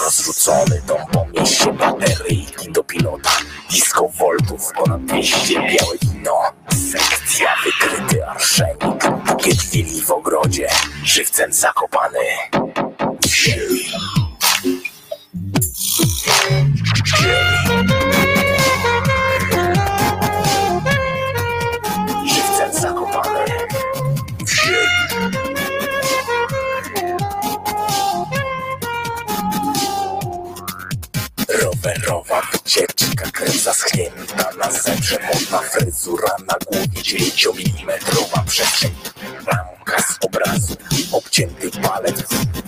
Rozrzucony 0.04 0.82
dom 0.88 1.08
po 1.12 1.26
mieście, 1.26 1.74
bateryjki 1.74 2.72
do 2.72 2.84
pilota, 2.84 3.32
disco 3.72 4.08
voltów, 4.08 4.72
ponad 4.74 5.06
200 5.06 5.54
białe 5.54 5.98
wino, 6.02 6.42
sekcja 6.92 7.50
wykryty 7.64 8.28
arszenik, 8.28 9.10
bukiet 9.26 9.58
w 10.06 10.12
ogrodzie, 10.12 10.68
żywcem 11.04 11.54
zakopany 11.54 12.20
się. 13.38 13.62
Żywcem 22.26 22.74
w 32.24 32.32
wycieczka, 32.68 33.32
krew 33.32 33.64
zaschnięta 33.64 34.52
na 34.58 34.72
zebrze, 34.72 35.20
modna 35.34 35.60
fryzura 35.60 36.36
na 36.48 36.56
głowie, 36.66 37.04
dziewięciomilimetrowa 37.04 38.44
przestrzeń, 38.48 38.92
ramka 39.46 40.02
z 40.02 40.26
obrazu, 40.26 40.76
obcięty 41.12 41.72
palec, 41.72 42.24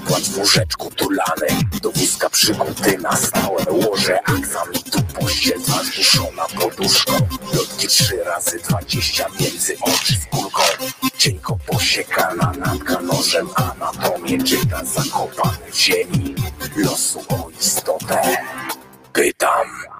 płat 0.08 0.24
w 0.24 0.38
łóżeczku 0.38 0.92
tulany, 0.92 1.48
do 1.82 1.92
wózka 1.92 2.30
przykuty 2.30 2.98
na 2.98 3.16
stałe 3.16 3.66
łoże, 3.70 4.20
aksamitu 4.24 5.02
pościel, 5.20 5.62
twarz 5.62 5.98
wiszona 5.98 6.46
poduszką, 6.60 7.14
lotki 7.54 7.88
trzy 7.88 8.24
razy 8.24 8.60
dwadzieścia 8.70 9.26
między 9.40 9.78
oczy 9.82 10.14
z 10.14 10.26
kulką, 10.26 10.62
cienko 11.18 11.58
posiekana 11.68 12.54
natka 12.58 13.02
nożem, 13.02 13.50
anatomię 13.56 14.44
czyta 14.44 14.86
zakopany 14.86 15.72
w 15.72 15.78
ziemi, 15.78 16.36
losu 16.76 17.20
o 17.30 17.50
istotę. 17.62 18.38
Pytam. 19.20 19.99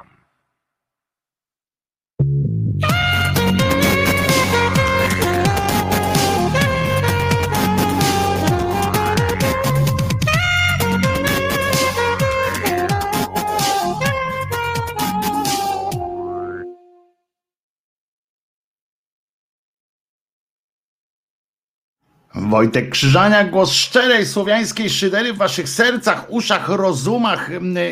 Wojtek 22.50 22.90
Krzyżaniak, 22.90 23.50
głos 23.52 23.72
szczerej 23.72 24.26
słowiańskiej 24.26 24.90
szydery 24.90 25.34
w 25.34 25.38
waszych 25.38 25.70
sercach, 25.70 26.32
uszach, 26.32 26.70
rozumach 26.70 27.50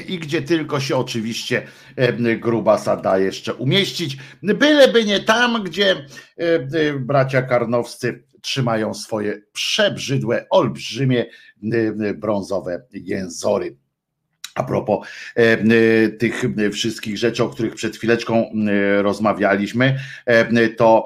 i 0.07 0.19
gdzie 0.19 0.41
tylko 0.41 0.79
się 0.79 0.97
oczywiście 0.97 1.67
grubasa 2.39 2.95
da 2.95 3.19
jeszcze 3.19 3.53
umieścić. 3.53 4.17
Byleby 4.43 5.05
nie 5.05 5.19
tam, 5.19 5.63
gdzie 5.63 6.05
bracia 6.99 7.41
karnowscy 7.41 8.23
trzymają 8.41 8.93
swoje 8.93 9.41
przebrzydłe, 9.53 10.45
olbrzymie 10.49 11.25
brązowe 12.15 12.81
jęzory. 12.91 13.77
A 14.57 14.63
propos 14.63 15.07
e, 15.35 15.41
e, 15.41 16.09
tych 16.09 16.45
e, 16.45 16.69
wszystkich 16.69 17.17
rzeczy, 17.17 17.43
o 17.43 17.49
których 17.49 17.75
przed 17.75 17.97
chwileczką 17.97 18.51
rozmawialiśmy, 19.01 19.99
to 20.77 21.05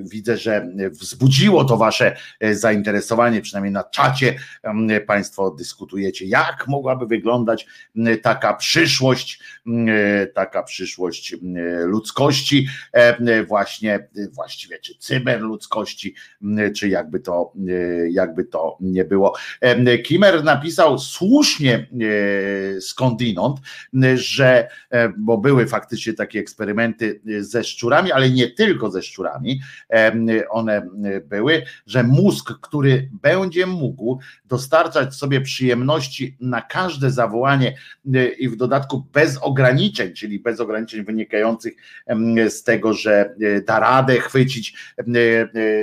widzę, 0.00 0.36
że 0.36 0.68
wzbudziło 0.90 1.64
to 1.64 1.76
wasze 1.76 2.16
zainteresowanie, 2.52 3.40
przynajmniej 3.40 3.72
na 3.72 3.84
czacie 3.84 4.34
Państwo 5.06 5.50
dyskutujecie, 5.50 6.26
jak 6.26 6.64
mogłaby 6.68 7.06
wyglądać 7.06 7.66
taka 8.22 8.54
przyszłość, 8.54 9.40
taka 10.34 10.62
przyszłość 10.62 11.36
ludzkości, 11.84 12.68
właśnie 13.48 14.08
właściwie 14.32 14.78
czy 14.78 14.98
cyberludzkości, 14.98 16.14
czy 16.76 16.88
jakby 16.88 17.20
to, 17.20 17.52
jakby 18.10 18.44
to 18.44 18.76
nie 18.80 19.04
było. 19.04 19.36
Kimer 20.04 20.44
napisał 20.44 20.98
słusznie 20.98 21.86
skądinąd, 22.80 23.60
że, 24.14 24.68
e, 24.90 25.08
bo 25.18 25.38
były 25.38 25.66
faktycznie 25.66 26.12
takie 26.12 26.40
eksperymenty 26.40 27.20
ze 27.40 27.64
szczurami, 27.64 28.12
ale 28.12 28.30
nie 28.30 28.50
tylko 28.50 28.90
ze 28.90 29.02
szczurami, 29.02 29.60
e, 29.90 30.12
one 30.48 30.88
były, 31.24 31.62
że 31.86 32.02
mózg, 32.02 32.52
który 32.60 33.08
będzie 33.22 33.66
mógł 33.66 34.18
dostarczać 34.44 35.14
sobie 35.14 35.40
przyjemności 35.40 36.36
na 36.40 36.62
każde 36.62 37.10
zawołanie 37.10 37.76
e, 38.14 38.28
i 38.28 38.48
w 38.48 38.56
dodatku 38.56 39.06
bez 39.12 39.36
ograniczeń, 39.36 40.14
czyli 40.14 40.38
bez 40.38 40.60
ograniczeń 40.60 41.04
wynikających 41.04 41.74
z 42.48 42.62
tego, 42.62 42.94
że 42.94 43.34
e, 43.40 43.60
da 43.60 43.80
radę 43.80 44.20
chwycić 44.20 44.74
e, 44.98 45.04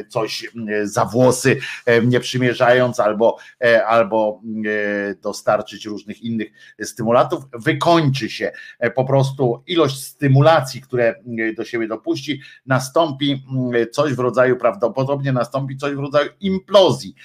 coś 0.08 0.52
za 0.84 1.06
włosy, 1.06 1.58
nie 2.04 2.20
przymierzając, 2.20 3.00
albo, 3.00 3.38
e, 3.64 3.86
albo 3.86 4.42
e, 4.66 5.16
dostarczyć 5.16 5.86
różnych 5.86 6.17
innych 6.22 6.48
stymulatów, 6.82 7.44
wykończy 7.54 8.30
się 8.30 8.52
po 8.96 9.06
prostu 9.06 9.64
ilość 9.68 10.04
stymulacji, 10.04 10.82
które 10.82 11.16
do 11.58 11.66
siebie 11.66 11.88
dopuści, 11.88 12.42
nastąpi 12.66 13.44
coś 13.92 14.14
w 14.14 14.20
rodzaju, 14.20 14.58
prawdopodobnie 14.58 15.32
nastąpi 15.32 15.78
coś 15.78 15.94
w 15.94 16.00
rodzaju 16.00 16.30
implozji 16.42 17.16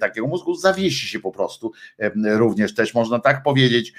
takiego 0.00 0.26
mózgu, 0.26 0.54
zawiesi 0.54 1.06
się 1.08 1.20
po 1.20 1.32
prostu, 1.32 1.72
również 2.24 2.74
też 2.74 2.94
można 2.94 3.18
tak 3.18 3.42
powiedzieć, 3.42 3.92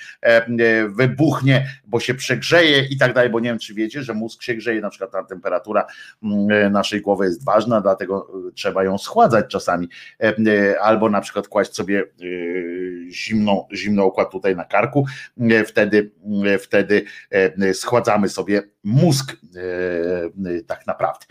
wybuchnie, 0.90 1.68
bo 1.88 2.00
się 2.00 2.14
przegrzeje 2.14 2.88
i 2.90 2.98
tak 2.98 3.14
dalej, 3.14 3.30
bo 3.30 3.40
nie 3.40 3.50
wiem, 3.50 3.60
czy 3.60 3.74
wiecie, 3.74 4.04
że 4.04 4.14
mózg 4.14 4.42
się 4.42 4.56
grzeje, 4.56 4.82
na 4.82 4.90
przykład 4.90 5.12
ta 5.12 5.24
temperatura 5.24 5.86
naszej 6.72 7.02
głowy 7.02 7.26
jest 7.26 7.46
ważna, 7.46 7.82
dlatego 7.82 8.32
trzeba 8.56 8.84
ją 8.84 8.98
schładzać 8.98 9.46
czasami, 9.48 9.88
albo 10.82 11.10
na 11.10 11.22
przykład 11.22 11.48
kłaść 11.48 11.76
sobie 11.76 12.04
zimną, 13.10 13.68
zimny 13.88 14.04
układ 14.04 14.32
tutaj 14.32 14.56
na 14.56 14.66
karku, 14.66 15.06
wtedy, 15.68 16.12
wtedy 16.60 17.06
schładzamy 17.74 18.30
sobie 18.30 18.62
mózg 18.84 19.38
tak 20.68 20.88
naprawdę. 20.88 21.26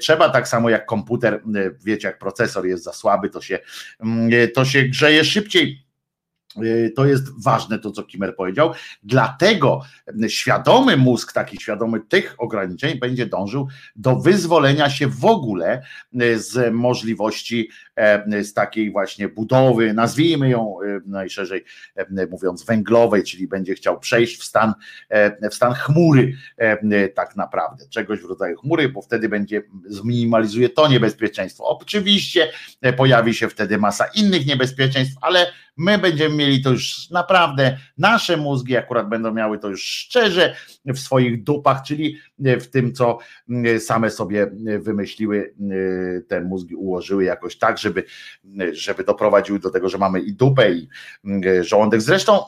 Trzeba 0.00 0.28
tak 0.28 0.48
samo 0.48 0.70
jak 0.70 0.86
komputer, 0.86 1.42
wiecie, 1.84 2.08
jak 2.08 2.18
procesor 2.18 2.66
jest 2.66 2.84
za 2.84 2.92
słaby, 2.92 3.30
to 3.30 3.40
się, 3.40 3.58
to 4.54 4.64
się 4.64 4.82
grzeje 4.82 5.24
szybciej 5.24 5.92
to 6.96 7.06
jest 7.06 7.44
ważne 7.44 7.78
to, 7.78 7.90
co 7.90 8.02
Kimer 8.02 8.36
powiedział. 8.36 8.72
Dlatego 9.02 9.80
świadomy 10.28 10.96
mózg, 10.96 11.32
taki 11.32 11.60
świadomy 11.60 12.00
tych 12.00 12.34
ograniczeń, 12.38 12.98
będzie 12.98 13.26
dążył 13.26 13.68
do 13.96 14.16
wyzwolenia 14.16 14.90
się 14.90 15.08
w 15.08 15.24
ogóle 15.24 15.82
z 16.36 16.74
możliwości 16.74 17.68
e, 17.91 17.91
z 18.42 18.54
takiej 18.54 18.90
właśnie 18.90 19.28
budowy, 19.28 19.94
nazwijmy 19.94 20.48
ją 20.48 20.76
y, 20.82 21.00
najszerzej 21.06 21.64
e, 21.96 22.26
mówiąc, 22.26 22.64
węglowej, 22.64 23.24
czyli 23.24 23.48
będzie 23.48 23.74
chciał 23.74 24.00
przejść 24.00 24.40
w 24.40 24.44
stan, 24.44 24.72
e, 25.08 25.50
w 25.50 25.54
stan 25.54 25.74
chmury, 25.74 26.36
tak 27.14 27.36
naprawdę, 27.36 27.84
czegoś 27.88 28.20
w 28.20 28.24
rodzaju 28.24 28.56
chmury, 28.56 28.88
bo 28.88 29.02
wtedy 29.02 29.28
będzie 29.28 29.62
zminimalizuje 29.86 30.68
to 30.68 30.88
niebezpieczeństwo. 30.88 31.64
Oczywiście 31.64 32.48
pojawi 32.96 33.34
się 33.34 33.48
wtedy 33.48 33.78
masa 33.78 34.04
innych 34.14 34.46
niebezpieczeństw, 34.46 35.18
ale 35.20 35.46
My 35.76 35.98
będziemy 35.98 36.34
mieli 36.34 36.62
to 36.62 36.70
już 36.70 37.10
naprawdę, 37.10 37.78
nasze 37.98 38.36
mózgi 38.36 38.76
akurat 38.76 39.08
będą 39.08 39.32
miały 39.32 39.58
to 39.58 39.68
już 39.68 39.82
szczerze 39.82 40.56
w 40.84 40.98
swoich 40.98 41.44
dupach, 41.44 41.82
czyli 41.82 42.18
w 42.60 42.66
tym, 42.66 42.92
co 42.92 43.18
same 43.78 44.10
sobie 44.10 44.50
wymyśliły, 44.78 45.54
te 46.28 46.40
mózgi 46.40 46.74
ułożyły 46.74 47.24
jakoś 47.24 47.58
tak, 47.58 47.78
żeby, 47.78 48.04
żeby 48.72 49.04
doprowadziły 49.04 49.58
do 49.58 49.70
tego, 49.70 49.88
że 49.88 49.98
mamy 49.98 50.20
i 50.20 50.32
dupę, 50.32 50.72
i 50.72 50.88
żołądek. 51.60 52.00
Zresztą 52.00 52.40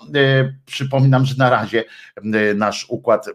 przypominam, 0.67 1.25
że 1.25 1.35
na 1.39 1.51
razie 1.51 1.85
nasz 2.55 2.87
układ, 2.89 3.27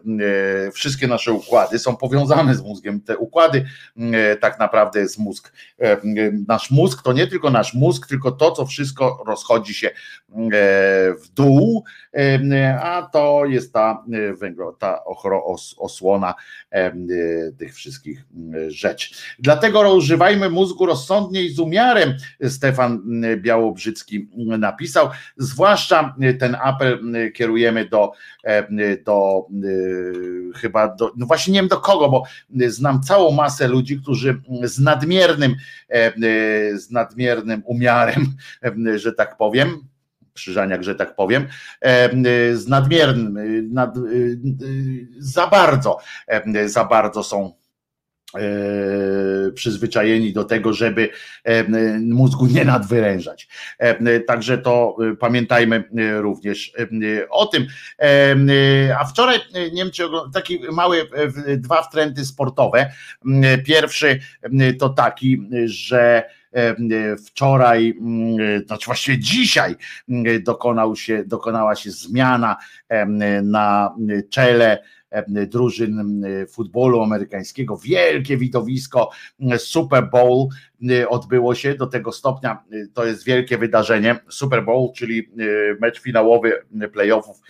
wszystkie 0.72 1.06
nasze 1.06 1.32
układy 1.32 1.78
są 1.78 1.96
powiązane 1.96 2.54
z 2.54 2.62
mózgiem. 2.62 3.00
Te 3.00 3.16
układy 3.16 3.64
tak 4.40 4.58
naprawdę 4.58 5.00
jest 5.00 5.18
mózg. 5.18 5.52
Nasz 6.48 6.70
mózg 6.70 7.02
to 7.02 7.12
nie 7.12 7.26
tylko 7.26 7.50
nasz 7.50 7.74
mózg, 7.74 8.06
tylko 8.06 8.32
to, 8.32 8.50
co 8.52 8.66
wszystko 8.66 9.24
rozchodzi 9.26 9.74
się 9.74 9.90
w 11.22 11.28
dół, 11.34 11.84
a 12.80 13.08
to 13.12 13.46
jest 13.46 13.72
ta 13.72 14.04
węglo, 14.38 14.72
ta 14.72 15.04
osłona 15.78 16.34
tych 17.58 17.74
wszystkich 17.74 18.24
rzeczy. 18.68 19.14
Dlatego 19.38 19.94
używajmy 19.94 20.50
mózgu 20.50 20.86
rozsądnie 20.86 21.42
i 21.42 21.54
z 21.54 21.58
umiarem, 21.58 22.14
Stefan 22.48 23.02
Białobrzycki 23.36 24.28
napisał. 24.36 25.08
Zwłaszcza 25.36 26.16
ten 26.38 26.56
apel 26.62 27.00
kierujemy 27.34 27.88
do, 27.88 28.12
do 29.04 29.46
chyba 30.54 30.96
do, 30.96 31.12
no 31.16 31.26
właśnie 31.26 31.52
nie 31.52 31.60
wiem 31.60 31.68
do 31.68 31.80
kogo, 31.80 32.10
bo 32.10 32.24
znam 32.68 33.02
całą 33.02 33.32
masę 33.32 33.68
ludzi, 33.68 34.00
którzy 34.00 34.42
z 34.62 34.78
nadmiernym, 34.78 35.56
z 36.74 36.90
nadmiernym 36.90 37.62
umiarem, 37.66 38.34
że 39.02 39.12
tak 39.12 39.36
powiem, 39.36 39.89
Krzyżaniak, 40.40 40.84
że 40.84 40.94
tak 40.94 41.16
powiem, 41.16 41.46
z 42.52 42.68
nadmiernym, 42.68 43.38
nad, 43.72 43.94
za 45.18 45.46
bardzo, 45.46 45.98
za 46.66 46.84
bardzo 46.84 47.22
są 47.22 47.60
przyzwyczajeni 49.54 50.32
do 50.32 50.44
tego, 50.44 50.72
żeby 50.72 51.08
mózgu 52.00 52.46
nie 52.46 52.64
nadwyrężać. 52.64 53.48
Także 54.26 54.58
to 54.58 54.96
pamiętajmy 55.18 55.84
również 56.18 56.72
o 57.30 57.46
tym. 57.46 57.66
A 59.00 59.04
wczoraj, 59.04 59.38
nie 59.54 59.82
wiem 59.82 59.90
czy 59.90 60.02
taki 60.34 60.60
mały, 60.72 61.08
dwa 61.56 61.82
wtręty 61.82 62.24
sportowe. 62.24 62.92
Pierwszy 63.66 64.20
to 64.78 64.88
taki, 64.88 65.48
że 65.64 66.24
Wczoraj, 67.26 67.94
mm, 68.00 68.66
znaczy 68.66 68.86
właściwie 68.86 69.18
dzisiaj 69.18 69.76
mm, 70.08 70.42
dokonał 70.42 70.96
się, 70.96 71.24
dokonała 71.24 71.76
się 71.76 71.90
zmiana 71.90 72.56
na 73.42 73.94
czele 74.30 74.82
drużyn 75.26 76.24
futbolu 76.48 77.02
amerykańskiego. 77.02 77.76
Wielkie 77.76 78.36
widowisko 78.36 79.10
Super 79.58 80.10
Bowl 80.10 80.48
odbyło 81.08 81.54
się 81.54 81.74
do 81.74 81.86
tego 81.86 82.12
stopnia. 82.12 82.64
To 82.94 83.06
jest 83.06 83.24
wielkie 83.24 83.58
wydarzenie. 83.58 84.20
Super 84.28 84.64
Bowl, 84.64 84.92
czyli 84.96 85.30
mecz 85.80 86.00
finałowy 86.00 86.52
playoffów 86.92 87.40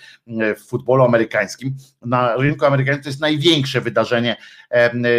w 0.56 0.60
futbolu 0.68 1.04
amerykańskim. 1.04 1.74
Na 2.02 2.36
rynku 2.36 2.64
amerykańskim 2.64 3.02
to 3.02 3.08
jest 3.08 3.20
największe 3.20 3.80
wydarzenie, 3.80 4.36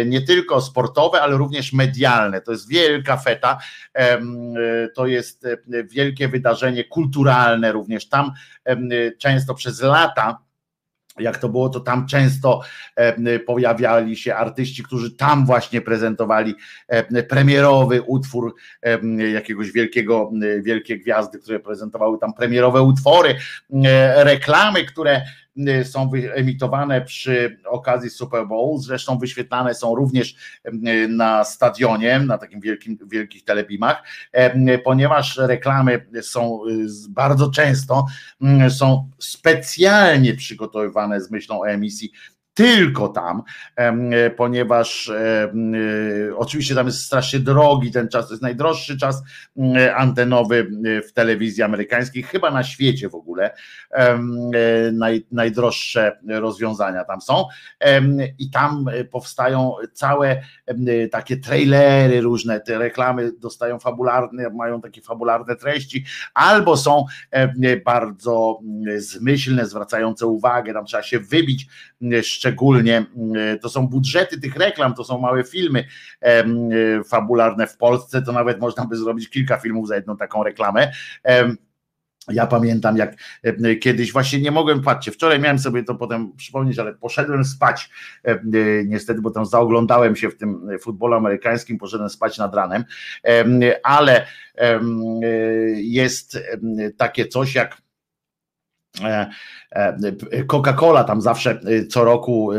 nie 0.06 0.22
tylko 0.22 0.60
sportowe, 0.60 1.20
ale 1.22 1.36
również 1.36 1.72
medialne. 1.72 2.40
To 2.40 2.52
jest 2.52 2.68
wielka 2.68 3.16
feta. 3.16 3.58
To 4.94 5.06
jest 5.06 5.46
wielkie 5.84 6.28
wydarzenie 6.28 6.84
kulturalne 6.84 7.72
również. 7.72 8.08
Tam 8.08 8.32
często 9.18 9.54
przez 9.54 9.82
lata 9.82 10.38
jak 11.18 11.38
to 11.38 11.48
było, 11.48 11.68
to 11.68 11.80
tam 11.80 12.06
często 12.06 12.60
e, 12.96 13.38
pojawiali 13.38 14.16
się 14.16 14.34
artyści, 14.34 14.82
którzy 14.82 15.10
tam 15.10 15.46
właśnie 15.46 15.80
prezentowali 15.80 16.54
e, 16.88 17.22
premierowy 17.22 18.02
utwór 18.02 18.54
e, 18.82 18.98
jakiegoś 19.32 19.72
wielkiego, 19.72 20.30
wielkie 20.62 20.98
gwiazdy, 20.98 21.38
które 21.38 21.60
prezentowały 21.60 22.18
tam 22.18 22.34
premierowe 22.34 22.82
utwory, 22.82 23.34
reklamy, 24.16 24.84
które 24.84 25.22
są 25.84 26.10
emitowane 26.34 27.00
przy 27.00 27.58
okazji 27.64 28.10
Super 28.10 28.46
Bowl, 28.46 28.78
zresztą 28.78 29.18
wyświetlane 29.18 29.74
są 29.74 29.94
również 29.94 30.34
y, 30.66 31.08
na 31.08 31.44
stadionie, 31.44 32.20
na 32.20 32.38
takim 32.38 32.60
wielkim, 32.60 32.98
wielkich 33.06 33.44
telebimach, 33.44 34.02
y, 34.68 34.78
ponieważ 34.78 35.36
reklamy 35.36 36.06
są 36.22 36.60
bardzo 37.08 37.50
często 37.50 38.06
są 38.68 39.10
specjalnie 39.18 40.34
przygotowywane 40.34 41.20
z 41.20 41.30
myślą 41.30 41.60
o 41.60 41.68
emisji 41.68 42.12
tylko 42.54 43.08
tam, 43.08 43.42
ponieważ 44.36 45.08
e, 45.08 45.52
oczywiście 46.36 46.74
tam 46.74 46.86
jest 46.86 47.04
strasznie 47.04 47.40
drogi 47.40 47.92
ten 47.92 48.08
czas, 48.08 48.26
to 48.26 48.32
jest 48.32 48.42
najdroższy 48.42 48.98
czas 48.98 49.22
antenowy 49.96 50.70
w 51.08 51.12
telewizji 51.12 51.62
amerykańskiej, 51.62 52.22
chyba 52.22 52.50
na 52.50 52.62
świecie 52.62 53.08
w 53.08 53.14
ogóle. 53.14 53.50
E, 53.90 54.18
naj, 54.92 55.26
najdroższe 55.30 56.18
rozwiązania 56.28 57.04
tam 57.04 57.20
są 57.20 57.44
i 58.38 58.50
tam 58.50 58.86
powstają 59.10 59.74
całe 59.92 60.42
takie 61.10 61.36
trailery 61.36 62.20
różne, 62.20 62.60
te 62.60 62.78
reklamy 62.78 63.32
dostają 63.38 63.78
fabularne, 63.78 64.50
mają 64.50 64.80
takie 64.80 65.02
fabularne 65.02 65.56
treści, 65.56 66.04
albo 66.34 66.76
są 66.76 67.04
bardzo 67.84 68.60
zmyślne, 68.96 69.66
zwracające 69.66 70.26
uwagę, 70.26 70.72
tam 70.72 70.84
trzeba 70.84 71.02
się 71.02 71.18
wybić 71.18 71.66
szczególnie, 72.42 72.96
mm, 73.16 73.58
to 73.58 73.68
są 73.68 73.86
budżety 73.86 74.40
tych 74.40 74.56
reklam, 74.56 74.94
to 74.94 75.04
są 75.04 75.18
małe 75.18 75.44
filmy 75.44 75.84
fabularne 77.08 77.66
w 77.66 77.76
Polsce, 77.76 78.22
to 78.22 78.32
nawet 78.32 78.60
można 78.60 78.84
by 78.86 78.96
zrobić 78.96 79.30
kilka 79.30 79.56
filmów 79.56 79.88
za 79.88 79.96
jedną 79.96 80.16
taką 80.16 80.42
reklamę. 80.42 80.92
Ja 82.28 82.46
pamiętam, 82.46 82.96
jak 82.96 83.16
kiedyś 83.80 84.12
właśnie 84.12 84.40
nie 84.40 84.50
mogłem, 84.50 84.82
patrzcie, 84.82 85.12
wczoraj 85.12 85.40
miałem 85.40 85.58
sobie 85.58 85.84
to 85.84 85.94
potem 85.94 86.32
przypomnieć, 86.36 86.78
ale 86.78 86.94
poszedłem 86.94 87.44
spać, 87.44 87.90
niestety, 88.86 89.20
bo 89.20 89.30
tam 89.30 89.46
zaoglądałem 89.46 90.16
się 90.16 90.30
w 90.30 90.36
tym 90.36 90.68
futbolu 90.80 91.14
amerykańskim, 91.14 91.78
poszedłem 91.78 92.10
spać 92.10 92.38
nad 92.38 92.54
ranem, 92.54 92.84
ale 93.82 94.26
jest 95.74 96.38
takie 96.96 97.26
coś 97.26 97.54
jak 97.54 97.82
Coca-Cola 100.46 101.04
tam 101.04 101.20
zawsze 101.20 101.50
e, 101.50 101.86
co 101.86 102.04
roku 102.04 102.50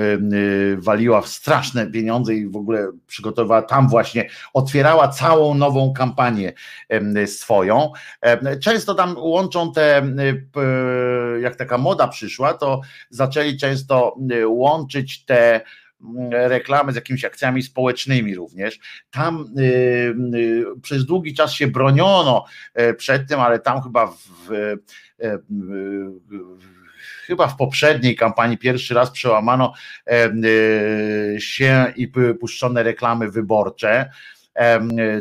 waliła 0.78 1.22
w 1.22 1.28
straszne 1.28 1.88
pieniądze 1.92 2.34
i 2.34 2.48
w 2.48 2.56
ogóle 2.56 2.92
przygotowała 3.08 3.62
tam 3.62 3.90
właśnie, 3.90 4.30
otwierała 4.54 5.08
całą 5.08 5.56
nową 5.56 5.94
kampanię 5.94 6.54
swoją. 7.26 7.92
Często 8.64 8.96
tam 8.96 9.16
łączą 9.18 9.72
te, 9.72 10.08
jak 11.42 11.56
taka 11.56 11.78
moda 11.78 12.08
przyszła, 12.08 12.54
to 12.54 12.82
zaczęli 13.10 13.58
często 13.58 14.18
łączyć 14.46 15.26
te 15.26 15.62
reklamy 16.32 16.92
z 16.92 16.96
jakimiś 16.96 17.26
akcjami 17.26 17.64
społecznymi 17.64 18.36
również. 18.36 18.80
Tam 19.12 19.46
przez 20.82 21.06
długi 21.06 21.34
czas 21.34 21.54
się 21.54 21.68
broniono 21.68 22.46
przed 22.98 23.30
tym, 23.30 23.40
ale 23.40 23.60
tam 23.60 23.82
chyba 23.82 24.08
w 24.08 24.52
E, 24.52 24.56
e, 24.56 25.13
chyba 27.26 27.48
w 27.48 27.58
poprzedniej 27.58 28.16
kampanii 28.16 28.58
pierwszy 28.58 28.94
raz 28.94 29.12
przełamano 29.12 29.74
e, 30.08 30.32
się 31.40 31.94
i 31.96 32.12
puszczone 32.40 32.84
reklamy 32.84 33.32
wyborcze 33.32 34.10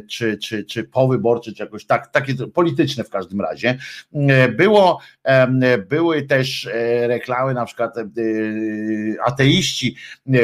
czy, 0.09 0.39
czy, 0.39 0.65
czy 0.65 0.85
powyborcze, 0.85 1.53
czy 1.53 1.63
jakoś 1.63 1.87
tak, 1.87 2.07
takie 2.07 2.35
polityczne 2.35 3.05
w 3.05 3.11
każdym 3.11 3.41
razie. 3.41 3.79
Było, 4.57 5.01
były 5.89 6.23
też 6.23 6.69
reklamy, 7.07 7.55
na 7.55 7.65
przykład 7.65 7.95
ateiści 9.25 9.97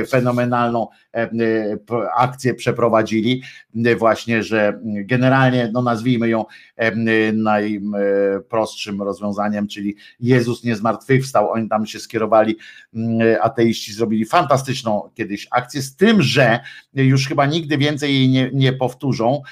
fenomenalną 0.09 0.89
akcję 2.17 2.55
przeprowadzili, 2.55 3.43
właśnie, 3.99 4.43
że 4.43 4.81
generalnie, 4.85 5.71
no 5.73 5.83
nazwijmy 5.83 6.29
ją 6.29 6.45
najprostszym 7.33 9.03
rozwiązaniem, 9.03 9.69
czyli 9.69 9.97
Jezus 10.21 10.65
nie 10.65 10.77
zmartwychwstał, 10.77 11.51
oni 11.51 11.69
tam 11.69 11.87
się 11.87 11.99
skierowali, 11.99 12.57
ateiści 13.41 13.93
zrobili 13.93 14.25
fantastyczną 14.25 15.11
kiedyś 15.15 15.49
akcję, 15.51 15.83
z 15.83 15.97
tym, 15.97 16.23
że 16.23 16.61
już 16.95 17.29
chyba 17.29 17.47
nigdy 17.47 17.79
więcej 17.79 18.15
jej 18.15 18.29
nie, 18.29 18.51
nie 18.53 18.73
powtórzą 18.73 19.43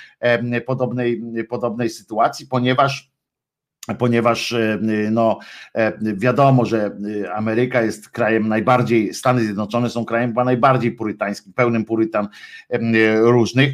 podobnej, 0.66 1.22
podobnej 1.48 1.90
sytuacji, 1.90 2.46
ponieważ 2.46 3.15
ponieważ 3.94 4.52
e, 4.52 4.78
no, 5.10 5.38
e, 5.74 5.92
wiadomo, 6.00 6.64
że 6.64 6.96
e, 7.24 7.34
Ameryka 7.34 7.82
jest 7.82 8.08
krajem 8.08 8.48
najbardziej, 8.48 9.14
Stany 9.14 9.44
Zjednoczone 9.44 9.90
są 9.90 10.04
krajem 10.04 10.30
chyba 10.30 10.44
najbardziej 10.44 10.92
purytańskim, 10.92 11.52
pełnym 11.52 11.84
purytan 11.84 12.28
różnych, 13.20 13.72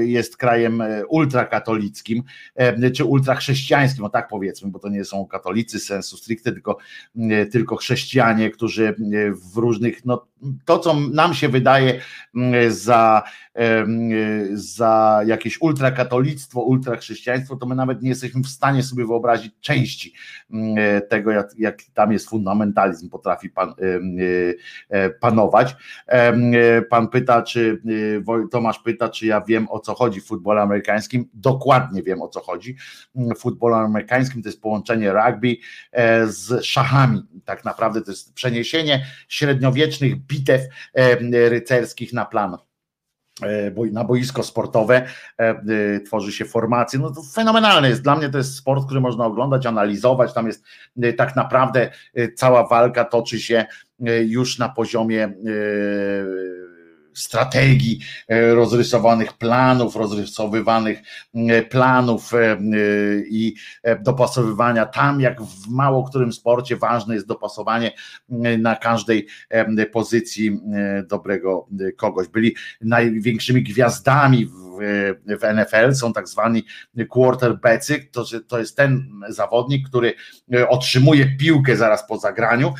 jest 0.00 0.36
krajem 0.36 0.82
ultrakatolickim, 1.08 2.22
czy 2.94 3.04
ultrachrześcijańskim, 3.04 4.04
o 4.04 4.08
tak 4.08 4.28
powiedzmy, 4.28 4.70
bo 4.70 4.78
to 4.78 4.88
nie 4.88 5.04
są 5.04 5.26
katolicy 5.26 5.80
sensu 5.80 6.16
stricte, 6.16 6.52
tylko, 6.52 6.78
tylko 7.52 7.76
chrześcijanie, 7.76 8.50
którzy 8.50 8.94
w 9.52 9.56
różnych, 9.56 10.04
no 10.04 10.26
to 10.64 10.78
co 10.78 10.94
nam 10.94 11.34
się 11.34 11.48
wydaje 11.48 12.00
za 12.68 13.22
za 14.52 15.20
jakieś 15.26 15.60
ultrakatolictwo, 15.60 16.60
ultrachrześcijaństwo, 16.60 17.56
to 17.56 17.66
my 17.66 17.74
nawet 17.74 18.02
nie 18.02 18.08
jesteśmy 18.08 18.42
w 18.42 18.48
stanie 18.48 18.82
sobie 18.86 19.06
wyobrazić 19.06 19.52
części 19.60 20.12
mm, 20.50 20.76
tego, 21.08 21.30
jak, 21.30 21.46
jak 21.58 21.82
tam 21.94 22.12
jest 22.12 22.28
fundamentalizm, 22.28 23.08
potrafi 23.08 23.50
pan, 23.50 23.68
e, 23.68 23.74
e, 24.88 25.10
panować. 25.10 25.76
Pan 26.90 27.08
pyta, 27.08 27.42
czy 27.42 27.82
Tomasz 28.50 28.78
pyta, 28.78 29.08
czy 29.08 29.26
ja 29.26 29.40
wiem 29.40 29.66
o 29.70 29.80
co 29.80 29.94
chodzi 29.94 30.20
w 30.20 30.26
futbolu 30.26 30.60
amerykańskim. 30.60 31.28
Dokładnie 31.34 32.02
wiem 32.02 32.22
o 32.22 32.28
co 32.28 32.40
chodzi. 32.40 32.76
W 33.14 33.38
futbolu 33.38 33.74
amerykańskim 33.74 34.42
to 34.42 34.48
jest 34.48 34.62
połączenie 34.62 35.12
rugby 35.12 35.56
e, 35.92 36.26
z 36.26 36.64
szachami. 36.64 37.22
Tak 37.44 37.64
naprawdę 37.64 38.02
to 38.02 38.10
jest 38.10 38.34
przeniesienie 38.34 39.06
średniowiecznych 39.28 40.16
bitew 40.16 40.62
rycerskich 41.30 42.12
na 42.12 42.24
plan 42.24 42.56
E, 42.56 42.75
na 43.92 44.04
boisko 44.04 44.42
sportowe 44.42 45.06
e, 45.38 45.42
e, 45.42 46.00
tworzy 46.00 46.32
się 46.32 46.44
formacje. 46.44 46.98
No 46.98 47.10
to 47.10 47.22
fenomenalne 47.22 47.88
jest. 47.88 48.02
Dla 48.02 48.16
mnie 48.16 48.28
to 48.28 48.38
jest 48.38 48.56
sport, 48.56 48.86
który 48.86 49.00
można 49.00 49.26
oglądać, 49.26 49.66
analizować. 49.66 50.32
Tam 50.32 50.46
jest 50.46 50.64
tak 51.16 51.36
naprawdę 51.36 51.90
cała 52.34 52.66
walka 52.66 53.04
toczy 53.04 53.40
się 53.40 53.66
już 54.26 54.58
na 54.58 54.68
poziomie 54.68 55.34
strategii, 57.16 58.00
e, 58.28 58.54
rozrysowanych 58.54 59.32
planów, 59.32 59.96
rozrysowywanych 59.96 60.98
e, 61.34 61.62
planów 61.62 62.34
e, 62.34 62.58
i 63.30 63.54
dopasowywania. 64.00 64.86
Tam, 64.86 65.20
jak 65.20 65.42
w 65.42 65.68
mało 65.68 66.04
którym 66.04 66.32
sporcie 66.32 66.76
ważne 66.76 67.14
jest 67.14 67.26
dopasowanie 67.26 67.92
na 68.58 68.76
każdej 68.76 69.26
pozycji 69.92 70.60
dobrego 71.08 71.68
kogoś. 71.96 72.28
Byli 72.28 72.56
największymi 72.80 73.62
gwiazdami 73.62 74.46
w 75.26 75.54
NFL 75.54 75.94
są 75.94 76.12
tak 76.12 76.28
zwani 76.28 76.64
quarterbacki, 77.10 78.08
to, 78.12 78.24
to 78.48 78.58
jest 78.58 78.76
ten 78.76 79.10
zawodnik, 79.28 79.88
który 79.88 80.14
otrzymuje 80.68 81.36
piłkę 81.36 81.76
zaraz 81.76 82.08
po 82.08 82.18
zagraniu, 82.18 82.74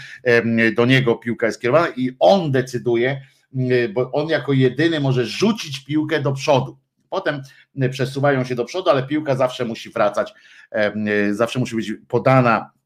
do 0.75 0.87
niego 0.87 1.15
piłka 1.15 1.47
jest 1.47 1.61
kierowana 1.61 1.89
i 1.97 2.17
on 2.19 2.53
decyduje, 2.53 3.21
bo 3.94 4.12
on 4.12 4.28
jako 4.28 4.52
jedyny 4.52 5.01
może 5.01 5.27
rzucić 5.27 5.85
piłkę 5.85 6.20
do 6.20 6.32
przodu. 6.32 6.78
Potem 7.10 7.43
y, 7.82 7.89
przesuwają 7.89 8.44
się 8.44 8.55
do 8.55 8.64
przodu, 8.64 8.90
ale 8.90 9.02
piłka 9.02 9.35
zawsze 9.35 9.64
musi 9.64 9.90
wracać, 9.90 10.35
y, 11.28 11.35
zawsze 11.35 11.59
musi 11.59 11.77
być 11.77 11.93
podana 12.09 12.77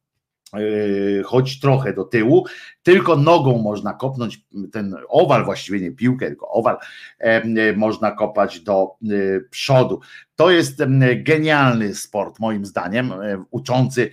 choć 1.24 1.60
trochę 1.60 1.92
do 1.92 2.04
tyłu, 2.04 2.46
tylko 2.82 3.16
nogą 3.16 3.58
można 3.58 3.94
kopnąć 3.94 4.40
ten 4.72 4.96
owal, 5.08 5.44
właściwie 5.44 5.80
nie 5.80 5.90
piłkę, 5.90 6.26
tylko 6.26 6.48
owal 6.48 6.76
można 7.76 8.10
kopać 8.10 8.60
do 8.60 8.94
przodu. 9.50 10.00
To 10.40 10.50
jest 10.50 10.82
genialny 11.16 11.94
sport, 11.94 12.38
moim 12.38 12.66
zdaniem, 12.66 13.12
uczący, 13.50 14.10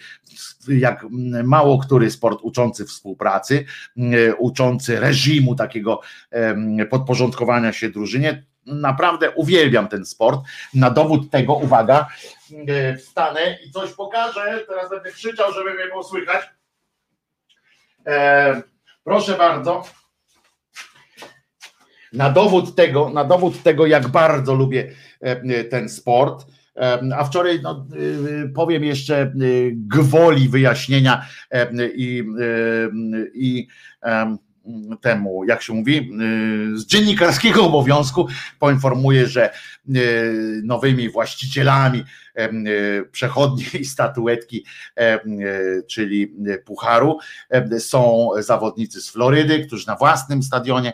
jak 0.67 1.05
mało 1.43 1.79
który 1.79 2.11
sport 2.11 2.39
uczący 2.41 2.85
współpracy, 2.85 3.65
uczący 4.37 4.99
reżimu 4.99 5.55
takiego 5.55 6.01
podporządkowania 6.89 7.73
się 7.73 7.89
drużynie. 7.89 8.43
Naprawdę 8.65 9.31
uwielbiam 9.31 9.87
ten 9.87 10.05
sport. 10.05 10.41
Na 10.73 10.89
dowód 10.89 11.31
tego, 11.31 11.53
uwaga, 11.55 12.07
wstanę 12.99 13.57
i 13.65 13.71
coś 13.71 13.93
pokażę. 13.93 14.65
Teraz 14.67 14.89
będę 14.89 15.11
krzyczał, 15.11 15.53
żeby 15.53 15.73
mnie 15.73 15.87
było 15.87 16.03
słychać. 16.03 16.49
proszę 19.03 19.37
bardzo. 19.37 19.83
Na 22.13 22.29
dowód 22.29 22.75
tego, 22.75 23.09
na 23.09 23.23
dowód 23.23 23.63
tego, 23.63 23.85
jak 23.85 24.07
bardzo 24.07 24.53
lubię 24.53 24.91
ten 25.69 25.89
sport. 25.89 26.45
A 27.15 27.23
wczoraj 27.23 27.59
no, 27.63 27.87
powiem 28.55 28.83
jeszcze 28.83 29.33
gwoli 29.73 30.49
wyjaśnienia 30.49 31.25
i, 31.95 32.23
i 33.33 33.67
temu, 35.01 35.43
jak 35.43 35.61
się 35.61 35.73
mówi, 35.73 35.97
y, 35.97 36.77
z 36.77 36.85
dziennikarskiego 36.85 37.65
obowiązku 37.65 38.27
poinformuję, 38.59 39.27
że 39.27 39.53
nowymi 40.63 41.09
właścicielami 41.09 42.03
przechodniej 43.11 43.85
statuetki, 43.85 44.65
czyli 45.87 46.35
Pucharu, 46.65 47.17
są 47.79 48.29
zawodnicy 48.39 49.01
z 49.01 49.09
Florydy, 49.09 49.65
którzy 49.65 49.87
na 49.87 49.95
własnym 49.95 50.43
stadionie 50.43 50.93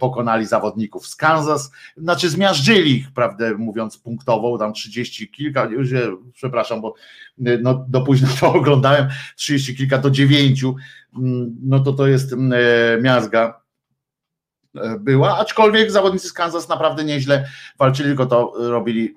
pokonali 0.00 0.46
zawodników 0.46 1.06
z 1.06 1.16
Kansas, 1.16 1.70
znaczy 1.96 2.30
zmiażdżyli 2.30 2.96
ich, 2.96 3.12
prawdę 3.12 3.54
mówiąc 3.54 3.98
punktowo, 3.98 4.58
tam 4.58 4.72
30 4.72 5.30
kilka, 5.30 5.64
już 5.64 5.88
przepraszam, 6.34 6.80
bo 6.80 6.94
no, 7.38 7.86
do 7.88 8.00
późno 8.00 8.28
to 8.40 8.52
oglądałem, 8.60 9.08
30 9.36 9.76
kilka 9.76 9.98
do 9.98 10.10
9, 10.10 10.64
no 11.62 11.80
to 11.80 11.92
to 11.92 12.06
jest 12.06 12.34
miazga 13.00 13.60
E, 14.76 14.98
była, 14.98 15.38
aczkolwiek 15.38 15.90
zawodnicy 15.90 16.28
z 16.28 16.32
Kansas 16.32 16.68
naprawdę 16.68 17.04
nieźle 17.04 17.48
walczyli, 17.78 18.08
tylko 18.08 18.26
to 18.26 18.52
robili 18.56 19.14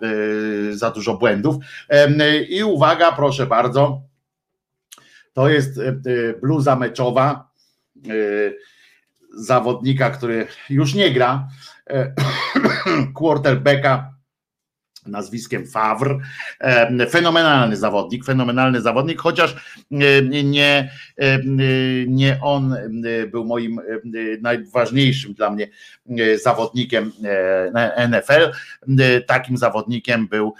e, 0.71 0.73
za 0.73 0.91
dużo 0.91 1.17
błędów. 1.17 1.55
I 2.49 2.63
uwaga, 2.63 3.11
proszę 3.11 3.45
bardzo, 3.45 4.01
to 5.33 5.49
jest 5.49 5.77
e, 5.77 5.93
bluza 6.41 6.75
meczowa 6.75 7.51
zawodnika, 9.33 10.09
który 10.09 10.47
już 10.69 10.93
nie 10.93 11.11
gra, 11.11 11.47
quarterbacka 13.17 14.13
nazwiskiem 15.05 15.67
Favre. 15.67 16.17
Fenomenalny 17.09 17.77
zawodnik, 17.77 18.25
fenomenalny 18.25 18.81
zawodnik, 18.81 19.21
chociaż 19.21 19.55
nie, 20.23 20.91
nie 22.07 22.39
on 22.41 22.75
był 23.31 23.45
moim 23.45 23.79
najważniejszym 24.41 25.33
dla 25.33 25.49
mnie 25.49 25.67
zawodnikiem 26.43 27.11
NFL. 28.09 28.51
Takim 29.27 29.57
zawodnikiem 29.57 30.27
był 30.27 30.53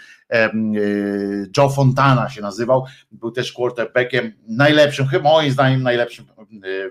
Joe 1.57 1.69
Fontana 1.69 2.29
się 2.29 2.41
nazywał, 2.41 2.85
był 3.11 3.31
też 3.31 3.53
quarterbackiem 3.53 4.33
najlepszym, 4.47 5.07
chyba 5.07 5.29
moim 5.29 5.51
zdaniem 5.51 5.83
najlepszym 5.83 6.25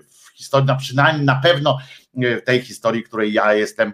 w 0.09 0.37
historii, 0.37 0.67
na 0.67 0.75
przynajmniej 0.75 1.25
na 1.25 1.35
pewno 1.35 1.77
w 2.13 2.41
tej 2.45 2.61
historii, 2.61 3.03
której 3.03 3.33
ja 3.33 3.53
jestem 3.53 3.93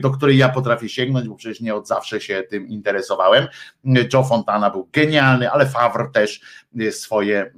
do 0.00 0.10
której 0.10 0.38
ja 0.38 0.48
potrafię 0.48 0.88
sięgnąć, 0.88 1.28
bo 1.28 1.34
przecież 1.34 1.60
nie 1.60 1.74
od 1.74 1.88
zawsze 1.88 2.20
się 2.20 2.42
tym 2.42 2.68
interesowałem. 2.68 3.46
Joe 4.12 4.24
Fontana 4.24 4.70
był 4.70 4.88
genialny, 4.92 5.50
ale 5.50 5.66
Favre 5.66 6.08
też 6.12 6.40
swoje, 6.90 7.52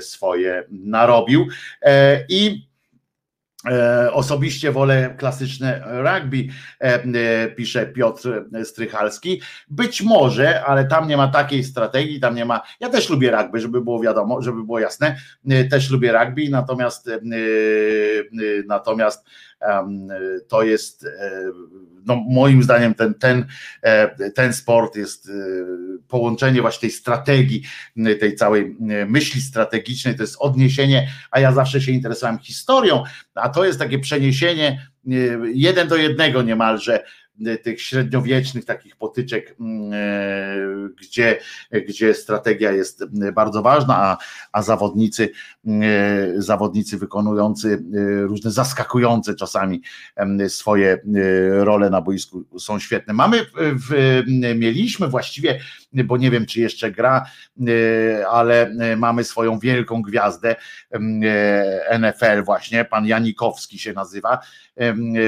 swoje 0.00 0.64
narobił. 0.70 1.46
E, 1.82 2.24
I 2.28 2.68
e, 3.70 4.12
Osobiście 4.12 4.72
wolę 4.72 5.14
klasyczne 5.18 5.84
rugby, 5.86 6.46
pisze 7.56 7.86
Piotr 7.86 8.44
Strychalski. 8.64 9.40
Być 9.68 10.02
może, 10.02 10.64
ale 10.64 10.84
tam 10.84 11.08
nie 11.08 11.16
ma 11.16 11.28
takiej 11.28 11.64
strategii, 11.64 12.20
tam 12.20 12.34
nie 12.34 12.44
ma. 12.44 12.60
Ja 12.80 12.88
też 12.88 13.10
lubię 13.10 13.30
rugby, 13.30 13.60
żeby 13.60 13.80
było 13.80 14.00
wiadomo, 14.00 14.42
żeby 14.42 14.64
było 14.64 14.78
jasne. 14.78 15.16
Też 15.70 15.90
lubię 15.90 16.12
rugby, 16.12 16.48
natomiast 16.50 17.10
natomiast 18.66 19.26
to 20.48 20.62
jest 20.62 21.04
e, 21.04 21.42
no 22.06 22.16
moim 22.16 22.62
zdaniem 22.62 22.94
ten, 22.94 23.14
ten, 23.14 23.46
e, 23.82 24.30
ten 24.30 24.52
sport 24.52 24.96
jest 24.96 25.28
e, 25.28 25.32
połączenie 26.08 26.60
właśnie 26.60 26.80
tej 26.80 26.90
strategii, 26.90 27.62
tej 28.20 28.36
całej 28.36 28.76
myśli 29.06 29.40
strategicznej, 29.40 30.16
to 30.16 30.22
jest 30.22 30.36
odniesienie, 30.38 31.08
a 31.30 31.40
ja 31.40 31.52
zawsze 31.52 31.80
się 31.80 31.92
interesowałem 31.92 32.38
historią, 32.38 33.02
a 33.34 33.48
to 33.48 33.64
jest 33.64 33.78
takie 33.78 33.98
przeniesienie 33.98 34.88
jeden 35.54 35.88
do 35.88 35.96
jednego 35.96 36.42
niemalże 36.42 37.04
tych 37.62 37.82
średniowiecznych 37.82 38.64
takich 38.64 38.96
potyczek, 38.96 39.56
mm, 39.60 39.92
e, 39.92 40.88
gdzie, 41.00 41.38
gdzie 41.88 42.14
strategia 42.14 42.72
jest 42.72 43.04
bardzo 43.32 43.62
ważna, 43.62 43.96
a, 43.96 44.18
a 44.52 44.62
zawodnicy, 44.62 45.30
e, 45.66 45.70
zawodnicy 46.36 46.98
wykonujący 46.98 47.82
e, 47.94 48.22
różne 48.22 48.50
zaskakujące 48.50 49.34
czasami 49.34 49.82
swoje 50.48 50.98
role 51.50 51.90
na 51.90 52.00
boisku 52.00 52.44
są 52.58 52.78
świetne. 52.78 53.14
Mamy, 53.14 53.46
w, 53.56 54.22
mieliśmy 54.56 55.08
właściwie, 55.08 55.60
bo 55.92 56.16
nie 56.16 56.30
wiem 56.30 56.46
czy 56.46 56.60
jeszcze 56.60 56.90
gra, 56.90 57.24
ale 58.30 58.74
mamy 58.96 59.24
swoją 59.24 59.58
wielką 59.58 60.02
gwiazdę 60.02 60.56
NFL 61.98 62.42
właśnie, 62.44 62.84
pan 62.84 63.06
Janikowski 63.06 63.78
się 63.78 63.92
nazywa, 63.92 64.38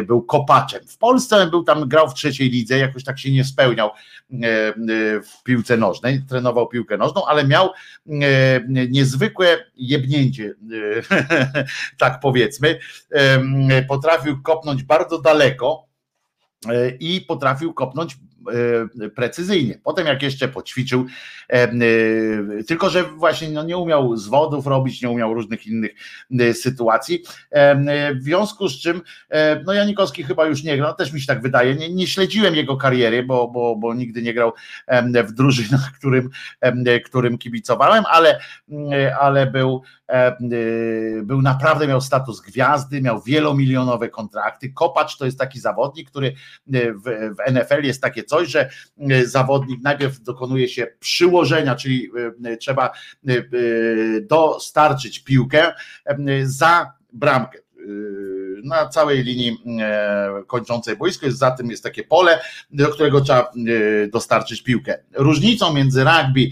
był 0.06 0.22
kopaczem. 0.22 0.80
W 0.88 0.98
Polsce 0.98 1.46
był 1.46 1.64
tam, 1.64 1.88
grał 1.88 2.08
w 2.08 2.14
trzeciej 2.14 2.50
lidze, 2.50 2.78
jakoś 2.78 3.04
tak 3.04 3.18
się 3.18 3.32
nie 3.32 3.44
spełniał 3.44 3.90
w 5.22 5.42
piłce 5.44 5.76
nożnej, 5.76 6.22
trenował 6.28 6.68
piłkę 6.68 6.96
nożną, 6.96 7.26
ale 7.26 7.46
miał 7.46 7.70
niezwykłe 8.90 9.64
jebnięcie, 9.76 10.54
tak 11.98 12.20
powiedzmy. 12.20 12.78
Potrafił 13.88 14.42
kopnąć 14.42 14.82
bardzo 14.82 15.18
daleko 15.18 15.86
e, 16.68 16.90
i 16.90 17.20
potrafił 17.20 17.74
kopnąć 17.74 18.16
E, 18.16 18.25
precyzyjnie. 19.14 19.78
Potem 19.84 20.06
jak 20.06 20.22
jeszcze 20.22 20.48
poćwiczył, 20.48 21.06
e, 21.50 21.52
e, 21.52 21.70
tylko 22.66 22.90
że 22.90 23.02
właśnie 23.02 23.48
no 23.48 23.62
nie 23.62 23.76
umiał 23.76 24.16
zwodów 24.16 24.66
robić, 24.66 25.02
nie 25.02 25.10
umiał 25.10 25.34
różnych 25.34 25.66
innych 25.66 25.92
sytuacji, 26.52 27.22
w 28.14 28.22
związku 28.22 28.68
z 28.68 28.78
czym 28.80 29.02
no 29.66 29.72
Janikowski 29.72 30.22
chyba 30.22 30.46
już 30.46 30.62
nie 30.62 30.76
grał, 30.76 30.94
też 30.94 31.12
mi 31.12 31.20
się 31.20 31.26
tak 31.26 31.42
wydaje, 31.42 31.74
nie, 31.74 31.94
nie 31.94 32.06
śledziłem 32.06 32.54
jego 32.54 32.76
kariery, 32.76 33.22
bo, 33.22 33.48
bo, 33.48 33.76
bo 33.76 33.94
nigdy 33.94 34.22
nie 34.22 34.34
grał 34.34 34.52
w 35.24 35.32
drużynach, 35.32 35.92
którym, 35.98 36.30
którym 37.04 37.38
kibicowałem, 37.38 38.04
ale, 38.08 38.40
ale 39.20 39.46
był 39.46 39.82
był 41.22 41.42
naprawdę, 41.42 41.86
miał 41.86 42.00
status 42.00 42.40
gwiazdy, 42.40 43.02
miał 43.02 43.22
wielomilionowe 43.22 44.08
kontrakty. 44.08 44.72
Kopacz 44.72 45.16
to 45.16 45.24
jest 45.24 45.38
taki 45.38 45.60
zawodnik, 45.60 46.10
który 46.10 46.34
w, 46.66 47.34
w 47.36 47.52
NFL 47.52 47.82
jest 47.82 48.02
takie 48.02 48.24
coś, 48.24 48.48
że 48.48 48.70
e, 49.10 49.26
zawodnik 49.26 49.82
najpierw 49.82 50.20
dokonuje 50.20 50.68
się 50.68 50.86
przyłożenia, 51.00 51.74
czyli 51.74 52.10
e, 52.44 52.56
trzeba 52.56 52.90
e, 53.28 53.32
dostarczyć 54.20 55.24
piłkę 55.24 55.72
za 56.42 56.92
bramkę 57.12 57.58
na 58.64 58.88
całej 58.88 59.22
linii 59.22 59.58
kończącej 60.46 60.96
boisko 60.96 61.26
jest 61.26 61.38
za 61.38 61.50
tym 61.50 61.70
jest 61.70 61.82
takie 61.82 62.04
pole, 62.04 62.40
do 62.70 62.88
którego 62.88 63.20
trzeba 63.20 63.52
dostarczyć 64.12 64.62
piłkę. 64.62 64.98
Różnicą 65.14 65.74
między 65.74 66.04
rugby 66.04 66.48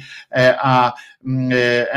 a 0.59 0.93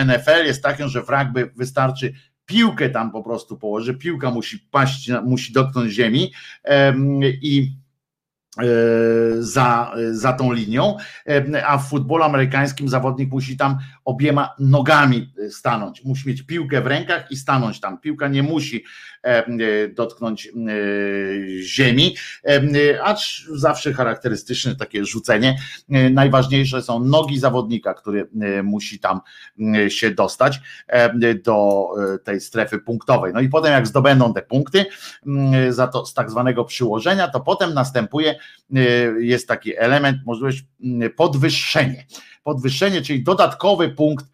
NFL 0.06 0.46
jest 0.46 0.64
taką, 0.64 0.88
że 0.88 1.04
w 1.04 1.10
rugby 1.10 1.52
wystarczy 1.56 2.14
piłkę 2.46 2.90
tam 2.90 3.12
po 3.12 3.24
prostu 3.24 3.58
położyć, 3.58 4.00
piłka 4.00 4.32
musi 4.32 4.60
paść, 4.60 5.12
musi 5.24 5.54
dotknąć 5.54 5.92
ziemi 5.92 6.32
i 7.42 7.72
E, 7.72 7.87
za, 9.40 9.92
za 10.12 10.34
tą 10.34 10.52
linią, 10.52 10.98
e, 11.28 11.68
a 11.68 11.78
w 11.78 11.90
futbolu 11.90 12.24
amerykańskim 12.24 12.90
zawodnik 12.90 13.32
musi 13.32 13.58
tam 13.58 13.78
obiema 14.06 14.56
nogami 14.60 15.34
stanąć, 15.50 16.04
musi 16.04 16.28
mieć 16.28 16.42
piłkę 16.42 16.82
w 16.82 16.88
rękach 16.88 17.32
i 17.32 17.36
stanąć 17.36 17.80
tam. 17.80 17.98
Piłka 17.98 18.28
nie 18.28 18.44
musi 18.44 18.84
e, 19.24 19.44
dotknąć 19.88 20.52
ziemi, 21.62 22.16
acz 23.04 23.48
zawsze 23.56 23.94
charakterystyczne 23.94 24.76
takie 24.76 25.06
rzucenie. 25.06 25.58
Najważniejsze 26.12 26.82
są 26.82 27.00
nogi 27.00 27.40
zawodnika, 27.40 27.94
który 27.94 28.30
musi 28.64 29.00
tam 29.00 29.22
się 29.88 30.12
dostać 30.12 30.60
do 31.46 31.88
tej 32.24 32.42
strefy 32.42 32.80
punktowej. 32.80 33.34
No 33.34 33.40
i 33.40 33.50
potem 33.50 33.72
jak 33.72 33.88
zdobędą 33.88 34.34
te 34.34 34.42
punkty 34.42 34.86
za 35.70 35.88
to 35.88 36.06
z 36.06 36.14
tak 36.14 36.32
zwanego 36.32 36.66
przyłożenia, 36.66 37.28
to 37.28 37.40
potem 37.40 37.74
następuje 37.74 38.36
jest 39.20 39.48
taki 39.48 39.78
element, 39.78 40.18
możliwość 40.26 40.64
mm, 40.84 41.12
podwyższenie. 42.48 43.02
Czyli 43.02 43.24
dodatkowy 43.24 43.90
punkt 43.90 44.26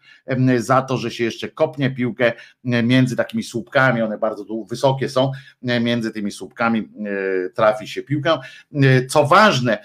za 0.58 0.82
to, 0.82 0.96
że 0.96 1.10
się 1.10 1.24
jeszcze 1.24 1.48
kopnie 1.48 1.90
piłkę 1.90 2.32
między 2.64 3.16
takimi 3.16 3.42
słupkami, 3.42 4.02
one 4.02 4.18
bardzo 4.18 4.44
wysokie 4.70 5.08
są, 5.08 5.32
między 5.62 6.10
tymi 6.10 6.30
słupkami 6.30 6.88
trafi 7.54 7.88
się 7.88 8.02
piłkę. 8.02 8.38
Co 9.08 9.24
ważne, 9.24 9.78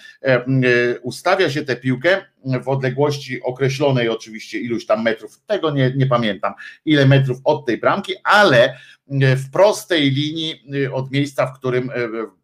ustawia 1.02 1.50
się 1.50 1.62
tę 1.66 1.76
piłkę 1.76 2.22
w 2.64 2.68
odległości 2.70 3.42
określonej 3.42 4.10
oczywiście 4.10 4.60
iluś 4.60 4.86
tam 4.86 5.04
metrów, 5.04 5.42
tego 5.48 5.72
nie, 5.72 5.94
nie 5.96 6.06
pamiętam, 6.06 6.54
ile 6.86 7.06
metrów 7.06 7.38
od 7.44 7.66
tej 7.66 7.78
bramki, 7.78 8.14
ale 8.24 8.78
w 9.12 9.52
prostej 9.52 10.12
linii 10.12 10.64
od 10.94 11.12
miejsca, 11.12 11.46
w 11.46 11.60
którym 11.60 11.92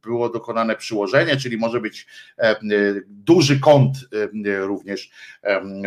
było 0.03 0.30
dokonane 0.30 0.76
przyłożenie, 0.76 1.38
czyli 1.38 1.57
może 1.57 1.82
być 1.82 2.07
duży 3.07 3.60
kąt 3.60 3.98
również, 4.60 5.12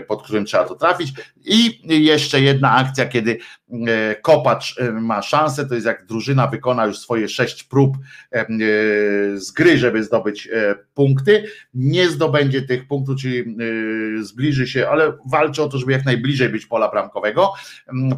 pod 0.08 0.22
którym 0.22 0.44
trzeba 0.44 0.64
to 0.64 0.74
trafić. 0.74 1.12
I 1.44 1.80
jeszcze 2.04 2.40
jedna 2.40 2.72
akcja, 2.72 3.06
kiedy 3.06 3.38
e, 3.86 4.14
kopacz 4.14 4.78
e, 4.80 4.92
ma 4.92 5.22
szansę, 5.22 5.66
to 5.66 5.74
jest 5.74 5.86
jak 5.86 6.06
drużyna 6.06 6.46
wykona 6.46 6.86
już 6.86 6.98
swoje 6.98 7.28
sześć 7.28 7.64
prób 7.64 7.96
e, 8.32 8.46
z 9.34 9.52
gry, 9.52 9.78
żeby 9.78 10.04
zdobyć 10.04 10.48
punkty, 10.94 11.44
nie 11.74 12.08
zdobędzie 12.08 12.62
tych 12.62 12.88
punktów, 12.88 13.20
czyli 13.20 13.56
zbliży 14.20 14.66
się, 14.66 14.88
ale 14.88 15.12
walczy 15.26 15.62
o 15.62 15.68
to, 15.68 15.78
żeby 15.78 15.92
jak 15.92 16.04
najbliżej 16.04 16.48
być 16.48 16.66
pola 16.66 16.90
bramkowego, 16.90 17.52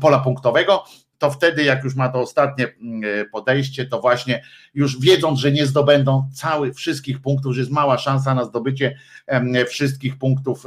pola 0.01 0.19
punktowego, 0.19 0.85
to 1.21 1.31
wtedy, 1.31 1.65
jak 1.65 1.85
już 1.85 1.95
ma 1.95 2.09
to 2.09 2.21
ostatnie 2.21 2.67
mm, 2.81 3.21
e, 3.21 3.25
podejście, 3.25 3.87
to 3.87 4.01
właśnie 4.01 4.43
już 4.75 5.01
wiedząc, 5.01 5.39
że 5.39 5.53
nie 5.53 5.67
zdobędą 5.67 6.29
całych 6.35 6.75
wszystkich 6.75 7.21
punktów, 7.21 7.55
że 7.55 7.61
jest 7.61 7.73
mała 7.73 7.99
szansa 7.99 8.35
na 8.35 8.45
zdobycie 8.45 8.97
wszystkich 9.69 10.19
punktów, 10.19 10.67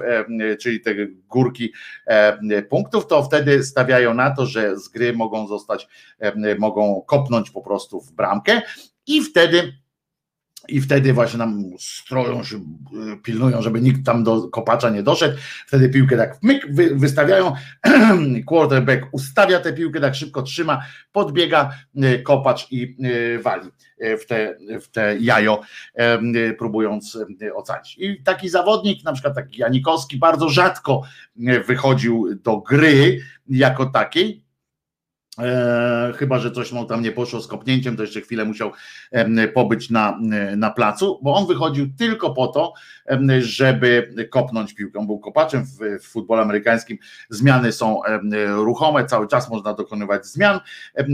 czyli 0.60 0.82
te 0.82 0.92
górki 1.30 1.74
punktów, 2.70 3.08
to 3.08 3.24
wtedy 3.24 3.64
stawiają 3.64 4.14
na 4.14 4.32
to, 4.32 4.46
że 4.46 4.80
z 4.80 4.90
gry 4.90 5.14
mogą 5.14 5.48
zostać, 5.48 5.88
mogą 6.60 7.02
kopnąć 7.02 7.52
po 7.52 7.62
prostu 7.62 8.02
w 8.02 8.12
bramkę 8.12 8.62
i 9.08 9.22
wtedy 9.22 9.83
i 10.68 10.82
wtedy 10.82 11.14
właśnie 11.14 11.40
nam 11.40 11.64
stroją 11.80 12.44
się, 12.44 12.56
y, 12.56 12.62
pilnują, 13.24 13.62
żeby 13.62 13.82
nikt 13.82 14.06
tam 14.06 14.24
do 14.24 14.48
kopacza 14.48 14.90
nie 14.90 15.04
doszedł. 15.04 15.38
Wtedy 15.68 15.90
piłkę 15.90 16.18
tak 16.18 16.38
myk, 16.42 16.68
wy, 16.70 16.96
wystawiają. 16.96 17.54
Quarterback 18.48 19.08
ustawia 19.12 19.60
tę 19.60 19.74
piłkę, 19.74 20.00
tak 20.00 20.16
szybko 20.16 20.42
trzyma, 20.42 20.82
podbiega 21.12 21.72
y, 22.04 22.24
kopacz 22.24 22.72
i 22.72 22.96
y, 23.06 23.40
wali 23.40 23.70
w 24.22 24.26
te, 24.26 24.58
w 24.82 24.88
te 24.88 25.18
jajo, 25.20 25.62
próbując 26.58 27.18
ocalić. 27.56 27.98
I 28.00 28.24
taki 28.24 28.50
zawodnik, 28.50 29.04
na 29.04 29.14
przykład 29.14 29.36
taki 29.36 29.62
Janikowski, 29.62 30.18
bardzo 30.18 30.50
rzadko 30.50 31.02
wychodził 31.68 32.36
do 32.44 32.58
gry 32.58 33.20
jako 33.50 33.86
takiej, 33.86 34.43
E, 35.40 36.14
chyba, 36.16 36.40
że 36.40 36.52
coś 36.52 36.72
mu 36.72 36.86
tam 36.86 37.02
nie 37.02 37.12
poszło 37.12 37.42
z 37.42 37.48
kopnięciem, 37.48 37.98
to 37.98 38.04
jeszcze 38.04 38.22
chwilę 38.22 38.46
musiał 38.46 38.72
e, 39.12 39.48
pobyć 39.48 39.90
na, 39.90 40.20
na 40.58 40.72
placu, 40.72 41.20
bo 41.24 41.36
on 41.36 41.48
wychodził 41.48 41.88
tylko 41.98 42.34
po 42.34 42.48
to, 42.48 42.74
e, 43.10 43.42
żeby 43.42 44.14
kopnąć 44.32 44.74
piłkę. 44.74 45.00
On 45.00 45.08
był 45.08 45.20
kopaczem 45.20 45.64
w, 45.66 46.04
w 46.04 46.08
futbolu 46.08 46.42
amerykańskim. 46.42 46.98
Zmiany 47.30 47.72
są 47.72 48.04
e, 48.04 48.20
ruchome, 48.48 49.06
cały 49.06 49.28
czas 49.28 49.50
można 49.50 49.74
dokonywać 49.74 50.26
zmian. 50.26 50.60
E, 50.96 51.06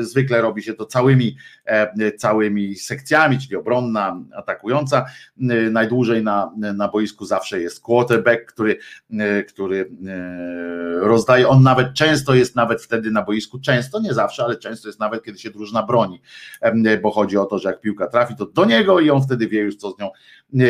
zwykle 0.00 0.40
robi 0.40 0.62
się 0.62 0.74
to 0.74 0.86
całymi, 0.86 1.36
e, 1.64 2.12
całymi 2.12 2.76
sekcjami, 2.76 3.38
czyli 3.38 3.56
obronna, 3.56 4.20
atakująca. 4.36 5.04
Najdłużej 5.70 6.22
na, 6.22 6.52
na 6.56 6.88
boisku 6.88 7.24
zawsze 7.24 7.60
jest 7.60 7.82
quarterback, 7.82 8.52
który, 8.52 8.78
który 9.48 9.90
rozdaje. 11.00 11.48
On 11.48 11.62
nawet 11.62 11.94
często 11.94 12.34
jest 12.34 12.56
nawet 12.56 12.82
wtedy 12.82 13.10
na 13.10 13.22
boisku 13.22 13.57
często, 13.60 14.00
nie 14.00 14.14
zawsze, 14.14 14.44
ale 14.44 14.56
często 14.56 14.88
jest 14.88 15.00
nawet, 15.00 15.24
kiedy 15.24 15.38
się 15.38 15.50
drużyna 15.50 15.82
broni, 15.82 16.20
bo 17.02 17.10
chodzi 17.10 17.36
o 17.36 17.44
to, 17.44 17.58
że 17.58 17.68
jak 17.68 17.80
piłka 17.80 18.06
trafi, 18.06 18.36
to 18.36 18.46
do 18.46 18.64
niego 18.64 19.00
i 19.00 19.10
on 19.10 19.22
wtedy 19.22 19.48
wie 19.48 19.60
już, 19.60 19.76
co 19.76 19.90
z 19.90 19.98
nią 19.98 20.06
e, 20.06 20.66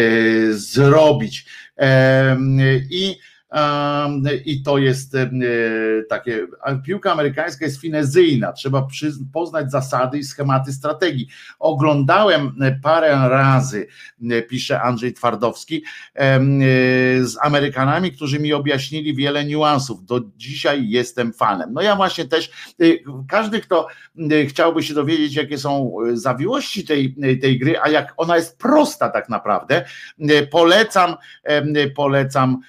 zrobić. 0.53 1.47
I 2.91 3.19
i 4.45 4.63
to 4.63 4.79
jest 4.79 5.15
e, 5.15 5.31
takie, 6.09 6.47
piłka 6.85 7.13
amerykańska 7.13 7.65
jest 7.65 7.81
finezyjna, 7.81 8.53
trzeba 8.53 8.87
poznać 9.33 9.71
zasady 9.71 10.19
i 10.19 10.25
schematy 10.25 10.73
strategii. 10.73 11.29
Oglądałem 11.59 12.55
e, 12.61 12.79
parę 12.83 13.29
razy, 13.29 13.87
e, 14.31 14.43
pisze 14.43 14.81
Andrzej 14.81 15.13
Twardowski, 15.13 15.85
z 17.21 17.37
Amerykanami, 17.43 18.13
którzy 18.13 18.39
mi 18.39 18.53
objaśnili 18.53 19.15
wiele 19.15 19.45
niuansów. 19.45 20.05
Do 20.05 20.21
dzisiaj 20.37 20.89
jestem 20.89 21.33
fanem. 21.33 21.73
No 21.73 21.83
ja 21.83 21.97
właśnie 21.97 22.25
też, 22.25 22.51
każdy, 23.29 23.61
kto 23.61 23.87
chciałby 24.49 24.83
się 24.83 24.95
dowiedzieć, 24.95 25.35
jakie 25.35 25.59
są 25.59 25.93
zawiłości 26.13 26.85
tej, 26.85 27.17
tej 27.41 27.59
gry, 27.59 27.81
a 27.81 27.89
jak 27.89 28.15
ona 28.17 28.37
jest 28.37 28.59
prosta 28.59 29.09
tak 29.09 29.29
naprawdę, 29.29 29.85
polecam, 30.51 31.17
polecam 31.95 32.61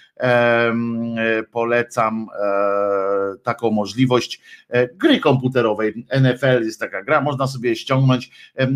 polecam 1.51 2.27
e, 2.41 3.37
taką 3.43 3.71
możliwość 3.71 4.41
e, 4.69 4.87
gry 4.87 5.19
komputerowej. 5.19 6.05
NFL 6.21 6.63
jest 6.65 6.79
taka 6.79 7.03
gra, 7.03 7.21
można 7.21 7.47
sobie 7.47 7.75
ściągnąć 7.75 8.31
e, 8.55 8.67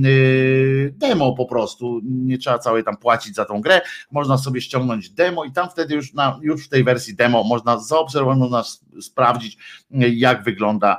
demo 0.92 1.36
po 1.36 1.46
prostu, 1.46 2.02
nie 2.04 2.38
trzeba 2.38 2.60
całej 2.60 2.84
tam 2.84 2.98
płacić 2.98 3.36
za 3.36 3.46
tą 3.46 3.62
grę, 3.62 3.82
można 4.12 4.38
sobie 4.38 4.62
ściągnąć 4.62 5.10
demo 5.10 5.46
i 5.46 5.52
tam 5.52 5.70
wtedy 5.70 5.96
już, 5.96 6.14
na, 6.14 6.40
już 6.42 6.66
w 6.66 6.70
tej 6.70 6.84
wersji 6.84 7.16
demo 7.16 7.44
można 7.44 7.80
zaobserwować, 7.80 8.38
można 8.38 8.64
sprawdzić 9.02 9.58
jak 9.92 10.44
wygląda, 10.44 10.98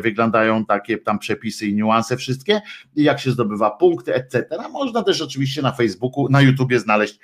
wyglądają 0.00 0.64
takie 0.64 0.98
tam 0.98 1.18
przepisy 1.18 1.66
i 1.66 1.74
niuanse 1.74 2.16
wszystkie, 2.16 2.60
jak 2.96 3.20
się 3.20 3.30
zdobywa 3.30 3.70
punkty, 3.70 4.14
etc. 4.14 4.46
Można 4.72 5.02
też 5.02 5.22
oczywiście 5.22 5.62
na 5.62 5.72
Facebooku, 5.72 6.28
na 6.28 6.40
YouTubie 6.40 6.80
znaleźć 6.80 7.18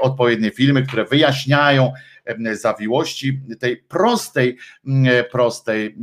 odpowiednie 0.00 0.50
filmy, 0.50 0.82
które 0.82 1.04
wyjaśniają 1.04 1.92
zawiłości 2.52 3.40
tej 3.60 3.76
prostej, 3.76 4.58
prostej 5.32 5.96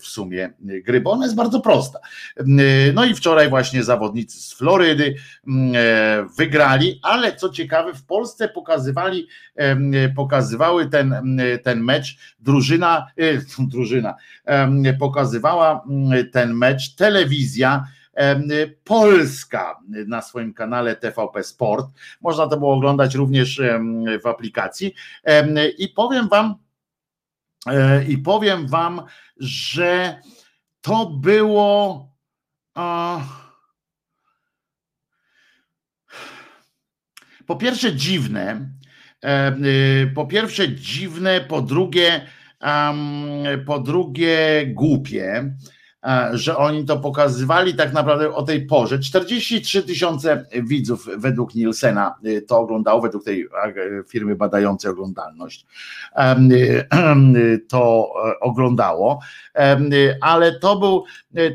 w 0.00 0.06
sumie 0.06 0.52
gry, 0.60 1.00
bo 1.00 1.10
ona 1.10 1.24
jest 1.24 1.36
bardzo 1.36 1.60
prosta. 1.60 1.98
No 2.94 3.04
i 3.04 3.14
wczoraj 3.14 3.48
właśnie 3.48 3.84
zawodnicy 3.84 4.40
z 4.40 4.52
Florydy 4.52 5.14
wygrali, 6.38 7.00
ale 7.02 7.36
co 7.36 7.48
ciekawe, 7.48 7.94
w 7.94 8.04
Polsce 8.04 8.48
pokazywali, 8.48 9.28
pokazywały 10.16 10.88
ten, 10.88 11.38
ten 11.62 11.84
mecz. 11.84 12.16
Drużyna, 12.40 13.06
e, 13.16 13.64
drużyna 13.72 14.14
pokazywała 14.98 15.84
ten 16.32 16.54
mecz. 16.54 16.94
Telewizja 16.94 17.86
Polska 18.84 19.80
na 20.06 20.22
swoim 20.22 20.54
kanale 20.54 20.96
TVP 20.96 21.44
Sport. 21.44 21.86
Można 22.20 22.46
to 22.46 22.56
było 22.56 22.74
oglądać 22.74 23.14
również 23.14 23.60
w 24.22 24.26
aplikacji. 24.26 24.94
I 25.78 25.88
powiem 25.88 26.28
Wam, 26.28 26.54
e, 27.66 28.04
i 28.04 28.18
powiem 28.18 28.68
Wam, 28.68 29.02
że 29.36 30.20
to 30.80 31.06
było. 31.06 32.08
Po 37.46 37.56
pierwsze 37.56 37.96
dziwne, 37.96 38.70
y, 40.04 40.12
po 40.14 40.26
pierwsze 40.26 40.74
dziwne, 40.74 41.40
po 41.40 41.62
drugie, 41.62 42.26
po 43.66 43.78
drugie 43.80 44.66
głupie, 44.66 45.54
że 46.32 46.56
oni 46.56 46.84
to 46.84 46.98
pokazywali 46.98 47.74
tak 47.74 47.92
naprawdę 47.92 48.34
o 48.34 48.42
tej 48.42 48.66
porze. 48.66 48.98
43 48.98 49.82
tysiące 49.82 50.46
widzów 50.62 51.08
według 51.16 51.54
Nielsena 51.54 52.14
e, 52.24 52.40
to 52.40 52.58
oglądało, 52.58 53.00
według 53.00 53.24
tej 53.24 53.48
firmy 54.08 54.36
badającej 54.36 54.90
oglądalność 54.90 55.66
e, 56.16 56.36
to 57.68 58.12
oglądało, 58.40 59.20
ale 60.20 60.58
to 60.58 60.76
był, 60.76 61.04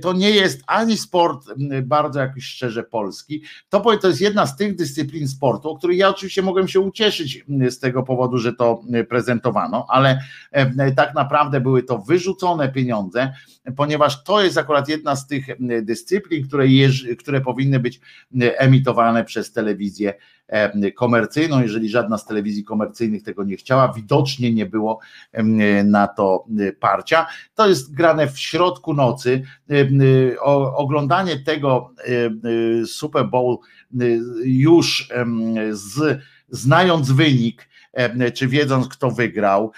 to 0.02 0.14
nie 0.14 0.32
jest 0.32 0.64
ani 0.68 0.98
sport 0.98 1.46
bardzo 1.84 2.20
jakiś 2.20 2.46
szczerze 2.46 2.84
polski, 2.84 3.44
to, 3.70 3.98
to 3.98 4.08
jest 4.08 4.22
jedna 4.22 4.46
z 4.46 4.58
tych 4.58 4.76
dyscyplin 4.76 5.28
sportu, 5.28 5.70
o 5.70 5.78
których 5.78 5.98
ja 5.98 6.10
oczywiście 6.10 6.42
mogłem 6.42 6.68
się 6.68 6.80
ucieszyć 6.80 7.46
z 7.70 7.80
tego 7.80 8.04
powodu, 8.04 8.38
że 8.38 8.54
to 8.54 8.82
prezentowano, 9.10 9.86
ale 9.90 10.20
tak 10.96 11.16
naprawdę 11.16 11.62
były 11.62 11.84
to 11.84 11.98
wyrzucone 11.98 12.70
pieniądze, 12.70 13.34
ponieważ 13.76 14.24
to 14.24 14.37
jest 14.42 14.58
akurat 14.58 14.90
jedna 14.90 15.16
z 15.16 15.28
tych 15.28 15.46
dyscyplin, 15.82 16.48
które, 16.48 16.66
które 17.20 17.42
powinny 17.42 17.80
być 17.80 18.00
emitowane 18.36 19.24
przez 19.24 19.52
telewizję 19.52 20.14
komercyjną. 20.96 21.62
Jeżeli 21.62 21.90
żadna 21.90 22.18
z 22.18 22.26
telewizji 22.26 22.64
komercyjnych 22.64 23.24
tego 23.24 23.44
nie 23.44 23.58
chciała, 23.58 23.94
widocznie 23.94 24.54
nie 24.54 24.66
było 24.66 25.00
na 25.84 26.08
to 26.08 26.46
parcia. 26.80 27.28
To 27.56 27.70
jest 27.70 27.94
grane 27.96 28.28
w 28.28 28.40
środku 28.40 28.94
nocy. 28.94 29.44
Oglądanie 30.76 31.40
tego 31.40 31.94
Super 32.86 33.26
Bowl 33.26 33.58
już 34.44 35.10
z, 35.72 36.20
znając 36.50 37.12
wynik, 37.12 37.68
czy 38.34 38.48
wiedząc, 38.48 38.88
kto 38.88 39.12
wygrał, 39.12 39.72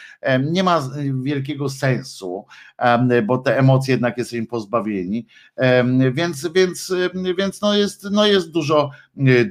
nie 0.51 0.63
ma 0.63 0.89
wielkiego 1.23 1.69
sensu, 1.69 2.45
bo 3.23 3.37
te 3.37 3.57
emocje 3.57 3.91
jednak 3.91 4.17
jesteśmy 4.17 4.47
pozbawieni. 4.47 5.25
Więc, 6.11 6.47
więc, 6.47 6.93
więc 7.37 7.61
no 7.61 7.73
jest, 7.73 8.07
no 8.11 8.27
jest 8.27 8.51
dużo, 8.51 8.89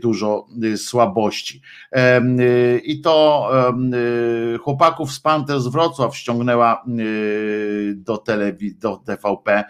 dużo 0.02 0.46
słabości. 0.76 1.62
I 2.84 3.00
to 3.00 3.48
chłopaków 4.62 5.12
z 5.12 5.20
Panter 5.20 5.60
z 5.60 5.66
Wrocław 5.66 6.16
ściągnęła 6.16 6.84
do, 7.94 8.16
telewi- 8.16 8.78
do 8.78 8.96
TVP. 8.96 9.64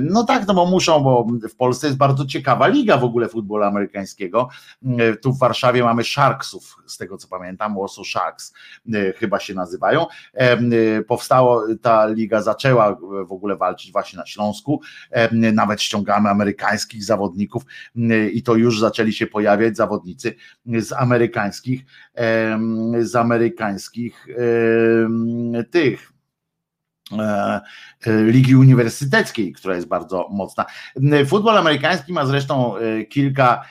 No 0.00 0.24
tak, 0.24 0.46
no 0.46 0.54
bo 0.54 0.66
muszą, 0.66 1.00
bo 1.00 1.26
w 1.50 1.56
Polsce 1.56 1.86
jest 1.86 1.98
bardzo 1.98 2.26
ciekawa 2.26 2.66
liga 2.66 2.96
w 2.96 3.04
ogóle 3.04 3.28
futbolu 3.28 3.64
amerykańskiego. 3.64 4.48
Tu 5.22 5.32
w 5.32 5.38
Warszawie 5.38 5.82
mamy 5.82 6.04
Sharksów, 6.04 6.76
z 6.86 6.96
tego 6.96 7.16
co 7.16 7.28
pamiętam, 7.28 7.74
Warsaw 7.80 8.06
Sharks 8.06 8.52
chyba 9.16 9.40
się 9.40 9.54
nazywają. 9.54 10.06
Powstało, 11.08 11.62
ta 11.82 12.06
liga 12.06 12.42
zaczęła 12.42 12.95
w 13.26 13.32
ogóle 13.32 13.56
walczyć 13.56 13.92
właśnie 13.92 14.18
na 14.18 14.26
Śląsku. 14.26 14.80
Nawet 15.32 15.82
ściągamy 15.82 16.28
amerykańskich 16.28 17.04
zawodników 17.04 17.62
i 18.32 18.42
to 18.42 18.54
już 18.54 18.80
zaczęli 18.80 19.12
się 19.12 19.26
pojawiać 19.26 19.76
zawodnicy 19.76 20.34
z 20.66 20.92
amerykańskich, 20.92 21.84
z 23.00 23.16
amerykańskich 23.16 24.26
tych 25.70 26.15
Ligi 28.06 28.56
Uniwersyteckiej, 28.56 29.52
która 29.52 29.74
jest 29.74 29.88
bardzo 29.88 30.28
mocna. 30.30 30.64
Futbol 31.26 31.58
amerykański 31.58 32.12
ma 32.12 32.26
zresztą 32.26 32.76
e, 32.76 33.04
kilka 33.04 33.64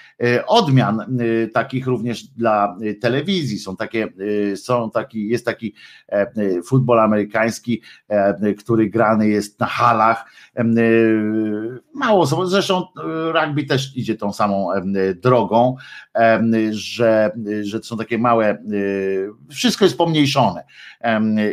odmian, 0.47 1.17
takich 1.53 1.87
również 1.87 2.23
dla 2.23 2.77
telewizji. 3.01 3.59
Są 3.59 3.75
takie, 3.75 4.07
są 4.55 4.91
taki, 4.91 5.27
jest 5.27 5.45
taki 5.45 5.75
futbol 6.65 6.99
amerykański, 6.99 7.81
który 8.57 8.89
grany 8.89 9.27
jest 9.27 9.59
na 9.59 9.65
halach. 9.65 10.25
Mało 11.93 12.45
zresztą 12.45 12.87
rugby 13.33 13.63
też 13.63 13.97
idzie 13.97 14.15
tą 14.15 14.33
samą 14.33 14.69
drogą, 15.15 15.75
że, 16.71 17.31
że 17.61 17.83
są 17.83 17.97
takie 17.97 18.17
małe, 18.17 18.57
wszystko 19.51 19.85
jest 19.85 19.97
pomniejszone 19.97 20.63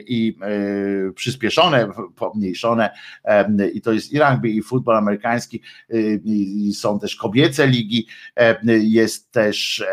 i 0.06 0.38
przyspieszone 1.14 1.71
pomniejszone 2.16 2.90
i 3.74 3.80
to 3.80 3.92
jest 3.92 4.12
i 4.12 4.18
rugby, 4.18 4.48
i 4.48 4.62
futbol 4.62 4.96
amerykański, 4.96 5.62
y, 5.94 6.20
i 6.24 6.74
są 6.74 6.98
też 6.98 7.16
kobiece 7.16 7.66
ligi, 7.66 8.06
jest 8.80 9.32
też 9.32 9.84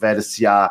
wersja 0.00 0.70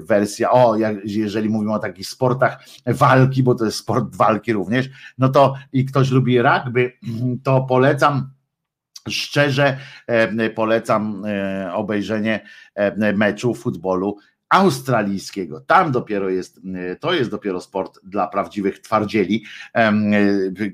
wersja, 0.00 0.50
o, 0.50 0.76
jeżeli 1.04 1.48
mówimy 1.48 1.72
o 1.72 1.78
takich 1.78 2.06
sportach 2.06 2.64
walki, 2.86 3.42
bo 3.42 3.54
to 3.54 3.64
jest 3.64 3.76
sport 3.76 4.16
walki 4.16 4.52
również, 4.52 4.88
no 5.18 5.28
to 5.28 5.54
i 5.72 5.84
ktoś 5.84 6.10
lubi 6.10 6.42
rugby, 6.42 6.92
to 7.44 7.60
polecam 7.68 8.30
szczerze 9.08 9.76
polecam 10.54 11.24
e, 11.24 11.74
obejrzenie 11.74 12.40
meczu 13.14 13.54
futbolu 13.54 14.16
australijskiego. 14.48 15.60
Tam 15.60 15.92
dopiero 15.92 16.30
jest, 16.30 16.60
e, 16.74 16.96
to 16.96 17.14
jest 17.14 17.30
dopiero 17.30 17.60
sport 17.60 18.00
dla 18.04 18.26
prawdziwych 18.26 18.78
twardzieli. 18.78 19.44
E, 19.74 19.92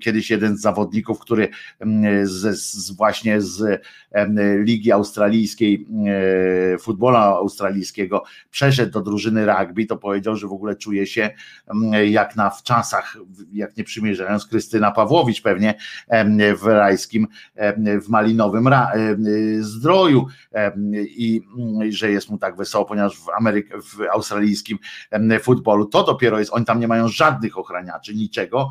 kiedyś 0.00 0.30
jeden 0.30 0.56
z 0.56 0.60
zawodników, 0.60 1.18
który 1.18 1.48
z, 2.22 2.58
z 2.58 2.90
właśnie 2.90 3.40
z 3.40 3.82
Ligi 4.64 4.92
Australijskiej, 4.92 5.86
e, 6.74 6.78
futbola 6.78 7.20
australijskiego 7.20 8.22
przeszedł 8.50 8.92
do 8.92 9.00
drużyny 9.00 9.46
rugby, 9.46 9.86
to 9.86 9.96
powiedział, 9.96 10.36
że 10.36 10.46
w 10.46 10.52
ogóle 10.52 10.76
czuje 10.76 11.06
się 11.06 11.30
jak 12.08 12.36
na 12.36 12.50
w 12.50 12.62
czasach, 12.62 13.16
jak 13.52 13.76
nie 13.76 13.84
przymierzając 13.84 14.46
Krystyna 14.46 14.90
Pawłowicz 14.90 15.42
pewnie 15.42 15.74
w 16.62 16.66
rajskim, 16.66 17.26
w 18.02 18.08
malinowym 18.08 18.68
zdroju 19.60 20.26
i 21.02 21.42
że 21.88 22.10
jest 22.10 22.30
mu 22.30 22.38
tak 22.38 22.56
wesoło, 22.56 22.84
ponieważ 22.84 23.16
w 23.18 23.28
Ameryce 23.28 23.59
w 23.82 24.00
australijskim 24.12 24.78
futbolu. 25.42 25.86
To 25.86 26.04
dopiero 26.04 26.38
jest, 26.38 26.52
oni 26.54 26.64
tam 26.64 26.80
nie 26.80 26.88
mają 26.88 27.08
żadnych 27.08 27.58
ochraniaczy, 27.58 28.14
niczego, 28.14 28.70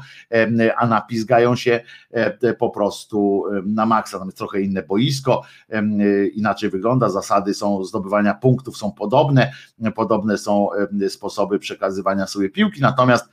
a 0.77 0.87
napizgają 0.87 1.55
się 1.55 1.81
po 2.59 2.69
prostu 2.69 3.43
na 3.65 3.85
maksa. 3.85 4.19
Tam 4.19 4.27
jest 4.27 4.37
trochę 4.37 4.61
inne 4.61 4.83
boisko, 4.83 5.43
inaczej 6.33 6.69
wygląda, 6.69 7.09
zasady 7.09 7.53
są 7.53 7.83
zdobywania 7.83 8.33
punktów 8.33 8.77
są 8.77 8.91
podobne, 8.91 9.51
podobne 9.95 10.37
są 10.37 10.69
sposoby 11.09 11.59
przekazywania 11.59 12.27
sobie 12.27 12.49
piłki, 12.49 12.81
natomiast 12.81 13.25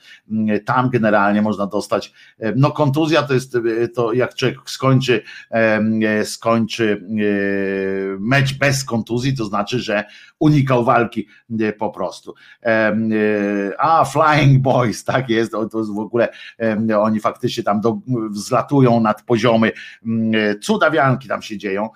tam 0.64 0.90
generalnie 0.90 1.42
można 1.42 1.66
dostać, 1.66 2.12
no 2.56 2.70
kontuzja 2.70 3.22
to 3.22 3.34
jest 3.34 3.56
to 3.94 4.12
jak 4.12 4.34
człowiek 4.34 4.58
skończy 4.70 5.22
skończy 6.24 7.06
mecz 8.20 8.58
bez 8.58 8.84
kontuzji, 8.84 9.36
to 9.36 9.44
znaczy, 9.44 9.78
że 9.78 10.04
unikał 10.38 10.84
walki 10.84 11.26
po 11.78 11.90
prostu. 11.90 12.34
E, 12.62 12.96
a 13.78 14.04
Flying 14.04 14.62
Boys, 14.62 15.04
tak 15.04 15.30
jest, 15.30 15.52
to 15.52 15.84
w 15.94 15.98
ogóle 15.98 16.28
oni 16.98 17.20
faktycznie 17.20 17.62
tam 17.62 17.80
do, 17.80 17.98
wzlatują 18.30 19.00
nad 19.00 19.22
poziomy, 19.22 19.72
cudawianki 20.62 21.28
tam 21.28 21.42
się 21.42 21.58
dzieją 21.58 21.88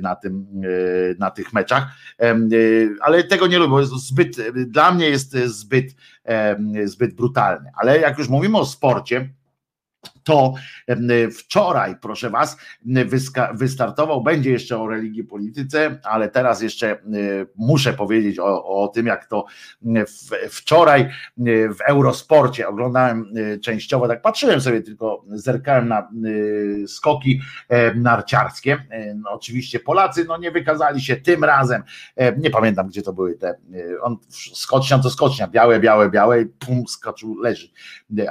na, 0.00 0.16
tym, 0.16 0.46
e, 0.64 1.14
na 1.18 1.30
tych 1.30 1.52
meczach, 1.52 1.86
e, 2.20 2.36
ale 3.00 3.24
tego 3.24 3.46
nie 3.46 3.58
lubię, 3.58 3.86
zbyt, 3.86 4.36
dla 4.52 4.92
mnie 4.92 5.10
jest 5.10 5.32
zbyt, 5.32 5.94
zbyt 6.84 7.14
brutalny. 7.14 7.70
Ale 7.76 8.00
jak 8.00 8.18
już 8.18 8.28
mówimy 8.28 8.58
o 8.58 8.66
sporcie, 8.66 9.28
to 10.24 10.54
wczoraj, 11.38 11.96
proszę 12.02 12.30
Was, 12.30 12.56
wystartował, 13.54 14.22
będzie 14.22 14.50
jeszcze 14.50 14.78
o 14.78 14.88
religii 14.88 15.24
polityce, 15.24 15.98
ale 16.04 16.28
teraz 16.28 16.62
jeszcze 16.62 17.02
muszę 17.56 17.92
powiedzieć 17.92 18.38
o, 18.38 18.82
o 18.82 18.88
tym, 18.88 19.06
jak 19.06 19.26
to 19.26 19.44
wczoraj 20.50 21.10
w 21.76 21.80
Eurosporcie 21.86 22.68
oglądałem 22.68 23.32
częściowo, 23.62 24.08
tak 24.08 24.22
patrzyłem 24.22 24.60
sobie, 24.60 24.82
tylko 24.82 25.24
zerkałem 25.28 25.88
na 25.88 26.08
skoki 26.86 27.40
narciarskie. 27.94 28.84
No, 29.16 29.30
oczywiście 29.30 29.80
Polacy 29.80 30.24
no, 30.24 30.38
nie 30.38 30.50
wykazali 30.50 31.00
się 31.00 31.16
tym 31.16 31.44
razem, 31.44 31.82
nie 32.38 32.50
pamiętam 32.50 32.88
gdzie 32.88 33.02
to 33.02 33.12
były 33.12 33.34
te, 33.34 33.54
on 34.02 34.16
skocznia 34.54 34.98
to 34.98 35.10
skocznia, 35.10 35.48
białe, 35.48 35.80
białe, 35.80 36.10
białe 36.10 36.44
pum, 36.46 36.86
skoczył, 36.88 37.36
leży 37.40 37.68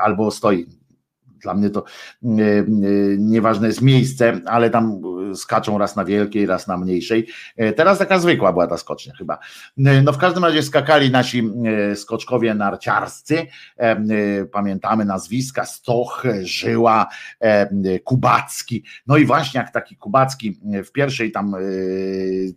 albo 0.01 0.31
stoi 0.31 0.78
dla 1.41 1.53
mnie 1.53 1.69
to 1.69 1.83
e, 2.23 2.27
e, 2.27 2.63
nieważne 3.17 3.67
jest 3.67 3.81
miejsce, 3.81 4.41
ale 4.45 4.69
tam 4.69 5.01
skaczą 5.35 5.77
raz 5.77 5.95
na 5.95 6.05
wielkiej, 6.05 6.45
raz 6.45 6.67
na 6.67 6.77
mniejszej. 6.77 7.27
E, 7.57 7.73
teraz 7.73 7.97
taka 7.97 8.19
zwykła 8.19 8.53
była 8.53 8.67
ta 8.67 8.77
skocznia 8.77 9.13
chyba. 9.17 9.37
No 9.77 10.13
w 10.13 10.17
każdym 10.17 10.45
razie 10.45 10.63
skakali 10.63 11.11
nasi 11.11 11.51
skoczkowie 11.95 12.53
narciarscy, 12.53 13.47
pamiętamy 14.51 15.05
nazwiska, 15.05 15.65
Stoch, 15.65 16.23
Żyła, 16.41 17.07
Kubacki, 18.03 18.83
no 19.07 19.17
i 19.17 19.25
właśnie 19.25 19.59
jak 19.59 19.71
taki 19.71 19.95
Kubacki 19.95 20.59
w 20.85 20.91
pierwszej 20.91 21.31
tam 21.31 21.55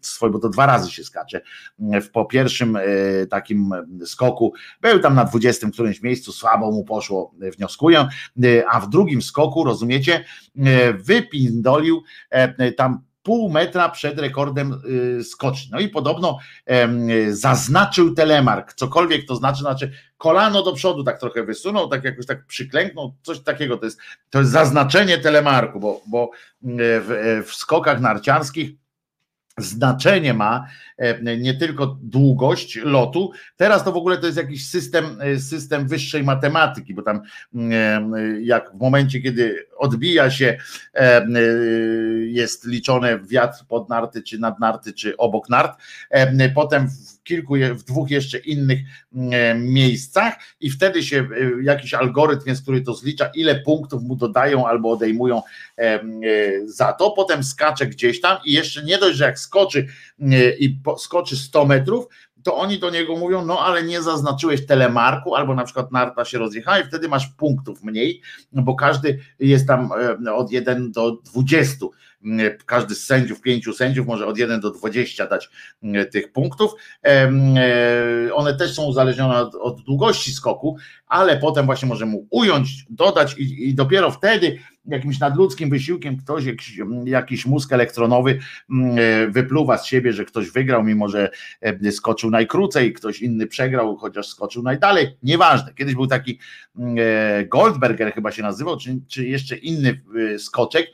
swój, 0.01 0.31
bo 0.31 0.39
to 0.39 0.49
dwa 0.49 0.67
razy 0.67 0.91
się 0.91 1.05
skacze, 1.05 1.41
w 1.79 2.11
po 2.11 2.25
pierwszym 2.25 2.79
takim 3.31 3.71
skoku 4.05 4.53
był 4.81 4.99
tam 4.99 5.15
na 5.15 5.25
dwudziestym 5.25 5.71
którymś 5.71 6.03
miejscu, 6.03 6.33
słabo 6.33 6.71
mu 6.71 6.85
poszło, 6.85 7.35
wnioskuję, 7.57 8.09
a 8.73 8.81
w 8.81 8.89
drugim 8.89 9.23
skoku, 9.23 9.65
rozumiecie, 9.65 10.25
e, 10.57 10.93
wypindolił 10.93 12.03
e, 12.31 12.73
tam 12.73 13.01
pół 13.23 13.51
metra 13.51 13.89
przed 13.89 14.19
rekordem 14.19 14.73
e, 15.21 15.25
skoczni. 15.25 15.69
No 15.73 15.81
i 15.81 15.89
podobno 15.89 16.39
zaznaczył 17.31 18.15
telemark, 18.15 18.73
cokolwiek 18.73 19.27
to 19.27 19.37
znaczy, 19.37 19.61
znaczy 19.61 19.93
kolano 20.19 20.63
do 20.63 20.73
przodu 20.73 21.05
tak 21.05 21.21
trochę 21.21 21.45
wysunął, 21.45 21.89
tak 21.89 22.05
jakoś 22.05 22.27
tak 22.27 22.47
przyklęknął, 22.47 23.15
coś 23.23 23.41
takiego, 23.41 23.79
to 23.79 23.85
jest, 23.85 24.01
to 24.31 24.39
jest 24.39 24.51
zaznaczenie 24.51 25.19
telemarku, 25.19 25.81
bo, 25.81 26.01
bo 26.07 26.31
w, 26.63 27.43
w 27.47 27.55
skokach 27.55 28.01
narciarskich 28.01 28.82
znaczenie 29.59 30.35
ma 30.35 30.67
e, 30.99 31.37
nie 31.37 31.55
tylko 31.55 31.99
długość 32.03 32.77
lotu, 32.77 33.33
teraz 33.57 33.85
to 33.85 33.93
w 33.93 33.97
ogóle 33.97 34.19
to 34.19 34.27
jest 34.27 34.39
jakiś 34.39 34.69
system, 34.69 35.19
e, 35.21 35.39
system 35.39 35.89
wyższej 35.89 36.25
matematyki, 36.25 36.95
bo 36.95 37.03
tam 37.03 37.21
e, 37.71 38.03
jak 38.41 38.73
w 38.73 38.81
momencie, 38.81 39.21
kiedy 39.21 39.67
odbija 39.83 40.31
się, 40.31 40.59
jest 42.27 42.67
liczone 42.67 43.19
wiatr 43.19 43.65
pod 43.69 43.89
narty, 43.89 44.23
czy 44.23 44.39
nad 44.39 44.61
narty, 44.61 44.93
czy 44.93 45.17
obok 45.17 45.49
nart, 45.49 45.79
potem 46.55 46.89
w 46.89 47.23
kilku, 47.23 47.55
w 47.75 47.83
dwóch 47.83 48.11
jeszcze 48.11 48.39
innych 48.39 48.79
miejscach 49.57 50.35
i 50.61 50.71
wtedy 50.71 51.03
się 51.03 51.29
jakiś 51.63 51.95
algorytm 51.95 52.49
jest, 52.49 52.63
który 52.63 52.81
to 52.81 52.95
zlicza, 52.95 53.31
ile 53.35 53.55
punktów 53.61 54.03
mu 54.03 54.17
dodają 54.17 54.67
albo 54.67 54.91
odejmują 54.91 55.43
za 56.65 56.93
to, 56.93 57.11
potem 57.11 57.45
skacze 57.45 57.87
gdzieś 57.87 58.21
tam 58.21 58.39
i 58.45 58.53
jeszcze 58.53 58.83
nie 58.83 58.99
dość, 58.99 59.17
że 59.17 59.25
jak 59.25 59.39
skoczy 59.39 59.87
i 60.59 60.79
skoczy 60.99 61.37
100 61.37 61.67
metrów, 61.67 62.07
to 62.43 62.57
oni 62.57 62.79
do 62.79 62.91
niego 62.91 63.17
mówią, 63.17 63.45
no 63.45 63.61
ale 63.61 63.83
nie 63.83 64.03
zaznaczyłeś 64.03 64.67
telemarku, 64.67 65.35
albo 65.35 65.55
na 65.55 65.65
przykład 65.65 65.93
narta 65.93 66.25
się 66.25 66.39
rozjechała 66.39 66.79
i 66.79 66.85
wtedy 66.85 67.09
masz 67.09 67.27
punktów 67.27 67.83
mniej, 67.83 68.23
bo 68.53 68.75
każdy 68.75 69.19
jest 69.39 69.67
tam 69.67 69.91
e, 70.27 70.35
od 70.35 70.53
1 70.53 70.93
do 70.93 71.13
20 71.13 71.87
każdy 72.67 72.95
z 72.95 73.05
sędziów, 73.05 73.41
pięciu 73.41 73.73
sędziów 73.73 74.07
może 74.07 74.27
od 74.27 74.39
1 74.39 74.61
do 74.61 74.71
20 74.71 75.27
dać 75.27 75.51
tych 76.13 76.33
punktów. 76.33 76.75
E, 77.05 77.31
one 78.35 78.57
też 78.57 78.75
są 78.75 78.85
uzależnione 78.85 79.41
od, 79.41 79.55
od 79.55 79.83
długości 79.83 80.33
skoku, 80.33 80.77
ale 81.07 81.37
potem 81.37 81.67
właśnie 81.67 81.89
może 81.89 82.07
mu 82.07 82.27
ująć, 82.31 82.85
dodać 82.91 83.35
i, 83.39 83.69
i 83.69 83.75
dopiero 83.75 84.11
wtedy 84.11 84.59
jakimś 84.87 85.19
nadludzkim 85.19 85.71
wysiłkiem 85.71 86.17
ktoś, 86.17 86.45
jakiś, 86.45 86.81
jakiś 87.05 87.47
mózg 87.47 87.73
elektronowy 87.73 88.39
e, 88.97 89.27
wypluwa 89.27 89.79
z 89.79 89.87
siebie, 89.87 90.13
że 90.13 90.25
ktoś 90.25 90.51
wygrał, 90.51 90.85
mimo 90.85 91.09
że 91.09 91.31
e, 91.61 91.93
skoczył 91.93 92.31
najkrócej, 92.31 92.93
ktoś 92.93 93.21
inny 93.21 93.47
przegrał, 93.47 93.97
chociaż 93.97 94.29
skoczył 94.29 94.63
najdalej. 94.63 95.17
Nieważne. 95.23 95.75
Kiedyś 95.75 95.95
był 95.95 96.07
taki 96.07 96.39
Goldberger 97.47 98.13
chyba 98.13 98.33
się 98.33 98.43
nazywał, 98.43 98.79
czy, 98.79 99.01
czy 99.09 99.27
jeszcze 99.27 99.57
inny 99.57 100.03
skoczek, 100.39 100.87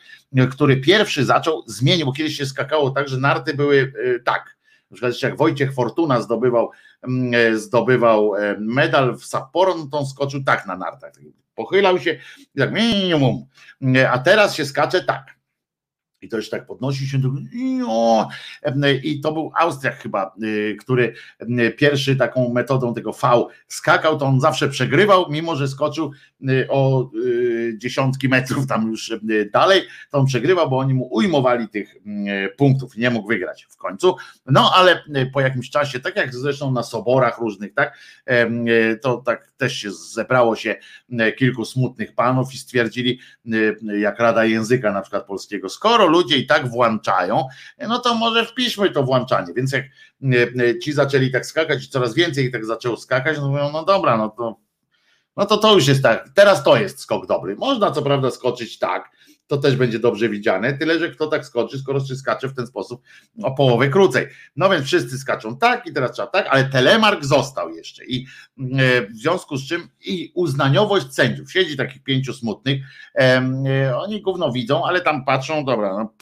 który 0.51 0.77
pierwszy 0.77 1.24
zaczął, 1.24 1.62
zmienił, 1.66 2.06
bo 2.06 2.12
kiedyś 2.12 2.36
się 2.36 2.47
skakało 2.47 2.90
tak, 2.90 3.09
że 3.09 3.19
narty 3.19 3.55
były 3.55 3.93
tak, 4.24 4.56
Na 4.90 4.94
przykład 4.94 5.23
jak 5.23 5.36
Wojciech 5.36 5.74
Fortuna 5.74 6.20
zdobywał, 6.20 6.70
zdobywał 7.55 8.32
medal 8.59 9.16
w 9.16 9.24
Sapporo, 9.24 9.74
no 9.74 9.86
to 9.86 9.98
on 9.98 10.06
skoczył 10.06 10.44
tak 10.44 10.66
na 10.66 10.77
nartach. 10.77 11.12
Pochylał 11.59 11.98
się 11.98 12.18
tak 12.59 12.72
minimum. 12.72 13.47
A 14.10 14.18
teraz 14.18 14.55
się 14.55 14.64
skacze 14.64 15.05
tak. 15.05 15.39
I 16.20 16.28
to 16.28 16.36
już 16.36 16.51
tak 16.51 16.66
podnosi 16.66 17.09
się 17.09 17.18
i 19.02 19.20
to 19.20 19.32
był 19.32 19.52
Austriak 19.56 19.97
chyba, 19.97 20.35
y, 20.43 20.76
który 20.80 21.14
y, 21.43 21.70
pierwszy 21.70 22.16
taką 22.16 22.52
metodą 22.52 22.94
tego 22.94 23.12
V 23.12 23.47
skakał, 23.68 24.18
to 24.18 24.26
on 24.26 24.40
zawsze 24.40 24.68
przegrywał, 24.68 25.26
mimo 25.30 25.56
że 25.56 25.68
skoczył 25.68 26.12
y, 26.51 26.66
o 26.70 27.10
dziesiątki 27.76 28.28
metrów 28.28 28.66
tam 28.66 28.90
już 28.90 29.12
dalej, 29.52 29.82
to 30.10 30.18
on 30.18 30.26
przegrywał, 30.26 30.70
bo 30.70 30.78
oni 30.78 30.94
mu 30.94 31.09
ujmowali 31.12 31.68
tych 31.68 31.97
punktów 32.56 32.97
nie 32.97 33.10
mógł 33.10 33.28
wygrać 33.28 33.66
w 33.70 33.76
końcu. 33.76 34.16
No 34.47 34.72
ale 34.74 35.05
po 35.32 35.40
jakimś 35.40 35.70
czasie, 35.70 36.01
tak 36.01 36.16
jak 36.16 36.35
zresztą 36.35 36.72
na 36.72 36.82
soborach 36.82 37.39
różnych, 37.39 37.74
tak, 37.74 37.98
to 39.02 39.16
tak 39.16 39.48
też 39.59 39.72
się 39.72 39.93
zebrało 39.93 40.56
się 40.56 40.76
kilku 41.36 41.64
smutnych 41.64 42.14
panów 42.14 42.55
i 42.55 42.59
stwierdzili, 42.59 43.20
jak 43.98 44.18
Rada 44.18 44.44
Języka 44.44 44.93
na 44.93 45.01
przykład 45.01 45.26
polskiego, 45.26 45.68
skoro 45.68 46.06
ludzie 46.06 46.36
i 46.36 46.47
tak 46.47 46.68
włączają, 46.68 47.44
no 47.89 47.98
to 47.98 48.14
może 48.14 48.47
wpiszmy 48.47 48.90
to 48.90 49.02
włączanie. 49.02 49.52
Więc 49.56 49.72
jak 49.72 49.85
ci 50.82 50.93
zaczęli 50.93 51.30
tak 51.30 51.47
skakać 51.47 51.85
i 51.85 51.89
coraz 51.89 52.14
więcej 52.14 52.44
ich 52.44 52.52
tak 52.52 52.64
zaczęło 52.64 52.97
skakać, 52.97 53.39
no 53.39 53.48
mówią, 53.48 53.70
no 53.72 53.85
dobra, 53.85 54.16
no 54.16 54.28
to 54.28 54.56
no 55.36 55.47
to 55.47 55.56
to 55.56 55.74
już 55.74 55.86
jest 55.89 56.02
tak, 56.02 56.28
teraz 56.35 56.64
to 56.64 56.76
jest 56.76 57.01
skok 57.01 57.26
dobry. 57.26 57.56
Można 57.56 57.90
co 57.90 58.02
prawda 58.02 58.30
skoczyć 58.30 58.78
tak, 58.78 59.10
to 59.49 59.57
też 59.57 59.77
będzie 59.77 59.99
dobrze 59.99 60.29
widziane, 60.29 60.79
tyle 60.79 60.99
że 60.99 61.11
kto 61.11 61.27
tak 61.27 61.47
skoczy, 61.47 61.79
skoro 61.79 62.01
się 62.01 62.16
skacze 62.16 62.49
w 62.49 62.55
ten 62.55 62.66
sposób 62.66 63.03
o 63.43 63.55
połowę 63.55 63.89
krócej. 63.89 64.27
No 64.57 64.70
więc 64.70 64.87
wszyscy 64.87 65.19
skaczą 65.19 65.59
tak 65.59 65.87
i 65.87 65.93
teraz 65.93 66.12
trzeba 66.12 66.29
tak, 66.29 66.47
ale 66.51 66.65
telemark 66.65 67.25
został 67.25 67.70
jeszcze. 67.70 68.05
I 68.05 68.27
e, 68.79 69.07
w 69.07 69.16
związku 69.16 69.57
z 69.57 69.69
czym 69.69 69.89
i 70.01 70.33
uznaniowość 70.35 71.15
sędziów, 71.15 71.53
siedzi 71.53 71.77
takich 71.77 72.03
pięciu 72.03 72.33
smutnych, 72.33 72.83
e, 73.19 73.97
oni 73.97 74.23
gówno 74.23 74.53
widzą, 74.53 74.85
ale 74.85 75.01
tam 75.01 75.25
patrzą, 75.25 75.65
dobra, 75.65 75.95
no, 75.99 76.15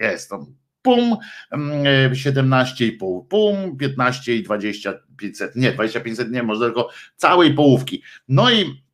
jest 0.00 0.30
to 0.30 0.46
pum, 0.82 1.16
17,5, 1.52 3.26
pum, 3.28 3.76
15 3.76 4.36
i 4.36 4.42
20, 4.42 4.94
500, 5.16 5.56
nie, 5.56 5.72
2500 5.72 6.30
nie, 6.30 6.42
może 6.42 6.64
tylko 6.64 6.88
całej 7.16 7.54
połówki. 7.54 8.02
No 8.28 8.50
i 8.50 8.64
E, 8.64 8.87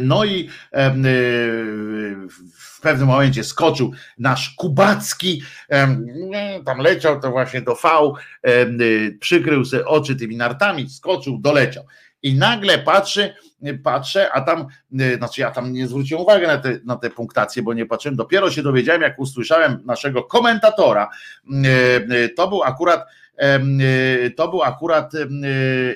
no 0.00 0.24
i 0.24 0.48
e, 0.72 0.94
w 2.58 2.80
pewnym 2.80 3.08
momencie 3.08 3.44
skoczył 3.44 3.92
nasz 4.18 4.50
Kubacki, 4.50 5.42
tam 6.64 6.78
leciał 6.78 7.20
to 7.20 7.30
właśnie 7.30 7.62
do 7.62 7.74
V, 7.74 7.88
przykrył 9.20 9.64
sobie 9.64 9.86
oczy 9.86 10.16
tymi 10.16 10.36
nartami, 10.36 10.90
skoczył, 10.90 11.38
doleciał. 11.38 11.84
I 12.22 12.34
nagle 12.34 12.78
patrzy, 12.78 13.34
patrzę, 13.82 14.32
a 14.32 14.40
tam, 14.40 14.66
e, 15.00 15.16
znaczy 15.16 15.40
ja 15.40 15.50
tam 15.50 15.72
nie 15.72 15.88
zwróciłem 15.88 16.22
uwagi 16.22 16.46
na 16.46 16.58
te, 16.58 16.78
na 16.84 16.96
te 16.96 17.10
punktacje, 17.10 17.62
bo 17.62 17.74
nie 17.74 17.86
patrzyłem, 17.86 18.16
dopiero 18.16 18.50
się 18.50 18.62
dowiedziałem, 18.62 19.02
jak 19.02 19.18
usłyszałem 19.18 19.82
naszego 19.84 20.22
komentatora, 20.22 21.08
to 22.36 22.48
był 22.48 22.62
akurat 22.62 23.06
to 24.36 24.48
był 24.48 24.62
akurat 24.62 25.12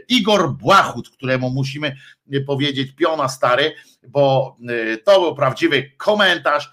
Igor 0.08 0.52
Błachut, 0.52 1.10
któremu 1.10 1.50
musimy 1.50 1.96
powiedzieć 2.46 2.92
piona 2.92 3.28
stary, 3.28 3.72
bo 4.08 4.56
y, 4.70 4.98
to 5.04 5.20
był 5.20 5.34
prawdziwy 5.34 5.90
komentarz, 5.96 6.70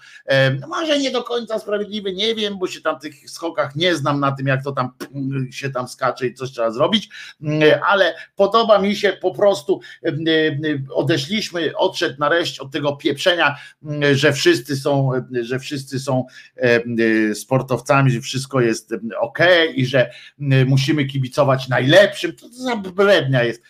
może 0.68 0.98
nie 0.98 1.10
do 1.10 1.22
końca 1.22 1.58
sprawiedliwy, 1.58 2.12
nie 2.12 2.34
wiem, 2.34 2.58
bo 2.58 2.66
się 2.66 2.80
tam 2.80 2.98
tych 2.98 3.30
skokach 3.30 3.76
nie 3.76 3.94
znam 3.94 4.20
na 4.20 4.32
tym, 4.32 4.46
jak 4.46 4.64
to 4.64 4.72
tam 4.72 4.90
się 5.50 5.70
tam 5.70 5.88
skacze 5.88 6.26
i 6.26 6.34
coś 6.34 6.50
trzeba 6.50 6.70
zrobić, 6.70 7.08
mm, 7.42 7.80
ale 7.88 8.14
podoba 8.36 8.78
mi 8.78 8.96
się 8.96 9.12
po 9.12 9.34
prostu, 9.34 9.80
y, 10.06 10.82
odeszliśmy, 10.90 11.76
odszedł 11.76 12.16
nareszcie 12.18 12.62
od 12.62 12.72
tego 12.72 12.96
pieprzenia, 12.96 13.56
że 14.12 14.32
wszyscy 14.32 14.76
są, 14.76 15.10
że 15.40 15.58
wszyscy 15.58 16.00
są 16.00 16.26
y, 17.00 17.34
sportowcami, 17.34 18.10
że 18.10 18.20
wszystko 18.20 18.60
jest 18.60 18.94
ok 19.20 19.38
i 19.74 19.86
że 19.86 20.10
musimy 20.66 21.04
kibicować 21.04 21.68
najlepszym, 21.68 22.36
to 22.36 22.48
za 22.48 22.76
brednia 22.76 23.44
jest 23.44 23.62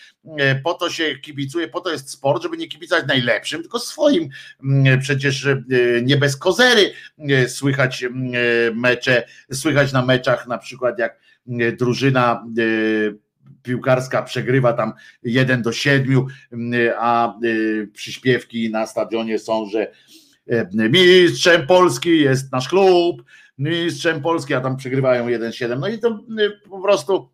po 0.64 0.74
to 0.74 0.90
się 0.90 1.18
kibicuje, 1.18 1.68
po 1.68 1.80
to 1.80 1.92
jest 1.92 2.10
sport, 2.10 2.42
żeby 2.42 2.56
nie 2.56 2.68
kibicować 2.68 3.04
najlepszym, 3.08 3.60
tylko 3.60 3.78
swoim. 3.78 4.28
Mm, 4.62 5.00
przecież 5.00 5.46
e, 5.46 5.62
nie 6.02 6.16
bez 6.16 6.36
kozery 6.36 6.92
e, 7.18 7.48
słychać 7.48 8.04
mecze, 8.74 9.26
słychać 9.52 9.92
na 9.92 10.04
meczach 10.04 10.46
na 10.46 10.58
przykład 10.58 10.98
jak 10.98 11.18
drużyna 11.78 12.46
piłkarska 13.62 14.22
przegrywa 14.22 14.72
tam 14.72 14.92
1 15.22 15.62
do 15.62 15.72
7, 15.72 16.26
a 16.98 17.34
przyśpiewki 17.92 18.70
na 18.70 18.86
stadionie 18.86 19.38
są, 19.38 19.66
że 19.66 19.92
mistrzem 20.90 21.66
Polski 21.66 22.20
jest 22.20 22.52
nasz 22.52 22.68
klub, 22.68 23.24
mistrzem 23.58 24.22
Polski, 24.22 24.54
a 24.54 24.60
tam 24.60 24.76
przegrywają 24.76 25.26
1-7. 25.26 25.78
No 25.78 25.88
i 25.88 25.98
to 25.98 26.20
po 26.70 26.82
prostu 26.82 27.33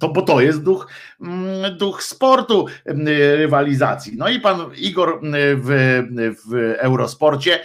to 0.00 0.08
bo 0.08 0.22
to 0.22 0.40
jest 0.40 0.62
duch, 0.62 0.88
mm, 1.20 1.78
duch 1.78 2.02
sportu, 2.02 2.66
mm, 2.84 3.06
rywalizacji. 3.36 4.12
No 4.16 4.28
i 4.28 4.40
pan 4.40 4.58
Igor 4.76 5.18
mm, 5.22 5.62
w, 5.62 5.68
w 6.48 6.74
Eurosporcie 6.78 7.60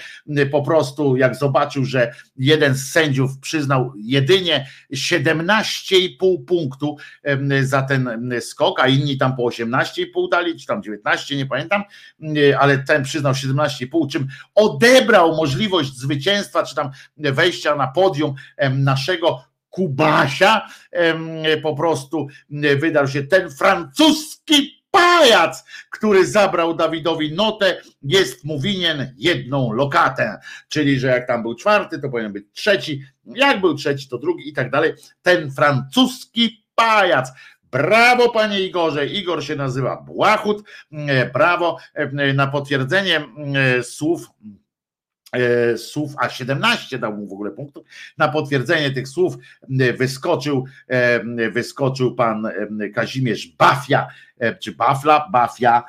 po 0.52 0.62
prostu 0.62 1.18
jak 1.18 1.36
zobaczył, 1.36 1.86
że 1.86 2.14
jeden 2.38 2.76
z 2.76 2.92
sędziów 2.92 3.40
przyznał 3.40 3.94
jedynie 3.96 4.68
17,5 4.94 6.46
punktu 6.48 6.98
za 7.62 7.82
ten 7.82 8.32
skok, 8.42 8.80
a 8.80 8.88
inni 8.88 9.18
tam 9.18 9.36
po 9.36 9.44
18,5 9.44 10.30
dali, 10.32 10.60
czy 10.60 10.66
tam 10.66 10.84
19, 10.84 11.36
nie 11.36 11.46
pamiętam, 11.46 11.84
ale 12.60 12.78
ten 12.78 13.04
przyznał 13.04 13.34
17,5, 13.34 14.12
czym 14.12 14.28
odebrał 14.56 15.36
możliwość 15.36 15.94
zwycięstwa, 15.94 16.64
czy 16.64 16.76
tam 16.76 16.90
wejścia 17.18 17.76
na 17.76 17.88
podium 17.88 18.34
naszego 18.72 19.49
Kubasia 19.80 20.70
po 21.64 21.76
prostu 21.76 22.28
wydał 22.78 23.08
się 23.08 23.24
ten 23.24 23.50
francuski 23.50 24.84
pajac, 24.92 25.64
który 25.90 26.28
zabrał 26.28 26.76
Dawidowi 26.76 27.34
notę, 27.34 27.82
jest 28.04 28.46
mu 28.46 28.60
winien 28.60 29.16
jedną 29.18 29.72
lokatę. 29.72 30.40
Czyli, 30.70 31.00
że 31.00 31.08
jak 31.08 31.28
tam 31.28 31.42
był 31.42 31.56
czwarty, 31.56 32.00
to 32.00 32.10
powinien 32.10 32.34
być 32.34 32.46
trzeci, 32.54 33.04
jak 33.26 33.62
był 33.62 33.76
trzeci, 33.76 34.10
to 34.10 34.18
drugi 34.18 34.50
i 34.50 34.54
tak 34.54 34.72
dalej. 34.72 34.94
Ten 35.22 35.52
francuski 35.52 36.66
pajac. 36.76 37.32
Brawo, 37.72 38.30
panie 38.30 38.62
Igorze. 38.62 39.08
Igor 39.08 39.44
się 39.44 39.56
nazywa 39.56 40.02
Błachut. 40.02 40.64
Brawo 41.34 41.78
na 42.34 42.48
potwierdzenie 42.48 43.22
słów 43.84 44.28
E, 44.32 44.59
słów, 45.78 46.14
a 46.18 46.30
17 46.30 47.00
dał 47.00 47.18
mu 47.18 47.28
w 47.28 47.34
ogóle 47.34 47.52
punktów. 47.52 47.86
Na 48.18 48.28
potwierdzenie 48.28 48.92
tych 48.92 49.08
słów 49.08 49.36
wyskoczył, 49.98 50.66
e, 50.88 51.50
wyskoczył 51.50 52.16
pan 52.16 52.48
Kazimierz 52.96 53.48
Bafia, 53.48 54.08
e, 54.40 54.56
czy 54.56 54.72
Bafla, 54.72 55.30
Bafia, 55.32 55.84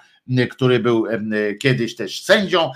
który 0.51 0.79
był 0.79 1.07
kiedyś 1.61 1.97
też 1.97 2.25
sędzią, 2.25 2.71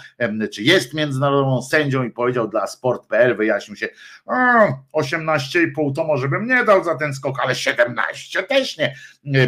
czy 0.52 0.62
jest 0.62 0.94
międzynarodową 0.94 1.62
sędzią 1.62 2.02
i 2.02 2.10
powiedział 2.10 2.48
dla 2.48 2.66
sport.pl, 2.66 3.36
wyjaśnił 3.36 3.76
się, 3.76 3.88
18,5 4.92 5.94
to 5.94 6.04
może 6.04 6.28
bym 6.28 6.46
nie 6.46 6.64
dał 6.64 6.84
za 6.84 6.94
ten 6.94 7.14
skok, 7.14 7.40
ale 7.42 7.54
17 7.54 8.42
też 8.42 8.78
nie, 8.78 8.94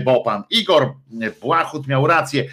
bo 0.00 0.22
pan 0.22 0.42
Igor 0.50 0.94
Błachut 1.40 1.86
miał 1.86 2.06
rację, 2.06 2.44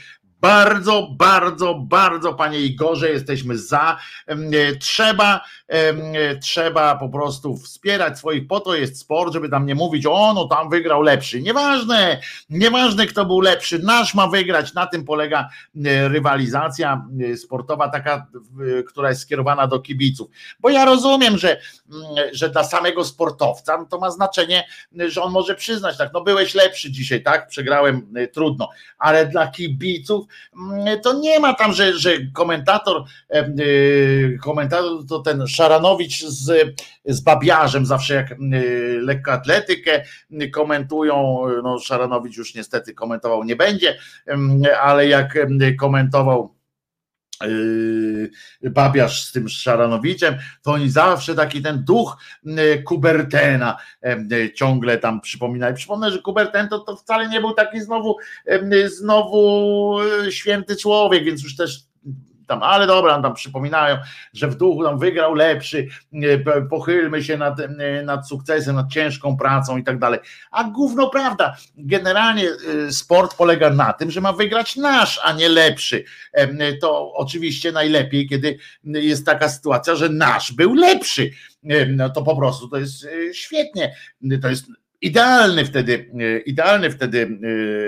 bardzo, 0.43 1.07
bardzo, 1.11 1.73
bardzo, 1.75 2.33
panie 2.33 2.59
Igorze, 2.59 3.09
jesteśmy 3.09 3.57
za. 3.57 3.97
Trzeba, 4.79 5.41
trzeba 6.41 6.95
po 6.95 7.09
prostu 7.09 7.57
wspierać 7.57 8.17
swoich, 8.17 8.47
po 8.47 8.59
to 8.59 8.75
jest 8.75 8.99
sport, 8.99 9.33
żeby 9.33 9.49
tam 9.49 9.65
nie 9.65 9.75
mówić, 9.75 10.05
o 10.05 10.33
no 10.33 10.47
tam 10.47 10.69
wygrał 10.69 11.01
lepszy. 11.01 11.41
Nieważne, 11.41 12.19
nieważne 12.49 13.07
kto 13.07 13.25
był 13.25 13.39
lepszy, 13.39 13.79
nasz 13.79 14.13
ma 14.13 14.27
wygrać, 14.27 14.73
na 14.73 14.87
tym 14.87 15.05
polega 15.05 15.49
rywalizacja 16.07 17.05
sportowa, 17.37 17.89
taka, 17.89 18.27
która 18.87 19.09
jest 19.09 19.21
skierowana 19.21 19.67
do 19.67 19.79
kibiców. 19.79 20.29
Bo 20.59 20.69
ja 20.69 20.85
rozumiem, 20.85 21.37
że, 21.37 21.59
że 22.31 22.49
dla 22.49 22.63
samego 22.63 23.05
sportowca 23.05 23.77
no 23.77 23.85
to 23.85 23.99
ma 23.99 24.11
znaczenie, 24.11 24.67
że 25.07 25.21
on 25.21 25.31
może 25.31 25.55
przyznać, 25.55 25.97
tak, 25.97 26.09
no 26.13 26.21
byłeś 26.21 26.53
lepszy 26.53 26.91
dzisiaj, 26.91 27.23
tak, 27.23 27.47
przegrałem, 27.47 28.13
trudno, 28.33 28.69
ale 28.97 29.25
dla 29.25 29.47
kibiców 29.47 30.25
Mm, 30.57 31.01
to 31.01 31.13
nie 31.13 31.39
ma 31.39 31.53
tam, 31.53 31.73
że, 31.73 31.93
że 31.93 32.11
komentator, 32.33 33.03
komentator 34.41 35.05
to 35.09 35.19
ten 35.19 35.47
Szaranowicz 35.63 36.25
z, 36.25 36.75
z 37.05 37.21
Babiarzem 37.21 37.85
zawsze 37.85 38.13
jak 38.13 38.31
y, 38.31 38.99
lekkoatletykę 39.01 40.03
komentują, 40.53 41.39
no 41.63 41.79
Szaranowicz 41.79 42.37
już 42.37 42.55
niestety 42.55 42.93
komentował 42.93 43.43
nie 43.43 43.55
będzie, 43.55 43.97
ale 44.81 45.07
jak 45.07 45.37
komentował 45.79 46.55
yy, 47.41 48.69
Babiarz 48.69 49.25
z 49.25 49.31
tym 49.31 49.49
Szaranowiczem, 49.49 50.35
to 50.61 50.71
oni 50.71 50.89
zawsze 50.89 51.35
taki 51.35 51.61
ten 51.61 51.83
duch 51.83 52.17
yy, 52.43 52.83
Kubertena 52.83 53.77
ciągle 54.55 54.97
tam 54.97 55.21
przypominają. 55.21 55.75
Przypomnę, 55.75 56.11
że 56.11 56.19
Kuberten 56.19 56.69
to, 56.69 56.79
to 56.79 56.95
wcale 56.95 57.29
nie 57.29 57.41
był 57.41 57.53
taki 57.53 57.81
znowu, 57.81 58.17
znowu 58.85 59.97
święty 60.29 60.75
człowiek, 60.75 61.23
więc 61.23 61.43
już 61.43 61.55
też 61.55 61.92
tam, 62.53 62.63
ale 62.63 62.87
dobra, 62.87 63.21
tam 63.21 63.33
przypominają, 63.33 63.97
że 64.33 64.47
w 64.47 64.55
duchu 64.55 64.83
tam 64.83 64.99
wygrał 64.99 65.33
lepszy, 65.33 65.87
pochylmy 66.69 67.23
się 67.23 67.37
nad, 67.37 67.57
nad 68.03 68.27
sukcesem, 68.27 68.75
nad 68.75 68.91
ciężką 68.91 69.37
pracą 69.37 69.77
i 69.77 69.83
tak 69.83 69.99
dalej. 69.99 70.19
A 70.51 70.63
gówno 70.63 71.09
prawda, 71.09 71.55
generalnie 71.77 72.49
y, 72.87 72.93
sport 72.93 73.37
polega 73.37 73.69
na 73.69 73.93
tym, 73.93 74.11
że 74.11 74.21
ma 74.21 74.33
wygrać 74.33 74.75
nasz, 74.75 75.19
a 75.23 75.33
nie 75.33 75.49
lepszy. 75.49 76.03
To 76.81 77.13
oczywiście 77.13 77.71
najlepiej, 77.71 78.29
kiedy 78.29 78.57
jest 78.83 79.25
taka 79.25 79.49
sytuacja, 79.49 79.95
że 79.95 80.09
nasz 80.09 80.51
był 80.51 80.73
lepszy. 80.73 81.31
No 81.87 82.09
to 82.09 82.21
po 82.21 82.35
prostu 82.35 82.67
to 82.67 82.77
jest 82.77 83.07
świetnie. 83.33 83.95
To 84.41 84.49
jest 84.49 84.65
idealny 85.03 85.65
wtedy, 85.65 86.11
e, 86.19 86.39
idealny 86.39 86.91
wtedy 86.91 87.39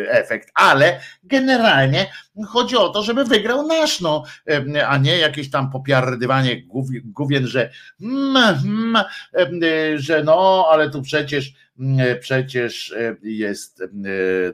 e, 0.06 0.12
efekt, 0.12 0.52
ale 0.54 1.00
generalnie 1.24 2.12
chodzi 2.48 2.78
o 2.78 2.90
to, 2.90 3.04
żeby 3.04 3.26
wygrał 3.26 3.68
nasz, 3.68 4.02
no, 4.02 4.24
e, 4.76 4.88
a 4.88 4.98
nie 4.98 5.18
jakieś 5.18 5.50
tam 5.50 5.72
popiardywanie 5.72 6.62
główien, 7.06 7.48
że 7.48 7.70
mm, 8.02 8.38
mm, 8.38 9.04
że 9.96 10.24
no, 10.24 10.68
ale 10.72 10.90
tu 10.90 11.02
przecież 11.02 11.54
przecież 12.20 12.96
jest 13.24 13.84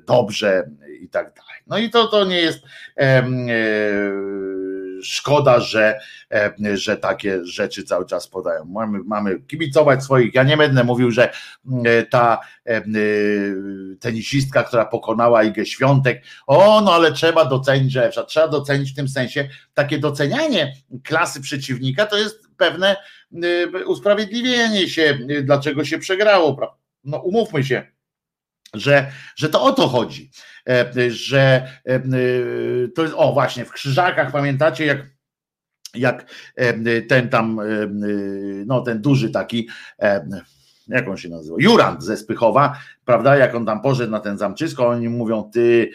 dobrze 0.08 0.70
i 1.02 1.10
tak 1.10 1.34
dalej. 1.34 1.62
No 1.68 1.78
i 1.78 1.90
to, 1.90 2.08
to 2.08 2.26
nie 2.26 2.42
jest 2.42 2.60
szkoda, 5.04 5.60
że, 5.60 6.00
e, 6.34 6.54
że 6.78 6.98
takie 6.98 7.46
rzeczy 7.46 7.84
cały 7.84 8.06
czas 8.06 8.28
podają. 8.28 8.66
Mamy, 8.66 9.00
mamy 9.06 9.40
kibicować 9.40 10.04
swoich. 10.04 10.34
Ja 10.34 10.44
nie 10.44 10.58
będę 10.58 10.84
mówił, 10.84 11.12
że 11.12 11.30
e, 11.86 12.04
ta 12.04 12.40
e, 12.66 12.82
tenisistka, 14.00 14.64
która 14.64 14.86
pokonała 14.86 15.44
Igę 15.44 15.66
Świątek, 15.66 16.24
o 16.48 16.82
no 16.82 16.94
ale 16.94 17.12
trzeba 17.12 17.46
docenić, 17.46 17.92
że 17.92 18.12
trzeba 18.28 18.48
docenić 18.48 18.92
w 18.92 18.96
tym 18.96 19.08
sensie 19.08 19.50
takie 19.74 20.00
docenianie 20.00 20.74
klasy 21.04 21.42
przeciwnika 21.42 22.06
to 22.06 22.18
jest 22.18 22.40
pewne 22.58 22.96
usprawiedliwienie 23.86 24.90
się, 24.90 25.18
dlaczego 25.44 25.86
się 25.86 26.00
przegrało. 26.00 26.78
No 27.04 27.18
umówmy 27.18 27.64
się, 27.64 27.88
że, 28.74 29.12
że 29.36 29.50
to 29.50 29.64
o 29.64 29.72
to 29.72 29.88
chodzi, 29.88 30.32
że 31.10 31.68
e, 31.86 32.00
to 32.96 33.04
jest, 33.04 33.14
o 33.18 33.34
właśnie, 33.34 33.66
w 33.66 33.72
Krzyżakach 33.72 34.32
pamiętacie, 34.32 34.86
jak 34.86 35.12
jak 35.96 36.26
e, 36.56 37.02
ten 37.02 37.30
tam, 37.30 37.62
no 38.66 38.82
ten 38.82 39.02
duży 39.02 39.30
taki, 39.30 39.70
jak 40.88 41.08
on 41.08 41.18
się 41.18 41.30
nazywa, 41.30 41.56
Jurand 41.60 42.04
ze 42.04 42.18
Spychowa, 42.18 42.78
prawda, 43.06 43.38
jak 43.38 43.56
on 43.56 43.66
tam 43.66 43.82
poszedł 43.82 44.12
na 44.12 44.20
ten 44.20 44.38
zamczysko, 44.38 44.88
oni 44.88 45.10
mówią, 45.10 45.50
ty, 45.54 45.92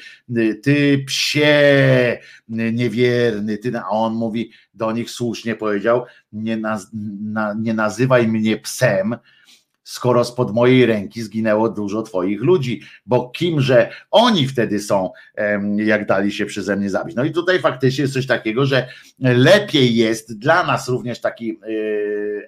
ty 0.63 1.05
psie 1.07 2.19
niewierny, 2.49 3.59
ty, 3.59 3.79
a 3.79 3.89
on 3.89 4.15
mówi, 4.15 4.51
do 4.75 4.93
nich 4.93 5.11
słusznie 5.11 5.55
powiedział, 5.55 6.05
nie, 6.33 6.57
naz, 6.57 6.91
na, 7.21 7.55
nie 7.55 7.75
nazywaj 7.75 8.29
mnie 8.29 8.57
psem, 8.57 9.17
skoro 9.87 10.25
spod 10.25 10.53
mojej 10.53 10.87
ręki 10.87 11.23
zginęło 11.23 11.69
dużo 11.69 12.03
Twoich 12.03 12.43
ludzi, 12.43 12.81
bo 13.07 13.31
kimże 13.31 13.91
oni 14.11 14.49
wtedy 14.49 14.81
są, 14.81 15.11
jak 15.77 16.07
dali 16.07 16.33
się 16.33 16.47
przeze 16.47 16.77
mnie 16.77 16.91
zabić. 16.91 17.17
No 17.17 17.25
i 17.25 17.33
tutaj 17.33 17.61
faktycznie 17.61 18.03
jest 18.03 18.15
coś 18.15 18.27
takiego, 18.27 18.67
że 18.67 18.89
lepiej 19.19 19.97
jest 19.97 20.39
dla 20.39 20.67
nas 20.67 20.89
również 20.89 21.21
taki 21.21 21.51
e, 21.51 21.67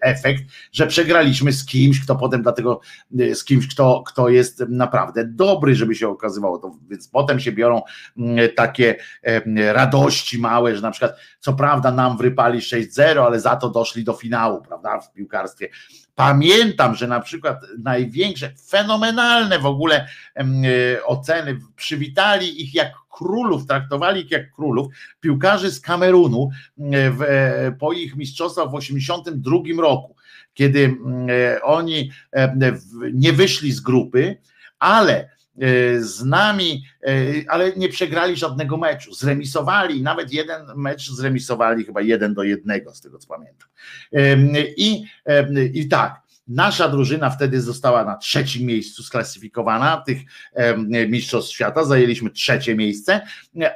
efekt, 0.01 0.45
że 0.73 0.87
przegraliśmy 0.87 1.53
z 1.53 1.67
kimś, 1.67 2.01
kto 2.01 2.17
potem 2.17 2.43
dlatego 2.43 2.81
e, 3.21 3.35
z 3.35 3.45
kimś, 3.45 3.69
kto, 3.69 4.03
kto 4.07 4.29
jest 4.29 4.65
naprawdę 4.69 5.25
dobry, 5.25 5.75
żeby 5.75 5.95
się 5.95 6.09
okazywało 6.09 6.59
to, 6.59 6.77
więc 6.91 7.09
potem 7.09 7.41
się 7.41 7.53
biorą 7.53 7.83
takie 8.57 8.97
radości 9.73 10.39
małe, 10.39 10.77
że 10.77 10.83
na 10.83 10.91
przykład 10.91 11.17
co 11.41 11.53
prawda 11.53 11.91
nam 11.91 12.17
wrypali 12.17 12.59
6-0, 12.59 13.27
ale 13.27 13.41
za 13.41 13.57
to 13.57 13.69
doszli 13.69 14.05
do 14.05 14.13
finału, 14.13 14.63
prawda, 14.63 15.01
w 15.01 15.13
piłkarstwie. 15.13 15.69
Pamiętam, 16.15 16.95
że 16.95 17.07
na 17.07 17.21
przykład 17.21 17.61
największe, 17.79 18.53
fenomenalne 18.69 19.59
w 19.59 19.67
ogóle 19.67 20.09
oceny, 21.07 21.59
przywitali 21.77 22.63
ich 22.63 22.75
jak 22.75 22.93
królów, 23.09 23.67
traktowali 23.67 24.21
ich 24.21 24.31
jak 24.31 24.53
królów, 24.53 24.87
piłkarzy 25.21 25.71
z 25.71 25.81
Kamerunu 25.81 26.51
w, 26.79 27.23
e, 27.23 27.73
po 27.73 27.93
ich 27.93 28.17
mistrzostwach 28.17 28.69
w 28.69 28.81
1982 28.81 29.83
roku, 29.83 30.17
kiedy 30.55 30.97
oni 31.63 32.11
nie 33.13 33.33
wyszli 33.33 33.73
z 33.73 33.81
grupy, 33.81 34.37
ale 34.79 35.39
E, 35.61 36.01
z 36.01 36.25
nami, 36.25 36.85
e, 37.03 37.11
ale 37.49 37.73
nie 37.77 37.89
przegrali 37.89 38.37
żadnego 38.37 38.77
meczu. 38.77 39.15
Zremisowali, 39.15 40.03
nawet 40.03 40.33
jeden 40.33 40.63
mecz 40.77 41.11
zremisowali, 41.11 41.85
chyba 41.85 42.01
jeden 42.01 42.35
do 42.35 42.43
jednego, 42.43 42.95
z 42.95 43.01
tego 43.01 43.19
co 43.19 43.29
pamiętam. 43.29 43.69
I, 44.77 45.05
i 45.75 45.89
tak. 45.89 46.28
Nasza 46.49 46.89
drużyna 46.89 47.31
wtedy 47.31 47.61
została 47.61 48.05
na 48.05 48.17
trzecim 48.17 48.67
miejscu 48.67 49.03
sklasyfikowana 49.03 50.03
tych 50.07 50.19
mistrzostw 51.09 51.53
świata. 51.53 51.85
Zajęliśmy 51.85 52.31
trzecie 52.31 52.75
miejsce, 52.75 53.21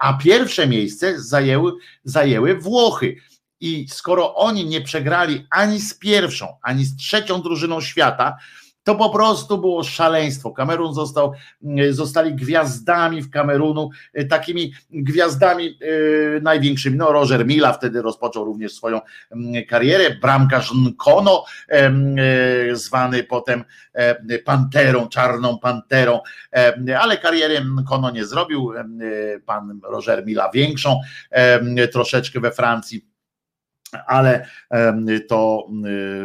a 0.01 0.13
pierwsze 0.13 0.67
miejsce 0.67 1.21
zajęły, 1.21 1.73
zajęły 2.05 2.55
Włochy. 2.55 3.17
I 3.61 3.87
skoro 3.89 4.35
oni 4.35 4.67
nie 4.67 4.81
przegrali 4.81 5.47
ani 5.51 5.81
z 5.81 5.95
pierwszą, 5.95 6.57
ani 6.63 6.85
z 6.85 6.97
trzecią 6.97 7.43
drużyną 7.43 7.81
świata, 7.81 8.37
to 8.85 8.95
po 8.95 9.11
prostu 9.11 9.59
było 9.59 9.85
szaleństwo. 9.85 10.51
Kamerun 10.51 10.95
został, 10.95 11.33
mm, 11.63 11.93
zostali 11.93 12.35
gwiazdami 12.35 13.23
w 13.23 13.31
Kamerunu, 13.31 13.91
y, 14.19 14.25
takimi 14.25 14.73
gwiazdami 14.91 15.79
yy, 15.81 16.41
największymi. 16.43 16.97
No, 16.97 17.13
Roger 17.13 17.47
Mila 17.47 17.73
wtedy 17.73 18.03
rozpoczął 18.03 18.45
również 18.45 18.73
swoją 18.73 19.01
yy, 19.35 19.67
karierę. 19.67 20.17
Bramkarz 20.23 20.73
Nkono, 20.75 21.45
yy, 21.69 22.77
zwany 22.77 23.25
potem 23.25 23.65
e, 23.93 24.39
Panterą, 24.39 25.09
Czarną 25.09 25.59
Panterą, 25.59 26.21
e, 26.53 26.99
ale 27.01 27.19
karierę 27.19 27.65
Nkono 27.65 28.11
nie 28.11 28.25
zrobił. 28.25 28.73
E, 28.77 28.85
pan 29.47 29.81
Roger 29.83 30.27
Mila 30.27 30.51
większą, 30.51 31.01
troszeczkę 31.93 32.41
we 32.41 32.53
Francji 32.53 33.12
ale 34.07 34.47
to 35.29 35.69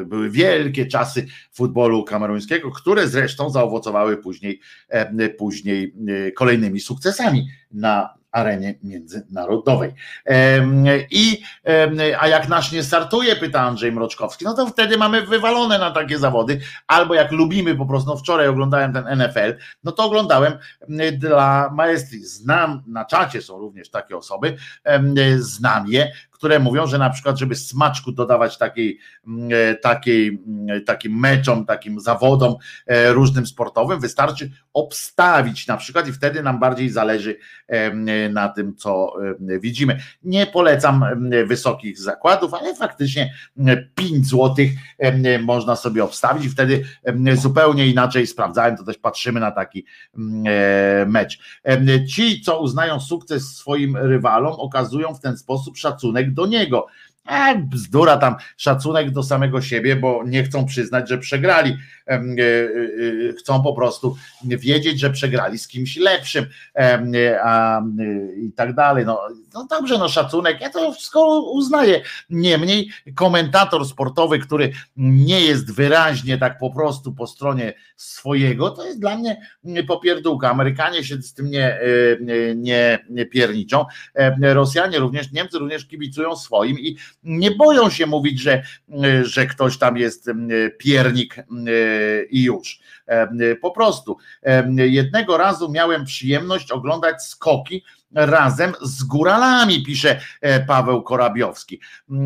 były 0.06 0.30
wielkie 0.30 0.86
czasy 0.86 1.26
futbolu 1.54 2.04
kameruńskiego, 2.04 2.72
które 2.72 3.08
zresztą 3.08 3.50
zaowocowały 3.50 4.18
później, 4.18 4.60
później 5.38 5.94
kolejnymi 6.36 6.80
sukcesami 6.80 7.48
na 7.72 8.18
arenie 8.32 8.80
międzynarodowej. 8.84 9.94
I 11.12 11.42
a 12.20 12.28
jak 12.28 12.50
nasz 12.50 12.72
nie 12.72 12.84
startuje, 12.84 13.36
pyta 13.36 13.62
Andrzej 13.62 13.92
Mroczkowski, 13.92 14.46
no 14.46 14.54
to 14.54 14.68
wtedy 14.68 14.98
mamy 14.98 15.22
wywalone 15.22 15.80
na 15.80 15.92
takie 15.92 16.18
zawody, 16.18 16.60
albo 16.88 17.14
jak 17.14 17.32
lubimy 17.32 17.76
po 17.76 17.86
prostu, 17.86 18.10
no 18.10 18.18
wczoraj 18.18 18.48
oglądałem 18.48 18.94
ten 18.94 19.18
NFL, 19.18 19.54
no 19.84 19.92
to 19.92 20.04
oglądałem 20.04 20.54
dla 21.18 21.72
maestrii. 21.74 22.26
Znam, 22.26 22.84
na 22.88 23.06
czacie 23.06 23.42
są 23.42 23.60
również 23.60 23.90
takie 23.90 24.18
osoby, 24.18 24.58
znam 25.38 25.88
je, 25.88 26.12
które 26.38 26.60
mówią, 26.60 26.88
że 26.88 26.98
na 26.98 27.10
przykład, 27.10 27.38
żeby 27.38 27.56
smaczku 27.56 28.12
dodawać 28.12 28.58
takiej, 28.58 29.00
mm, 29.28 29.50
e, 29.52 29.76
takiej, 29.76 30.28
mm, 30.48 30.84
takim 30.86 31.20
meczom, 31.20 31.66
takim 31.66 32.00
zawodom 32.00 32.56
e, 32.88 33.14
różnym 33.14 33.48
sportowym, 33.48 34.00
wystarczy 34.00 34.52
obstawić 34.74 35.68
na 35.68 35.78
przykład 35.78 36.08
i 36.08 36.14
wtedy 36.14 36.44
nam 36.44 36.60
bardziej 36.60 36.90
zależy 36.90 37.38
na 38.30 38.50
tym, 38.50 38.76
co 38.76 39.14
widzimy. 39.40 40.00
Nie 40.24 40.46
polecam 40.46 41.06
wysokich 41.46 42.00
zakładów, 42.00 42.54
ale 42.54 42.76
faktycznie 42.76 43.34
5 43.96 44.28
złotych 44.28 44.72
można 45.42 45.76
sobie 45.76 46.04
obstawić 46.04 46.46
i 46.46 46.50
wtedy 46.50 46.84
zupełnie 47.34 47.88
inaczej 47.88 48.28
sprawdzałem, 48.28 48.78
to 48.78 48.84
też 48.84 48.98
patrzymy 48.98 49.40
na 49.40 49.52
taki 49.52 49.86
e, 50.46 51.06
mecz. 51.06 51.40
Ci, 52.10 52.42
co 52.42 52.62
uznają 52.62 53.00
sukces 53.00 53.56
swoim 53.56 53.98
rywalom, 53.98 54.54
okazują 54.58 55.14
w 55.14 55.20
ten 55.20 55.38
sposób 55.38 55.78
szacunek 55.78 56.27
do 56.34 56.46
niego 56.46 56.88
A 57.28 57.56
bzdura 57.56 58.18
tam, 58.18 58.36
szacunek 58.58 59.12
do 59.12 59.24
samego 59.24 59.62
siebie, 59.62 59.96
bo 59.96 60.24
nie 60.26 60.44
chcą 60.44 60.66
przyznać, 60.66 61.10
że 61.10 61.18
przegrali. 61.18 61.78
E, 62.08 62.14
e, 62.14 63.34
chcą 63.34 63.64
po 63.64 63.74
prostu 63.74 64.18
wiedzieć, 64.44 65.00
że 65.00 65.10
przegrali 65.10 65.60
z 65.60 65.68
kimś 65.68 65.98
lepszym 65.98 66.46
a, 67.44 67.82
i 68.38 68.52
tak 68.52 68.76
dalej. 68.76 69.06
No, 69.06 69.22
no 69.54 69.68
dobrze, 69.70 69.98
no 69.98 70.10
szacunek, 70.10 70.62
ja 70.62 70.70
to 70.70 70.94
wszystko 70.94 71.42
uznaję. 71.42 72.02
Niemniej 72.30 72.90
komentator 73.16 73.86
sportowy, 73.86 74.40
który 74.40 74.72
nie 74.98 75.42
jest 75.42 75.76
wyraźnie 75.76 76.38
tak 76.38 76.58
po 76.58 76.72
prostu 76.72 77.14
po 77.14 77.28
stronie 77.28 77.74
swojego, 77.96 78.70
to 78.70 78.86
jest 78.86 79.00
dla 79.00 79.18
mnie 79.18 79.38
popierdółka. 79.88 80.52
Amerykanie 80.52 81.04
się 81.04 81.22
z 81.22 81.34
tym 81.34 81.50
nie, 81.50 81.80
nie, 82.56 83.00
nie 83.10 83.26
pierniczą. 83.26 83.86
Rosjanie 84.42 85.00
również, 85.00 85.32
Niemcy 85.32 85.60
również 85.60 85.86
kibicują 85.86 86.36
swoim 86.36 86.80
i 86.80 86.98
nie 87.24 87.52
boją 87.52 87.90
się 87.90 88.06
mówić, 88.06 88.42
że, 88.42 88.64
że 89.22 89.46
ktoś 89.46 89.78
tam 89.78 89.98
jest 89.98 90.30
piernik 90.78 91.36
i 92.30 92.44
już. 92.44 92.80
Po 93.62 93.72
prostu. 93.72 94.18
Jednego 94.76 95.38
razu 95.38 95.72
miałem 95.72 96.06
przyjemność 96.06 96.72
oglądać 96.72 97.24
skoki 97.24 97.84
razem 98.16 98.74
z 98.82 99.04
góralami, 99.04 99.84
pisze 99.84 100.20
e, 100.42 100.60
Paweł 100.60 101.04
Korabiowski. 101.04 101.80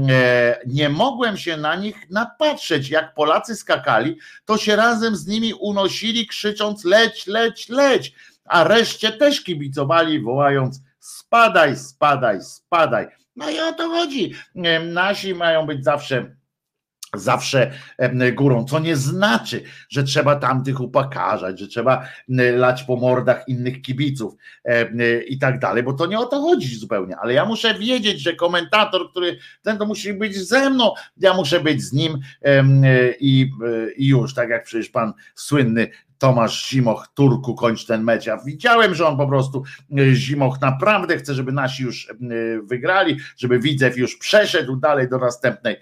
E, 0.09 0.59
nie 0.67 0.89
mogłem 0.89 1.37
się 1.37 1.57
na 1.57 1.75
nich 1.75 2.09
napatrzeć, 2.09 2.89
jak 2.89 3.13
Polacy 3.13 3.55
skakali, 3.55 4.17
to 4.45 4.57
się 4.57 4.75
razem 4.75 5.15
z 5.15 5.27
nimi 5.27 5.53
unosili, 5.53 6.27
krzycząc 6.27 6.85
leć, 6.85 7.27
leć, 7.27 7.69
leć, 7.69 8.13
a 8.45 8.63
reszcie 8.63 9.11
też 9.11 9.43
kibicowali, 9.43 10.21
wołając 10.21 10.81
spadaj, 10.99 11.77
spadaj, 11.77 12.41
spadaj. 12.41 13.07
No 13.35 13.49
i 13.49 13.59
o 13.59 13.73
to 13.73 13.89
chodzi. 13.89 14.33
Nasi 14.93 15.35
mają 15.35 15.65
być 15.65 15.83
zawsze 15.83 16.35
zawsze 17.15 17.71
górą, 18.33 18.65
co 18.65 18.79
nie 18.79 18.95
znaczy, 18.95 19.63
że 19.89 20.03
trzeba 20.03 20.35
tamtych 20.35 20.79
upakarzać, 20.79 21.59
że 21.59 21.67
trzeba 21.67 22.07
lać 22.53 22.83
po 22.83 22.95
mordach 22.95 23.47
innych 23.47 23.81
kibiców 23.81 24.33
i 25.27 25.39
tak 25.39 25.59
dalej, 25.59 25.83
bo 25.83 25.93
to 25.93 26.05
nie 26.05 26.19
o 26.19 26.25
to 26.25 26.41
chodzi 26.41 26.75
zupełnie, 26.75 27.17
ale 27.17 27.33
ja 27.33 27.45
muszę 27.45 27.73
wiedzieć, 27.73 28.21
że 28.21 28.35
komentator, 28.35 29.09
który 29.11 29.37
ten 29.61 29.77
to 29.77 29.85
musi 29.85 30.13
być 30.13 30.37
ze 30.37 30.69
mną, 30.69 30.93
ja 31.17 31.33
muszę 31.33 31.59
być 31.59 31.83
z 31.83 31.93
nim 31.93 32.19
i, 33.19 33.51
i 33.95 34.07
już, 34.07 34.33
tak 34.33 34.49
jak 34.49 34.63
przecież 34.63 34.89
pan 34.89 35.13
słynny 35.35 35.87
Tomasz 36.21 36.69
Zimoch, 36.69 37.07
Turku, 37.13 37.55
kończ 37.55 37.85
ten 37.85 38.03
mecz. 38.03 38.25
Ja 38.25 38.37
widziałem, 38.45 38.95
że 38.95 39.07
on 39.07 39.17
po 39.17 39.27
prostu 39.27 39.63
e, 39.97 40.15
Zimoch 40.15 40.61
naprawdę 40.61 41.17
chce, 41.17 41.33
żeby 41.33 41.51
nasi 41.51 41.83
już 41.83 42.09
e, 42.09 42.15
wygrali, 42.63 43.17
żeby 43.37 43.59
Widzew 43.59 43.97
już 43.97 44.17
przeszedł 44.17 44.75
dalej 44.75 45.09
do 45.09 45.17
następnej, 45.17 45.75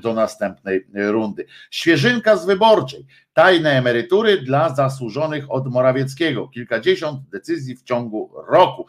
do 0.00 0.14
następnej 0.14 0.86
rundy. 0.94 1.46
Świeżynka 1.70 2.36
z 2.36 2.46
wyborczej. 2.46 3.06
Tajne 3.32 3.70
emerytury 3.70 4.42
dla 4.42 4.74
zasłużonych 4.74 5.50
od 5.50 5.68
Morawieckiego. 5.68 6.48
Kilkadziesiąt 6.48 7.28
decyzji 7.28 7.76
w 7.76 7.82
ciągu 7.82 8.32
roku. 8.48 8.86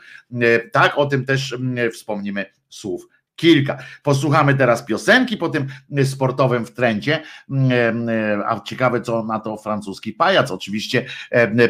Tak, 0.72 0.98
o 0.98 1.06
tym 1.06 1.26
też 1.26 1.57
wspomnimy 1.94 2.45
słów 2.70 3.07
kilka. 3.35 3.77
Posłuchamy 4.03 4.55
teraz 4.55 4.85
piosenki 4.85 5.38
po 5.38 5.49
tym 5.49 5.68
sportowym 6.03 6.65
w 6.65 6.72
trendzie, 6.72 7.23
mm, 7.49 8.10
e, 8.10 8.47
a 8.47 8.60
ciekawe 8.60 9.01
co 9.01 9.23
na 9.23 9.39
to 9.39 9.57
francuski 9.57 10.14
pajac. 10.14 10.51
Oczywiście 10.51 11.05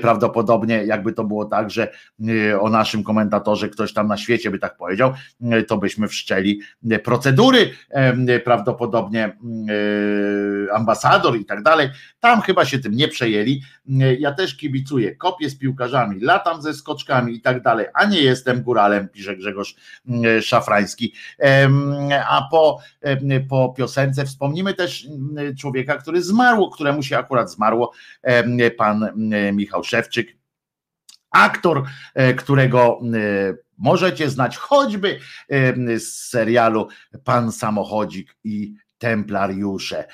prawdopodobnie 0.01 0.83
jakby 0.83 1.13
to 1.13 1.23
było 1.23 1.45
tak, 1.45 1.69
że 1.71 1.91
o 2.59 2.69
naszym 2.69 3.03
komentatorze 3.03 3.69
ktoś 3.69 3.93
tam 3.93 4.07
na 4.07 4.17
świecie 4.17 4.51
by 4.51 4.59
tak 4.59 4.77
powiedział, 4.77 5.13
to 5.67 5.77
byśmy 5.77 6.07
wszczęli 6.07 6.61
procedury, 7.03 7.71
prawdopodobnie 8.43 9.23
mm, 9.23 9.67
ambasador 10.73 11.37
i 11.37 11.45
tak 11.45 11.63
dalej. 11.63 11.89
Tam 12.19 12.41
chyba 12.41 12.65
się 12.65 12.79
tym 12.79 12.95
nie 12.95 13.07
przejęli. 13.07 13.61
Ja 14.19 14.31
też 14.31 14.57
kibicuję, 14.57 15.15
kopię 15.15 15.49
z 15.49 15.57
piłkarzami, 15.57 16.19
latam 16.19 16.61
ze 16.61 16.73
skoczkami 16.73 17.35
i 17.35 17.41
tak 17.41 17.61
dalej, 17.61 17.85
a 17.93 18.05
nie 18.05 18.21
jestem 18.21 18.61
góralem, 18.61 19.09
pisze 19.09 19.35
Grzegorz 19.35 19.75
mm, 20.07 20.41
Szafrański 20.41 21.13
a 22.29 22.47
po, 22.51 22.79
po 23.49 23.73
piosence 23.77 24.25
wspomnimy 24.25 24.73
też 24.73 25.07
człowieka, 25.59 25.97
który 25.97 26.21
zmarł, 26.21 26.69
któremu 26.69 27.03
się 27.03 27.17
akurat 27.17 27.51
zmarło, 27.51 27.91
pan 28.77 29.09
Michał 29.53 29.83
Szewczyk, 29.83 30.27
aktor, 31.31 31.83
e, 32.13 32.33
którego 32.33 32.99
możecie 33.77 34.29
znać 34.29 34.57
choćby 34.57 35.19
z 35.97 36.03
serialu 36.03 36.87
Pan 37.23 37.51
Samochodzik 37.51 38.35
i 38.43 38.73
Templariusze, 38.97 40.07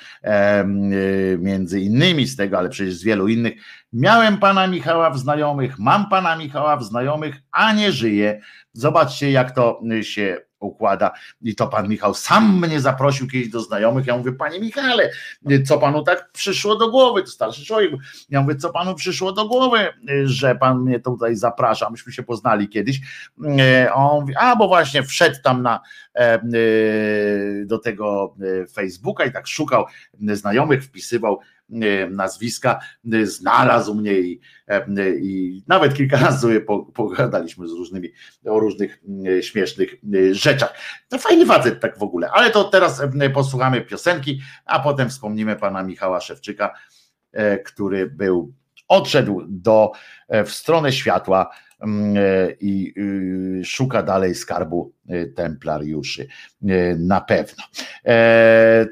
między 1.38 1.80
innymi 1.80 2.26
z 2.26 2.36
tego, 2.36 2.58
ale 2.58 2.68
przecież 2.68 2.94
z 2.94 3.02
wielu 3.02 3.28
innych. 3.28 3.54
Miałem 3.92 4.38
pana 4.38 4.66
Michała 4.66 5.10
w 5.10 5.18
znajomych, 5.18 5.78
mam 5.78 6.08
pana 6.08 6.36
Michała 6.36 6.76
w 6.76 6.84
znajomych, 6.84 7.36
a 7.52 7.72
nie 7.72 7.92
żyje. 7.92 8.40
Zobaczcie, 8.72 9.30
jak 9.30 9.50
to 9.50 9.80
się 10.02 10.38
układa. 10.60 11.10
I 11.42 11.54
to 11.54 11.66
pan 11.66 11.88
Michał 11.88 12.14
sam 12.14 12.58
mnie 12.58 12.80
zaprosił 12.80 13.26
kiedyś 13.26 13.48
do 13.48 13.60
znajomych. 13.60 14.06
Ja 14.06 14.16
mówię, 14.16 14.32
panie 14.32 14.60
Michale, 14.60 15.10
co 15.66 15.78
panu 15.78 16.02
tak 16.02 16.32
przyszło 16.32 16.76
do 16.76 16.90
głowy? 16.90 17.22
To 17.22 17.28
starszy 17.28 17.64
człowiek. 17.64 17.90
Ja 18.30 18.42
mówię, 18.42 18.56
co 18.56 18.70
panu 18.70 18.94
przyszło 18.94 19.32
do 19.32 19.48
głowy, 19.48 19.78
że 20.24 20.54
pan 20.54 20.80
mnie 20.80 21.00
tutaj 21.00 21.36
zaprasza? 21.36 21.90
Myśmy 21.90 22.12
się 22.12 22.22
poznali 22.22 22.68
kiedyś. 22.68 23.00
E, 23.58 23.94
on 23.94 24.20
mówi, 24.20 24.34
a 24.36 24.56
bo 24.56 24.68
właśnie 24.68 25.02
wszedł 25.02 25.36
tam 25.44 25.62
na 25.62 25.80
e, 26.14 26.20
e, 26.20 26.40
do 27.64 27.78
tego 27.78 28.34
Facebooka 28.72 29.24
i 29.24 29.32
tak 29.32 29.46
szukał 29.46 29.84
znajomych, 30.20 30.84
wpisywał 30.84 31.40
nazwiska, 32.10 32.80
e, 33.12 33.26
znalazł 33.26 33.94
mnie 33.94 34.12
i, 34.12 34.40
e, 34.68 34.86
i 35.16 35.62
nawet 35.68 35.94
kilka 35.94 36.16
razy 36.26 36.66
pogadaliśmy 36.94 37.68
z 37.68 37.72
różnymi, 37.72 38.08
o 38.44 38.60
różnych 38.60 39.02
śmiesznych 39.40 39.94
rzeczach. 40.32 40.74
To 41.08 41.18
fajny 41.18 41.46
facet 41.46 41.80
tak 41.80 41.98
w 41.98 42.02
ogóle, 42.02 42.30
ale 42.30 42.50
to 42.50 42.64
teraz 42.64 43.02
posłuchamy 43.34 43.80
piosenki, 43.80 44.40
a 44.64 44.80
potem 44.80 45.10
wspomnimy 45.10 45.56
pana 45.56 45.82
Michała 45.82 46.20
Szewczyka, 46.20 46.74
który 47.64 48.06
był, 48.06 48.54
odszedł 48.90 49.42
do, 49.48 49.92
w 50.28 50.50
stronę 50.50 50.92
światła 50.92 51.50
Mm, 51.80 52.16
e, 52.16 52.50
i 52.60 52.94
y, 53.60 53.64
szuka 53.64 54.02
dalej 54.02 54.34
skarbu 54.34 54.92
e, 55.08 55.26
templariuszy. 55.26 56.26
E, 56.68 56.96
na 56.96 57.20
pewno. 57.20 57.64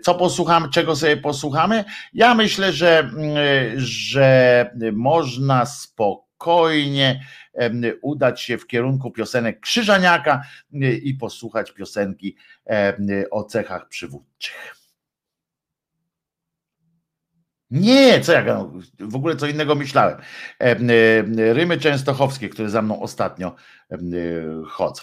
Co 0.02 0.14
posłuchamy, 0.14 0.68
czego 0.68 0.96
sobie 0.96 1.16
posłuchamy? 1.16 1.84
Ja 2.14 2.34
myślę, 2.34 2.72
że, 2.72 2.98
mm, 2.98 3.36
że 3.76 4.70
można 4.92 5.66
spokojnie 5.66 7.24
udać 8.02 8.42
się 8.42 8.58
w 8.58 8.66
kierunku 8.66 9.10
piosenek 9.10 9.60
Krzyżaniaka 9.60 10.42
i 11.02 11.14
posłuchać 11.14 11.72
piosenki 11.72 12.36
o 13.30 13.44
cechach 13.44 13.88
przywódczych. 13.88 14.77
Nie, 17.70 18.20
co 18.20 18.32
ja 18.32 18.64
w 19.00 19.16
ogóle 19.16 19.36
co 19.36 19.46
innego 19.46 19.74
myślałem. 19.74 20.18
Rymy 21.36 21.78
częstochowskie, 21.78 22.48
które 22.48 22.70
za 22.70 22.82
mną 22.82 23.02
ostatnio 23.02 23.54
chodzą. 24.66 25.02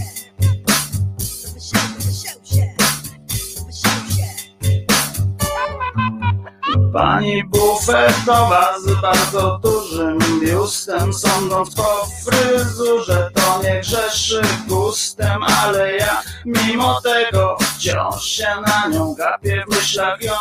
Pani 6.93 7.43
bufetowa 7.43 8.79
z 8.79 9.01
bardzo 9.01 9.59
dużym 9.63 10.19
biustem 10.41 11.13
Sądząc 11.13 11.75
po 11.75 12.07
fryzurze 12.25 13.31
to 13.33 13.61
nie 13.63 13.79
grzeszy 13.79 14.41
gustem 14.67 15.43
Ale 15.43 15.95
ja 15.97 16.21
mimo 16.45 17.01
tego 17.01 17.57
wciąż 17.61 18.25
się 18.25 18.47
na 18.67 18.87
nią 18.87 19.13
gapię 19.13 19.63
W 19.67 19.75
myślach 19.75 20.21
ją 20.21 20.33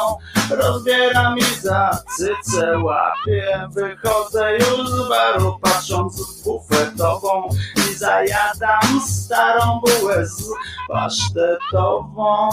rozbieram 0.50 1.38
i 1.38 1.44
za 1.62 1.98
cycę 2.16 2.78
łapię. 2.78 3.68
Wychodzę 3.70 4.58
już 4.58 4.90
z 4.90 5.08
baru 5.08 5.58
patrząc 5.62 6.22
w 6.22 6.44
bufetową 6.44 7.48
I 7.76 7.94
zajadam 7.94 9.00
starą 9.08 9.80
bułę 9.80 10.26
z 10.26 10.44
pasztetową 10.88 12.50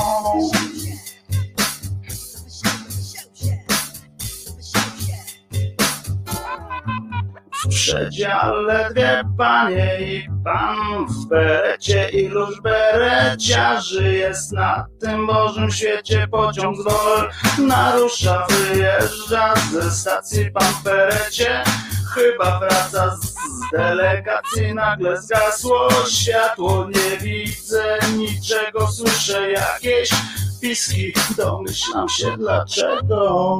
W 7.68 7.70
przedziale 7.70 8.90
dwie 8.92 9.24
panie 9.38 9.98
i 10.02 10.30
pan 10.44 11.06
w 11.08 11.28
berecie 11.28 12.10
Iluż 12.10 12.62
bereciarzy 12.62 14.14
jest 14.14 14.52
na 14.52 14.88
tym 15.00 15.28
Bożym 15.28 15.72
świecie 15.72 16.28
Pociąg 16.32 16.78
z 16.78 16.84
dol 16.84 17.30
narusza, 17.68 18.48
wyjeżdża 18.50 19.54
ze 19.72 19.92
stacji 19.92 20.52
Pan 20.52 20.64
w 20.64 20.84
berecie 20.84 21.64
chyba 22.14 22.60
wraca 22.60 23.16
z, 23.16 23.26
z 23.34 23.72
delegacji 23.72 24.74
Nagle 24.74 25.22
zgasło. 25.22 25.88
Światło, 26.12 26.90
nie 26.90 27.18
widzę 27.18 27.98
niczego 28.18 28.88
Słyszę 28.88 29.52
jakieś 29.52 30.10
piski, 30.62 31.14
domyślam 31.38 32.10
się 32.10 32.38
dlaczego 32.38 33.60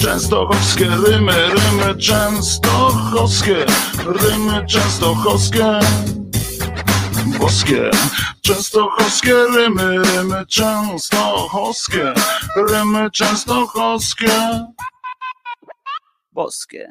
Częstochowskie 0.00 0.84
rymy, 1.06 1.32
rymy 1.48 1.98
częstochowskie, 1.98 3.66
rymy 4.06 4.66
częstochowskie, 4.66 5.80
boskie. 7.38 7.90
Częstochowskie 8.42 9.34
rymy, 9.54 9.98
rymy 9.98 10.46
częstochowskie, 10.46 12.12
rymy 12.56 13.10
częstochowskie, 13.10 14.66
boskie. 16.32 16.88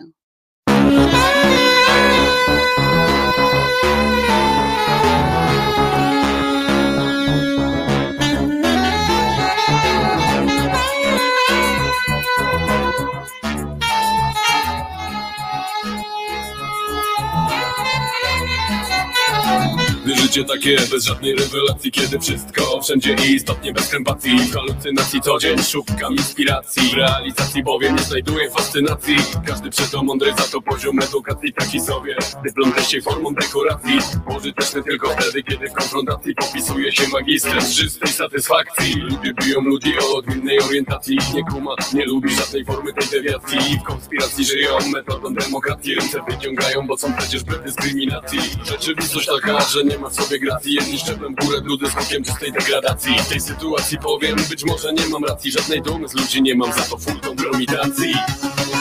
Życie 20.25 20.43
takie 20.43 20.77
bez 20.91 21.05
żadnej 21.05 21.35
rewelacji 21.35 21.91
Kiedy 21.91 22.19
wszystko 22.19 22.81
wszędzie 22.81 23.13
istotnie 23.13 23.73
bez 23.73 23.89
krępacji 23.89 24.39
W 24.39 24.53
halucynacji 24.53 25.21
co 25.21 25.37
dzień 25.39 25.63
szukam 25.63 26.13
inspiracji 26.13 26.89
W 26.89 26.93
realizacji 26.93 27.63
bowiem 27.63 27.95
nie 27.95 28.03
znajduję 28.03 28.51
fascynacji. 28.51 29.15
Każdy 29.47 29.69
przeto 29.69 30.03
mądry 30.03 30.31
za 30.37 30.43
to 30.43 30.61
poziom 30.61 30.99
edukacji 30.99 31.53
Taki 31.53 31.79
sobie. 31.79 32.15
Dyplom 32.43 32.71
teście 32.71 33.01
formą 33.01 33.33
dekoracji 33.33 33.99
Pożyteczny 34.27 34.83
tylko 34.83 35.09
wtedy 35.09 35.43
kiedy 35.43 35.69
w 35.69 35.73
konfrontacji 35.73 36.35
Popisuje 36.35 36.91
się 36.91 37.07
magistrem 37.07 37.61
z 37.61 37.75
czystej 37.75 38.11
satysfakcji. 38.11 38.93
Ludzie 38.95 39.33
biją 39.33 39.61
ludzi 39.61 39.93
o 39.99 40.17
odmiennej 40.17 40.59
orientacji 40.59 41.17
Nie 41.33 41.43
kuma, 41.43 41.75
nie 41.93 42.05
lubi 42.05 42.35
żadnej 42.35 42.65
formy 42.65 42.93
tej 42.93 43.07
dewiacji. 43.07 43.79
W 43.79 43.83
konspiracji 43.83 44.45
żyją 44.45 44.77
metodą 44.93 45.33
demokracji 45.33 45.95
Ręce 45.95 46.19
wyciągają, 46.29 46.87
bo 46.87 46.97
są 46.97 47.13
przecież 47.17 47.43
bez 47.43 47.61
dyskryminacji. 47.61 48.39
Rzeczywistość 48.63 49.27
taka, 49.27 49.65
że 49.65 49.83
nie 49.83 49.97
ma 49.97 50.14
sobie 50.15 50.39
gracji. 50.39 50.73
Jedni 50.73 50.99
szczeplem 50.99 51.35
w 51.35 51.45
górę, 51.45 51.61
drudy 51.61 51.89
skokiem 51.89 52.23
czystej 52.23 52.51
degradacji. 52.51 53.19
W 53.19 53.27
tej 53.27 53.41
sytuacji 53.41 53.97
powiem, 53.97 54.35
być 54.49 54.65
może 54.65 54.93
nie 54.93 55.07
mam 55.07 55.23
racji. 55.25 55.51
Żadnej 55.51 55.81
dumy 55.81 56.07
z 56.07 56.13
ludzi 56.13 56.41
nie 56.41 56.55
mam, 56.55 56.73
za 56.73 56.81
to 56.81 56.97
full 56.97 57.19
kompromitacji 57.19 58.13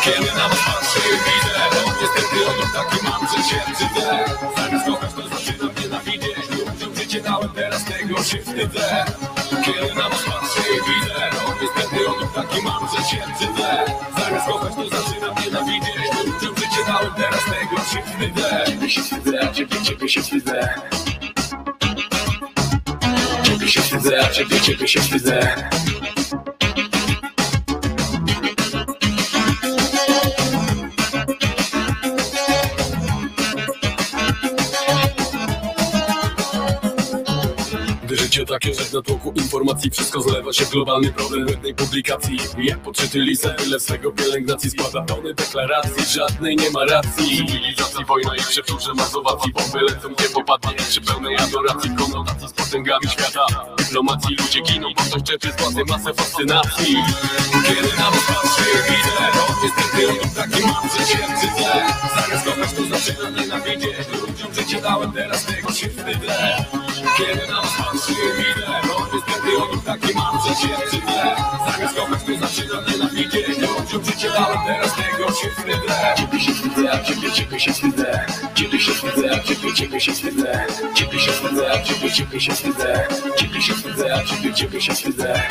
Kiedy 0.04 0.26
na 0.38 0.48
was 0.48 0.58
patrzę 0.66 1.00
widzę 1.26 1.54
No 1.74 1.92
niestety 2.00 2.50
odruch 2.50 2.72
taki 2.74 3.04
mam, 3.04 3.20
że 3.30 3.42
się 3.48 3.60
brzydzę 3.66 4.24
Zamiast 4.56 4.86
kochać 4.86 5.10
to 5.14 5.28
zaczynam 5.28 5.70
nienawidzieć 5.82 6.44
Ludziom 6.50 6.94
życie 6.96 7.20
dałem, 7.20 7.48
teraz 7.48 7.84
tego 7.84 8.22
się 8.22 8.38
wstydzę. 8.38 9.04
Kiedy 9.64 9.94
na 9.94 10.08
was 10.08 10.22
patrzę 10.22 10.62
widzę 10.88 11.30
No 11.32 11.54
niestety 11.62 12.08
odruch 12.08 12.34
taki 12.34 12.62
mam, 12.62 12.88
że 12.88 13.04
się 13.10 13.22
brzydzę 13.34 13.84
Zamiast 14.18 14.46
kochać 14.46 14.74
to 14.74 14.84
zaczynam 14.96 15.34
nienawidzieć 15.44 16.08
Ludziom 16.26 16.56
życie 16.56 16.82
dałem, 16.86 17.14
teraz 17.16 17.44
tego 17.44 17.76
się 17.90 18.00
wstydzę. 18.06 18.64
Ciebie 18.66 18.90
się 18.90 19.02
wstydzę, 19.02 19.52
ciebie, 19.54 19.82
ciebie 19.82 20.08
się 20.08 20.22
wstydzę 20.22 20.68
wstydzę, 23.98 24.24
a 24.24 24.30
ciebie, 24.30 24.60
ciebie 24.60 24.88
się 24.88 25.00
wstydzę. 25.00 25.56
Takie, 38.48 38.74
że 38.74 38.84
w 38.84 38.92
natłoku 38.92 39.32
informacji 39.36 39.90
Wszystko 39.90 40.20
zlewa 40.20 40.52
się 40.52 40.64
w 40.64 40.70
globalny 40.70 41.12
problem 41.12 41.48
jednej 41.48 41.74
publikacji. 41.74 42.38
Jak 42.58 42.78
podczyty 42.78 43.18
lisa, 43.18 43.50
tyle 43.50 43.80
swego 43.80 44.12
pielęgnacji 44.12 44.70
Składa. 44.70 45.02
Tony 45.02 45.34
deklaracji, 45.34 46.04
żadnej 46.04 46.56
nie 46.56 46.70
ma 46.70 46.84
racji. 46.84 47.46
Cywilizacji, 47.46 48.04
wojna 48.04 48.36
i 48.36 48.40
przeczurze 48.40 48.94
mazowacji 48.94 49.52
Bomby 49.52 49.80
lecą, 49.80 50.08
nie 50.08 50.28
popadnie 50.34 50.76
przy 50.76 51.00
pełnej 51.00 51.36
adoracji 51.36 51.90
Konotacji 51.96 52.48
z 52.48 52.52
potęgami 52.52 53.08
świata 53.08 53.73
Dyplomacji 53.94 54.36
ludzie 54.36 54.60
giną, 54.60 54.88
bo 54.96 55.02
ktoś 55.02 55.22
czepie 55.22 55.52
z 55.52 55.62
władzy 55.62 55.84
masę 55.88 56.14
fascynacji. 56.14 56.96
Kiedy 57.66 57.96
na 57.96 58.10
was 58.10 58.24
patrzę, 58.26 58.62
widzę 58.88 59.30
No 59.34 59.56
niestety 59.62 60.08
on 60.08 60.30
taki 60.30 60.66
mam, 60.66 60.88
się 60.88 61.34
wstydzę 61.34 61.86
Zamiast 62.14 62.44
kochać 62.44 62.72
to 62.72 62.96
zaczynam 62.96 63.34
nienawidzieć 63.34 63.94
Ludziom 64.28 64.54
życie 64.54 64.80
dałem, 64.82 65.12
teraz 65.12 65.44
tego 65.44 65.72
się 65.72 65.88
wstydzę 65.88 66.64
kiedy 67.16 67.46
na 67.52 67.60
was 67.62 67.72
patrzę 67.78 68.12
i 68.12 68.32
widzę 68.38 68.66
No 68.88 69.06
niestety 69.14 69.56
on 69.62 69.80
taki 69.80 70.14
mam, 70.14 70.38
że 70.40 70.54
się 70.54 70.68
wstydzę 70.86 71.36
Zamiast 71.66 71.94
kochać 71.96 72.22
to 72.24 72.46
zaczynam 72.46 72.84
nienawidzieć 72.92 73.58
Ludziom 73.58 74.04
życie 74.04 74.30
dałem, 74.30 74.58
teraz 74.66 74.92
tego 74.94 75.28
się 75.32 75.50
wstydzę 75.50 76.14
Ciebie 76.16 76.40
się 76.40 76.52
wstydzę, 76.54 76.92
a 76.92 77.04
ciebie, 77.04 77.32
ciebie 77.32 77.60
się 77.60 77.72
wstydzę 77.72 78.26
Ciebie 78.54 78.80
się 78.80 78.92
wstydzę, 78.92 79.30
a 79.32 79.40
ciebie, 79.42 79.74
ciebie 79.74 80.00
się 80.00 80.12
wstydzę 80.12 80.66
Ciebie 80.94 81.20
się 81.20 81.32
wstydzę, 81.32 81.72
a 81.72 81.82
ciebie, 81.82 82.12
ciebie 82.12 82.40
się 82.40 82.52
wstydzę 82.52 83.08
Ciebie 83.36 83.62
się 83.62 83.74
wstydzę, 83.74 84.14
a 84.14 84.24
ciebie, 84.24 84.54
ciebie 84.54 84.80
się 84.80 84.94
wstydzę 84.94 85.42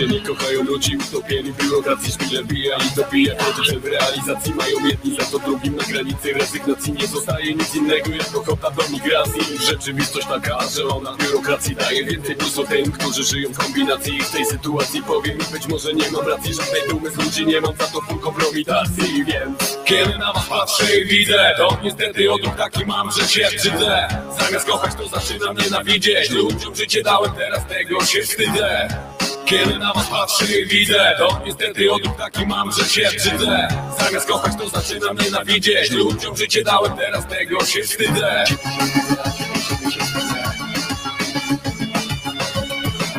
Nie 0.00 0.20
kochają 0.20 0.78
ci 0.80 0.96
utopieni 0.96 1.52
biurokracji 1.52 2.12
szpile 2.12 2.44
bija 2.44 2.76
i 2.76 2.96
dobija 2.96 3.34
że 3.62 3.78
w 3.80 3.84
realizacji 3.84 4.54
mają 4.54 4.86
jedni 4.86 5.16
za 5.16 5.24
to 5.24 5.38
drugim 5.38 5.76
na 5.76 5.84
granicy 5.84 6.32
rezygnacji. 6.32 6.92
Nie 6.92 7.06
zostaje 7.06 7.54
nic 7.54 7.74
innego 7.74 8.10
jak 8.10 8.30
kota 8.46 8.70
do 8.70 8.82
migracji. 8.92 9.58
Rzeczywistość 9.66 10.26
taka, 10.26 10.58
że 10.68 10.88
ona 10.88 11.16
biurokracji 11.16 11.76
daje 11.76 12.04
więcej 12.04 12.36
plusu 12.36 12.64
tym, 12.64 12.92
którzy 12.92 13.24
żyją 13.24 13.52
w 13.52 13.58
kombinacji. 13.58 14.22
W 14.22 14.30
tej 14.30 14.46
sytuacji 14.46 15.02
powiem 15.02 15.38
i 15.38 15.52
być 15.52 15.66
może 15.66 15.92
nie 15.92 16.10
mam 16.10 16.28
racji 16.28 16.54
żadnej 16.54 16.82
dumy 16.88 17.10
z 17.10 17.16
ludzi 17.16 17.46
nie 17.46 17.60
mam 17.60 17.76
za 17.76 17.86
to 17.86 18.00
full 18.00 18.20
kompromitacji 18.20 19.24
więc 19.24 19.78
kiedy 19.84 20.18
na 20.18 20.32
was 20.32 20.46
patrzę 20.48 21.00
i 21.00 21.04
widzę 21.04 21.54
to 21.56 21.78
niestety 21.82 22.32
odruch 22.32 22.56
taki 22.56 22.86
mam, 22.86 23.10
że 23.10 23.28
się 23.28 23.48
brzydzę 23.56 24.08
zamiast 24.40 24.66
kochać 24.66 24.94
to 24.94 25.08
zaczynam 25.08 25.56
nienawidzieć. 25.56 26.30
Ludziom 26.30 26.74
życie 26.74 27.02
dałem 27.02 27.32
teraz 27.32 27.66
tego 27.66 28.04
się 28.04 28.22
wstydzę 28.22 28.88
kiedy 29.46 29.78
na 29.78 29.92
was 29.92 30.06
patrzę 30.06 30.44
i 30.60 30.66
widzę 30.66 31.14
To 31.18 31.40
niestety 31.46 31.92
odruch 31.92 32.16
taki 32.16 32.46
mam, 32.46 32.72
że 32.72 32.84
się 32.84 33.08
brzydzę 33.16 33.68
Zamiast 34.00 34.28
kochać 34.28 34.52
to 34.58 34.68
zaczynam 34.68 35.16
nienawidzieć. 35.16 35.90
Ludziom 35.90 36.36
życie 36.36 36.64
dałem, 36.64 36.96
teraz 36.96 37.26
tego 37.26 37.64
się 37.64 37.82
wstydzę. 37.82 38.44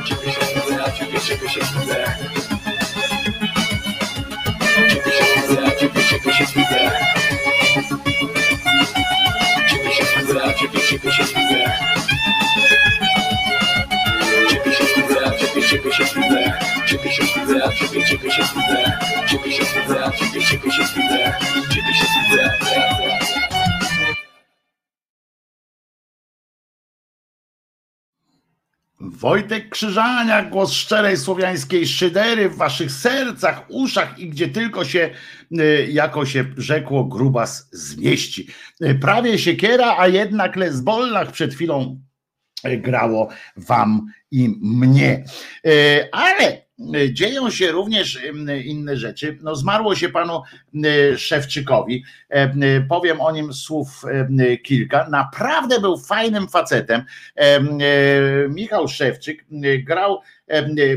Ciebie 0.06 0.32
się 0.32 0.42
wstydzę, 0.42 0.84
a 0.86 0.92
ciebie, 0.92 1.20
ciebie 1.22 1.50
się 1.50 1.62
wstydzę. 1.62 2.16
Ciebie 4.90 5.12
się 5.12 5.26
wstydzę, 5.26 5.62
a 5.66 5.80
ciebie, 5.80 6.04
ciebie 6.10 6.34
się 6.34 6.46
wstydzę 6.46 6.92
Ciebie 9.70 9.94
się 9.94 10.06
wstydzę, 10.06 10.46
a 10.46 10.54
ciebie, 10.54 10.82
ciebie 10.90 11.12
się 11.12 11.24
wstydzę 11.24 11.36
a 17.54 17.74
ciebie, 17.74 18.06
ciebie 18.06 18.32
się 18.32 18.44
Ciebie 19.28 19.52
się 19.52 19.64
a 20.06 20.12
ciebie, 20.12 20.46
ciebie 20.46 20.72
się 20.72 20.84
Ciebie 21.70 21.94
się 21.94 22.06
Wojtek 29.00 29.70
Krzyżania, 29.70 30.44
głos 30.44 30.74
szczerej 30.74 31.18
słowiańskiej 31.18 31.88
szydery 31.88 32.50
w 32.50 32.58
waszych 32.58 32.92
sercach, 32.92 33.66
uszach 33.70 34.20
i 34.20 34.30
gdzie 34.30 34.48
tylko 34.48 34.86
się, 34.86 35.10
y, 35.60 35.88
jako 35.92 36.26
się 36.26 36.46
rzekło, 36.58 37.04
grubas 37.04 37.70
zmieści. 37.72 38.48
Y, 38.82 38.96
Prawie 38.96 39.40
siekiera, 39.40 39.96
a 39.98 40.08
jednak 40.08 40.56
lesbolnach 40.56 41.32
przed 41.32 41.54
chwilą 41.54 42.02
y, 42.68 42.78
grało 42.78 43.30
wam 43.56 44.06
i 44.32 44.50
mnie. 44.62 45.24
Ale 46.12 46.65
dzieją 47.12 47.50
się 47.50 47.72
również 47.72 48.16
y, 48.16 48.62
inne 48.64 48.98
rzeczy. 48.98 49.38
No, 49.42 49.56
zmarło 49.56 49.96
się 49.96 50.10
panu 50.10 50.42
y, 50.76 51.18
Szewczykowi. 51.18 52.04
E, 52.30 52.54
y, 52.64 52.86
Powiem 52.90 53.22
o 53.22 53.32
nim 53.32 53.54
słów 53.54 54.04
y, 54.40 54.58
kilka. 54.58 55.10
Naprawdę 55.10 55.80
był 55.80 55.98
fajnym 55.98 56.48
facetem. 56.48 57.04
E, 57.36 57.60
y, 57.60 58.50
Michał 58.50 58.88
Szewczyk 58.88 59.46
y, 59.52 59.84
grał 59.84 60.22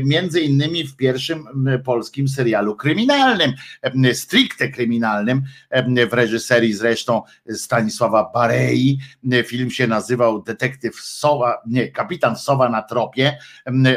między 0.03 0.41
innymi 0.41 0.87
w 0.87 0.95
pierwszym 0.95 1.45
polskim 1.85 2.27
serialu 2.27 2.75
kryminalnym, 2.75 3.53
e, 3.81 4.13
stricte 4.13 4.69
kryminalnym, 4.69 5.43
e, 5.69 6.07
w 6.07 6.13
reżyserii 6.13 6.73
zresztą 6.73 7.21
Stanisława 7.51 8.31
Barei. 8.33 8.99
Film 9.45 9.71
się 9.71 9.87
nazywał 9.87 10.43
Detektyw 10.43 10.95
Sowa, 10.95 11.61
nie, 11.67 11.87
Kapitan 11.87 12.35
Sowa 12.35 12.69
na 12.69 12.81
tropie. 12.81 13.37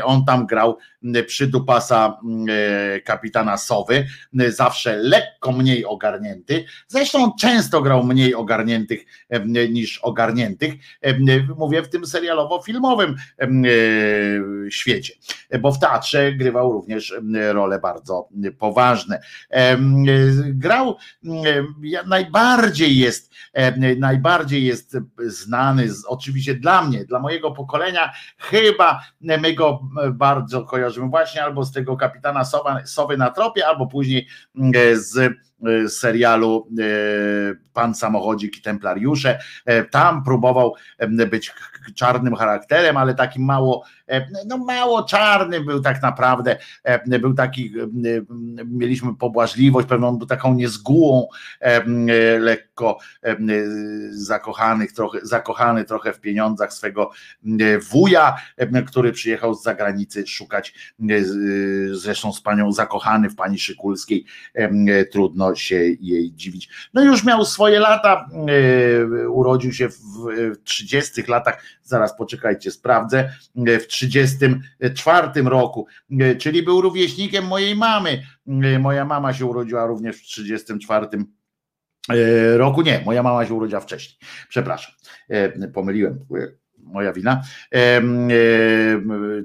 On 0.04 0.24
tam 0.24 0.46
grał 0.46 0.78
przydupasa 1.26 2.20
e, 2.48 3.00
kapitana 3.00 3.56
Sowy, 3.56 4.06
zawsze 4.48 4.96
lekko 4.96 5.52
mniej 5.52 5.84
ogarnięty. 5.84 6.64
Zresztą 6.88 7.32
często 7.40 7.82
grał 7.82 8.04
mniej 8.04 8.34
ogarniętych 8.34 9.04
e, 9.28 9.68
niż 9.68 9.98
ogarniętych. 9.98 10.74
E, 11.00 11.18
Mówię 11.56 11.82
w 11.82 11.88
tym 11.88 12.02
serialowo-filmowym 12.06 13.14
e, 13.38 13.46
świecie, 14.70 15.14
bo 15.60 15.72
w 15.72 15.78
teatrze 15.78 16.32
grywał 16.32 16.72
również 16.72 17.14
role 17.52 17.78
bardzo 17.78 18.28
poważne. 18.58 19.20
Grał, 20.48 20.96
najbardziej 22.06 22.98
jest, 22.98 23.32
najbardziej 23.98 24.64
jest 24.64 24.96
znany, 25.26 25.88
oczywiście 26.06 26.54
dla 26.54 26.82
mnie, 26.82 27.04
dla 27.04 27.18
mojego 27.18 27.50
pokolenia, 27.50 28.12
chyba 28.38 29.02
my 29.20 29.54
go 29.54 29.80
bardzo 30.12 30.64
kojarzymy 30.64 31.08
właśnie 31.08 31.44
albo 31.44 31.64
z 31.64 31.72
tego 31.72 31.96
kapitana 31.96 32.44
Sowa, 32.44 32.86
Sowy 32.86 33.16
na 33.16 33.30
tropie, 33.30 33.66
albo 33.66 33.86
później 33.86 34.26
z 34.94 35.36
serialu 35.88 36.68
e, 36.78 36.84
Pan 37.72 37.94
Samochodzik 37.94 38.58
i 38.58 38.62
Templariusze. 38.62 39.38
E, 39.64 39.84
Tam 39.84 40.24
próbował 40.24 40.74
być 41.30 41.54
czarnym 41.94 42.34
charakterem, 42.34 42.96
ale 42.96 43.14
takim 43.14 43.44
mało, 43.44 43.84
no 44.46 44.58
mało 44.58 45.02
czarnym 45.02 45.64
był 45.66 45.80
tak 45.80 46.02
naprawdę. 46.02 46.56
E, 46.84 47.18
Był 47.18 47.34
taki, 47.34 47.72
e, 47.80 47.88
mieliśmy 48.66 49.16
pobłażliwość, 49.16 49.88
pewną 49.88 50.16
był 50.16 50.26
taką 50.26 50.54
niezgułą, 50.54 51.28
e, 51.60 51.82
lekko 52.38 52.98
e, 53.22 53.36
zakochanych 54.10 54.92
trochę, 54.92 55.18
zakochany 55.22 55.84
trochę 55.84 56.12
w 56.12 56.20
pieniądzach 56.20 56.72
swego 56.72 57.10
e, 57.60 57.78
wuja, 57.78 58.36
e, 58.56 58.82
który 58.82 59.12
przyjechał 59.12 59.54
z 59.54 59.62
zagranicy 59.62 60.26
szukać, 60.26 60.74
e, 61.00 61.04
zresztą 61.92 62.32
z 62.32 62.40
panią 62.40 62.72
zakochany 62.72 63.30
w 63.30 63.34
pani 63.36 63.58
Szykulskiej, 63.58 64.24
e, 64.54 65.04
trudno 65.04 65.54
się 65.54 65.76
jej 66.00 66.32
dziwić. 66.32 66.68
No 66.94 67.02
już 67.02 67.24
miał 67.24 67.44
swoje 67.44 67.80
lata, 67.80 68.28
e, 69.22 69.28
urodził 69.28 69.72
się 69.72 69.88
w 69.88 69.96
30 70.64 71.28
latach, 71.28 71.62
zaraz 71.92 72.16
poczekajcie, 72.16 72.70
sprawdzę, 72.70 73.32
e, 73.66 73.78
w 73.78 73.86
34 73.88 75.48
roku, 75.48 75.86
e, 76.20 76.36
czyli 76.36 76.62
był 76.62 76.80
rówieśnikiem 76.80 77.46
mojej 77.46 77.76
mamy. 77.76 78.22
E, 78.46 78.78
Moja 78.78 79.04
mama 79.04 79.32
się 79.32 79.46
urodziła 79.46 79.86
również 79.86 80.16
w 80.16 80.22
34 80.22 81.06
e, 82.08 82.56
roku. 82.56 82.82
Nie, 82.82 83.02
moja 83.06 83.22
mama 83.22 83.46
się 83.46 83.54
urodziła 83.54 83.80
wcześniej. 83.80 84.18
Przepraszam, 84.48 84.94
pomyliłem. 85.74 86.24
Moja 86.92 87.12
wina, 87.12 87.42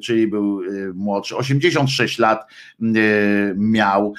czyli 0.03 0.27
był 0.27 0.61
e, 0.61 0.93
młodszy, 0.93 1.35
86 1.35 2.19
lat 2.19 2.51
e, 2.81 2.85
miał. 3.55 4.13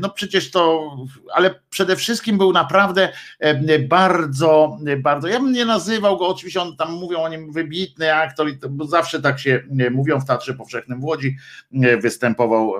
No 0.00 0.10
przecież 0.10 0.50
to, 0.50 0.90
ale 1.34 1.54
przede 1.70 1.96
wszystkim 1.96 2.38
był 2.38 2.52
naprawdę 2.52 3.08
bardzo, 3.88 4.78
bardzo. 4.98 5.28
Ja 5.28 5.40
bym 5.40 5.52
nie 5.52 5.64
nazywał 5.64 6.16
go, 6.16 6.28
oczywiście 6.28 6.62
on 6.62 6.76
tam 6.76 6.92
mówią 6.92 7.18
o 7.18 7.28
nim 7.28 7.52
wybitny 7.52 8.14
aktor, 8.14 8.46
bo 8.70 8.86
zawsze 8.86 9.22
tak 9.22 9.38
się 9.38 9.62
e, 9.80 9.90
mówią 9.90 10.20
w 10.20 10.26
Teatrze 10.26 10.54
Powszechnym 10.54 11.00
w 11.00 11.04
Łodzi, 11.04 11.36
występował 12.02 12.72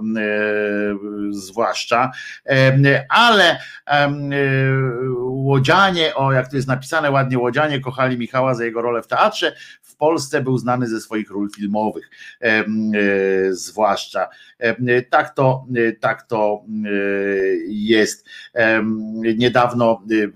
zwłaszcza, 1.30 2.10
ale 3.08 3.58
łodzianie, 5.50 6.14
o 6.14 6.32
jak 6.32 6.50
to 6.50 6.56
jest 6.56 6.68
napisane 6.68 7.10
ładnie, 7.10 7.38
łodzianie 7.38 7.80
kochali 7.80 8.18
Michała 8.18 8.54
za 8.54 8.64
jego 8.64 8.82
rolę 8.82 9.02
w 9.02 9.06
teatrze. 9.06 9.49
W 9.82 9.96
Polsce 9.96 10.42
był 10.42 10.58
znany 10.58 10.88
ze 10.88 11.00
swoich 11.00 11.30
ról 11.30 11.50
filmowych, 11.56 12.10
e, 12.40 12.64
zwłaszcza. 13.50 14.28
Em, 14.58 14.76
Tak 15.10 15.34
to, 15.34 15.66
e, 15.76 15.92
tak 15.92 16.22
to 16.22 16.64
e, 16.84 16.90
jest. 17.68 18.26
Niedawno, 19.36 20.02
e, 20.10 20.14
e, 20.14 20.28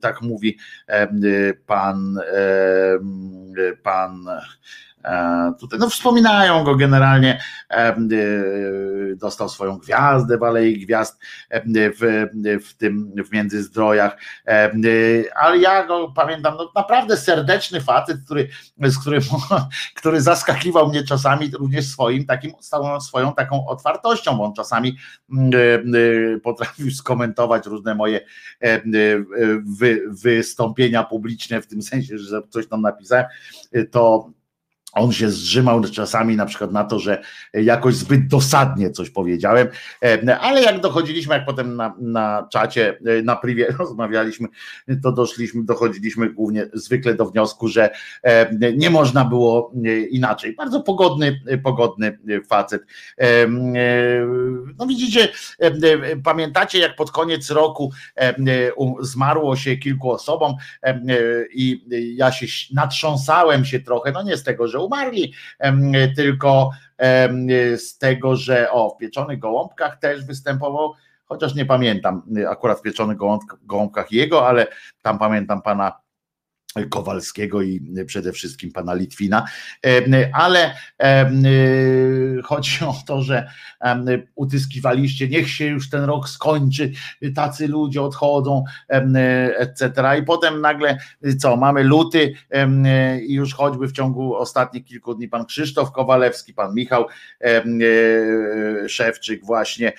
tak 0.00 0.22
mówi 0.22 0.58
e, 0.86 1.54
pan, 1.54 2.18
e, 2.18 3.76
pan 3.82 4.28
e, 4.28 4.40
tutaj, 5.60 5.78
no 5.78 5.90
wspominają 5.90 6.64
go 6.64 6.76
generalnie, 6.76 7.40
em, 7.68 8.08
e, 8.12 9.16
dostał 9.16 9.48
swoją 9.48 9.78
gwiazdę 9.78 10.38
w 10.38 10.42
Alei 10.42 10.78
Gwiazd 10.78 11.20
w, 11.66 12.26
w 12.64 12.74
tym, 12.74 13.12
w 13.28 13.32
Międzyzdrojach, 13.32 14.16
e, 14.46 14.72
ale 15.36 15.58
ja 15.58 15.86
go 15.86 16.12
pamiętam, 16.16 16.54
no 16.58 16.72
naprawdę 16.74 17.16
serdeczny 17.16 17.80
facet, 17.80 18.18
który, 18.24 18.48
z 18.78 18.98
którym, 18.98 19.22
który 19.96 20.20
zaskakiwał 20.20 20.88
mnie 20.88 21.04
czasami 21.04 21.50
również 21.58 21.86
swoim 21.86 22.26
takim, 22.26 22.52
swoją 23.00 23.34
taką 23.34 23.66
otwartością, 23.66 24.36
bo 24.36 24.44
on 24.44 24.54
czasami 24.54 24.96
mm, 25.32 25.50
e, 25.54 26.34
e, 26.34 26.40
potrafił 26.40 26.90
skomentować 26.90 27.66
różne 27.66 27.94
moje 27.94 28.20
e, 28.62 28.66
e, 28.66 28.82
wy, 29.78 30.02
wystąpienia 30.08 31.04
publiczne, 31.04 31.62
w 31.62 31.66
tym 31.66 31.82
sensie, 31.82 32.18
że 32.18 32.42
coś 32.50 32.68
tam 32.68 32.82
napisałem, 32.82 33.26
e, 33.72 33.84
to 33.84 34.30
on 34.96 35.12
się 35.12 35.30
zrzymał 35.30 35.82
czasami 35.82 36.36
na 36.36 36.46
przykład 36.46 36.72
na 36.72 36.84
to, 36.84 36.98
że 36.98 37.22
jakoś 37.54 37.94
zbyt 37.94 38.26
dosadnie 38.26 38.90
coś 38.90 39.10
powiedziałem, 39.10 39.68
e, 40.02 40.38
ale 40.38 40.62
jak 40.62 40.80
dochodziliśmy, 40.80 41.34
jak 41.34 41.46
potem 41.46 41.76
na, 41.76 41.94
na 42.00 42.48
czacie, 42.52 42.98
e, 43.06 43.22
na 43.22 43.36
privie 43.36 43.66
rozmawialiśmy, 43.78 44.48
to 45.02 45.12
doszliśmy, 45.12 45.64
dochodziliśmy 45.64 46.30
głównie 46.30 46.66
zwykle 46.72 47.14
do 47.14 47.26
wniosku, 47.26 47.68
że 47.68 47.90
e, 48.22 48.72
nie 48.76 48.90
można 48.90 49.24
było 49.24 49.72
inaczej. 50.10 50.54
Bardzo 50.54 50.80
pogodny, 50.80 51.40
pogodny 51.62 52.18
facet. 52.48 52.82
No 54.78 54.86
widzicie, 54.86 55.28
pamiętacie 56.24 56.78
jak 56.78 56.96
pod 56.96 57.10
koniec 57.10 57.50
roku 57.50 57.92
zmarło 59.00 59.56
się 59.56 59.76
kilku 59.76 60.10
osobom 60.10 60.54
i 61.52 61.84
ja 62.16 62.32
się 62.32 62.46
natrząsałem 62.74 63.64
się 63.64 63.80
trochę, 63.80 64.12
no 64.12 64.22
nie 64.22 64.36
z 64.36 64.42
tego, 64.42 64.68
że 64.68 64.78
umarli, 64.86 65.34
tylko 66.16 66.70
z 67.76 67.98
tego, 67.98 68.36
że 68.36 68.70
o, 68.70 68.90
w 68.90 68.98
pieczonych 68.98 69.38
gołąbkach 69.38 69.98
też 69.98 70.24
występował, 70.24 70.94
chociaż 71.24 71.54
nie 71.54 71.66
pamiętam 71.66 72.22
akurat 72.48 72.78
w 72.78 72.82
pieczonych 72.82 73.18
gołąbkach 73.62 74.12
jego, 74.12 74.48
ale 74.48 74.66
tam 75.02 75.18
pamiętam 75.18 75.62
pana 75.62 76.05
Kowalskiego 76.90 77.62
i 77.62 77.80
przede 78.06 78.32
wszystkim 78.32 78.72
pana 78.72 78.94
Litwina, 78.94 79.44
ale 80.32 80.74
chodzi 82.44 82.84
o 82.84 82.96
to, 83.06 83.22
że 83.22 83.50
utyskiwaliście, 84.34 85.28
niech 85.28 85.50
się 85.50 85.66
już 85.66 85.90
ten 85.90 86.04
rok 86.04 86.28
skończy, 86.28 86.92
tacy 87.34 87.68
ludzie 87.68 88.02
odchodzą, 88.02 88.64
etc. 89.56 89.92
I 90.20 90.22
potem 90.22 90.60
nagle 90.60 90.98
co, 91.38 91.56
mamy 91.56 91.84
luty 91.84 92.34
i 93.26 93.34
już 93.34 93.54
choćby 93.54 93.88
w 93.88 93.92
ciągu 93.92 94.34
ostatnich 94.34 94.84
kilku 94.84 95.14
dni 95.14 95.28
pan 95.28 95.46
Krzysztof 95.46 95.92
Kowalewski, 95.92 96.54
pan 96.54 96.74
Michał 96.74 97.06
Szewczyk 98.88 99.44
właśnie, 99.44 99.92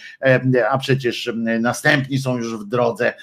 a 0.69 0.77
przecież 0.77 1.31
następni 1.59 2.17
są 2.17 2.37
już 2.37 2.57
w 2.57 2.65
drodze 2.65 3.13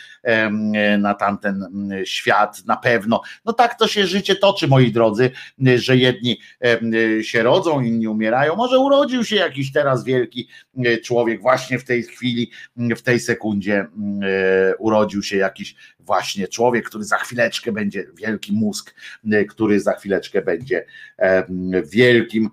na 0.98 1.14
tamten 1.14 1.68
świat 2.04 2.64
na 2.66 2.76
pewno. 2.76 3.20
No 3.44 3.52
tak 3.52 3.78
to 3.78 3.88
się 3.88 4.06
życie 4.06 4.36
toczy, 4.36 4.68
moi 4.68 4.92
drodzy, 4.92 5.30
że 5.76 5.96
jedni 5.96 6.40
się 7.22 7.42
rodzą, 7.42 7.80
inni 7.80 8.08
umierają. 8.08 8.56
Może 8.56 8.78
urodził 8.78 9.24
się 9.24 9.36
jakiś 9.36 9.72
teraz 9.72 10.04
wielki 10.04 10.48
człowiek 11.04 11.42
właśnie 11.42 11.78
w 11.78 11.84
tej 11.84 12.02
chwili, 12.02 12.50
w 12.76 13.02
tej 13.02 13.20
sekundzie 13.20 13.86
urodził 14.78 15.22
się 15.22 15.36
jakiś 15.36 15.74
właśnie 16.04 16.48
człowiek, 16.48 16.88
który 16.88 17.04
za 17.04 17.16
chwileczkę 17.16 17.72
będzie 17.72 18.04
wielki 18.14 18.52
mózg, 18.52 18.94
który 19.48 19.80
za 19.80 19.92
chwileczkę 19.92 20.42
będzie 20.42 20.86
wielkim, 21.84 22.50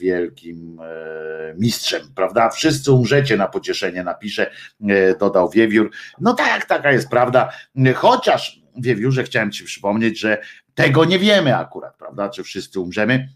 wielkim 0.00 0.80
e, 0.80 1.54
mistrzem, 1.58 2.02
prawda? 2.14 2.50
Wszyscy 2.50 2.92
umrzecie 2.92 3.36
na 3.36 3.48
pocieszenie, 3.48 4.04
napisze, 4.04 4.50
e, 4.88 5.16
dodał 5.18 5.50
Wiewiór. 5.50 5.90
No 6.20 6.34
tak, 6.34 6.64
taka 6.64 6.92
jest 6.92 7.08
prawda, 7.08 7.52
chociaż 7.94 8.60
Wiewiórze 8.76 9.24
chciałem 9.24 9.52
Ci 9.52 9.64
przypomnieć, 9.64 10.20
że 10.20 10.42
tego 10.74 11.04
nie 11.04 11.18
wiemy 11.18 11.56
akurat, 11.56 11.96
prawda? 11.96 12.28
Czy 12.28 12.42
wszyscy 12.42 12.80
umrzemy? 12.80 13.28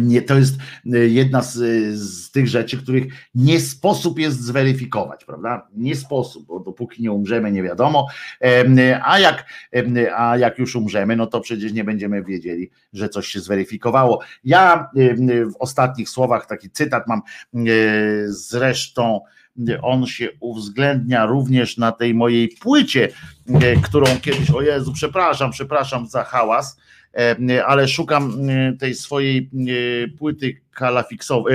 Nie, 0.00 0.22
to 0.22 0.38
jest 0.38 0.54
e, 0.92 0.98
jedna 0.98 1.42
z, 1.42 1.54
z, 1.98 2.30
tych 2.30 2.48
rzeczy, 2.48 2.78
których 2.78 3.04
nie 3.34 3.60
sposób 3.60 4.18
jest 4.18 4.40
zweryfikować, 4.40 5.24
prawda? 5.24 5.68
Nie 5.74 5.96
sposób, 5.96 6.46
bo 6.46 6.60
dopóki 6.60 7.02
nie 7.02 7.12
umrzemy, 7.12 7.52
nie 7.52 7.62
wiadomo. 7.62 8.06
A 9.04 9.18
jak, 9.18 9.44
a 10.16 10.36
jak 10.36 10.58
już 10.58 10.76
umrzemy, 10.76 11.16
no 11.16 11.26
to 11.26 11.40
przecież 11.40 11.72
nie 11.72 11.84
będziemy 11.84 12.24
wiedzieli, 12.24 12.70
że 12.92 13.08
coś 13.08 13.26
się 13.26 13.40
zweryfikowało. 13.40 14.20
Ja 14.44 14.90
w 15.52 15.56
ostatnich 15.58 16.08
słowach 16.08 16.46
taki 16.46 16.70
cytat 16.70 17.06
mam 17.06 17.22
e, 17.54 17.62
zresztą 18.28 19.20
on 19.82 20.06
się 20.06 20.28
uwzględnia 20.40 21.26
również 21.26 21.76
na 21.76 21.92
tej 21.92 22.14
mojej 22.14 22.48
płycie, 22.48 23.08
e, 23.54 23.76
którą 23.76 24.06
kiedyś, 24.22 24.50
o 24.50 24.62
Jezu, 24.62 24.92
przepraszam, 24.92 25.50
przepraszam 25.50 26.06
za 26.06 26.24
hałas, 26.24 26.76
e, 26.76 26.80
ale 27.66 27.88
szukam 27.88 28.48
e, 28.48 28.72
tej 28.72 28.94
swojej 28.94 29.50
płyty 30.18 30.60
kalafiksowej, 30.70 31.54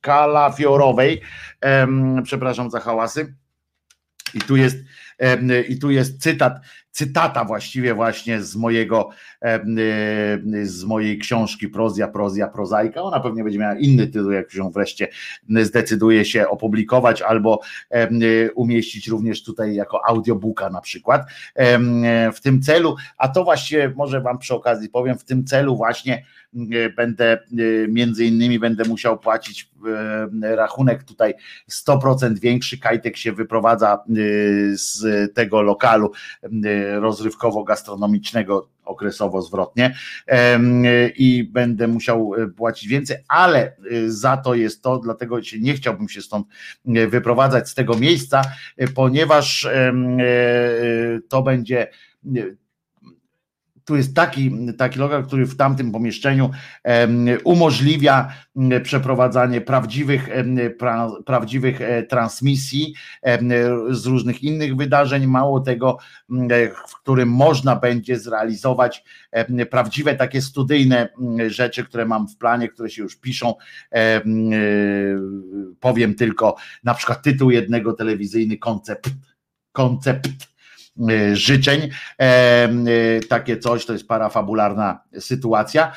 kalafiorowej, 0.00 1.20
przepraszam 2.24 2.70
za 2.70 2.80
hałasy. 2.80 3.34
I 4.34 4.40
tu 4.40 4.56
jest, 4.56 4.76
i 5.68 5.78
tu 5.78 5.90
jest 5.90 6.22
cytat 6.22 6.60
cytata 6.90 7.44
właściwie 7.44 7.94
właśnie 7.94 8.42
z 8.42 8.56
mojego, 8.56 9.08
z 10.62 10.84
mojej 10.84 11.18
książki 11.18 11.68
Prozja, 11.68 12.08
Prozja, 12.08 12.48
Prozaika. 12.48 13.02
Ona 13.02 13.20
pewnie 13.20 13.44
będzie 13.44 13.58
miała 13.58 13.74
inny 13.74 14.06
tytuł, 14.06 14.30
jak 14.30 14.50
się 14.50 14.70
wreszcie 14.70 15.08
zdecyduje 15.62 16.24
się 16.24 16.48
opublikować 16.48 17.22
albo 17.22 17.60
umieścić 18.54 19.08
również 19.08 19.42
tutaj 19.42 19.74
jako 19.74 20.08
audiobooka 20.08 20.70
na 20.70 20.80
przykład. 20.80 21.22
W 22.34 22.40
tym 22.42 22.62
celu, 22.62 22.96
a 23.16 23.28
to 23.28 23.44
właściwie 23.44 23.92
może 23.96 24.20
wam 24.20 24.38
przy 24.38 24.54
okazji 24.54 24.88
powiem, 24.88 25.18
w 25.18 25.24
tym 25.24 25.44
celu 25.44 25.76
właśnie 25.76 26.24
będę 26.96 27.38
między 27.88 28.24
innymi 28.24 28.58
będę 28.58 28.84
musiał 28.84 29.18
płacić 29.18 29.70
rachunek 30.42 31.04
tutaj 31.04 31.34
100% 31.70 32.38
większy. 32.38 32.78
Kajtek 32.78 33.16
się 33.16 33.32
wyprowadza 33.32 34.04
z 34.72 35.04
tego 35.34 35.62
lokalu 35.62 36.12
rozrywkowo-gastronomicznego 37.00 38.68
okresowo 38.84 39.42
zwrotnie 39.42 39.94
i 41.16 41.44
będę 41.44 41.88
musiał 41.88 42.34
e, 42.34 42.46
płacić 42.46 42.88
więcej, 42.88 43.16
ale 43.28 43.60
e, 43.66 43.72
za 44.06 44.36
to 44.36 44.54
jest 44.54 44.82
to, 44.82 44.98
dlatego 44.98 45.42
się 45.42 45.60
nie 45.60 45.74
chciałbym 45.74 46.08
się 46.08 46.22
stąd 46.22 46.46
e, 46.86 47.06
wyprowadzać 47.06 47.68
z 47.68 47.74
tego 47.74 47.98
miejsca, 47.98 48.42
ponieważ 48.94 49.68
to 51.28 51.42
będzie 51.42 51.90
tu 53.90 53.96
jest 53.96 54.14
taki, 54.14 54.52
taki 54.78 54.98
lokal, 54.98 55.24
który 55.26 55.46
w 55.46 55.56
tamtym 55.56 55.92
pomieszczeniu 55.92 56.50
umożliwia 57.44 58.32
przeprowadzanie 58.82 59.60
prawdziwych, 59.60 60.28
pra, 60.78 61.10
prawdziwych 61.26 61.80
e, 61.80 62.02
transmisji 62.02 62.94
z 63.90 64.06
różnych 64.06 64.42
innych 64.42 64.76
wydarzeń. 64.76 65.26
Mało 65.26 65.60
tego, 65.60 65.98
w 66.88 66.96
którym 67.00 67.28
można 67.28 67.76
będzie 67.76 68.18
zrealizować 68.18 69.04
prawdziwe 69.70 70.14
takie 70.14 70.42
studyjne 70.42 71.08
rzeczy, 71.46 71.84
które 71.84 72.06
mam 72.06 72.28
w 72.28 72.36
planie, 72.36 72.68
które 72.68 72.90
się 72.90 73.02
już 73.02 73.16
piszą. 73.16 73.54
E, 73.94 74.20
powiem 75.80 76.14
tylko 76.14 76.56
na 76.84 76.94
przykład 76.94 77.22
tytuł 77.22 77.50
jednego 77.50 77.92
telewizyjny 77.92 78.58
koncept. 78.58 79.10
Koncept 79.72 80.49
życzeń. 81.32 81.80
Y, 81.82 83.26
takie 83.28 83.58
coś 83.58 83.86
to 83.86 83.92
jest 83.92 84.08
parafabularna 84.08 85.00
sytuacja 85.18 85.92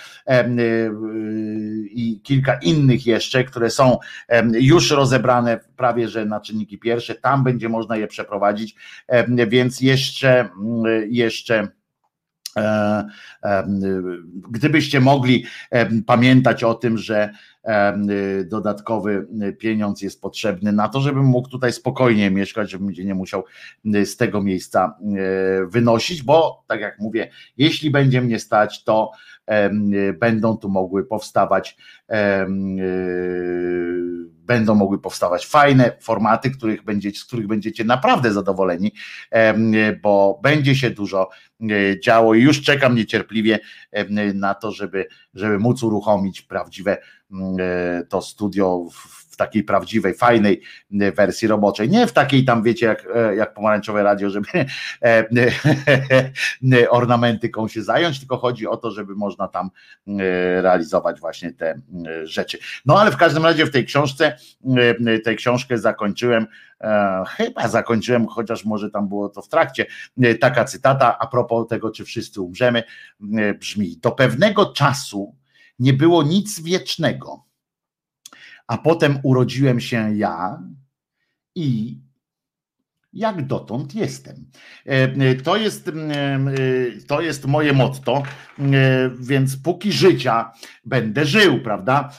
i 1.91 2.21
kilka 2.23 2.53
innych 2.53 3.05
jeszcze, 3.07 3.43
które 3.43 3.69
są 3.69 3.97
już 4.53 4.91
rozebrane 4.91 5.59
prawie 5.77 6.07
że 6.07 6.25
na 6.25 6.39
czynniki 6.39 6.79
pierwsze. 6.79 7.15
Tam 7.15 7.43
będzie 7.43 7.69
można 7.69 7.97
je 7.97 8.07
przeprowadzić, 8.07 8.75
więc 9.47 9.81
jeszcze, 9.81 10.49
jeszcze 11.09 11.53
E, 11.53 11.65
e, 11.65 11.82
gdybyście 14.51 14.99
mogli 14.99 15.45
e, 15.71 16.01
pamiętać 16.01 16.63
o 16.63 16.73
tym, 16.73 16.97
że 16.97 17.29
dodatkowy 18.45 19.27
pieniądz 19.59 20.01
jest 20.01 20.21
potrzebny 20.21 20.71
na 20.71 20.89
to, 20.89 21.01
żebym 21.01 21.25
mógł 21.25 21.49
tutaj 21.49 21.73
spokojnie 21.73 22.31
mieszkać, 22.31 22.71
żebym 22.71 22.89
nie 22.89 23.15
musiał 23.15 23.43
z 23.85 24.17
tego 24.17 24.41
miejsca 24.41 24.97
wynosić, 25.67 26.23
bo 26.23 26.63
tak 26.67 26.81
jak 26.81 26.99
mówię, 26.99 27.29
jeśli 27.57 27.89
będzie 27.89 28.21
mnie 28.21 28.39
stać, 28.39 28.83
to 28.83 29.11
będą 30.19 30.57
tu 30.57 30.69
mogły 30.69 31.05
powstawać 31.05 31.77
będą 34.45 34.75
mogły 34.75 34.99
powstawać 34.99 35.45
fajne 35.47 35.97
formaty, 36.01 36.51
których 36.51 36.83
będziecie, 36.83 37.19
z 37.19 37.25
których 37.25 37.47
będziecie 37.47 37.83
naprawdę 37.83 38.33
zadowoleni, 38.33 38.91
bo 40.01 40.39
będzie 40.43 40.75
się 40.75 40.89
dużo 40.89 41.29
e, 41.61 41.99
działo 41.99 42.33
i 42.33 42.41
już 42.41 42.61
czekam 42.61 42.95
niecierpliwie 42.95 43.59
na 44.33 44.53
to, 44.53 44.71
żeby, 44.71 45.07
żeby 45.33 45.59
móc 45.59 45.83
uruchomić 45.83 46.41
prawdziwe 46.41 46.97
e, 47.59 48.03
to 48.09 48.21
studio 48.21 48.85
w 48.91 49.22
w 49.33 49.37
takiej 49.37 49.63
prawdziwej, 49.63 50.13
fajnej 50.13 50.61
wersji 50.91 51.47
roboczej. 51.47 51.89
Nie 51.89 52.07
w 52.07 52.13
takiej 52.13 52.45
tam, 52.45 52.63
wiecie, 52.63 52.85
jak, 52.85 53.07
jak 53.37 53.53
pomarańczowe 53.53 54.03
radio, 54.03 54.29
żeby 54.29 54.47
ornamentyką 56.89 57.67
się 57.67 57.83
zająć, 57.83 58.19
tylko 58.19 58.37
chodzi 58.37 58.67
o 58.67 58.77
to, 58.77 58.91
żeby 58.91 59.15
można 59.15 59.47
tam 59.47 59.69
realizować 60.61 61.19
właśnie 61.19 61.51
te 61.53 61.81
rzeczy. 62.23 62.57
No 62.85 62.99
ale 63.01 63.11
w 63.11 63.17
każdym 63.17 63.43
razie 63.43 63.65
w 63.65 63.71
tej 63.71 63.85
książce, 63.85 64.37
tej 65.23 65.35
książkę 65.35 65.77
zakończyłem 65.77 66.47
chyba 67.29 67.67
zakończyłem, 67.67 68.27
chociaż 68.27 68.65
może 68.65 68.89
tam 68.89 69.07
było 69.07 69.29
to 69.29 69.41
w 69.41 69.47
trakcie. 69.47 69.85
Taka 70.41 70.65
cytata 70.65 71.17
a 71.19 71.27
propos 71.27 71.67
tego, 71.67 71.91
czy 71.91 72.05
wszyscy 72.05 72.41
umrzemy, 72.41 72.83
brzmi: 73.59 73.97
Do 73.97 74.11
pewnego 74.11 74.65
czasu 74.65 75.35
nie 75.79 75.93
było 75.93 76.23
nic 76.23 76.61
wiecznego, 76.61 77.45
a 78.67 78.77
potem 78.77 79.19
urodziłem 79.23 79.79
się 79.79 80.17
ja 80.17 80.63
i 81.55 81.99
jak 83.13 83.47
dotąd 83.47 83.95
jestem. 83.95 84.49
E, 84.85 84.89
e, 84.89 85.35
to 85.35 85.57
jest, 85.57 85.87
e, 85.87 85.91
to 87.07 87.21
jest 87.21 87.45
moje 87.45 87.73
motto, 87.73 88.23
więc 89.19 89.57
póki 89.57 89.91
życia 89.91 90.51
będę 90.85 91.25
żył, 91.25 91.61
prawda? 91.61 92.09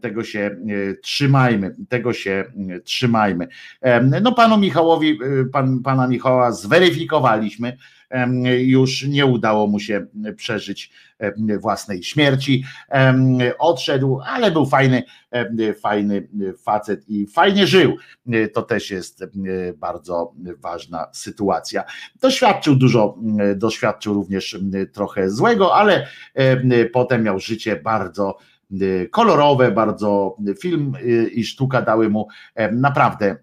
Tego 0.00 0.24
się 0.24 0.56
trzymajmy, 1.02 1.76
tego 1.88 2.12
się 2.12 2.44
trzymajmy. 2.84 3.48
No 4.22 4.32
panu 4.32 4.58
Michałowi, 4.58 5.18
pan, 5.52 5.82
pana 5.82 6.08
Michała 6.08 6.52
zweryfikowaliśmy, 6.52 7.76
już 8.58 9.06
nie 9.06 9.26
udało 9.26 9.66
mu 9.66 9.80
się 9.80 10.06
przeżyć 10.36 10.92
własnej 11.60 12.02
śmierci. 12.02 12.64
Odszedł, 13.58 14.20
ale 14.26 14.50
był 14.50 14.66
fajny, 14.66 15.02
fajny 15.80 16.28
facet 16.64 17.08
i 17.08 17.26
fajnie 17.26 17.66
żył. 17.66 17.96
To 18.52 18.62
też 18.62 18.90
jest 18.90 19.24
bardzo 19.76 20.34
ważna 20.58 21.06
sytuacja. 21.12 21.84
Doświadczył 22.20 22.76
dużo, 22.76 23.18
doświadczył 23.56 24.14
również 24.14 24.58
trochę 24.92 25.30
złego, 25.30 25.74
ale 25.74 26.06
potem 26.92 27.22
miał 27.22 27.40
życie 27.40 27.76
bardzo 27.76 28.38
kolorowe, 29.10 29.70
bardzo 29.72 30.36
film 30.60 30.92
i 31.32 31.44
sztuka 31.44 31.82
dały 31.82 32.08
mu 32.10 32.28
naprawdę 32.72 33.36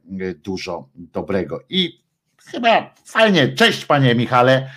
dużo 0.43 0.89
dobrego. 0.95 1.59
I 1.69 2.03
Chyba 2.51 2.93
fajnie. 3.05 3.53
Cześć 3.53 3.85
panie 3.85 4.15
Michale. 4.15 4.69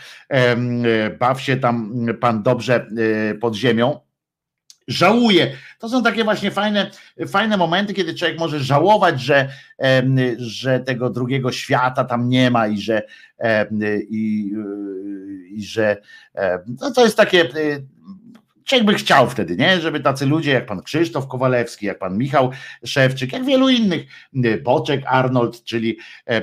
Baw 1.18 1.40
się 1.40 1.56
tam 1.56 2.06
pan 2.20 2.42
dobrze 2.42 2.86
e, 3.30 3.34
pod 3.34 3.54
ziemią. 3.54 4.00
Żałuję. 4.88 5.56
To 5.78 5.88
są 5.88 6.02
takie 6.02 6.24
właśnie 6.24 6.50
fajne, 6.50 6.90
fajne 7.28 7.56
momenty, 7.56 7.94
kiedy 7.94 8.14
człowiek 8.14 8.38
może 8.38 8.60
żałować, 8.60 9.20
że, 9.20 9.48
że 10.38 10.80
tego 10.80 11.10
drugiego 11.10 11.52
świata 11.52 12.04
tam 12.04 12.28
nie 12.28 12.50
ma 12.50 12.66
i 12.66 12.78
że, 12.78 13.02
i, 14.10 14.52
i 15.50 15.64
że 15.64 15.96
no 16.80 16.90
to 16.90 17.04
jest 17.04 17.16
takie 17.16 17.48
Człowiek 18.66 18.86
by 18.86 18.94
chciał 18.94 19.30
wtedy, 19.30 19.56
nie? 19.56 19.80
Żeby 19.80 20.00
tacy 20.00 20.26
ludzie 20.26 20.50
jak 20.50 20.66
pan 20.66 20.82
Krzysztof 20.82 21.28
Kowalewski, 21.28 21.86
jak 21.86 21.98
pan 21.98 22.18
Michał 22.18 22.50
Szewczyk, 22.84 23.32
jak 23.32 23.44
wielu 23.44 23.68
innych, 23.68 24.06
Boczek 24.62 25.02
Arnold, 25.06 25.64
czyli 25.64 25.98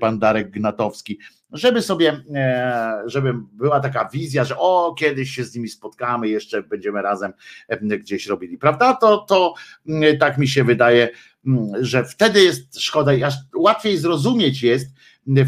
pan 0.00 0.18
Darek 0.18 0.50
Gnatowski, 0.50 1.18
żeby 1.52 1.82
sobie, 1.82 2.20
e, 2.34 3.02
żeby 3.06 3.34
była 3.52 3.80
taka 3.80 4.08
wizja, 4.12 4.44
że 4.44 4.58
o, 4.58 4.94
kiedyś 4.98 5.30
się 5.30 5.44
z 5.44 5.54
nimi 5.54 5.68
spotkamy, 5.68 6.28
jeszcze 6.28 6.62
będziemy 6.62 7.02
razem 7.02 7.32
gdzieś 7.80 8.26
robili, 8.26 8.58
prawda? 8.58 8.94
To, 8.94 9.18
to 9.18 9.54
tak 10.20 10.38
mi 10.38 10.48
się 10.48 10.64
wydaje, 10.64 11.08
że 11.80 12.04
wtedy 12.04 12.44
jest 12.44 12.80
szkoda 12.80 13.12
aż 13.26 13.34
łatwiej 13.56 13.98
zrozumieć 13.98 14.62
jest, 14.62 14.88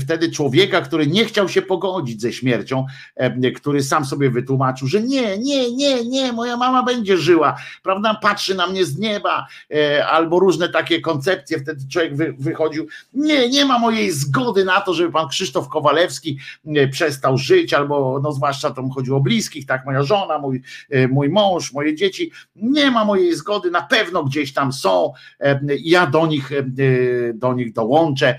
wtedy 0.01 0.31
człowieka, 0.31 0.81
który 0.81 1.07
nie 1.07 1.25
chciał 1.25 1.49
się 1.49 1.63
pogodzić 1.63 2.21
ze 2.21 2.33
śmiercią, 2.33 2.87
e, 3.17 3.51
który 3.51 3.83
sam 3.83 4.05
sobie 4.05 4.31
wytłumaczył, 4.31 4.89
że 4.89 5.03
nie, 5.03 5.39
nie, 5.39 5.73
nie, 5.73 6.05
nie, 6.05 6.33
moja 6.33 6.57
mama 6.57 6.83
będzie 6.83 7.17
żyła, 7.17 7.57
prawda, 7.83 8.15
patrzy 8.15 8.55
na 8.55 8.67
mnie 8.67 8.85
z 8.85 8.99
nieba, 8.99 9.47
e, 9.75 10.07
albo 10.07 10.39
różne 10.39 10.69
takie 10.69 11.01
koncepcje, 11.01 11.59
wtedy 11.59 11.81
człowiek 11.93 12.17
wychodził, 12.39 12.87
nie, 13.15 13.49
nie 13.49 13.65
ma 13.65 13.79
mojej 13.79 14.11
zgody 14.11 14.65
na 14.65 14.81
to, 14.81 14.95
żeby 14.95 15.13
pan 15.13 15.29
Krzysztof 15.29 15.69
Kowalewski 15.69 16.39
e, 16.67 16.89
przestał 16.89 17.39
żyć, 17.39 17.75
albo 17.75 18.21
no 18.23 18.33
zwłaszcza 18.33 18.71
tam 18.71 18.91
chodziło 18.91 19.19
o 19.19 19.21
bliskich, 19.21 19.67
tak, 19.67 19.87
moja 19.87 20.03
żona, 20.03 20.39
mój, 20.39 20.63
mój 21.11 21.29
mąż, 21.29 21.73
moje 21.73 21.95
dzieci, 21.95 22.31
nie 22.57 22.91
ma 22.91 23.05
mojej 23.05 23.35
zgody, 23.35 23.71
na 23.71 23.83
pewno 23.83 24.25
gdzieś 24.25 24.53
tam 24.53 24.73
są, 24.73 25.13
ja 25.69 26.07
do 26.07 26.27
nich, 26.27 26.51
do 27.35 27.55
nich 27.55 27.73
dołączę, 27.73 28.39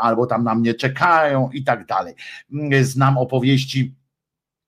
albo 0.00 0.26
tam 0.26 0.41
na 0.42 0.54
mnie 0.54 0.74
czekają 0.74 1.50
i 1.50 1.64
tak 1.64 1.86
dalej. 1.86 2.14
Znam 2.82 3.18
opowieści 3.18 3.94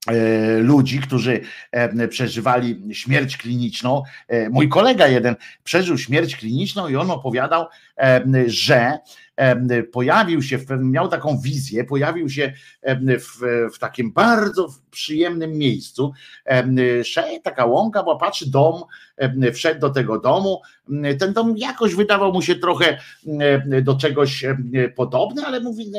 e, 0.06 0.58
ludzi, 0.58 1.00
którzy 1.00 1.40
e, 1.72 2.08
przeżywali 2.08 2.94
śmierć 2.94 3.36
kliniczną. 3.36 4.02
E, 4.28 4.50
mój 4.50 4.68
kolega 4.68 5.08
jeden 5.08 5.36
przeżył 5.64 5.98
śmierć 5.98 6.36
kliniczną 6.36 6.88
i 6.88 6.96
on 6.96 7.10
opowiadał, 7.10 7.66
że 8.46 8.98
pojawił 9.92 10.42
się, 10.42 10.58
miał 10.78 11.08
taką 11.08 11.40
wizję, 11.40 11.84
pojawił 11.84 12.28
się 12.28 12.52
w, 12.98 13.38
w 13.74 13.78
takim 13.78 14.12
bardzo 14.12 14.68
przyjemnym 14.90 15.52
miejscu. 15.52 16.12
Szej, 17.04 17.42
taka 17.42 17.64
łąka, 17.64 18.02
bo 18.02 18.16
patrzy 18.16 18.50
dom, 18.50 18.82
wszedł 19.54 19.80
do 19.80 19.90
tego 19.90 20.20
domu. 20.20 20.60
Ten 21.18 21.32
dom 21.32 21.56
jakoś 21.56 21.94
wydawał 21.94 22.32
mu 22.32 22.42
się 22.42 22.54
trochę 22.54 22.98
do 23.82 23.96
czegoś 23.96 24.44
podobny, 24.96 25.46
ale 25.46 25.60
mówi, 25.60 25.92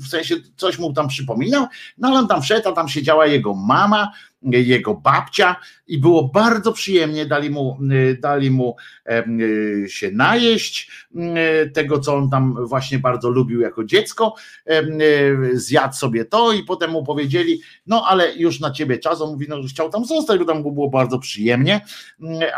w 0.00 0.08
sensie 0.08 0.34
coś 0.56 0.78
mu 0.78 0.92
tam 0.92 1.08
przypominał. 1.08 1.66
No 1.98 2.08
ale 2.08 2.18
on 2.18 2.28
tam 2.28 2.42
wszedł, 2.42 2.68
a 2.68 2.72
tam 2.72 2.88
siedziała 2.88 3.26
jego 3.26 3.54
mama, 3.54 4.12
jego 4.44 4.94
babcia 4.94 5.56
i 5.86 5.98
było 5.98 6.28
bardzo 6.28 6.72
przyjemnie, 6.72 7.26
dali 7.26 7.50
mu, 7.50 7.78
dali 8.20 8.50
mu 8.50 8.76
się 9.86 10.10
najeść 10.10 10.90
tego, 11.74 11.98
co 11.98 12.16
on 12.16 12.30
tam 12.30 12.66
właśnie 12.66 12.98
bardzo 12.98 13.30
lubił 13.30 13.60
jako 13.60 13.84
dziecko, 13.84 14.34
zjadł 15.52 15.94
sobie 15.94 16.24
to 16.24 16.52
i 16.52 16.62
potem 16.62 16.90
mu 16.90 17.04
powiedzieli, 17.04 17.60
no 17.86 18.04
ale 18.08 18.34
już 18.36 18.60
na 18.60 18.70
ciebie 18.70 18.98
czas, 18.98 19.20
on 19.20 19.30
mówi, 19.30 19.46
no 19.48 19.62
że 19.62 19.68
chciał 19.68 19.90
tam 19.90 20.04
zostać, 20.04 20.38
bo 20.38 20.44
tam 20.44 20.62
było 20.62 20.90
bardzo 20.90 21.18
przyjemnie, 21.18 21.80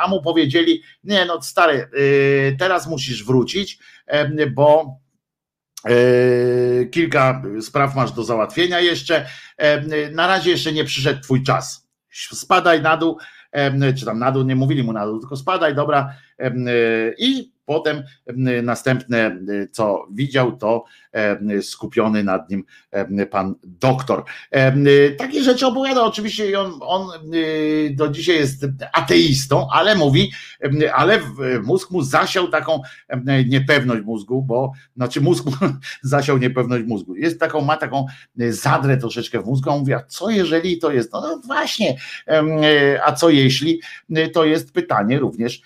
a 0.04 0.08
mu 0.08 0.22
powiedzieli, 0.22 0.82
nie 1.04 1.24
no 1.24 1.42
stary, 1.42 1.88
y, 1.98 2.56
teraz 2.58 2.88
musisz 2.88 3.24
wrócić, 3.24 3.78
bo 4.54 4.98
y, 5.02 5.05
kilka 6.90 7.42
spraw 7.60 7.96
masz 7.96 8.12
do 8.12 8.24
załatwienia 8.24 8.80
jeszcze, 8.80 9.26
na 10.12 10.26
razie 10.26 10.50
jeszcze 10.50 10.72
nie 10.72 10.84
przyszedł 10.84 11.20
twój 11.20 11.42
czas, 11.42 11.88
spadaj 12.32 12.82
na 12.82 12.96
dół, 12.96 13.18
czy 13.98 14.04
tam 14.04 14.18
na 14.18 14.32
dół, 14.32 14.42
nie 14.42 14.56
mówili 14.56 14.82
mu 14.82 14.92
na 14.92 15.06
dół, 15.06 15.20
tylko 15.20 15.36
spadaj, 15.36 15.74
dobra, 15.74 16.14
i 17.18 17.52
potem 17.64 18.02
następne, 18.62 19.38
co 19.72 20.06
widział, 20.10 20.56
to 20.56 20.84
skupiony 21.62 22.24
nad 22.24 22.50
nim 22.50 22.64
pan 23.30 23.54
doktor. 23.64 24.24
Takie 25.18 25.42
rzeczy 25.42 25.66
opowiada 25.66 26.02
oczywiście 26.02 26.60
on, 26.60 26.78
on 26.80 27.08
do 27.90 28.08
dzisiaj 28.08 28.36
jest 28.36 28.66
ateistą, 28.92 29.68
ale 29.72 29.94
mówi, 29.94 30.32
ale 30.94 31.20
mózg 31.62 31.90
mu 31.90 32.02
zasiał 32.02 32.48
taką 32.48 32.80
niepewność 33.46 34.04
mózgu, 34.04 34.42
bo 34.42 34.72
znaczy 34.96 35.20
mózg 35.20 35.44
zasiał 36.02 36.38
niepewność 36.38 36.84
mózgu. 36.86 37.16
Jest 37.16 37.40
taką, 37.40 37.60
ma 37.60 37.76
taką 37.76 38.06
zadrę 38.36 38.96
troszeczkę 38.96 39.42
w 39.42 39.46
mózgu, 39.46 39.70
on 39.70 39.78
mówi, 39.78 39.94
a 39.94 40.02
co 40.08 40.30
jeżeli 40.30 40.78
to 40.78 40.92
jest? 40.92 41.12
No, 41.12 41.20
no 41.20 41.40
właśnie, 41.46 41.96
a 43.04 43.12
co 43.12 43.30
jeśli? 43.30 43.80
To 44.32 44.44
jest 44.44 44.72
pytanie 44.72 45.18
również 45.18 45.62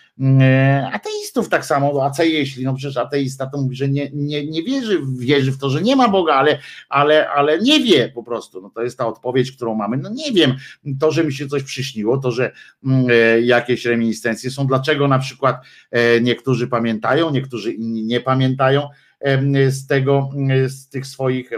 ateistów 0.92 1.48
tak 1.48 1.66
samo, 1.66 2.04
a 2.04 2.10
co 2.10 2.22
jeśli? 2.22 2.64
No 2.64 2.74
przecież 2.74 2.96
ateista 2.96 3.46
to 3.46 3.58
mówi, 3.58 3.76
że 3.76 3.88
nie, 3.88 4.10
nie, 4.12 4.46
nie 4.46 4.62
wierzy, 4.62 5.00
wierzy 5.18 5.39
w 5.48 5.58
to, 5.58 5.70
że 5.70 5.82
nie 5.82 5.96
ma 5.96 6.08
Boga, 6.08 6.34
ale, 6.34 6.58
ale, 6.88 7.30
ale 7.30 7.58
nie 7.58 7.80
wie 7.80 8.08
po 8.08 8.22
prostu. 8.22 8.60
No 8.60 8.70
to 8.70 8.82
jest 8.82 8.98
ta 8.98 9.06
odpowiedź, 9.06 9.52
którą 9.52 9.74
mamy. 9.74 9.96
No 9.96 10.10
nie 10.10 10.32
wiem, 10.32 10.56
to, 11.00 11.10
że 11.10 11.24
mi 11.24 11.32
się 11.32 11.48
coś 11.48 11.62
przyśniło, 11.62 12.18
to, 12.18 12.30
że 12.30 12.52
mm, 12.84 13.06
e, 13.10 13.40
jakieś 13.40 13.84
reminiscencje 13.84 14.50
są, 14.50 14.66
dlaczego 14.66 15.08
na 15.08 15.18
przykład 15.18 15.56
e, 15.90 16.20
niektórzy 16.20 16.68
pamiętają, 16.68 17.30
niektórzy 17.30 17.72
inni 17.72 18.04
nie 18.04 18.20
pamiętają 18.20 18.88
z 19.68 19.86
tego, 19.86 20.30
z 20.66 20.88
tych 20.88 21.06
swoich 21.06 21.50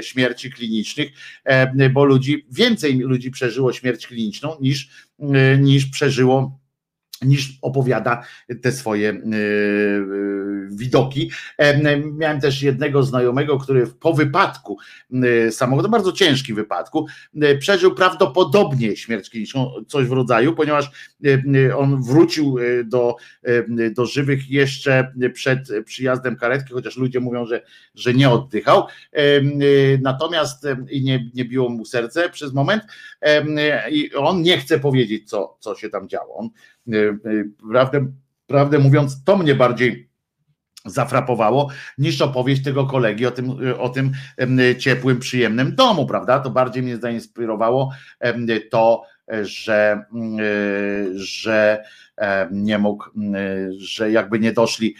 śmierci 0.00 0.50
klinicznych, 0.50 1.12
bo 1.92 2.04
ludzi, 2.04 2.46
więcej 2.50 2.98
ludzi 2.98 3.30
przeżyło 3.30 3.72
śmierć 3.72 4.06
kliniczną 4.06 4.56
niż, 4.60 4.88
niż 5.58 5.86
przeżyło 5.86 6.58
niż 7.24 7.58
opowiada 7.62 8.22
te 8.62 8.72
swoje 8.72 9.10
e, 9.10 9.14
e, 9.14 9.18
widoki. 10.70 11.30
E, 11.58 11.98
miałem 11.98 12.40
też 12.40 12.62
jednego 12.62 13.02
znajomego, 13.02 13.58
który 13.58 13.86
po 13.86 14.14
wypadku 14.14 14.78
samochodu, 15.50 15.88
bardzo 15.88 16.12
ciężkim 16.12 16.56
wypadku, 16.56 17.06
przeżył 17.58 17.94
prawdopodobnie 17.94 18.96
śmierć 18.96 19.30
kliniczną, 19.30 19.70
coś 19.88 20.06
w 20.06 20.12
rodzaju, 20.12 20.54
ponieważ 20.54 20.90
on 21.76 22.02
wrócił 22.02 22.56
do, 22.84 23.16
do 23.90 24.06
żywych 24.06 24.50
jeszcze 24.50 25.12
przed 25.34 25.68
przyjazdem 25.84 26.36
karetki, 26.36 26.72
chociaż 26.72 26.96
ludzie 26.96 27.20
mówią, 27.20 27.46
że, 27.46 27.62
że 27.94 28.14
nie 28.14 28.30
oddychał. 28.30 28.86
Natomiast 30.02 30.66
i 30.90 31.02
nie, 31.02 31.30
nie 31.34 31.44
biło 31.44 31.68
mu 31.68 31.84
serce 31.84 32.30
przez 32.30 32.52
moment 32.52 32.82
i 33.90 34.14
on 34.14 34.42
nie 34.42 34.58
chce 34.58 34.78
powiedzieć, 34.78 35.28
co, 35.28 35.56
co 35.60 35.74
się 35.74 35.88
tam 35.88 36.08
działo. 36.08 36.36
On 36.36 36.50
prawdę, 37.72 38.06
prawdę 38.46 38.78
mówiąc, 38.78 39.24
to 39.24 39.36
mnie 39.36 39.54
bardziej 39.54 40.10
zafrapowało, 40.86 41.70
niż 41.98 42.20
opowieść 42.20 42.62
tego 42.62 42.86
kolegi 42.86 43.26
o 43.26 43.30
tym, 43.30 43.56
o 43.78 43.88
tym 43.88 44.12
ciepłym, 44.78 45.18
przyjemnym 45.18 45.74
domu, 45.74 46.06
prawda? 46.06 46.40
To 46.40 46.50
bardziej 46.50 46.82
mnie 46.82 46.96
zainspirowało 46.96 47.92
to, 48.70 49.02
że, 49.42 50.04
że 51.14 51.84
nie 52.50 52.78
mógł, 52.78 53.04
że 53.78 54.10
jakby 54.10 54.38
nie 54.38 54.52
doszli, 54.52 54.94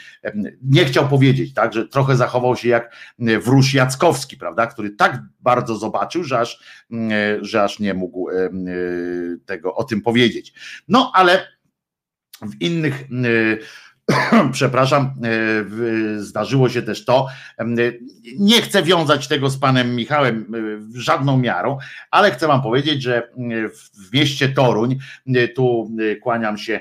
nie 0.63 0.85
chciał 0.85 1.09
powiedzieć, 1.09 1.55
tak, 1.55 1.73
że 1.73 1.89
trochę 1.89 2.17
zachował 2.17 2.57
się 2.57 2.69
jak 2.69 2.97
wróż 3.19 3.75
Jackowski, 3.75 4.37
prawda, 4.37 4.67
który 4.67 4.91
tak 4.91 5.23
bardzo 5.41 5.77
zobaczył, 5.77 6.25
że 6.25 6.39
aż, 6.39 6.63
że 7.41 7.63
aż 7.63 7.79
nie 7.79 7.95
mógł 7.95 8.29
tego 9.47 9.75
o 9.75 9.85
tym 9.85 10.03
powiedzieć. 10.03 10.55
No 10.89 11.13
ale 11.15 11.54
w 12.49 12.63
innych 12.63 13.05
przepraszam, 14.53 15.03
e, 15.05 16.21
zdarzyło 16.21 16.69
się 16.69 16.83
też 16.83 17.05
to. 17.05 17.27
Nie 18.39 18.63
chcę 18.63 18.83
wiązać 18.83 19.29
tego 19.29 19.51
z 19.51 19.59
panem 19.59 19.97
Michałem 19.97 20.47
e, 20.95 21.01
żadną 21.01 21.39
miarą, 21.39 21.79
ale 22.11 22.31
chcę 22.31 22.47
wam 22.47 22.63
powiedzieć, 22.63 23.03
że 23.03 23.29
w 24.09 24.13
mieście 24.13 24.49
Toruń, 24.49 24.99
tu 25.55 25.91
kłaniam 26.23 26.59
się 26.59 26.81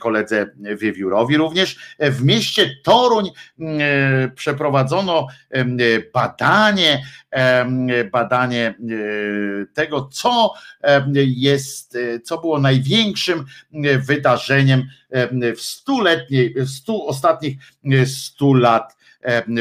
koledze 0.00 0.46
Wiewiórowi 0.56 1.36
również, 1.36 1.96
w 1.98 2.24
mieście 2.24 2.70
Toruń 2.84 3.30
przeprowadzono 4.34 5.26
badanie, 6.14 7.02
badanie 8.12 8.74
tego, 9.74 10.08
co 10.12 10.52
jest, 11.14 11.98
co 12.24 12.38
było 12.38 12.60
największym 12.60 13.44
wydarzeniem 14.06 14.88
w 15.56 15.60
stuletniej, 15.60 16.54
stu 16.66 17.06
ostatnich 17.08 17.56
stu 18.06 18.54
lat 18.54 18.97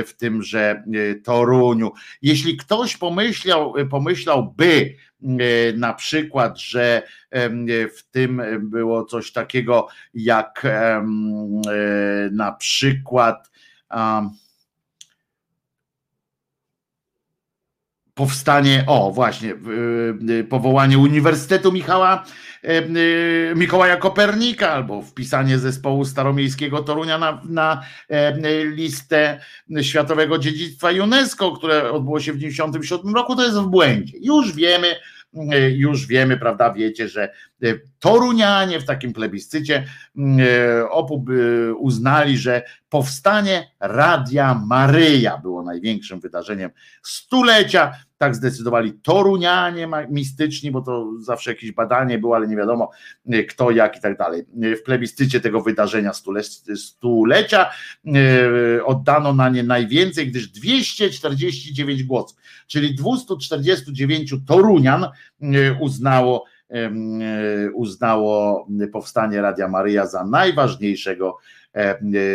w 0.07 0.13
tymże 0.13 0.83
Toruniu. 1.23 1.91
Jeśli 2.21 2.57
ktoś 2.57 2.97
pomyślał, 2.97 3.73
pomyślałby 3.89 4.95
na 5.77 5.93
przykład, 5.93 6.59
że 6.59 7.01
w 7.97 8.03
tym 8.11 8.41
było 8.61 9.05
coś 9.05 9.31
takiego 9.31 9.87
jak 10.13 10.67
na 12.31 12.51
przykład 12.51 13.51
powstanie, 18.17 18.83
o 18.87 19.11
właśnie, 19.11 19.53
powołanie 20.49 20.97
Uniwersytetu 20.97 21.71
Michała 21.71 22.23
Y, 22.63 23.55
Mikołaja 23.55 23.97
Kopernika 23.97 24.71
albo 24.71 25.01
wpisanie 25.01 25.59
zespołu 25.59 26.05
staromiejskiego 26.05 26.83
Torunia 26.83 27.17
na, 27.17 27.41
na 27.49 27.83
listę 28.63 29.41
Światowego 29.81 30.37
Dziedzictwa 30.37 30.89
UNESCO, 30.91 31.51
które 31.51 31.91
odbyło 31.91 32.19
się 32.19 32.33
w 32.33 32.35
1997 32.35 33.15
roku, 33.15 33.35
to 33.35 33.43
jest 33.43 33.57
w 33.57 33.67
błędzie. 33.67 34.17
Już 34.21 34.53
wiemy, 34.53 34.87
y, 34.87 34.95
już 35.75 36.07
wiemy, 36.07 36.37
prawda, 36.37 36.73
wiecie, 36.73 37.09
że 37.09 37.33
y, 37.63 37.81
Torunianie 37.99 38.79
w 38.79 38.85
takim 38.85 39.13
plebiscycie 39.13 39.85
uznali, 41.77 42.37
że 42.37 42.63
powstanie 42.89 43.71
Radia 43.79 44.61
Maryja 44.67 45.37
było 45.37 45.63
największym 45.63 46.19
wydarzeniem 46.19 46.71
stulecia 47.03 47.97
tak 48.17 48.35
zdecydowali 48.35 48.93
Torunianie 48.93 49.87
mistyczni, 50.09 50.71
bo 50.71 50.81
to 50.81 51.11
zawsze 51.19 51.51
jakieś 51.51 51.71
badanie 51.71 52.17
było, 52.17 52.35
ale 52.35 52.47
nie 52.47 52.55
wiadomo 52.55 52.91
e, 53.29 53.43
kto, 53.43 53.71
jak 53.71 53.97
i 53.97 54.01
tak 54.01 54.17
dalej. 54.17 54.43
E, 54.61 54.75
w 54.75 54.83
plebiscycie 54.83 55.39
tego 55.39 55.61
wydarzenia 55.61 56.11
stulecia 56.75 57.69
e, 58.05 58.85
oddano 58.85 59.33
na 59.33 59.49
nie 59.49 59.63
najwięcej, 59.63 60.27
gdyż 60.27 60.47
249 60.47 62.03
głosów, 62.03 62.37
czyli 62.67 62.95
249 62.95 64.35
Torunian 64.47 65.05
uznało 65.79 66.45
uznało 67.73 68.67
powstanie 68.91 69.41
Radia 69.41 69.67
Maryja 69.67 70.07
za 70.07 70.25
najważniejszego 70.25 71.37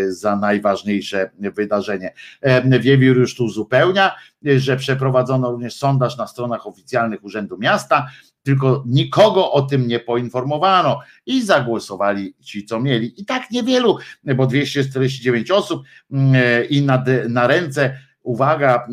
za 0.08 0.36
najważniejsze 0.36 1.30
wydarzenie. 1.38 2.14
E, 2.40 2.78
Wiewiór 2.78 3.16
już 3.16 3.36
tu 3.36 3.44
uzupełnia, 3.44 4.14
że 4.56 4.76
przeprowadzono 4.76 5.50
również 5.50 5.76
sondaż 5.76 6.16
na 6.16 6.26
stronach 6.26 6.66
oficjalnych 6.66 7.24
Urzędu 7.24 7.58
Miasta, 7.58 8.06
tylko 8.42 8.84
nikogo 8.86 9.52
o 9.52 9.62
tym 9.62 9.88
nie 9.88 10.00
poinformowano 10.00 11.00
i 11.26 11.42
zagłosowali 11.42 12.34
ci, 12.40 12.64
co 12.64 12.80
mieli. 12.80 13.20
I 13.20 13.24
tak 13.24 13.50
niewielu, 13.50 13.98
bo 14.36 14.46
249 14.46 15.50
osób 15.50 15.82
mm, 16.12 16.68
i 16.68 16.82
na, 16.82 17.04
na 17.28 17.46
ręce, 17.46 17.98
uwaga, 18.22 18.88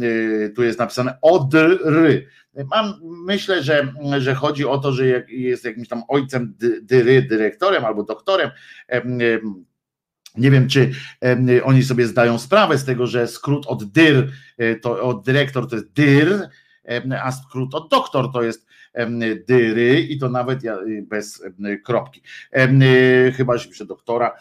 e, 0.45 0.49
tu 0.49 0.63
jest 0.63 0.79
napisane 0.79 1.17
odry. 1.21 2.27
Mam, 2.71 2.93
myślę, 3.25 3.63
że, 3.63 3.93
że 4.17 4.35
chodzi 4.35 4.65
o 4.65 4.77
to, 4.77 4.91
że 4.91 5.05
jest 5.29 5.65
jakimś 5.65 5.87
tam 5.87 6.03
ojcem 6.07 6.55
dyry, 6.81 7.21
dyrektorem 7.21 7.85
albo 7.85 8.03
doktorem 8.03 8.49
nie 10.37 10.51
wiem, 10.51 10.67
czy 10.67 10.91
oni 11.63 11.83
sobie 11.83 12.07
zdają 12.07 12.39
sprawę 12.39 12.77
z 12.77 12.85
tego, 12.85 13.07
że 13.07 13.27
skrót 13.27 13.67
od 13.67 13.91
dyr, 13.91 14.31
e, 14.57 14.75
to 14.75 15.01
od 15.01 15.25
dyrektor 15.25 15.69
to 15.69 15.75
jest 15.75 15.91
dyr, 15.91 16.49
a 17.23 17.31
skrót 17.31 17.75
od 17.75 17.89
doktor 17.89 18.31
to 18.31 18.43
jest 18.43 18.69
dyry 19.47 20.01
i 20.01 20.19
to 20.19 20.29
nawet 20.29 20.59
bez 21.03 21.43
kropki. 21.83 22.21
Chyba, 23.37 23.57
że 23.57 23.69
pisze 23.69 23.85
doktora, 23.85 24.35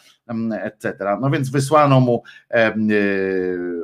etc. 0.61 0.95
No 1.21 1.29
więc 1.29 1.49
wysłano 1.49 1.99
mu 1.99 2.23
e, 2.51 2.75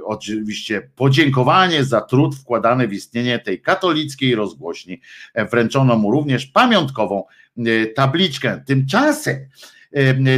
oczywiście 0.05 0.89
podziękowanie 0.95 1.83
za 1.83 2.01
trud 2.01 2.35
wkładany 2.35 2.87
w 2.87 2.93
istnienie 2.93 3.39
tej 3.39 3.61
katolickiej 3.61 4.35
rozgłośni. 4.35 5.01
E, 5.33 5.45
wręczono 5.45 5.97
mu 5.97 6.11
również 6.11 6.45
pamiątkową 6.45 7.23
tabliczkę. 7.95 8.63
Tymczasem 8.65 9.35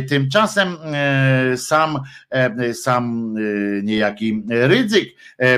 Tymczasem 0.10 0.77
e, 0.84 1.58
sam, 1.58 2.00
e, 2.30 2.74
sam 2.74 3.36
e, 3.38 3.42
niejaki 3.84 4.44
ryzyk 4.50 5.16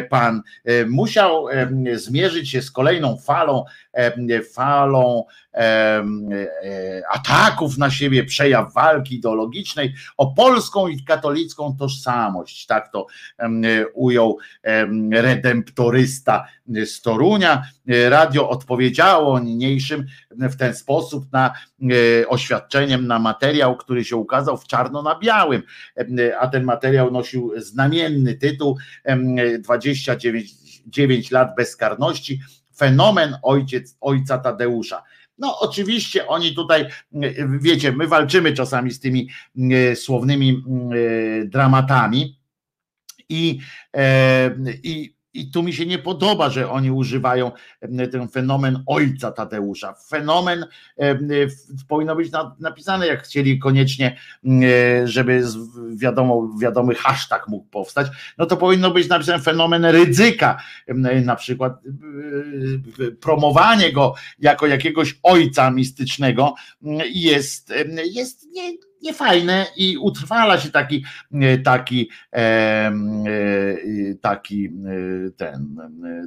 pan 0.09 0.41
musiał 0.87 1.45
zmierzyć 1.93 2.49
się 2.49 2.61
z 2.61 2.71
kolejną 2.71 3.17
falą, 3.17 3.65
falą 4.53 5.23
ataków 7.11 7.77
na 7.77 7.89
siebie, 7.89 8.23
przejaw 8.23 8.73
walki 8.73 9.15
ideologicznej 9.15 9.93
o 10.17 10.27
polską 10.27 10.87
i 10.87 11.03
katolicką 11.03 11.75
tożsamość. 11.79 12.65
Tak 12.65 12.91
to 12.91 13.07
ujął 13.93 14.37
redemptorysta 15.11 16.47
z 16.85 17.01
Torunia. 17.01 17.63
Radio 18.09 18.49
odpowiedziało 18.49 19.39
niniejszym 19.39 20.05
w 20.31 20.55
ten 20.55 20.75
sposób 20.75 21.25
na 21.31 21.53
oświadczeniem, 22.27 23.07
na 23.07 23.19
materiał, 23.19 23.77
który 23.77 24.05
się 24.05 24.15
ukazał 24.15 24.57
w 24.57 24.67
czarno 24.67 25.01
na 25.01 25.19
białym, 25.19 25.63
a 26.39 26.47
ten 26.47 26.63
materiał 26.63 27.11
nosił 27.11 27.53
znamienny 27.57 28.35
tytuł 28.35 28.77
29 29.59 31.31
lat 31.31 31.55
bezkarności, 31.55 32.39
fenomen 32.77 33.35
ojciec, 33.43 33.97
ojca 34.01 34.37
Tadeusza. 34.37 35.03
No, 35.37 35.59
oczywiście 35.59 36.27
oni 36.27 36.55
tutaj, 36.55 36.85
wiecie, 37.59 37.91
my 37.91 38.07
walczymy 38.07 38.53
czasami 38.53 38.91
z 38.91 38.99
tymi 38.99 39.29
słownymi 39.95 40.63
dramatami 41.45 42.39
i, 43.29 43.59
i 44.83 45.18
i 45.33 45.51
tu 45.51 45.63
mi 45.63 45.73
się 45.73 45.85
nie 45.85 45.99
podoba, 45.99 46.49
że 46.49 46.71
oni 46.71 46.91
używają 46.91 47.51
ten 48.11 48.27
fenomen 48.27 48.83
ojca 48.87 49.31
Tadeusza. 49.31 49.93
Fenomen 49.93 50.65
powinno 51.87 52.15
być 52.15 52.31
napisane, 52.59 53.07
jak 53.07 53.23
chcieli 53.23 53.59
koniecznie, 53.59 54.17
żeby 55.03 55.43
wiadomo, 55.95 56.49
wiadomy 56.61 56.95
hashtag 56.95 57.47
mógł 57.47 57.69
powstać, 57.69 58.07
no 58.37 58.45
to 58.45 58.57
powinno 58.57 58.91
być 58.91 59.09
napisane 59.09 59.43
fenomen 59.43 59.85
ryzyka, 59.85 60.61
na 61.23 61.35
przykład 61.35 61.73
promowanie 63.21 63.93
go 63.93 64.15
jako 64.39 64.67
jakiegoś 64.67 65.19
ojca 65.23 65.71
mistycznego 65.71 66.53
jest, 67.11 67.73
jest 68.05 68.47
nie, 68.51 68.71
niefajne 69.03 69.65
i 69.77 69.97
utrwala 69.97 70.59
się 70.59 70.71
taki, 70.71 71.03
e, 71.33 71.57
taki, 71.57 72.09
e, 72.33 72.91
taki 74.21 74.65
e, 74.65 75.31
ten, 75.31 75.75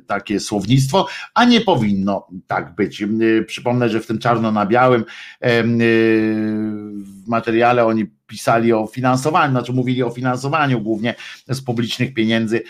takie 0.07 0.41
słownictwo, 0.41 1.07
a 1.35 1.45
nie 1.45 1.61
powinno 1.61 2.29
tak 2.47 2.75
być. 2.75 3.05
Przypomnę, 3.47 3.89
że 3.89 4.01
w 4.01 4.07
tym 4.07 4.19
czarno 4.19 4.53
na 4.53 4.67
białym 4.67 5.05
w 5.43 7.29
materiale 7.29 7.87
oni 7.87 8.07
pisali 8.33 8.73
o 8.73 8.87
finansowaniu, 8.87 9.51
znaczy 9.51 9.73
mówili 9.73 10.03
o 10.03 10.11
finansowaniu 10.11 10.81
głównie 10.81 11.15
z 11.49 11.61
publicznych 11.61 12.15
pieniędzy 12.15 12.63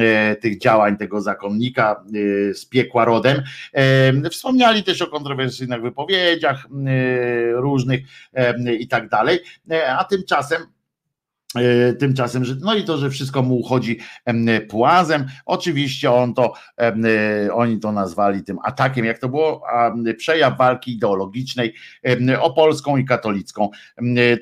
e, 0.00 0.36
tych 0.36 0.58
działań 0.58 0.96
tego 0.96 1.20
zakonnika 1.20 2.04
e, 2.50 2.54
z 2.54 2.66
piekła 2.66 3.04
rodem. 3.04 3.42
E, 3.72 4.30
wspomniali 4.30 4.82
też 4.82 5.02
o 5.02 5.06
kontrowersyjnych 5.06 5.82
wypowiedziach 5.82 6.66
różnych 7.52 8.00
i 8.80 8.88
tak 8.88 9.08
dalej, 9.08 9.38
a 9.98 10.04
tymczasem 10.04 10.62
tymczasem, 11.98 12.44
że 12.44 12.54
no 12.60 12.74
i 12.74 12.84
to, 12.84 12.98
że 12.98 13.10
wszystko 13.10 13.42
mu 13.42 13.56
uchodzi 13.56 13.98
płazem. 14.68 15.26
Oczywiście 15.46 16.12
on 16.12 16.34
to, 16.34 16.52
e, 16.80 17.52
oni 17.52 17.80
to 17.80 17.92
nazwali 17.92 18.44
tym 18.44 18.58
atakiem, 18.64 19.04
jak 19.04 19.18
to 19.18 19.28
było, 19.28 19.62
przejaw 20.18 20.58
walki 20.58 20.92
ideologicznej 20.92 21.74
o 22.40 22.52
polską 22.52 22.96
i 22.96 23.04
katolicką 23.04 23.70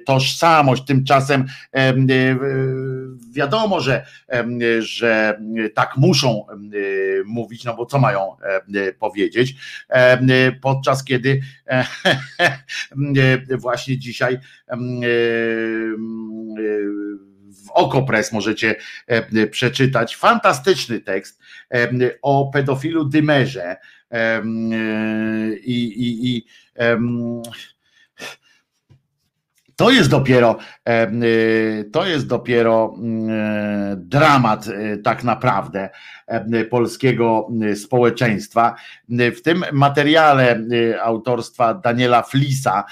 tożsamość. 0.06 0.84
Tymczasem 0.84 1.44
e, 1.72 1.94
wiadomo, 3.32 3.80
że, 3.80 4.06
że 4.78 5.40
tak 5.74 5.96
muszą 5.96 6.46
mówić, 7.24 7.64
no 7.64 7.76
bo 7.76 7.86
co 7.86 7.98
mają 7.98 8.36
powiedzieć, 8.98 9.54
podczas 10.62 11.04
kiedy 11.04 11.40
właśnie 13.58 13.98
dzisiaj 13.98 14.38
w 17.66 17.70
Okopres 17.70 18.32
możecie 18.32 18.76
e, 19.06 19.46
przeczytać. 19.46 20.16
Fantastyczny 20.16 21.00
tekst 21.00 21.40
e, 21.74 21.90
o 22.22 22.50
pedofilu 22.52 23.04
Dymerze 23.04 23.76
e, 24.10 24.42
i, 25.64 25.86
i, 25.86 26.36
i 26.36 26.46
to 29.76 29.90
jest 29.90 30.10
dopiero, 30.10 30.58
y, 30.88 31.90
to 31.92 32.06
jest 32.06 32.26
dopiero 32.26 32.94
y, 33.92 33.96
dramat 33.96 34.68
tak 35.04 35.24
naprawdę 35.24 35.90
polskiego 36.70 37.48
społeczeństwa. 37.74 38.76
W 39.08 39.40
tym 39.42 39.64
materiale 39.72 40.60
autorstwa 41.02 41.74
Daniela 41.74 42.22
Flisa, 42.22 42.84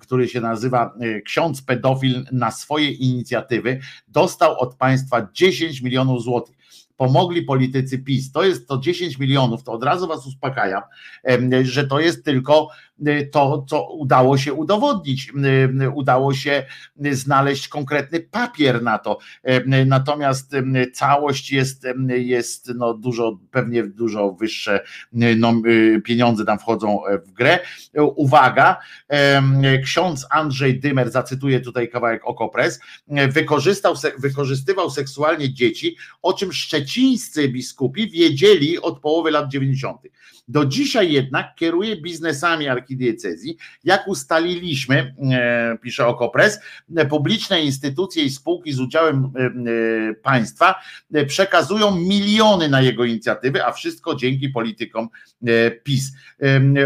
który 0.00 0.28
się 0.28 0.40
nazywa 0.40 0.94
Ksiądz 1.24 1.62
pedofil 1.62 2.24
na 2.32 2.50
swoje 2.50 2.90
inicjatywy, 2.90 3.80
dostał 4.08 4.58
od 4.58 4.74
państwa 4.74 5.28
10 5.32 5.82
milionów 5.82 6.22
złotych 6.22 6.56
pomogli 6.96 7.42
politycy 7.42 7.98
PiS. 7.98 8.32
To 8.32 8.44
jest 8.44 8.68
to 8.68 8.78
10 8.78 9.18
milionów, 9.18 9.62
to 9.62 9.72
od 9.72 9.84
razu 9.84 10.06
was 10.06 10.26
uspokajam, 10.26 10.82
że 11.62 11.86
to 11.86 12.00
jest 12.00 12.24
tylko 12.24 12.68
to, 13.32 13.64
co 13.68 13.92
udało 13.92 14.38
się 14.38 14.52
udowodnić. 14.52 15.32
Y, 15.82 15.90
udało 15.90 16.34
się 16.34 16.66
znaleźć 17.10 17.68
konkretny 17.68 18.20
papier 18.20 18.82
na 18.82 18.98
to. 18.98 19.18
Y, 19.48 19.86
natomiast 19.86 20.52
całość 20.92 21.52
jest, 21.52 21.86
jest 22.08 22.72
no 22.74 22.94
dużo, 22.94 23.38
pewnie 23.50 23.82
dużo 23.82 24.32
wyższe 24.32 24.80
no, 25.12 25.52
pieniądze 26.04 26.44
tam 26.44 26.58
wchodzą 26.58 27.00
w 27.26 27.32
grę. 27.32 27.58
Uwaga, 28.16 28.76
ksiądz 29.84 30.26
Andrzej 30.30 30.80
Dymer, 30.80 31.10
zacytuję 31.10 31.60
tutaj 31.60 31.88
kawałek 31.88 32.22
Okopres, 32.24 32.80
wykorzystał, 33.28 33.94
wykorzystywał 34.18 34.90
seksualnie 34.90 35.52
dzieci, 35.52 35.96
o 36.22 36.32
czym 36.32 36.52
szczecińscy 36.52 37.48
biskupi 37.48 38.10
wiedzieli 38.10 38.78
od 38.78 39.00
połowy 39.00 39.30
lat 39.30 39.48
90. 39.48 40.00
Do 40.48 40.64
dzisiaj 40.64 41.12
jednak 41.12 41.54
kieruje 41.54 41.96
biznesami 41.96 42.68
archidiecezji. 42.84 43.56
Jak 43.84 44.08
ustaliliśmy, 44.08 45.14
e, 45.32 45.78
pisze 45.82 46.06
Okopres, 46.06 46.60
publiczne 47.10 47.62
instytucje 47.62 48.24
i 48.24 48.30
spółki 48.30 48.72
z 48.72 48.80
udziałem 48.80 49.24
e, 49.24 49.40
e, 49.40 50.14
państwa 50.14 50.74
przekazują 51.26 51.96
miliony 51.96 52.68
na 52.68 52.80
jego 52.80 53.04
inicjatywy, 53.04 53.64
a 53.64 53.72
wszystko 53.72 54.14
dzięki 54.14 54.48
politykom 54.48 55.08
PiS. 55.82 56.12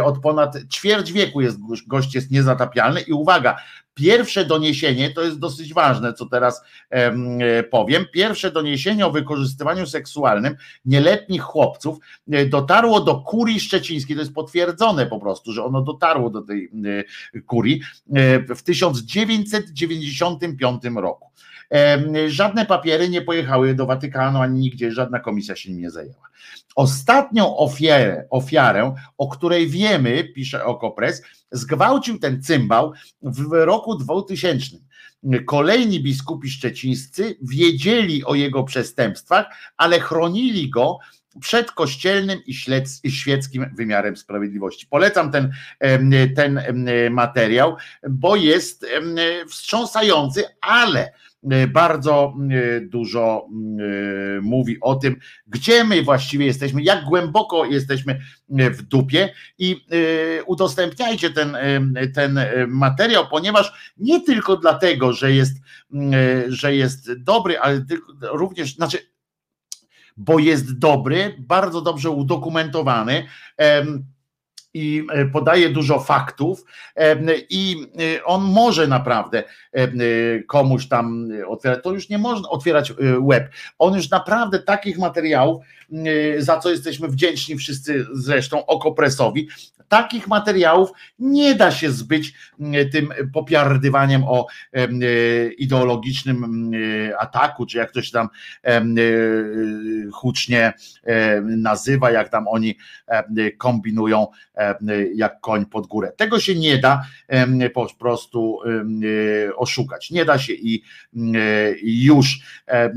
Od 0.04 0.18
ponad 0.18 0.56
ćwierć 0.72 1.12
wieku 1.12 1.40
jest 1.40 1.58
gość 1.86 2.14
jest 2.14 2.30
niezatapialny 2.30 3.00
i 3.00 3.12
uwaga, 3.12 3.56
Pierwsze 3.98 4.44
doniesienie, 4.44 5.10
to 5.10 5.22
jest 5.22 5.38
dosyć 5.38 5.74
ważne, 5.74 6.12
co 6.12 6.26
teraz 6.26 6.62
e, 6.90 7.62
powiem. 7.62 8.04
Pierwsze 8.12 8.50
doniesienie 8.50 9.06
o 9.06 9.10
wykorzystywaniu 9.10 9.86
seksualnym 9.86 10.56
nieletnich 10.84 11.42
chłopców 11.42 11.98
e, 12.30 12.46
dotarło 12.46 13.00
do 13.00 13.16
kurii 13.16 13.60
szczecińskiej. 13.60 14.16
To 14.16 14.22
jest 14.22 14.34
potwierdzone 14.34 15.06
po 15.06 15.20
prostu, 15.20 15.52
że 15.52 15.64
ono 15.64 15.82
dotarło 15.82 16.30
do 16.30 16.42
tej 16.42 16.70
e, 17.34 17.40
kurii 17.40 17.80
w 18.56 18.62
1995 18.62 20.82
roku. 20.96 21.28
Żadne 22.26 22.66
papiery 22.66 23.08
nie 23.08 23.22
pojechały 23.22 23.74
do 23.74 23.86
Watykanu 23.86 24.38
ani 24.38 24.60
nigdzie, 24.60 24.92
żadna 24.92 25.20
komisja 25.20 25.56
się 25.56 25.70
nim 25.70 25.80
nie 25.80 25.90
zajęła. 25.90 26.28
Ostatnią 26.76 27.56
ofiarę, 27.56 28.26
ofiarę, 28.30 28.94
o 29.18 29.28
której 29.28 29.68
wiemy, 29.68 30.24
pisze 30.24 30.64
Okopres, 30.64 31.22
zgwałcił 31.52 32.18
ten 32.18 32.42
cymbał 32.42 32.92
w 33.22 33.52
roku 33.52 33.96
2000. 33.96 34.76
Kolejni 35.46 36.00
biskupi 36.00 36.50
szczecińscy 36.50 37.36
wiedzieli 37.42 38.24
o 38.24 38.34
jego 38.34 38.64
przestępstwach, 38.64 39.46
ale 39.76 40.00
chronili 40.00 40.70
go 40.70 40.98
przed 41.40 41.72
kościelnym 41.72 42.38
i 43.04 43.10
świeckim 43.10 43.66
wymiarem 43.76 44.16
sprawiedliwości. 44.16 44.86
Polecam 44.86 45.32
ten, 45.32 45.52
ten 46.36 46.60
materiał, 47.10 47.76
bo 48.10 48.36
jest 48.36 48.86
wstrząsający, 49.48 50.44
ale 50.60 51.12
bardzo 51.68 52.34
e, 52.50 52.80
dużo 52.80 53.46
e, 53.48 54.40
mówi 54.40 54.80
o 54.80 54.94
tym, 54.94 55.16
gdzie 55.46 55.84
my 55.84 56.02
właściwie 56.02 56.46
jesteśmy, 56.46 56.82
jak 56.82 57.04
głęboko 57.04 57.64
jesteśmy 57.64 58.20
w 58.48 58.82
dupie 58.82 59.34
i 59.58 59.86
udostępniajcie 60.46 61.30
ten, 61.30 61.56
ten 62.14 62.40
materiał, 62.68 63.28
ponieważ 63.30 63.92
nie 63.98 64.20
tylko 64.20 64.56
dlatego, 64.56 65.12
że 65.12 65.32
jest, 65.32 65.56
że 66.48 66.74
jest 66.74 67.12
dobry, 67.12 67.58
ale 67.58 67.84
również, 68.20 68.74
znaczy, 68.74 68.98
bo 70.16 70.38
jest 70.38 70.78
dobry, 70.78 71.36
bardzo 71.38 71.80
dobrze 71.80 72.10
udokumentowany 72.10 73.26
i 74.74 75.06
e, 75.12 75.26
podaje 75.26 75.68
dużo 75.68 76.00
faktów 76.00 76.64
e, 76.96 77.16
i 77.50 77.76
e, 78.16 78.24
on 78.24 78.42
może 78.42 78.86
naprawdę 78.86 79.44
komuś 80.46 80.88
tam 80.88 81.28
otwierać, 81.46 81.82
to 81.82 81.92
już 81.92 82.08
nie 82.08 82.18
można 82.18 82.48
otwierać 82.48 82.92
web. 83.28 83.50
On 83.78 83.94
już 83.94 84.10
naprawdę 84.10 84.58
takich 84.58 84.98
materiałów, 84.98 85.64
za 86.38 86.58
co 86.58 86.70
jesteśmy 86.70 87.08
wdzięczni 87.08 87.56
wszyscy 87.56 88.06
zresztą 88.12 88.66
okopresowi, 88.66 89.48
takich 89.88 90.28
materiałów 90.28 90.90
nie 91.18 91.54
da 91.54 91.70
się 91.70 91.90
zbyć 91.90 92.34
tym 92.92 93.08
popiardywaniem 93.32 94.24
o 94.24 94.46
ideologicznym 95.58 96.70
ataku, 97.18 97.66
czy 97.66 97.78
jak 97.78 97.90
ktoś 97.90 98.10
tam 98.10 98.28
hucznie 100.12 100.72
nazywa, 101.42 102.10
jak 102.10 102.28
tam 102.28 102.48
oni 102.48 102.78
kombinują 103.58 104.26
jak 105.14 105.40
koń 105.40 105.66
pod 105.66 105.86
górę. 105.86 106.12
Tego 106.16 106.40
się 106.40 106.54
nie 106.54 106.78
da 106.78 107.02
po 107.74 107.94
prostu 107.98 108.58
oszukać. 109.56 110.10
Nie 110.10 110.24
da 110.24 110.38
się 110.38 110.52
i 110.52 110.82
już 111.82 112.38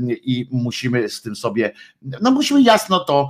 i 0.08 0.48
musimy 0.52 1.08
z 1.08 1.22
tym 1.22 1.36
sobie, 1.36 1.70
no 2.02 2.30
musimy 2.30 2.62
jasno 2.62 3.00
to 3.00 3.28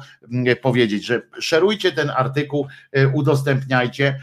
powiedzieć, 0.62 1.06
że 1.06 1.22
szerujcie 1.40 1.92
ten 1.92 2.10
artykuł, 2.10 2.66
e, 2.92 3.08
udostępniajcie, 3.52 4.20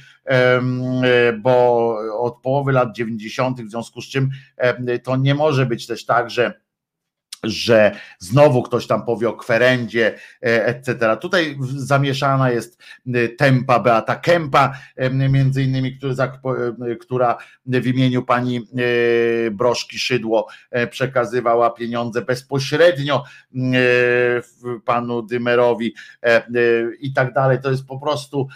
bo 1.42 1.96
od 2.20 2.42
połowy 2.42 2.72
lat 2.72 2.96
90., 2.96 3.62
w 3.62 3.70
związku 3.70 4.02
z 4.02 4.06
czym 4.06 4.30
to 5.04 5.18
nie 5.18 5.36
może 5.36 5.66
być 5.66 5.88
też 5.88 6.06
tak, 6.06 6.30
że 6.30 6.62
że 7.44 7.92
znowu 8.20 8.64
ktoś 8.64 8.88
tam 8.88 9.06
powie 9.06 9.30
o 9.30 9.34
kwerendzie, 9.34 10.16
e, 10.44 10.66
etc. 10.66 11.18
Tutaj 11.22 11.58
zamieszana 11.76 12.52
jest 12.52 12.82
e, 13.14 13.30
tempa 13.30 13.80
Beata 13.80 14.16
Kempa, 14.16 14.74
e, 14.96 15.10
między 15.10 15.64
innymi, 15.64 16.00
która 17.00 17.38
w 17.66 17.88
imieniu 17.88 18.24
pani 18.24 18.68
Broszki 19.52 20.00
Szydło 20.00 20.48
przekazywała 20.92 21.70
pieniądze 21.70 22.22
bezpośrednio 22.22 23.24
panu 24.86 25.22
Dymerowi 25.22 25.94
i 27.00 27.14
tak 27.14 27.34
dalej. 27.34 27.58
To 27.62 27.72
jest 27.72 27.86
po 27.86 28.00
prostu 28.00 28.48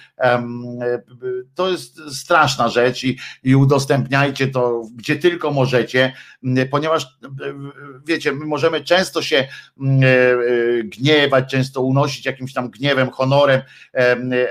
to 1.56 1.70
jest 1.70 2.00
straszna 2.12 2.70
rzecz 2.70 3.04
i, 3.04 3.20
i 3.44 3.56
udostępniajcie 3.56 4.48
to 4.48 4.82
gdzie 4.96 5.16
tylko 5.16 5.52
możecie, 5.52 6.14
ponieważ 6.72 7.18
wiecie, 8.06 8.32
my 8.32 8.46
możemy 8.46 8.73
możemy 8.74 8.86
często 8.86 9.22
się 9.22 9.48
mm, 9.80 10.04
e, 10.04 10.08
e, 10.08 10.84
gniewać, 10.84 11.52
często 11.52 11.82
unosić 11.82 12.26
jakimś 12.26 12.54
tam 12.54 12.70
gniewem, 12.70 13.10
honorem, 13.10 13.62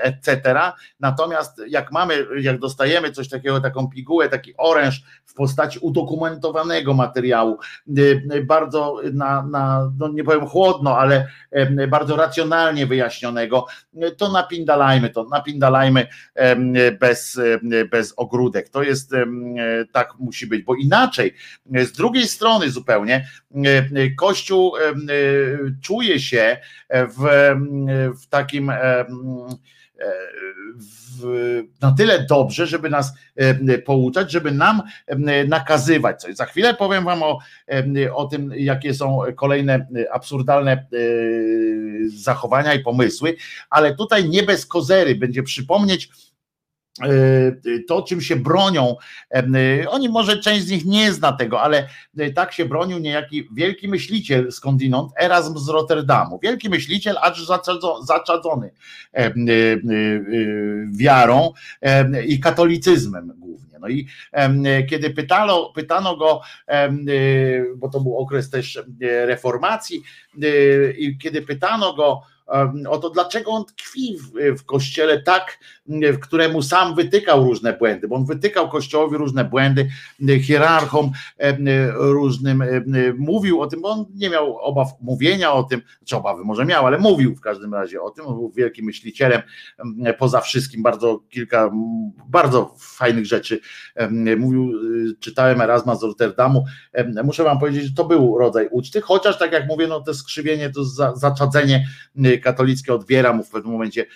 etc. 0.02 0.60
Natomiast 1.00 1.62
jak 1.68 1.92
mamy, 1.92 2.26
jak 2.40 2.58
dostajemy 2.58 3.10
coś 3.10 3.28
takiego, 3.28 3.60
taką 3.60 3.88
pigułę, 3.88 4.28
taki 4.28 4.54
oręż 4.56 5.02
w 5.24 5.34
postaci 5.34 5.78
udokumentowanego 5.78 6.94
materiału, 6.94 7.58
e, 8.30 8.42
bardzo 8.42 9.00
na, 9.12 9.42
na 9.42 9.92
no 9.98 10.08
nie 10.08 10.24
powiem 10.24 10.46
chłodno, 10.46 10.98
ale 10.98 11.28
bardzo 11.88 12.16
racjonalnie 12.16 12.86
wyjaśnionego, 12.86 13.66
to 14.16 14.32
napindalajmy 14.32 15.10
to, 15.10 15.24
napindalajmy 15.24 16.06
bez, 17.00 17.40
bez 17.90 18.14
ogródek. 18.16 18.68
To 18.68 18.82
jest 18.82 19.12
tak 19.92 20.14
musi 20.18 20.46
być, 20.46 20.62
bo 20.62 20.74
inaczej 20.74 21.34
z 21.66 21.92
drugiej 21.92 22.28
strony 22.28 22.70
zupełnie 22.70 23.26
Kościół 24.16 24.72
czuje 25.82 26.20
się 26.20 26.56
w, 26.90 27.50
w 28.22 28.26
takim 28.26 28.72
w, 31.20 31.62
na 31.80 31.92
tyle 31.92 32.26
dobrze, 32.26 32.66
żeby 32.66 32.90
nas 32.90 33.12
pouczać, 33.84 34.32
żeby 34.32 34.52
nam 34.52 34.82
nakazywać 35.48 36.20
coś. 36.20 36.34
Za 36.34 36.44
chwilę 36.44 36.74
powiem 36.74 37.04
Wam 37.04 37.22
o, 37.22 37.38
o 38.14 38.24
tym, 38.26 38.52
jakie 38.56 38.94
są 38.94 39.20
kolejne 39.36 39.86
absurdalne 40.12 40.72
e, 40.72 40.86
zachowania 42.06 42.74
i 42.74 42.80
pomysły, 42.80 43.36
ale 43.70 43.94
tutaj 43.94 44.28
nie 44.28 44.42
bez 44.42 44.66
kozery 44.66 45.14
będzie 45.14 45.42
przypomnieć 45.42 46.08
E, 46.08 46.31
to, 47.88 48.02
czym 48.02 48.20
się 48.20 48.36
bronią, 48.36 48.96
e, 49.34 49.88
oni 49.88 50.08
może 50.08 50.38
część 50.38 50.66
z 50.66 50.70
nich 50.70 50.84
nie 50.84 51.12
zna 51.12 51.32
tego, 51.32 51.60
ale 51.60 51.88
e, 52.18 52.30
tak 52.30 52.52
się 52.52 52.64
bronił 52.64 52.98
niejaki 52.98 53.48
wielki 53.54 53.88
myśliciel 53.88 54.52
skądinąd, 54.52 55.12
Erasm 55.20 55.58
z 55.58 55.68
Rotterdamu. 55.68 56.38
Wielki 56.42 56.68
myśliciel, 56.68 57.16
acz 57.22 57.38
zaczadzony 58.02 58.70
wiarą 60.92 61.52
i 62.26 62.40
katolicyzmem 62.40 63.32
głównie. 63.38 63.78
No 63.80 63.88
i 63.88 64.06
kiedy 64.90 65.10
pytano, 65.10 65.72
pytano 65.74 66.16
go, 66.16 66.40
bo 67.76 67.88
to 67.88 68.00
był 68.00 68.18
okres 68.18 68.50
też 68.50 68.82
reformacji, 69.00 70.02
i 70.98 71.18
kiedy 71.18 71.42
pytano 71.42 71.94
go, 71.94 72.22
o 72.88 72.98
to, 72.98 73.10
dlaczego 73.10 73.50
on 73.50 73.64
tkwi 73.64 74.18
w, 74.18 74.58
w 74.58 74.64
kościele 74.64 75.22
tak, 75.22 75.58
któremu 76.22 76.62
sam 76.62 76.94
wytykał 76.94 77.44
różne 77.44 77.72
błędy, 77.72 78.08
bo 78.08 78.16
on 78.16 78.24
wytykał 78.24 78.68
kościołowi 78.68 79.16
różne 79.16 79.44
błędy, 79.44 79.88
hierarchom 80.42 81.10
różnym, 81.94 82.64
mówił 83.18 83.60
o 83.60 83.66
tym, 83.66 83.80
bo 83.80 83.88
on 83.88 84.06
nie 84.14 84.30
miał 84.30 84.58
obaw 84.58 84.88
mówienia 85.00 85.52
o 85.52 85.62
tym, 85.62 85.82
czy 86.04 86.16
obawy 86.16 86.44
może 86.44 86.64
miał, 86.64 86.86
ale 86.86 86.98
mówił 86.98 87.36
w 87.36 87.40
każdym 87.40 87.74
razie 87.74 88.02
o 88.02 88.10
tym, 88.10 88.26
on 88.26 88.34
był 88.34 88.50
wielkim 88.50 88.84
myślicielem, 88.84 89.42
poza 90.18 90.40
wszystkim 90.40 90.82
bardzo 90.82 91.20
kilka, 91.30 91.70
bardzo 92.28 92.74
fajnych 92.78 93.26
rzeczy 93.26 93.60
mówił, 94.38 94.72
czytałem 95.20 95.60
Erasma 95.60 95.96
z 95.96 96.02
Rotterdamu, 96.02 96.64
muszę 97.24 97.44
wam 97.44 97.58
powiedzieć, 97.58 97.84
że 97.84 97.94
to 97.94 98.04
był 98.04 98.38
rodzaj 98.38 98.68
uczty, 98.70 99.00
chociaż 99.00 99.38
tak 99.38 99.52
jak 99.52 99.68
mówię, 99.68 99.86
no 99.86 100.00
to 100.00 100.14
skrzywienie, 100.14 100.70
to 100.70 100.84
zaczadzenie 101.14 101.86
katolickie 102.42 102.94
odbiera 102.94 103.32
mu 103.32 103.44
w 103.44 103.50
pewnym 103.50 103.72
momencie 103.72 104.06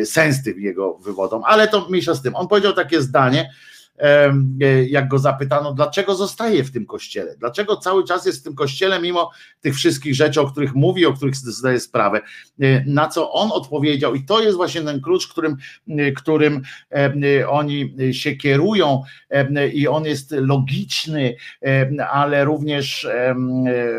e, 0.00 0.06
sens 0.06 0.42
tym 0.42 0.60
jego 0.60 0.98
ale 1.46 1.68
to 1.68 1.88
mniejsza 1.88 2.14
z 2.14 2.22
tym. 2.22 2.36
On 2.36 2.48
powiedział 2.48 2.72
takie 2.72 3.02
zdanie, 3.02 3.50
e, 3.98 4.32
jak 4.84 5.08
go 5.08 5.18
zapytano, 5.18 5.72
dlaczego 5.72 6.14
zostaje 6.14 6.64
w 6.64 6.72
tym 6.72 6.86
kościele, 6.86 7.36
dlaczego 7.38 7.76
cały 7.76 8.04
czas 8.04 8.26
jest 8.26 8.40
w 8.40 8.42
tym 8.42 8.54
kościele, 8.54 9.00
mimo 9.00 9.30
tych 9.60 9.74
wszystkich 9.74 10.14
rzeczy, 10.14 10.40
o 10.40 10.50
których 10.50 10.74
mówi, 10.74 11.06
o 11.06 11.12
których 11.12 11.36
zdaje 11.36 11.80
sprawę, 11.80 12.20
e, 12.60 12.84
na 12.86 13.08
co 13.08 13.32
on 13.32 13.50
odpowiedział, 13.52 14.14
i 14.14 14.24
to 14.24 14.42
jest 14.42 14.56
właśnie 14.56 14.82
ten 14.82 15.00
klucz, 15.00 15.28
którym, 15.28 15.56
którym 16.16 16.62
oni 17.48 17.94
się 18.12 18.36
kierują, 18.36 19.02
i 19.72 19.88
on 19.88 20.04
jest 20.04 20.32
logiczny, 20.32 21.36
ale 22.10 22.44
również, 22.44 23.08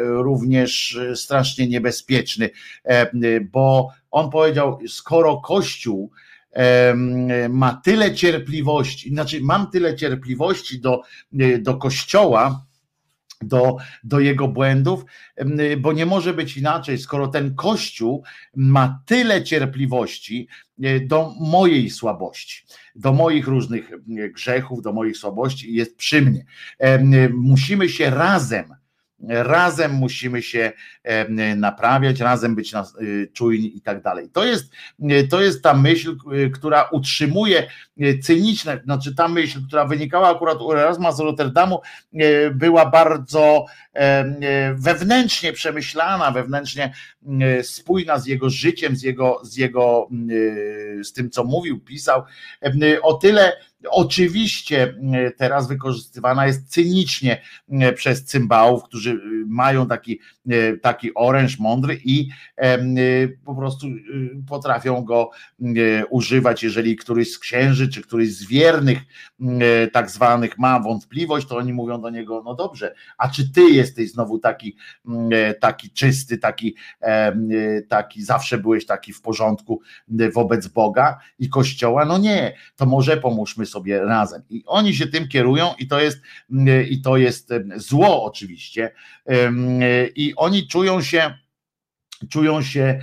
również 0.03 0.99
strasznie 1.15 1.67
niebezpieczny, 1.67 2.49
bo 3.51 3.89
on 4.11 4.29
powiedział, 4.29 4.79
skoro 4.87 5.37
Kościół 5.37 6.11
ma 7.49 7.81
tyle 7.83 8.15
cierpliwości, 8.15 9.09
znaczy 9.09 9.41
mam 9.41 9.71
tyle 9.71 9.95
cierpliwości 9.95 10.81
do, 10.81 11.01
do 11.59 11.77
Kościoła, 11.77 12.65
do, 13.41 13.77
do 14.03 14.19
jego 14.19 14.47
błędów, 14.47 15.05
bo 15.77 15.93
nie 15.93 16.05
może 16.05 16.33
być 16.33 16.57
inaczej, 16.57 16.97
skoro 16.97 17.27
ten 17.27 17.55
Kościół 17.55 18.23
ma 18.55 19.01
tyle 19.05 19.43
cierpliwości 19.43 20.47
do 21.01 21.33
mojej 21.39 21.89
słabości, 21.89 22.65
do 22.95 23.13
moich 23.13 23.47
różnych 23.47 23.91
grzechów, 24.33 24.81
do 24.81 24.93
moich 24.93 25.17
słabości 25.17 25.71
i 25.71 25.75
jest 25.75 25.97
przy 25.97 26.21
mnie. 26.21 26.45
Musimy 27.33 27.89
się 27.89 28.09
razem 28.09 28.75
razem 29.27 29.91
musimy 29.91 30.41
się 30.41 30.71
naprawiać, 31.55 32.19
razem 32.19 32.55
być 32.55 32.73
y, 33.01 33.29
czujni 33.33 33.77
i 33.77 33.81
tak 33.81 34.01
dalej. 34.01 34.29
To 34.29 34.45
jest, 34.45 34.73
y, 35.11 35.27
to 35.27 35.41
jest 35.41 35.63
ta 35.63 35.73
myśl, 35.73 36.15
y, 36.33 36.49
która 36.49 36.89
utrzymuje 36.91 37.67
cyniczne, 38.21 38.81
znaczy 38.83 39.15
ta 39.15 39.27
myśl, 39.27 39.59
która 39.67 39.85
wynikała 39.85 40.29
akurat 40.29 40.61
u 40.61 40.71
Erasma 40.71 41.11
z 41.11 41.19
Rotterdamu, 41.19 41.81
była 42.51 42.85
bardzo 42.85 43.65
wewnętrznie 44.75 45.53
przemyślana, 45.53 46.31
wewnętrznie 46.31 46.93
spójna 47.61 48.19
z 48.19 48.25
jego 48.25 48.49
życiem, 48.49 48.95
z 48.95 49.03
jego, 49.03 49.39
z 49.43 49.57
jego, 49.57 50.09
z 51.03 51.13
tym, 51.13 51.29
co 51.29 51.43
mówił, 51.43 51.79
pisał. 51.79 52.23
O 53.01 53.13
tyle 53.13 53.53
Oczywiście 53.89 54.95
e, 55.13 55.31
teraz 55.31 55.67
wykorzystywana 55.67 56.47
jest 56.47 56.69
cynicznie 56.69 57.41
e, 57.71 57.93
przez 57.93 58.25
cymbałów, 58.25 58.83
którzy 58.83 59.11
e, 59.11 59.15
mają 59.47 59.87
taki, 59.87 60.19
taki 60.81 61.13
oręż 61.13 61.59
mądry 61.59 61.99
i 62.05 62.27
po 63.45 63.55
prostu 63.55 63.87
potrafią 64.47 65.03
go 65.03 65.29
używać, 66.09 66.63
jeżeli 66.63 66.95
któryś 66.95 67.31
z 67.31 67.39
księży 67.39 67.89
czy 67.89 68.01
któryś 68.01 68.35
z 68.35 68.47
wiernych 68.47 68.99
tak 69.93 70.09
zwanych 70.09 70.57
ma 70.57 70.79
wątpliwość, 70.79 71.47
to 71.47 71.57
oni 71.57 71.73
mówią 71.73 72.01
do 72.01 72.09
niego, 72.09 72.41
no 72.45 72.55
dobrze, 72.55 72.95
a 73.17 73.29
czy 73.29 73.51
ty 73.51 73.61
jesteś 73.61 74.11
znowu 74.11 74.39
taki, 74.39 74.75
taki 75.59 75.89
czysty, 75.89 76.37
taki, 76.37 76.75
taki 77.89 78.23
zawsze 78.23 78.57
byłeś 78.57 78.85
taki 78.85 79.13
w 79.13 79.21
porządku 79.21 79.81
wobec 80.33 80.67
Boga 80.67 81.19
i 81.39 81.49
Kościoła? 81.49 82.05
No 82.05 82.17
nie, 82.17 82.55
to 82.75 82.85
może 82.85 83.17
pomóżmy 83.17 83.65
sobie 83.73 83.99
razem. 83.99 84.41
I 84.49 84.63
oni 84.65 84.95
się 84.95 85.07
tym 85.07 85.27
kierują 85.27 85.73
i 85.79 85.87
to 85.87 86.01
jest, 86.01 86.21
i 86.89 87.01
to 87.01 87.17
jest 87.17 87.53
zło 87.75 88.23
oczywiście. 88.23 88.91
I 90.15 90.33
oni 90.35 90.67
czują 90.67 91.01
się 91.01 91.42
czują 92.29 92.61
się 92.61 92.99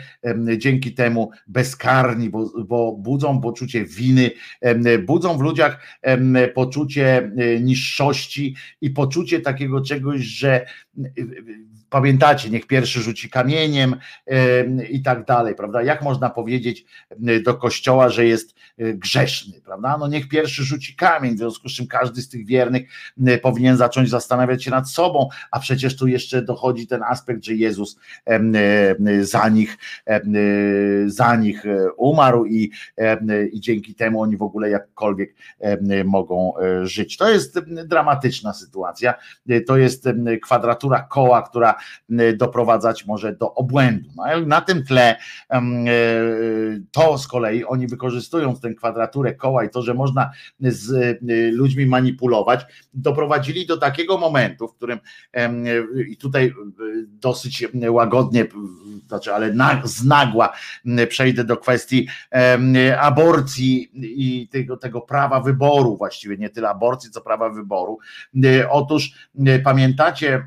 dzięki 0.57 0.94
temu 0.94 1.31
bezkarni, 1.47 2.31
bo, 2.31 2.65
bo, 2.65 2.92
budzą 2.92 3.40
poczucie 3.40 3.84
winy, 3.84 4.31
budzą 5.07 5.39
w 5.39 5.40
ludziach 5.40 5.86
poczucie 6.55 7.32
e, 7.36 7.60
niższości 7.60 8.57
i 8.81 8.90
poczucie 8.90 9.40
takiego 9.40 9.81
czegoś, 9.81 10.20
że 10.20 10.66
pamiętacie, 11.90 12.50
niech 12.50 12.66
pierwszy 12.66 13.00
rzuci 13.00 13.31
kamieniem 13.31 13.97
i 14.90 15.02
tak 15.02 15.24
dalej, 15.24 15.55
prawda? 15.55 15.82
Jak 15.82 16.02
można 16.02 16.31
powiedzieć 16.31 16.84
do 17.44 17.55
kościoła, 17.55 18.08
że 18.08 18.26
jest 18.26 18.55
e, 18.78 18.94
grzeszny, 18.94 19.60
prawda? 19.65 19.97
No 19.99 20.08
niech 20.08 20.28
pierwszy 20.28 20.65
rzuci 20.65 20.97
kamień, 20.97 21.34
w 21.34 21.39
związku 21.39 21.68
z 21.68 21.73
czym 21.73 21.86
każdy 21.86 22.23
z 22.23 22.28
tych 22.28 22.47
wiernych 22.47 22.82
powinien 23.42 23.76
zacząć 23.76 24.10
zastanawiać 24.10 24.65
się 24.65 24.70
nad 24.70 24.90
sobą, 24.90 25.28
a 25.50 25.60
przecież 25.60 25.97
tu 25.97 26.07
jeszcze 26.07 26.42
dochodzi 26.42 26.86
ten 26.86 27.02
aspekt, 27.02 27.44
że 27.44 27.55
Jezus 27.55 27.99
za 29.20 29.48
nich, 29.48 29.78
za 31.06 31.36
nich 31.36 31.66
e, 31.66 31.92
umarł 31.97 32.44
i, 32.44 32.70
i 33.52 33.60
dzięki 33.60 33.94
temu 33.94 34.22
oni 34.22 34.36
w 34.36 34.42
ogóle 34.42 34.70
jakkolwiek 34.70 35.34
mogą 36.05 36.52
e, 36.56 36.86
żyć. 36.86 37.16
To 37.16 37.30
jest 37.30 37.58
dramatyczna 37.86 38.52
sytuacja, 38.52 39.14
to 39.66 39.76
jest 39.76 40.08
kwadratura 40.42 41.02
koła, 41.02 41.42
która 41.42 41.74
doprowadzać 42.36 43.06
może 43.06 43.32
do 43.32 43.55
obłędu. 43.55 44.10
No, 44.16 44.24
na 44.47 44.60
tym 44.60 44.84
tle 44.84 45.16
e, 45.50 45.62
to 46.90 47.18
z 47.18 47.26
kolei 47.26 47.64
oni 47.64 47.86
wykorzystując 47.86 48.60
tę 48.60 48.74
kwadraturę 48.74 49.34
koła 49.34 49.64
i 49.64 49.70
to, 49.70 49.82
że 49.82 49.94
można 49.94 50.30
z 50.60 50.92
e, 50.92 51.16
ludźmi 51.52 51.86
manipulować, 51.86 52.66
doprowadzili 52.94 53.66
do 53.66 53.76
takiego 53.76 54.18
momentu, 54.18 54.68
w 54.68 54.74
którym 54.74 54.98
i 56.08 56.16
tutaj 56.16 56.47
e, 56.47 56.52
dosyć 57.06 57.68
łagodnie, 57.89 58.47
znaczy, 59.08 59.34
ale 59.34 59.54
znagła 59.84 60.52
przejdę 61.08 61.44
do 61.44 61.56
kwestii 61.56 62.08
aborcji 63.00 63.90
i 63.94 64.48
tego, 64.48 64.76
tego 64.76 65.00
prawa 65.00 65.40
wyboru, 65.40 65.96
właściwie 65.96 66.36
nie 66.36 66.50
tyle 66.50 66.68
aborcji, 66.68 67.10
co 67.10 67.20
prawa 67.20 67.50
wyboru. 67.50 67.98
Otóż 68.70 69.12
pamiętacie, 69.64 70.44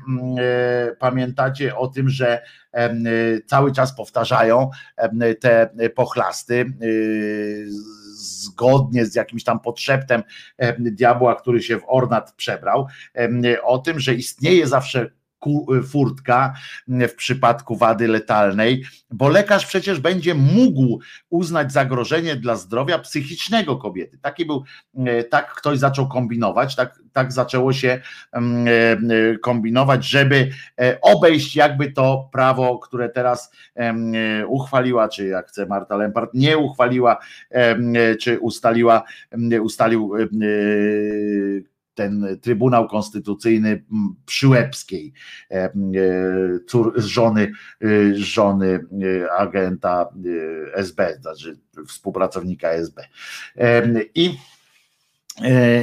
pamiętacie 0.98 1.34
pamiętacie 1.34 1.76
o 1.76 1.88
tym, 1.88 2.08
że 2.08 2.42
cały 3.46 3.72
czas 3.72 3.96
powtarzają 3.96 4.70
te 5.40 5.70
pochlasty 5.94 6.64
y, 6.82 7.66
zgodnie 8.14 9.06
z 9.06 9.14
jakimś 9.14 9.44
tam 9.44 9.60
podszeptem 9.60 10.22
diabła, 10.78 11.34
który 11.34 11.62
się 11.62 11.78
w 11.78 11.84
ornat 11.86 12.32
przebrał, 12.32 12.86
o 13.62 13.78
tym, 13.78 14.00
że 14.00 14.14
istnieje 14.14 14.66
zawsze 14.66 15.10
furtka 15.88 16.54
w 16.88 17.14
przypadku 17.14 17.76
wady 17.76 18.08
letalnej, 18.08 18.84
bo 19.10 19.28
lekarz 19.28 19.66
przecież 19.66 20.00
będzie 20.00 20.34
mógł 20.34 21.00
uznać 21.30 21.72
zagrożenie 21.72 22.36
dla 22.36 22.56
zdrowia 22.56 22.98
psychicznego 22.98 23.76
kobiety. 23.76 24.18
Taki 24.18 24.46
był, 24.46 24.64
tak 25.30 25.54
ktoś 25.54 25.78
zaczął 25.78 26.08
kombinować, 26.08 26.76
tak, 26.76 27.00
tak 27.12 27.32
zaczęło 27.32 27.72
się 27.72 28.00
kombinować, 29.42 30.04
żeby 30.04 30.50
obejść 31.02 31.56
jakby 31.56 31.92
to 31.92 32.28
prawo, 32.32 32.78
które 32.78 33.08
teraz 33.08 33.52
uchwaliła, 34.48 35.08
czy 35.08 35.26
jak 35.26 35.48
chce 35.48 35.66
Marta 35.66 35.96
Lempart, 35.96 36.30
nie 36.34 36.58
uchwaliła, 36.58 37.18
czy 38.20 38.40
ustaliła, 38.40 39.02
ustalił 39.62 40.12
ten 41.94 42.38
Trybunał 42.40 42.88
Konstytucyjny 42.88 43.84
Przyłębskiej, 44.26 45.12
cór, 46.66 46.92
żony, 46.96 47.52
żony 48.14 48.80
agenta 49.38 50.08
SB, 50.74 51.16
znaczy 51.20 51.58
współpracownika 51.86 52.68
SB. 52.68 53.02
I 54.14 54.30
E, 54.30 54.53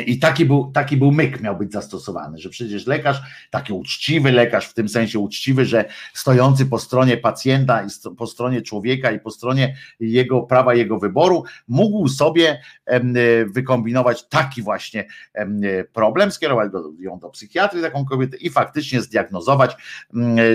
I 0.05 0.19
taki 0.19 0.45
był, 0.45 0.71
taki 0.71 0.97
był 0.97 1.11
myk 1.11 1.41
miał 1.41 1.57
być 1.57 1.71
zastosowany, 1.71 2.37
że 2.37 2.49
przecież 2.49 2.87
lekarz, 2.87 3.21
taki 3.49 3.73
uczciwy 3.73 4.31
lekarz, 4.31 4.67
w 4.67 4.73
tym 4.73 4.89
sensie 4.89 5.19
uczciwy, 5.19 5.65
że 5.65 5.85
stojący 6.13 6.65
po 6.65 6.79
stronie 6.79 7.17
pacjenta 7.17 7.83
i 7.83 7.87
po 8.17 8.27
stronie 8.27 8.61
człowieka 8.61 9.11
i 9.11 9.19
po 9.19 9.31
stronie 9.31 9.75
jego 9.99 10.41
prawa, 10.41 10.73
jego 10.73 10.99
wyboru, 10.99 11.43
mógł 11.67 12.07
sobie 12.07 12.61
e, 12.85 13.01
wykombinować 13.45 14.27
taki 14.29 14.61
właśnie 14.61 15.05
problem, 15.93 16.31
skierować 16.31 16.71
ją 16.99 17.19
do 17.19 17.29
psychiatry, 17.29 17.81
taką 17.81 18.05
kobietę 18.05 18.37
i 18.37 18.49
faktycznie 18.49 19.01
zdiagnozować, 19.01 19.75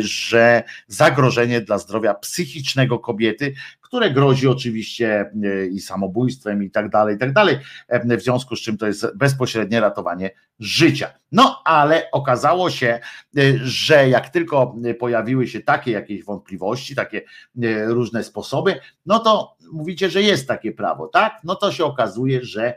że 0.00 0.62
zagrożenie 0.86 1.60
dla 1.60 1.78
zdrowia 1.78 2.14
psychicznego 2.14 2.98
kobiety, 2.98 3.54
które 3.96 4.10
grozi 4.10 4.48
oczywiście 4.48 5.30
e, 5.44 5.66
i 5.66 5.80
samobójstwem 5.80 6.62
i 6.62 6.70
tak 6.70 6.90
dalej, 6.90 7.16
i 7.16 7.18
tak 7.18 7.32
dalej, 7.32 7.58
w 7.88 8.22
związku 8.22 8.56
z 8.56 8.60
czym 8.60 8.78
to 8.78 8.86
jest 8.86 9.16
bezpośrednie 9.16 9.80
ratowanie 9.80 10.30
życia. 10.58 11.12
No 11.32 11.62
ale 11.64 12.10
okazało 12.12 12.70
się, 12.70 13.00
e, 13.36 13.40
że 13.62 14.08
jak 14.08 14.28
tylko 14.28 14.76
pojawiły 14.98 15.48
się 15.48 15.60
takie 15.60 15.90
jakieś 15.90 16.24
wątpliwości, 16.24 16.94
takie 16.94 17.22
e, 17.62 17.84
różne 17.86 18.24
sposoby, 18.24 18.80
no 19.06 19.18
to 19.18 19.55
mówicie, 19.72 20.10
że 20.10 20.22
jest 20.22 20.48
takie 20.48 20.72
prawo, 20.72 21.06
tak? 21.06 21.40
No 21.44 21.54
to 21.54 21.72
się 21.72 21.84
okazuje, 21.84 22.44
że 22.44 22.74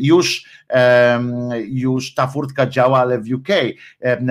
już, 0.00 0.44
już 1.68 2.14
ta 2.14 2.26
furtka 2.26 2.66
działa, 2.66 2.98
ale 2.98 3.18
w 3.18 3.32
UK, 3.32 3.48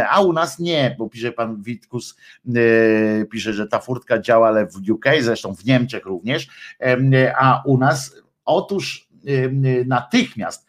a 0.09 0.21
u 0.21 0.33
nas 0.33 0.59
nie, 0.59 0.95
bo 0.99 1.09
pisze 1.09 1.31
pan 1.31 1.61
Witkus, 1.61 2.17
e, 2.55 3.25
pisze, 3.25 3.53
że 3.53 3.67
ta 3.67 3.79
furtka 3.79 4.19
działa, 4.19 4.47
ale 4.47 4.65
w 4.65 4.89
UK, 4.89 5.05
zresztą 5.21 5.55
w 5.55 5.65
Niemczech 5.65 6.05
również, 6.05 6.47
a 7.37 7.63
u 7.65 7.77
nas 7.77 8.23
Otóż 8.45 9.07
natychmiast, 9.85 10.67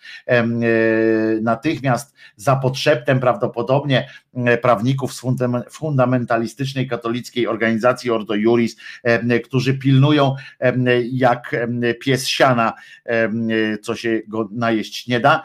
natychmiast 1.42 2.14
za 2.36 2.56
podszeptem 2.56 3.20
prawdopodobnie 3.20 4.08
prawników 4.62 5.14
z 5.14 5.22
fundamentalistycznej 5.70 6.88
katolickiej 6.88 7.46
organizacji 7.46 8.10
Ordo 8.10 8.34
Juris, 8.34 8.76
którzy 9.44 9.78
pilnują 9.78 10.34
jak 11.12 11.56
pies 12.00 12.26
siana, 12.26 12.72
co 13.82 13.94
się 13.94 14.20
go 14.28 14.48
najeść 14.52 15.06
nie 15.06 15.20
da 15.20 15.42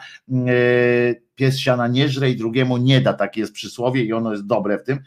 pies 1.40 1.58
siana 1.58 1.88
nie 1.88 2.08
żre 2.08 2.30
i 2.30 2.36
drugiemu 2.36 2.76
nie 2.76 3.00
da, 3.00 3.12
takie 3.12 3.40
jest 3.40 3.52
przysłowie 3.52 4.04
i 4.04 4.12
ono 4.12 4.32
jest 4.32 4.46
dobre 4.46 4.78
w 4.78 4.82
tym. 4.82 4.98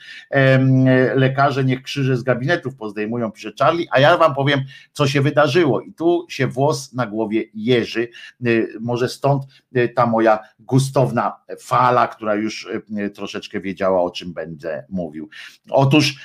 Lekarze 1.15 1.63
niech 1.63 1.81
krzyże 1.81 2.17
z 2.17 2.23
gabinetów 2.23 2.75
pozdejmują, 2.75 3.31
pisze 3.31 3.51
Charlie, 3.59 3.87
a 3.91 3.99
ja 3.99 4.17
wam 4.17 4.35
powiem, 4.35 4.59
co 4.93 5.07
się 5.07 5.21
wydarzyło 5.21 5.81
i 5.81 5.93
tu 5.93 6.25
się 6.29 6.47
włos 6.47 6.93
na 6.93 7.07
głowie 7.07 7.43
jeży, 7.53 8.07
y, 8.47 8.67
może 8.81 9.09
stąd 9.09 9.43
y, 9.77 9.89
ta 9.89 10.05
moja 10.05 10.39
gustowna 10.59 11.35
fala, 11.59 12.07
która 12.07 12.35
już 12.35 12.67
troszeczkę 13.15 13.61
wiedziała, 13.61 14.01
o 14.01 14.09
czym 14.09 14.33
będę 14.33 14.85
mówił. 14.89 15.29
Otóż 15.69 16.15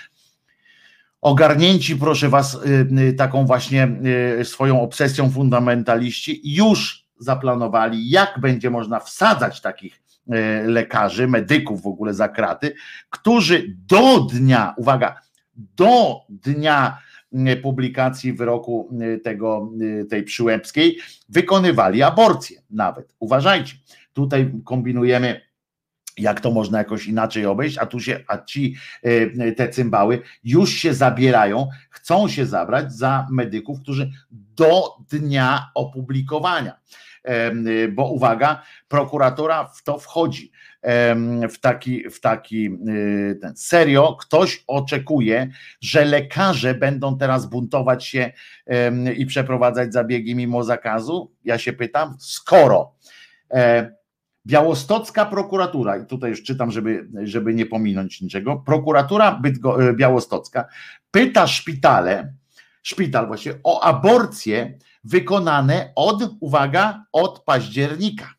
ogarnięci, 1.21 1.97
proszę 1.97 2.29
was, 2.29 2.59
taką 3.17 3.47
właśnie 3.47 3.89
swoją 4.45 4.83
obsesją 4.83 5.31
fundamentaliści, 5.31 6.41
już 6.45 7.08
zaplanowali, 7.19 8.11
jak 8.11 8.41
będzie 8.41 8.71
można 8.71 9.01
wsadzać 9.01 9.61
takich 9.61 10.03
e, 10.31 10.63
lekarzy, 10.63 11.29
medyków 11.29 11.83
w 11.83 11.87
ogóle 11.87 12.15
za 12.15 12.29
kraty, 12.29 12.75
którzy 13.11 13.77
do 13.87 14.21
dnia, 14.21 14.75
uwaga, 14.77 15.21
do 15.55 16.21
dnia 16.29 16.99
e, 17.33 17.57
publikacji 17.57 18.33
wyroku 18.33 18.91
e, 19.01 19.19
tego, 19.19 19.71
tej 20.11 20.23
przyłębskiej 20.23 20.99
wykonywali 21.29 22.03
aborcję 22.03 22.63
nawet. 22.71 23.15
Uważajcie, 23.19 23.75
tutaj 24.13 24.53
kombinujemy 24.65 25.48
jak 26.21 26.41
to 26.41 26.51
można 26.51 26.79
jakoś 26.79 27.07
inaczej 27.07 27.47
obejść, 27.47 27.79
a 27.79 27.87
tu 27.87 28.01
się, 28.01 28.21
a 28.29 28.39
ci 28.39 28.77
te 29.57 29.69
cymbały 29.69 30.23
już 30.45 30.71
się 30.71 30.95
zabierają, 30.95 31.69
chcą 31.91 32.29
się 32.29 32.47
zabrać 32.47 32.93
za 32.93 33.27
medyków, 33.31 33.81
którzy 33.81 34.11
do 34.31 34.83
dnia 35.11 35.71
opublikowania 35.75 36.81
bo 37.93 38.11
uwaga, 38.11 38.63
prokuratura 38.89 39.65
w 39.65 39.83
to 39.83 39.99
wchodzi. 39.99 40.53
W 41.51 41.59
taki, 41.61 42.11
w 42.11 42.21
taki 42.21 42.71
ten. 43.41 43.57
serio, 43.57 44.17
ktoś 44.21 44.65
oczekuje, 44.67 45.51
że 45.81 46.05
lekarze 46.05 46.75
będą 46.75 47.19
teraz 47.19 47.47
buntować 47.47 48.07
się 48.07 48.33
i 49.17 49.27
przeprowadzać 49.27 49.93
zabiegi 49.93 50.35
mimo 50.35 50.65
zakazu? 50.65 51.33
Ja 51.45 51.59
się 51.59 51.73
pytam, 51.73 52.17
skoro 52.21 52.95
e, 53.51 53.98
Białostocka 54.49 55.27
prokuratura, 55.27 55.97
i 55.97 56.07
tutaj 56.07 56.31
już 56.31 56.43
czytam, 56.43 56.71
żeby, 56.71 57.09
żeby 57.23 57.55
nie 57.55 57.67
pominąć 57.67 58.21
niczego, 58.21 58.57
prokuratura 58.57 59.33
Bydgo, 59.33 59.89
e, 59.89 59.95
białostocka 59.95 60.69
pyta 61.11 61.47
szpitale, 61.47 62.35
szpital 62.83 63.27
właśnie 63.27 63.55
o 63.65 63.81
aborcję 63.81 64.79
wykonane 65.05 65.93
od, 65.97 66.23
uwaga, 66.41 67.05
od 67.13 67.41
października. 67.45 68.35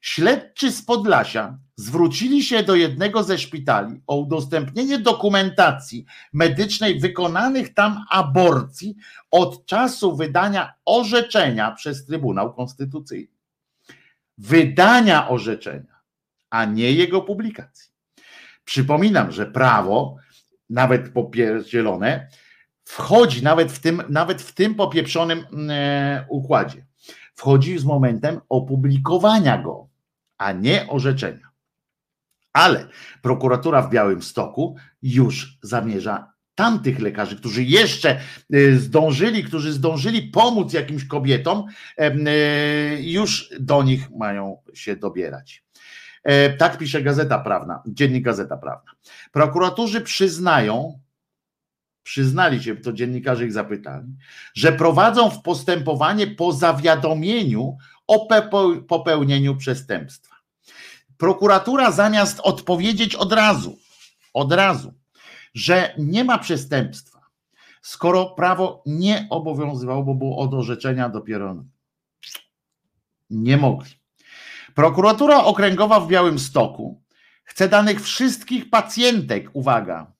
Śledczy 0.00 0.72
z 0.72 0.84
Podlasia 0.84 1.58
zwrócili 1.76 2.42
się 2.42 2.62
do 2.62 2.74
jednego 2.74 3.22
ze 3.22 3.38
szpitali 3.38 4.02
o 4.06 4.16
udostępnienie 4.16 4.98
dokumentacji 4.98 6.04
medycznej 6.32 7.00
wykonanych 7.00 7.74
tam 7.74 8.04
aborcji 8.10 8.96
od 9.30 9.66
czasu 9.66 10.16
wydania 10.16 10.72
orzeczenia 10.84 11.70
przez 11.70 12.06
Trybunał 12.06 12.54
Konstytucyjny. 12.54 13.41
Wydania 14.42 15.28
orzeczenia, 15.28 16.00
a 16.50 16.64
nie 16.64 16.92
jego 16.92 17.20
publikacji. 17.20 17.92
Przypominam, 18.64 19.32
że 19.32 19.46
prawo, 19.46 20.16
nawet 20.70 21.12
popierdzielone, 21.12 22.28
wchodzi 22.84 23.42
nawet 23.42 23.72
w 23.72 23.78
tym, 23.78 24.02
nawet 24.08 24.42
w 24.42 24.54
tym 24.54 24.74
popieprzonym 24.74 25.46
e, 25.70 26.26
układzie. 26.28 26.86
Wchodzi 27.34 27.78
z 27.78 27.84
momentem 27.84 28.40
opublikowania 28.48 29.58
go, 29.58 29.88
a 30.38 30.52
nie 30.52 30.88
orzeczenia. 30.88 31.50
Ale 32.52 32.88
prokuratura 33.22 33.82
w 33.82 33.90
Białym 33.90 34.22
Stoku 34.22 34.76
już 35.02 35.58
zamierza 35.62 36.31
tamtych 36.54 37.00
lekarzy, 37.00 37.36
którzy 37.36 37.64
jeszcze 37.64 38.10
e, 38.10 38.72
zdążyli, 38.72 39.44
którzy 39.44 39.72
zdążyli 39.72 40.22
pomóc 40.22 40.72
jakimś 40.72 41.04
kobietom, 41.04 41.64
e, 41.98 42.12
już 43.02 43.50
do 43.60 43.82
nich 43.82 44.10
mają 44.10 44.56
się 44.74 44.96
dobierać. 44.96 45.64
Tak 46.58 46.78
pisze 46.78 47.02
Gazeta 47.02 47.38
Prawna, 47.38 47.82
dziennik 47.86 48.24
Gazeta 48.24 48.56
Prawna. 48.56 48.92
Prokuratorzy 49.32 50.00
przyznają, 50.00 51.00
przyznali 52.02 52.62
się, 52.62 52.76
to 52.76 52.92
dziennikarze 52.92 53.44
ich 53.44 53.52
zapytali, 53.52 54.06
że 54.54 54.72
prowadzą 54.72 55.30
w 55.30 55.42
postępowanie 55.42 56.26
po 56.26 56.52
zawiadomieniu 56.52 57.76
o 58.06 58.28
popełnieniu 58.88 59.56
przestępstwa. 59.56 60.36
Prokuratura 61.16 61.92
zamiast 61.92 62.40
odpowiedzieć 62.40 63.14
od 63.14 63.32
razu, 63.32 63.78
od 64.34 64.52
razu, 64.52 64.94
że 65.54 65.94
nie 65.98 66.24
ma 66.24 66.38
przestępstwa, 66.38 67.20
skoro 67.82 68.26
prawo 68.26 68.82
nie 68.86 69.26
obowiązywało, 69.30 70.02
bo 70.02 70.14
było 70.14 70.38
od 70.38 70.54
orzeczenia 70.54 71.08
dopiero 71.08 71.64
nie 73.30 73.56
mogli. 73.56 73.90
Prokuratura 74.74 75.44
Okręgowa 75.44 76.00
w 76.00 76.08
Białym 76.08 76.38
Stoku 76.38 77.02
chce 77.44 77.68
danych 77.68 78.02
wszystkich 78.02 78.70
pacjentek, 78.70 79.50
uwaga, 79.52 80.12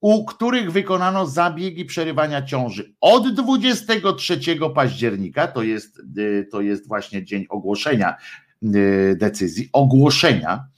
u 0.00 0.24
których 0.24 0.72
wykonano 0.72 1.26
zabiegi 1.26 1.84
przerywania 1.84 2.42
ciąży 2.42 2.94
od 3.00 3.34
23 3.34 4.40
października, 4.74 5.46
to 5.46 5.62
jest, 5.62 6.02
y, 6.18 6.48
to 6.50 6.60
jest 6.60 6.88
właśnie 6.88 7.24
dzień 7.24 7.46
ogłoszenia 7.48 8.16
y, 8.62 9.16
decyzji, 9.20 9.68
ogłoszenia, 9.72 10.68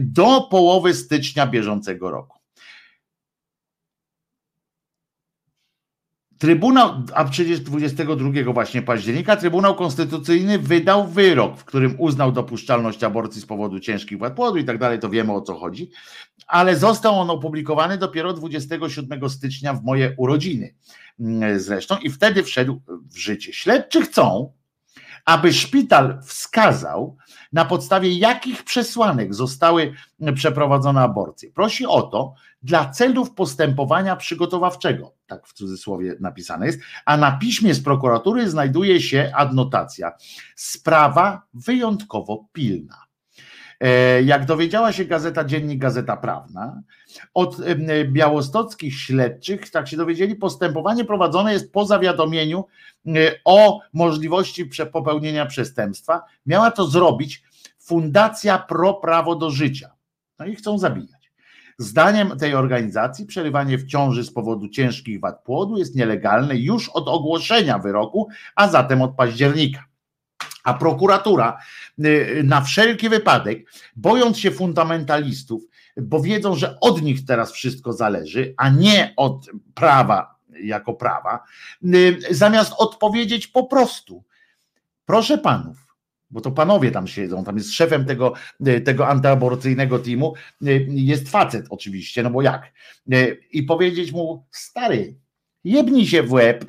do 0.00 0.40
połowy 0.50 0.94
stycznia 0.94 1.46
bieżącego 1.46 2.10
roku. 2.10 2.40
Trybunał, 6.40 7.02
a 7.14 7.24
przecież 7.24 7.60
22 7.60 8.52
właśnie 8.52 8.82
października, 8.82 9.36
Trybunał 9.36 9.74
Konstytucyjny 9.74 10.58
wydał 10.58 11.08
wyrok, 11.08 11.58
w 11.58 11.64
którym 11.64 11.94
uznał 11.98 12.32
dopuszczalność 12.32 13.04
aborcji 13.04 13.42
z 13.42 13.46
powodu 13.46 13.80
ciężkich 13.80 14.18
wad 14.18 14.34
płodu 14.34 14.56
i 14.56 14.64
tak 14.64 14.78
dalej, 14.78 14.98
to 14.98 15.10
wiemy 15.10 15.32
o 15.32 15.40
co 15.40 15.54
chodzi, 15.54 15.90
ale 16.46 16.76
został 16.76 17.20
on 17.20 17.30
opublikowany 17.30 17.98
dopiero 17.98 18.32
27 18.32 19.30
stycznia 19.30 19.74
w 19.74 19.84
moje 19.84 20.14
urodziny 20.16 20.74
mm, 21.20 21.60
zresztą 21.60 21.96
i 21.98 22.10
wtedy 22.10 22.42
wszedł 22.42 22.80
w 22.88 23.16
życie. 23.16 23.52
Śledczy 23.52 24.02
chcą, 24.02 24.52
aby 25.24 25.52
szpital 25.52 26.20
wskazał, 26.22 27.16
na 27.52 27.64
podstawie 27.64 28.18
jakich 28.18 28.64
przesłanek 28.64 29.34
zostały 29.34 29.94
przeprowadzone 30.34 31.00
aborcje. 31.00 31.50
Prosi 31.50 31.86
o 31.86 32.02
to 32.02 32.34
dla 32.62 32.90
celów 32.90 33.34
postępowania 33.34 34.16
przygotowawczego, 34.16 35.14
tak 35.26 35.46
w 35.46 35.52
cudzysłowie 35.52 36.16
napisane 36.20 36.66
jest, 36.66 36.80
a 37.04 37.16
na 37.16 37.32
piśmie 37.32 37.74
z 37.74 37.82
prokuratury 37.82 38.50
znajduje 38.50 39.00
się 39.00 39.32
adnotacja. 39.34 40.12
Sprawa 40.56 41.42
wyjątkowo 41.54 42.44
pilna. 42.52 43.09
E, 43.80 44.22
jak 44.22 44.44
dowiedziała 44.44 44.92
się 44.92 45.04
gazeta 45.04 45.44
Dziennik 45.44 45.78
Gazeta 45.78 46.16
Prawna, 46.16 46.82
od 47.34 47.56
białostockich 48.04 48.94
śledczych, 48.94 49.70
tak 49.70 49.88
się 49.88 49.96
dowiedzieli, 49.96 50.36
postępowanie 50.36 51.04
prowadzone 51.04 51.52
jest 51.52 51.72
po 51.72 51.86
zawiadomieniu 51.86 52.64
e, 53.06 53.10
o 53.44 53.80
możliwości 53.92 54.70
popełnienia 54.92 55.46
przestępstwa. 55.46 56.22
Miała 56.46 56.70
to 56.70 56.86
zrobić 56.86 57.42
Fundacja 57.78 58.58
Pro 58.58 58.94
Prawo 58.94 59.36
do 59.36 59.50
Życia. 59.50 59.90
No 60.38 60.46
i 60.46 60.56
chcą 60.56 60.78
zabijać. 60.78 61.20
Zdaniem 61.78 62.38
tej 62.38 62.54
organizacji 62.54 63.26
przerywanie 63.26 63.78
w 63.78 63.86
ciąży 63.86 64.24
z 64.24 64.32
powodu 64.32 64.68
ciężkich 64.68 65.20
wad 65.20 65.42
płodu 65.44 65.78
jest 65.78 65.96
nielegalne 65.96 66.56
już 66.56 66.88
od 66.88 67.08
ogłoszenia 67.08 67.78
wyroku, 67.78 68.28
a 68.56 68.68
zatem 68.68 69.02
od 69.02 69.14
października. 69.14 69.89
A 70.64 70.74
prokuratura 70.74 71.58
y, 71.98 72.42
na 72.44 72.60
wszelki 72.60 73.08
wypadek, 73.08 73.72
bojąc 73.96 74.38
się 74.38 74.50
fundamentalistów, 74.50 75.62
bo 75.96 76.20
wiedzą, 76.20 76.56
że 76.56 76.80
od 76.80 77.02
nich 77.02 77.24
teraz 77.24 77.52
wszystko 77.52 77.92
zależy, 77.92 78.54
a 78.56 78.68
nie 78.68 79.12
od 79.16 79.46
prawa 79.74 80.40
jako 80.62 80.94
prawa, 80.94 81.44
y, 81.94 82.18
zamiast 82.30 82.72
odpowiedzieć 82.78 83.46
po 83.46 83.64
prostu, 83.66 84.24
proszę 85.04 85.38
panów, 85.38 85.76
bo 86.30 86.40
to 86.40 86.50
panowie 86.50 86.90
tam 86.90 87.06
siedzą, 87.06 87.44
tam 87.44 87.56
jest 87.56 87.72
szefem 87.72 88.04
tego, 88.04 88.32
y, 88.66 88.80
tego 88.80 89.08
antyaborcyjnego 89.08 89.98
teamu, 89.98 90.34
jest 90.88 91.28
facet 91.28 91.66
oczywiście, 91.70 92.22
no 92.22 92.30
bo 92.30 92.42
jak? 92.42 92.72
I 93.52 93.62
powiedzieć 93.62 94.12
mu, 94.12 94.46
stary, 94.50 95.14
jebnij 95.64 96.06
się 96.06 96.22
w 96.22 96.32
łeb, 96.32 96.64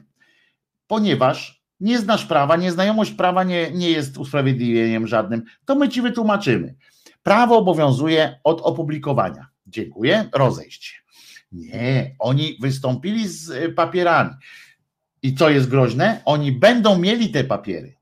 ponieważ 0.88 1.60
nie 1.82 2.00
znasz 2.00 2.26
prawa, 2.26 2.56
nieznajomość 2.56 3.11
prawa 3.11 3.43
nie, 3.43 3.72
nie 3.72 3.90
jest 3.90 4.18
usprawiedliwieniem 4.18 5.08
żadnym, 5.08 5.43
to 5.66 5.76
my 5.76 5.90
ci 5.90 6.01
wytłumaczymy. 6.01 6.76
Prawo 7.24 7.58
obowiązuje 7.58 8.40
od 8.43 8.61
opublikowania. 8.61 9.48
Dziękuję, 9.68 10.30
rozejść 10.34 10.84
się. 10.84 11.01
Nie, 11.51 12.16
oni 12.19 12.58
wystąpili 12.61 13.27
z 13.27 13.50
y, 13.50 13.69
papierami. 13.69 14.32
I 15.24 15.35
co 15.35 15.50
jest 15.50 15.69
groźne? 15.69 16.22
Oni 16.26 16.51
będą 16.51 16.98
mieli 17.00 17.30
te 17.30 17.43
papiery. 17.43 17.95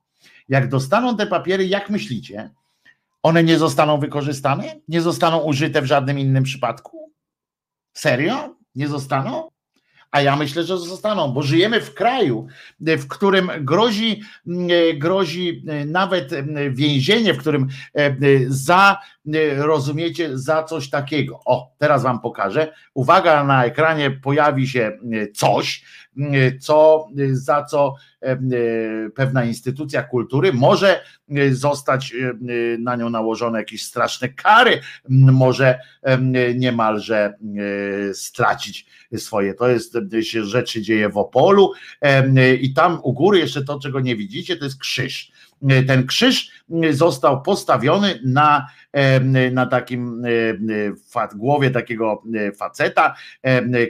Jak 0.50 0.70
dostaną 0.70 1.18
te 1.18 1.28
papiery, 1.28 1.68
jak 1.68 1.90
myślicie, 1.90 2.50
one 3.24 3.44
nie 3.44 3.58
zostaną 3.58 4.00
wykorzystane? 4.00 4.76
Nie 4.88 5.02
zostaną 5.02 5.40
użyte 5.40 5.82
w 5.82 5.86
żadnym 5.86 6.20
innym 6.20 6.44
przypadku? 6.44 7.12
Serio? 7.94 8.56
Nie 8.76 8.88
zostaną? 8.88 9.50
A 10.12 10.22
ja 10.22 10.36
myślę, 10.36 10.64
że 10.64 10.78
zostaną, 10.78 11.32
bo 11.32 11.42
żyjemy 11.44 11.82
w 11.82 11.94
kraju, 11.94 12.48
w 12.80 13.08
którym 13.08 13.52
grozi, 13.60 14.22
grozi 14.96 15.64
nawet 15.86 16.32
więzienie, 16.72 17.34
w 17.34 17.38
którym 17.38 17.68
e, 17.94 18.16
za, 18.48 18.98
rozumiecie, 19.58 20.38
za 20.38 20.64
coś 20.64 20.90
takiego. 20.90 21.40
O, 21.46 21.74
teraz 21.78 22.04
wam 22.04 22.20
pokażę. 22.22 22.74
Uwaga, 22.94 23.44
na 23.44 23.66
ekranie 23.66 24.12
pojawi 24.12 24.68
się 24.68 24.98
coś, 25.34 25.84
co, 26.60 27.08
za 27.32 27.64
co 27.64 27.96
pewna 29.16 29.46
instytucja 29.46 30.04
kultury 30.04 30.54
może 30.54 31.04
zostać 31.52 32.16
na 32.80 32.96
nią 32.96 33.10
nałożone 33.10 33.60
jakieś 33.60 33.86
straszne 33.86 34.30
kary, 34.30 34.82
może 35.10 35.80
niemalże 36.56 37.34
stracić 38.14 38.86
swoje. 39.18 39.54
To 39.54 39.70
jest 39.70 39.98
rzeczy 40.42 40.82
dzieje 40.82 41.10
w 41.10 41.18
Opolu 41.18 41.74
i 42.62 42.74
tam 42.74 43.00
u 43.04 43.14
góry 43.14 43.40
jeszcze 43.40 43.66
to, 43.66 43.80
czego 43.80 44.00
nie 44.00 44.16
widzicie, 44.16 44.58
to 44.58 44.66
jest 44.66 44.80
krzyż. 44.80 45.32
Ten 45.88 46.08
krzyż 46.08 46.52
został 46.92 47.42
postawiony 47.42 48.20
na, 48.26 48.68
na 49.52 49.66
takim 49.66 50.24
głowie 51.36 51.72
takiego 51.72 52.24
faceta, 52.58 53.16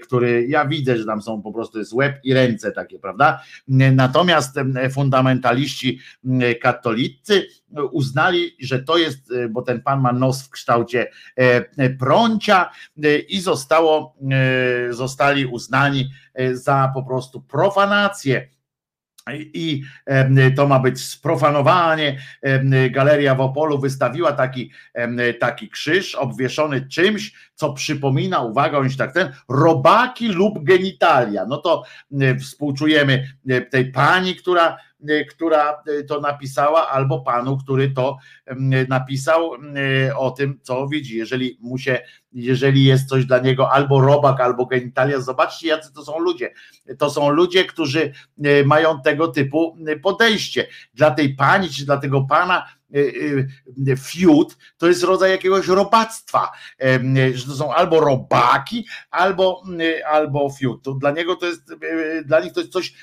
który 0.04 0.48
ja 0.48 0.66
widzę, 0.66 0.98
że 0.98 1.06
tam 1.06 1.22
są 1.22 1.42
po 1.42 1.52
prostu 1.54 1.80
jest 1.80 1.94
łeb 1.94 2.20
i 2.24 2.34
ręce 2.34 2.72
takie, 2.72 3.00
prawda? 3.00 3.42
Natomiast 3.68 4.56
fundamentaliści 4.94 6.00
katolicy 6.62 7.48
uznali, 7.92 8.56
że 8.60 8.84
to 8.84 8.98
jest, 8.98 9.34
bo 9.50 9.62
ten 9.62 9.82
pan 9.82 10.02
ma 10.02 10.14
nos 10.14 10.44
w 10.44 10.50
kształcie 10.50 11.08
prącia 12.00 12.70
i 13.30 13.40
zostało, 13.42 14.16
zostali 14.90 15.46
uznani 15.46 16.10
za 16.54 16.92
po 16.94 17.04
prostu 17.04 17.42
profanację 17.42 18.50
i 19.34 19.84
to 20.56 20.68
ma 20.68 20.80
być 20.80 21.02
sprofanowanie. 21.02 22.20
Galeria 22.92 23.36
w 23.36 23.42
Opolu 23.42 23.80
wystawiła 23.80 24.32
taki, 24.32 24.72
taki 25.40 25.70
krzyż 25.70 26.16
obwieszony 26.16 26.88
czymś, 26.88 27.34
co 27.56 27.74
przypomina, 27.74 28.40
uwaga, 28.40 28.78
on 28.78 28.90
się 28.90 28.98
tak 28.98 29.14
ten, 29.14 29.32
robaki 29.50 30.28
lub 30.28 30.64
genitalia. 30.64 31.46
No 31.46 31.58
to 31.58 31.84
współczujemy 32.40 33.28
tej 33.72 33.92
pani, 33.92 34.36
która 34.36 34.78
która 35.30 35.84
to 36.08 36.22
napisała, 36.22 36.90
albo 36.90 37.22
panu, 37.22 37.58
który 37.58 37.92
to 37.92 38.18
napisał 38.88 39.52
o 40.16 40.32
tym, 40.32 40.60
co 40.62 40.88
widzi. 40.88 41.18
Jeżeli 41.18 41.58
mu 41.62 41.78
się, 41.78 42.00
jeżeli 42.32 42.84
jest 42.84 43.10
coś 43.10 43.26
dla 43.26 43.40
niego 43.40 43.72
albo 43.72 44.02
robak, 44.02 44.42
albo 44.42 44.66
genitalia, 44.66 45.22
zobaczcie, 45.22 45.68
jacy 45.68 45.94
to 45.94 46.04
są 46.06 46.20
ludzie. 46.20 46.54
To 46.98 47.10
są 47.10 47.30
ludzie, 47.30 47.66
którzy 47.66 48.14
mają 48.66 49.02
tego 49.02 49.28
typu 49.28 49.78
podejście. 50.04 50.68
Dla 50.94 51.12
tej 51.12 51.36
pani, 51.36 51.70
czy 51.70 51.86
dla 51.86 51.98
tego 51.98 52.22
pana 52.22 52.68
fiut 53.98 54.58
to 54.78 54.88
jest 54.88 55.04
rodzaj 55.04 55.32
jakiegoś 55.32 55.68
robactwa, 55.68 56.52
że 57.34 57.46
to 57.46 57.56
są 57.56 57.74
albo 57.74 58.00
robaki, 58.00 58.88
albo, 59.12 59.64
albo 60.12 60.50
fiut. 60.50 61.00
Dla 61.00 61.12
niego 61.12 61.36
to 61.36 61.46
jest, 61.46 61.74
dla 62.26 62.40
nich 62.40 62.54
to 62.54 62.60
jest 62.60 62.74
coś 62.74 62.94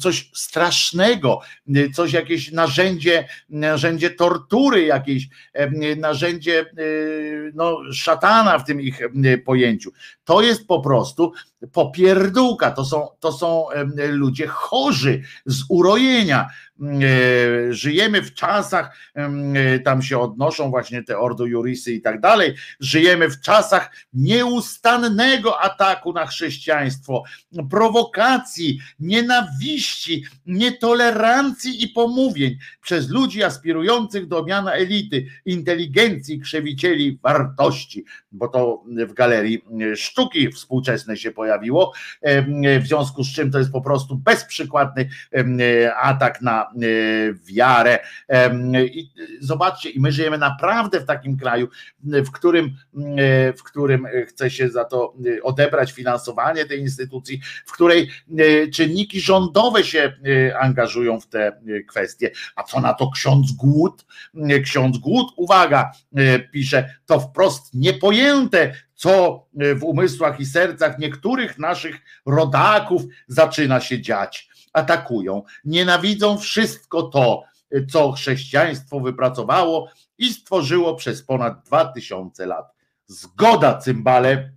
coś 0.00 0.30
strasznego, 0.34 1.40
coś 1.94 2.12
jakieś 2.12 2.52
narzędzie, 2.52 3.28
narzędzie 3.48 4.10
tortury, 4.10 4.84
jakieś 4.84 5.28
narzędzie 5.96 6.66
no, 7.54 7.78
szatana 7.92 8.58
w 8.58 8.64
tym 8.64 8.80
ich 8.80 9.00
pojęciu. 9.44 9.90
To 10.24 10.42
jest 10.42 10.66
po 10.66 10.80
prostu 10.80 11.32
popierdółka, 11.72 12.70
to 12.70 12.84
są, 12.84 13.08
to 13.20 13.32
są 13.32 13.66
ludzie 14.12 14.46
chorzy 14.46 15.22
z 15.46 15.64
urojenia. 15.68 16.50
E, 16.80 17.72
żyjemy 17.72 18.22
w 18.22 18.34
czasach, 18.34 18.96
e, 19.14 19.78
tam 19.78 20.02
się 20.02 20.18
odnoszą 20.18 20.70
właśnie 20.70 21.02
te 21.02 21.18
ordo 21.18 21.46
jurisy 21.46 21.92
i 21.92 22.00
tak 22.00 22.20
dalej, 22.20 22.54
żyjemy 22.80 23.30
w 23.30 23.40
czasach 23.40 23.96
nieustannego 24.12 25.60
ataku 25.60 26.12
na 26.12 26.26
chrześcijaństwo, 26.26 27.22
prowokacji, 27.70 28.78
nienawiści, 29.00 30.24
nietolerancji 30.46 31.84
i 31.84 31.88
pomówień 31.88 32.58
przez 32.82 33.08
ludzi 33.08 33.42
aspirujących 33.42 34.26
do 34.26 34.44
miana 34.44 34.72
elity, 34.72 35.26
inteligencji, 35.44 36.40
krzewicieli 36.40 37.18
wartości, 37.22 38.04
bo 38.32 38.48
to 38.48 38.84
w 38.86 39.12
galerii 39.12 39.64
sztuki 39.96 40.52
współczesnej 40.52 41.16
się 41.16 41.30
pojawia 41.30 41.49
pojawiło, 41.50 41.92
w 42.80 42.86
związku 42.86 43.24
z 43.24 43.32
czym 43.32 43.50
to 43.50 43.58
jest 43.58 43.72
po 43.72 43.80
prostu 43.80 44.16
bezprzykładny 44.16 45.08
atak 46.00 46.42
na 46.42 46.70
wiarę. 47.44 47.98
I 48.84 49.10
zobaczcie, 49.40 49.90
i 49.90 50.00
my 50.00 50.12
żyjemy 50.12 50.38
naprawdę 50.38 51.00
w 51.00 51.04
takim 51.04 51.36
kraju, 51.36 51.68
w 52.04 52.30
którym, 52.30 52.76
w 53.56 53.62
którym 53.62 54.06
chce 54.28 54.50
się 54.50 54.68
za 54.68 54.84
to 54.84 55.14
odebrać 55.42 55.92
finansowanie 55.92 56.64
tej 56.64 56.80
instytucji, 56.80 57.40
w 57.66 57.72
której 57.72 58.10
czynniki 58.72 59.20
rządowe 59.20 59.84
się 59.84 60.12
angażują 60.60 61.20
w 61.20 61.26
te 61.26 61.52
kwestie. 61.88 62.30
A 62.56 62.62
co 62.62 62.80
na 62.80 62.94
to 62.94 63.10
ksiądz 63.10 63.52
Głód? 63.52 64.06
Ksiądz 64.64 64.98
Głód, 64.98 65.32
uwaga, 65.36 65.92
pisze, 66.52 66.94
to 67.10 67.20
wprost 67.20 67.74
niepojęte, 67.74 68.74
co 68.94 69.44
w 69.52 69.84
umysłach 69.84 70.40
i 70.40 70.46
sercach 70.46 70.98
niektórych 70.98 71.58
naszych 71.58 72.00
rodaków 72.26 73.02
zaczyna 73.28 73.80
się 73.80 74.02
dziać. 74.02 74.48
Atakują, 74.72 75.42
nienawidzą 75.64 76.38
wszystko 76.38 77.02
to, 77.02 77.42
co 77.92 78.12
chrześcijaństwo 78.12 79.00
wypracowało 79.00 79.90
i 80.18 80.32
stworzyło 80.32 80.94
przez 80.94 81.22
ponad 81.22 81.64
dwa 81.66 81.84
tysiące 81.84 82.46
lat. 82.46 82.74
Zgoda, 83.06 83.78
cymbale, 83.78 84.52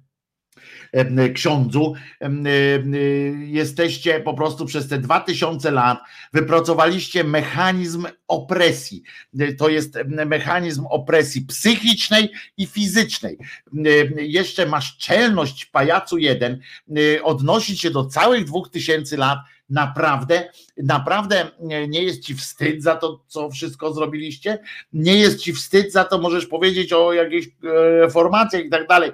ksiądzu, 1.34 1.94
jesteście 3.46 4.20
po 4.20 4.34
prostu 4.34 4.66
przez 4.66 4.88
te 4.88 4.98
dwa 4.98 5.20
tysiące 5.20 5.72
lat 5.72 6.00
wypracowaliście 6.34 7.24
mechanizm 7.24 8.08
opresji. 8.28 9.04
To 9.58 9.70
jest 9.70 9.98
mechanizm 10.26 10.86
opresji 10.86 11.42
psychicznej 11.42 12.30
i 12.58 12.66
fizycznej. 12.66 13.38
Jeszcze 14.18 14.66
masz 14.66 14.98
czelność 14.98 15.66
pajacu 15.66 16.18
jeden 16.18 16.60
odnosić 17.24 17.82
się 17.82 17.92
do 17.92 18.06
całych 18.06 18.46
dwóch 18.46 18.70
tysięcy 18.70 19.18
lat 19.18 19.40
naprawdę, 19.70 20.50
naprawdę 20.78 21.52
nie 21.88 22.04
jest 22.04 22.22
ci 22.22 22.36
wstyd 22.36 22.84
za 22.84 22.96
to, 22.96 23.24
co 23.28 23.50
wszystko 23.50 23.94
zrobiliście? 23.94 24.60
Nie 24.94 25.16
jest 25.16 25.40
ci 25.40 25.54
wstyd 25.54 25.92
za 25.92 26.04
to, 26.04 26.18
możesz 26.18 26.46
powiedzieć 26.46 26.94
o 26.94 27.14
jakiejś 27.14 27.50
reformacjach 28.00 28.66
i 28.66 28.70
tak 28.70 28.88
dalej. 28.88 29.12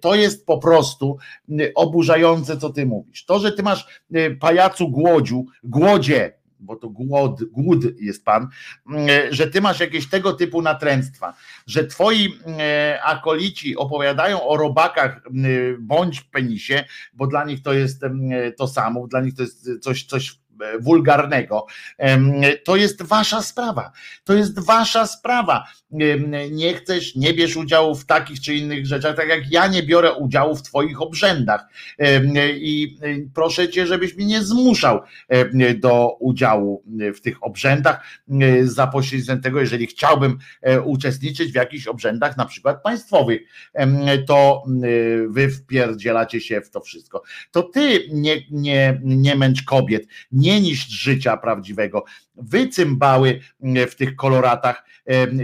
To 0.00 0.14
jest 0.14 0.46
po 0.46 0.58
prostu 0.66 1.18
oburzające, 1.74 2.56
co 2.56 2.70
ty 2.70 2.86
mówisz. 2.86 3.24
To, 3.24 3.38
że 3.38 3.52
ty 3.52 3.62
masz 3.62 4.02
pajacu 4.40 4.88
głodziu, 4.88 5.46
głodzie, 5.64 6.32
bo 6.60 6.76
to 6.76 6.88
głód, 6.88 7.44
głód 7.44 7.84
jest 8.00 8.24
pan, 8.24 8.48
że 9.30 9.46
ty 9.46 9.60
masz 9.60 9.80
jakieś 9.80 10.08
tego 10.08 10.32
typu 10.32 10.62
natręctwa, 10.62 11.34
że 11.66 11.86
twoi 11.86 12.38
akolici 13.02 13.76
opowiadają 13.76 14.48
o 14.48 14.56
robakach 14.56 15.20
bądź 15.78 16.20
penisie, 16.20 16.84
bo 17.12 17.26
dla 17.26 17.44
nich 17.44 17.62
to 17.62 17.72
jest 17.72 18.02
to 18.56 18.68
samo, 18.68 19.06
dla 19.06 19.20
nich 19.20 19.34
to 19.34 19.42
jest 19.42 19.70
coś, 19.80 20.04
coś 20.04 20.38
wulgarnego. 20.80 21.66
To 22.64 22.76
jest 22.76 23.02
wasza 23.02 23.42
sprawa. 23.42 23.92
To 24.24 24.34
jest 24.34 24.66
wasza 24.66 25.06
sprawa. 25.06 25.64
Nie 26.50 26.74
chcesz, 26.74 27.16
nie 27.16 27.34
bierz 27.34 27.56
udziału 27.56 27.94
w 27.94 28.06
takich 28.06 28.40
czy 28.40 28.54
innych 28.54 28.86
rzeczach, 28.86 29.16
tak 29.16 29.28
jak 29.28 29.52
ja 29.52 29.66
nie 29.66 29.82
biorę 29.82 30.12
udziału 30.12 30.56
w 30.56 30.62
twoich 30.62 31.02
obrzędach. 31.02 31.64
I 32.54 32.98
e, 33.02 33.08
proszę 33.34 33.68
cię, 33.68 33.86
żebyś 33.86 34.16
mnie 34.16 34.26
nie 34.26 34.42
zmuszał 34.42 35.00
do 35.76 36.16
udziału 36.20 36.84
w 37.14 37.20
tych 37.20 37.44
obrzędach 37.44 38.00
za 38.62 38.86
pośrednictwem 38.86 39.40
tego, 39.40 39.60
jeżeli 39.60 39.86
chciałbym 39.86 40.38
e, 40.62 40.80
uczestniczyć 40.80 41.52
w 41.52 41.54
jakichś 41.54 41.86
obrzędach, 41.86 42.36
na 42.36 42.46
przykład 42.46 42.82
państwowych, 42.82 43.40
to 44.26 44.64
wy 45.28 45.50
wpierdzielacie 45.50 46.40
się 46.40 46.60
w 46.60 46.70
to 46.70 46.80
wszystko. 46.80 47.22
To 47.50 47.62
ty 47.62 48.08
nie, 48.12 48.36
nie, 48.50 49.00
nie 49.04 49.36
męcz 49.36 49.62
kobiet, 49.62 50.06
nie 50.32 50.45
nie 50.46 50.60
niszcz 50.60 50.90
życia 50.90 51.36
prawdziwego. 51.36 52.04
Wycymbały 52.34 53.40
w 53.88 53.94
tych 53.94 54.16
koloratach 54.16 54.84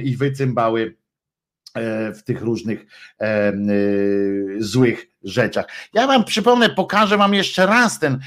i 0.03 0.17
wycymbały 0.17 0.97
e, 1.75 2.15
w 2.15 2.23
tych 2.23 2.43
różnych 2.43 2.87
e, 3.21 3.53
złych 4.59 5.12
rzeczach. 5.25 5.67
Ja 5.95 6.07
wam 6.07 6.25
przypomnę, 6.25 6.71
pokażę 6.71 7.17
wam 7.17 7.35
jeszcze 7.35 7.67
raz 7.67 7.99
ten, 7.99 8.19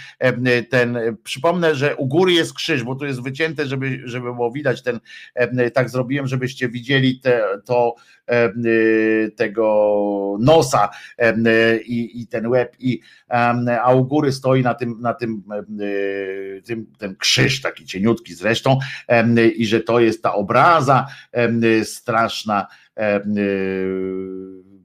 ten 0.69 0.97
przypomnę, 1.23 1.75
że 1.75 1.95
u 1.95 2.07
góry 2.07 2.33
jest 2.33 2.53
krzyż, 2.53 2.83
bo 2.83 2.95
tu 2.95 3.05
jest 3.05 3.23
wycięte, 3.23 3.65
żeby, 3.65 4.01
żeby 4.03 4.33
było 4.33 4.51
widać 4.51 4.83
ten, 4.83 4.99
tak 5.73 5.89
zrobiłem, 5.89 6.27
żebyście 6.27 6.69
widzieli 6.69 7.19
te, 7.19 7.43
to 7.65 7.95
tego 9.35 10.37
nosa 10.39 10.89
i, 11.85 12.21
i 12.21 12.27
ten 12.27 12.47
łeb, 12.47 12.75
i, 12.79 12.99
a 13.83 13.93
u 13.93 14.05
góry 14.05 14.31
stoi 14.31 14.63
na 14.63 14.73
tym, 14.73 15.01
na 15.01 15.13
tym, 15.13 15.43
tym 16.65 16.85
ten 16.97 17.15
krzyż 17.15 17.61
taki 17.61 17.85
cieniutki 17.85 18.33
zresztą 18.33 18.79
i 19.55 19.65
że 19.65 19.79
to 19.81 19.99
jest 19.99 20.23
ta 20.23 20.33
obraza 20.33 21.07
straszna 21.83 22.67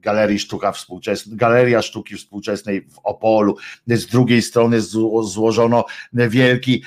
Galerii 0.01 0.39
Sztuka 0.39 0.71
Współczesnej, 0.71 1.37
Galeria 1.37 1.81
Sztuki 1.81 2.15
Współczesnej 2.15 2.81
w 2.81 2.99
Opolu. 3.03 3.57
Z 3.87 4.05
drugiej 4.05 4.41
strony 4.41 4.81
złożono 5.23 5.85
wielki, 6.13 6.83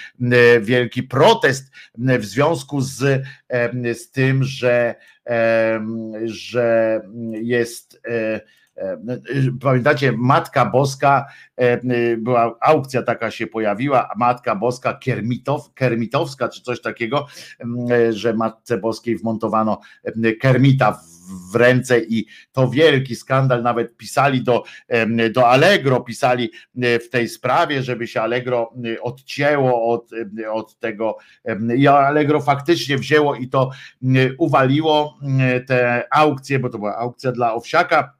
wielki 0.61 1.03
protest 1.03 1.71
w 1.99 2.25
związku 2.25 2.81
z, 2.81 3.23
z 3.95 4.11
tym, 4.11 4.45
że, 4.45 4.95
że 6.25 7.01
jest 7.33 8.01
Pamiętacie, 9.61 10.13
Matka 10.13 10.67
Boska, 10.67 11.27
była 12.19 12.57
aukcja 12.61 13.03
taka 13.03 13.31
się 13.31 13.47
pojawiła, 13.47 14.11
Matka 14.17 14.57
Boska 14.57 14.95
Kermitow, 14.95 15.75
Kermitowska, 15.75 16.49
czy 16.49 16.63
coś 16.63 16.81
takiego, 16.81 17.27
że 18.11 18.35
Matce 18.35 18.79
Boskiej 18.79 19.17
wmontowano 19.17 19.81
Kermita 20.41 20.93
w 20.93 21.14
w 21.53 21.55
ręce 21.55 22.01
i 22.01 22.27
to 22.53 22.69
wielki 22.69 23.17
skandal, 23.17 23.63
nawet 23.63 23.97
pisali 23.97 24.43
do, 24.43 24.65
do 25.33 25.49
Allegro, 25.49 26.01
pisali 26.01 26.51
e, 26.83 26.99
w 26.99 27.11
tej 27.11 27.29
sprawie, 27.29 27.83
żeby 27.83 28.07
się 28.07 28.23
Allegro 28.23 28.73
e, 28.85 29.01
odcięło 29.01 29.89
od, 29.93 30.11
e, 30.43 30.53
od 30.53 30.79
tego 30.79 31.17
i 31.77 31.87
Allegro 31.87 32.41
faktycznie 32.41 32.99
wzięło 32.99 33.35
i 33.35 33.49
to 33.49 33.71
uwaliło 34.39 35.19
te 35.67 36.07
aukcje, 36.11 36.59
bo 36.59 36.71
to 36.71 36.79
była 36.79 36.97
aukcja 36.97 37.33
dla 37.33 37.55
Owsiaka, 37.55 38.15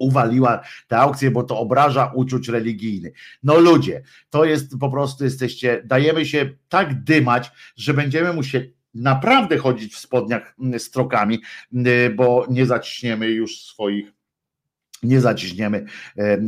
uwaliła 0.00 0.60
te 0.88 0.98
aukcje, 0.98 1.30
bo 1.30 1.42
to 1.42 1.58
obraża 1.58 2.12
uczuć 2.14 2.48
religijnych. 2.48 3.12
No 3.42 3.58
ludzie, 3.58 4.02
to 4.30 4.44
jest 4.44 4.78
po 4.78 4.90
prostu 4.90 5.24
jesteście, 5.24 5.82
dajemy 5.84 6.26
się 6.26 6.50
tak 6.68 7.04
dymać, 7.04 7.50
że 7.76 7.94
będziemy 7.94 8.32
musieli 8.32 8.79
naprawdę 8.94 9.58
chodzić 9.58 9.94
w 9.94 9.98
spodniach 9.98 10.54
mm, 10.60 10.80
strokami, 10.80 11.40
y, 11.72 12.12
bo 12.16 12.46
nie 12.50 12.66
zaciśniemy 12.66 13.28
już 13.28 13.60
swoich 13.62 14.19
nie 15.02 15.20
zaciśniemy 15.20 15.84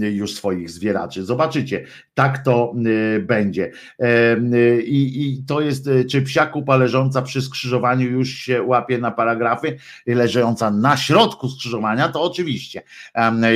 już 0.01 0.35
swoich 0.35 0.71
zwieraczy. 0.71 1.25
Zobaczycie, 1.25 1.85
tak 2.15 2.45
to 2.45 2.75
y, 2.87 3.21
będzie. 3.21 3.73
Y, 4.03 4.83
I, 4.83 5.23
I, 5.23 5.45
to 5.45 5.61
jest, 5.61 5.89
czy 6.11 6.23
psia 6.23 6.47
kupa 6.47 6.77
leżąca 6.77 7.23
przy 7.23 7.43
skrzyżowaniu 7.43 8.11
już 8.11 8.31
się 8.31 8.63
łapie 8.63 8.99
na 8.99 9.11
paragrafy, 9.11 9.77
leżąca 10.07 10.71
na 10.71 10.97
środku 10.97 11.49
skrzyżowania, 11.49 12.09
to 12.09 12.23
oczywiście 12.23 12.83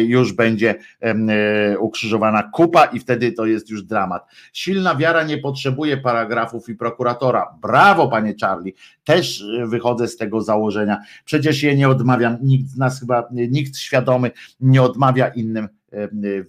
już 0.06 0.32
będzie 0.32 0.74
ukrzyżowana 1.80 2.42
kupa 2.42 2.84
i 2.84 3.00
wtedy 3.00 3.32
to 3.32 3.46
jest 3.46 3.70
już 3.70 3.82
dramat. 3.82 4.26
Silna 4.52 4.96
wiara 4.96 5.24
nie 5.24 5.38
potrzebuje 5.38 5.96
paragrafów 5.96 6.68
i 6.68 6.74
prokuratora. 6.74 7.54
Brawo, 7.62 8.08
panie 8.08 8.34
Charlie, 8.40 8.72
też 9.04 9.44
wychodzę 9.66 10.08
z 10.08 10.16
tego 10.16 10.40
założenia. 10.42 10.98
Przecież 11.24 11.62
je 11.62 11.76
nie 11.76 11.88
odmawiam, 11.88 12.36
nikt 12.42 12.70
z 12.70 12.76
nas 12.76 13.00
chyba, 13.00 13.28
nikt 13.30 13.76
świadomy 13.76 14.30
nie 14.60 14.82
odmawia 14.86 15.28
innym 15.28 15.68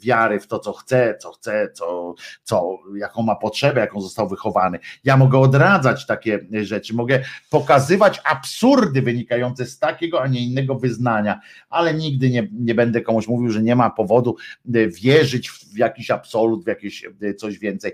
wiary 0.01 0.39
w 0.39 0.47
to, 0.47 0.59
co 0.59 0.73
chce, 0.73 1.17
co 1.21 1.31
chce, 1.31 1.69
co, 1.73 2.15
co, 2.43 2.77
jaką 2.97 3.21
ma 3.21 3.35
potrzebę, 3.35 3.81
jaką 3.81 4.01
został 4.01 4.29
wychowany. 4.29 4.79
Ja 5.03 5.17
mogę 5.17 5.39
odradzać 5.39 6.05
takie 6.05 6.39
rzeczy, 6.51 6.95
mogę 6.95 7.23
pokazywać 7.49 8.21
absurdy 8.23 9.01
wynikające 9.01 9.65
z 9.65 9.79
takiego, 9.79 10.21
a 10.21 10.27
nie 10.27 10.45
innego 10.45 10.75
wyznania, 10.75 11.39
ale 11.69 11.93
nigdy 11.93 12.29
nie, 12.29 12.47
nie 12.51 12.75
będę 12.75 13.01
komuś 13.01 13.27
mówił, 13.27 13.51
że 13.51 13.61
nie 13.61 13.75
ma 13.75 13.89
powodu 13.89 14.35
e, 14.75 14.87
wierzyć 14.87 15.49
w 15.49 15.77
jakiś 15.77 16.11
absolut, 16.11 16.63
w 16.63 16.67
jakieś 16.67 17.05
coś 17.37 17.59
więcej. 17.59 17.91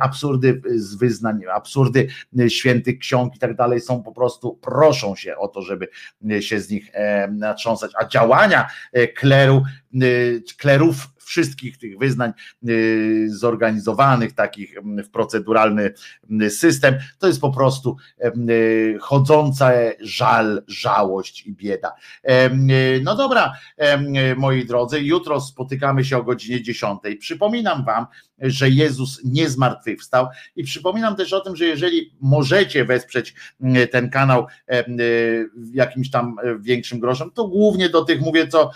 Absurdy 0.00 0.62
z 0.74 0.94
wyznań, 0.94 1.40
absurdy 1.54 2.08
świętych 2.48 2.98
ksiąg 2.98 3.36
i 3.36 3.38
tak 3.38 3.56
dalej 3.56 3.80
są 3.80 4.02
po 4.02 4.12
prostu, 4.12 4.54
proszą 4.56 5.16
się 5.16 5.36
o 5.36 5.48
to, 5.48 5.62
żeby 5.62 5.88
się 6.40 6.60
z 6.60 6.70
nich 6.70 6.92
natrząsać, 7.30 7.90
a 7.98 8.06
działania 8.06 8.68
kleru, 9.16 9.62
klerów 10.56 11.08
wszystkich 11.30 11.78
tych 11.78 11.98
wyznań 11.98 12.32
zorganizowanych, 13.26 14.32
takich 14.32 14.74
w 15.04 15.10
proceduralny 15.10 15.94
system, 16.48 16.94
to 17.18 17.26
jest 17.26 17.40
po 17.40 17.52
prostu 17.52 17.96
chodząca 19.00 19.70
żal, 20.00 20.62
żałość 20.66 21.46
i 21.46 21.52
bieda. 21.52 21.92
No 23.02 23.16
dobra, 23.16 23.52
moi 24.36 24.64
drodzy, 24.64 25.00
jutro 25.00 25.40
spotykamy 25.40 26.04
się 26.04 26.18
o 26.18 26.22
godzinie 26.22 26.62
10. 26.62 27.00
Przypominam 27.20 27.84
Wam, 27.84 28.06
że 28.38 28.70
Jezus 28.70 29.20
nie 29.24 29.48
zmartwychwstał 29.48 30.26
i 30.56 30.64
przypominam 30.64 31.16
też 31.16 31.32
o 31.32 31.40
tym, 31.40 31.56
że 31.56 31.64
jeżeli 31.64 32.12
możecie 32.20 32.84
wesprzeć 32.84 33.34
ten 33.90 34.10
kanał 34.10 34.46
jakimś 35.72 36.10
tam 36.10 36.36
większym 36.60 37.00
groszem, 37.00 37.30
to 37.30 37.48
głównie 37.48 37.88
do 37.88 38.04
tych 38.04 38.20
mówię, 38.20 38.48
co, 38.48 38.70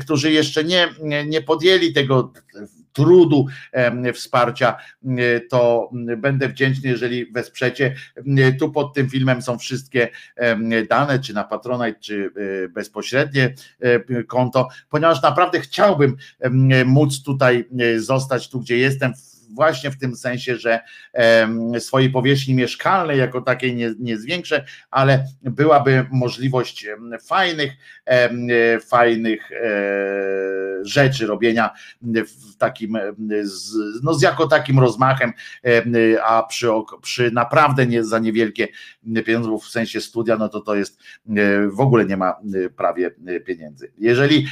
którzy 0.00 0.32
jeszcze 0.32 0.64
nie, 0.64 0.88
nie 1.26 1.42
podjęli 1.42 1.92
tego 1.96 2.32
trudu 2.92 3.46
wsparcia, 4.14 4.76
to 5.50 5.90
będę 6.16 6.48
wdzięczny, 6.48 6.88
jeżeli 6.88 7.32
wesprzecie. 7.32 7.94
Tu 8.60 8.72
pod 8.72 8.94
tym 8.94 9.10
filmem 9.10 9.42
są 9.42 9.58
wszystkie 9.58 10.08
dane, 10.88 11.18
czy 11.18 11.34
na 11.34 11.44
Patronite, 11.44 12.00
czy 12.00 12.30
e, 12.64 12.68
bezpośrednie 12.68 13.54
e, 13.80 14.24
konto, 14.24 14.68
ponieważ 14.90 15.22
naprawdę 15.22 15.60
chciałbym 15.60 16.16
móc 16.84 17.22
tutaj 17.22 17.68
e, 17.78 18.00
zostać 18.00 18.48
tu, 18.48 18.60
gdzie 18.60 18.78
jestem, 18.78 19.12
właśnie 19.54 19.90
w 19.90 19.98
tym 19.98 20.16
sensie, 20.16 20.56
że 20.56 20.80
swojej 21.78 22.10
powierzchni 22.10 22.54
mieszkalnej 22.54 23.18
jako 23.18 23.40
takiej 23.40 23.74
nie, 23.74 23.94
nie 23.98 24.18
zwiększę, 24.18 24.64
ale 24.90 25.24
byłaby 25.42 26.06
możliwość 26.10 26.86
fajnych, 27.26 27.72
fajnych 28.88 29.50
rzeczy 30.82 31.26
robienia 31.26 31.70
w 32.02 32.56
takim, 32.56 32.98
no 34.02 34.14
z 34.14 34.22
jako 34.22 34.46
takim 34.46 34.78
rozmachem, 34.78 35.32
a 36.24 36.42
przy, 36.42 36.68
przy 37.02 37.30
naprawdę 37.30 37.86
nie 37.86 38.04
za 38.04 38.18
niewielkie 38.18 38.68
pieniądze, 39.26 39.50
w 39.62 39.70
sensie 39.70 40.00
studia, 40.00 40.36
no 40.36 40.48
to 40.48 40.60
to 40.60 40.74
jest 40.74 41.00
w 41.70 41.80
ogóle 41.80 42.04
nie 42.04 42.16
ma 42.16 42.34
prawie 42.76 43.10
pieniędzy. 43.46 43.92
Jeżeli, 43.98 44.46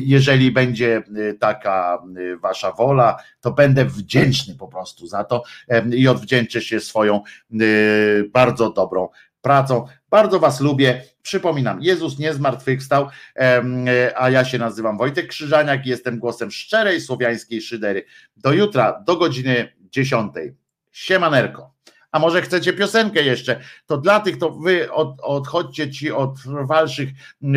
jeżeli 0.00 0.50
będzie 0.50 1.02
taka 1.40 2.02
wasza 2.42 2.72
wola, 2.72 3.16
to 3.40 3.52
będę 3.52 3.84
wdzięczny 3.84 4.15
po 4.58 4.68
prostu 4.68 5.06
za 5.06 5.24
to 5.24 5.42
i 5.92 6.08
odwdzięczę 6.08 6.60
się 6.60 6.80
swoją 6.80 7.22
bardzo 8.32 8.70
dobrą 8.70 9.08
pracą. 9.40 9.86
Bardzo 10.10 10.40
Was 10.40 10.60
lubię. 10.60 11.02
Przypominam, 11.22 11.82
Jezus 11.82 12.18
nie 12.18 12.34
zmartwychwstał, 12.34 13.08
a 14.16 14.30
ja 14.30 14.44
się 14.44 14.58
nazywam 14.58 14.98
Wojtek 14.98 15.26
Krzyżaniak 15.26 15.86
i 15.86 15.88
jestem 15.88 16.18
głosem 16.18 16.50
szczerej 16.50 17.00
słowiańskiej 17.00 17.62
szydery. 17.62 18.04
Do 18.36 18.52
jutra, 18.52 19.02
do 19.06 19.16
godziny 19.16 19.72
10. 19.80 20.32
Siemanerko 20.92 21.75
a 22.16 22.18
może 22.18 22.42
chcecie 22.42 22.72
piosenkę 22.72 23.22
jeszcze, 23.22 23.60
to 23.86 23.98
dla 23.98 24.20
tych, 24.20 24.38
to 24.38 24.50
wy 24.50 24.92
od, 24.92 25.20
odchodźcie 25.22 25.90
ci 25.90 26.12
od 26.12 26.38
walszych, 26.46 27.08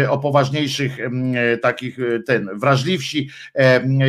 o 0.09 0.17
poważniejszych 0.17 0.97
takich, 1.61 1.99
e, 1.99 2.19
ten, 2.19 2.49
wrażliwsi 2.53 3.29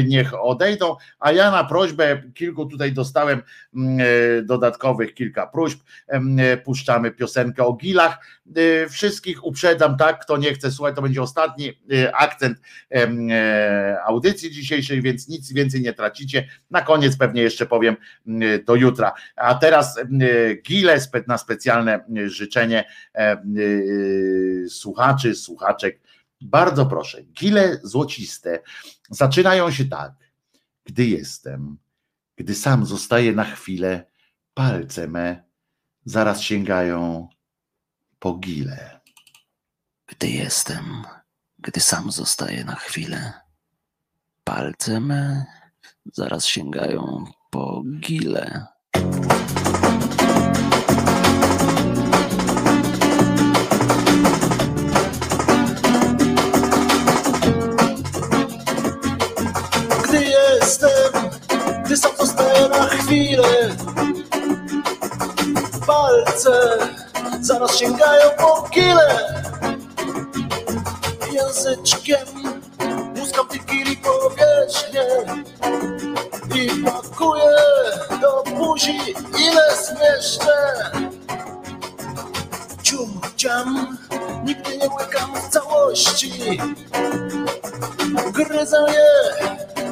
niech 0.07 0.43
odejdą, 0.43 0.97
a 1.19 1.33
ja 1.33 1.51
na 1.51 1.65
prośbę, 1.65 2.23
kilku 2.35 2.67
tutaj 2.67 2.93
dostałem 2.93 3.39
e, 3.39 4.43
dodatkowych 4.43 5.15
kilka 5.15 5.47
próśb, 5.47 5.81
puszczamy 6.65 7.11
piosenkę 7.11 7.65
o 7.65 7.73
gilach, 7.73 8.19
e, 8.19 8.40
wszystkich 8.91 9.45
uprzedzam, 9.45 9.97
tak, 9.97 10.25
kto 10.25 10.37
nie 10.37 10.55
chce 10.55 10.73
słuchać, 10.73 10.97
to 10.97 11.03
będzie 11.03 11.23
ostatni 11.23 11.73
akcent 12.13 12.59
audycji 14.07 14.51
dzisiejszej, 14.51 15.03
więc 15.03 15.29
nic 15.29 15.53
więcej 15.53 15.83
nie 15.83 15.93
tracicie, 15.93 16.49
na 16.71 16.83
koniec 16.83 17.17
pewnie 17.17 17.43
jeszcze 17.43 17.67
powiem 17.67 17.97
do 18.67 18.75
jutra, 18.75 19.13
a 19.37 19.55
teraz 19.55 19.99
Gile 20.63 20.99
na 21.27 21.39
specjalne 21.39 22.05
życzenie 22.27 22.85
e, 23.15 23.19
e, 23.19 23.43
słuchaczy, 24.69 25.35
słuchaczek. 25.35 26.01
Bardzo 26.41 26.87
proszę, 26.87 27.23
gile 27.23 27.81
złociste 27.83 28.63
zaczynają 29.11 29.71
się 29.71 29.85
tak, 29.85 30.13
gdy 30.85 31.07
jestem, 31.07 31.79
gdy 32.37 32.55
sam 32.55 32.87
zostaję 32.87 33.33
na 33.33 33.45
chwilę, 33.45 34.05
palce 34.55 35.09
me 35.09 35.45
zaraz 36.05 36.41
sięgają 36.41 37.29
po 38.21 38.35
gile. 38.35 39.01
Gdy 40.07 40.31
jestem, 40.31 41.05
gdy 41.59 41.81
sam 41.81 42.13
zostaję 42.13 42.65
na 42.65 42.75
chwilę, 42.75 43.33
palce 44.45 45.01
me 45.01 45.47
zaraz 46.13 46.47
sięgają 46.47 47.25
po 47.51 47.83
gile. 48.01 48.67
gdy 61.85 61.97
sam 61.97 62.13
zostaję 62.19 62.69
na 62.69 62.87
chwilę. 62.87 63.77
Palce 65.87 66.79
zaraz 67.41 67.77
sięgają 67.77 68.31
po 68.39 68.63
kile. 68.71 69.33
Języczkiem 71.33 72.27
muskam 73.17 73.47
kili 73.67 73.97
powierzchnię 73.97 75.07
i 76.55 76.85
pakuję 76.85 77.57
do 78.21 78.45
buzi 78.57 78.99
ile 79.39 79.77
zmieszczę. 79.77 80.57
Cium, 82.83 83.21
ciam, 83.37 83.99
nigdy 84.45 84.79
nie 84.79 84.89
łykam 84.89 85.35
w 85.35 85.49
całości. 85.49 86.61
Gryzę 88.33 88.87
je 88.89 89.11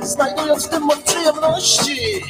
znajdując 0.02 0.66
w 0.66 0.68
tym 0.68 0.82
moc 0.82 0.98
przyjemności. 0.98 2.24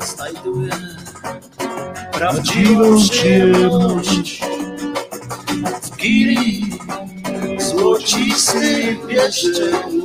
znajduję 0.00 0.72
prawdziwą 2.12 2.98
przyjemność 3.10 4.40
w 5.82 5.96
gili 5.96 6.78
złocistych 7.58 9.06
pieszczeń. 9.06 10.02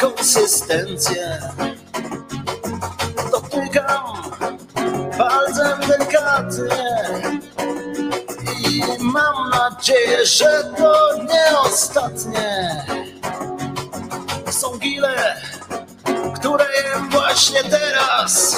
Konsystencję. 0.00 1.40
Dotykam 3.32 4.32
palcem 5.18 5.80
delikatnie 5.80 7.04
i 8.60 8.82
mam 9.00 9.50
nadzieję, 9.50 10.26
że 10.26 10.72
to 10.78 11.16
nie 11.22 11.58
ostatnie. 11.58 12.84
Są 14.50 14.78
gile, 14.78 15.36
które 16.34 16.64
jem 16.64 17.10
właśnie 17.10 17.64
teraz. 17.64 18.56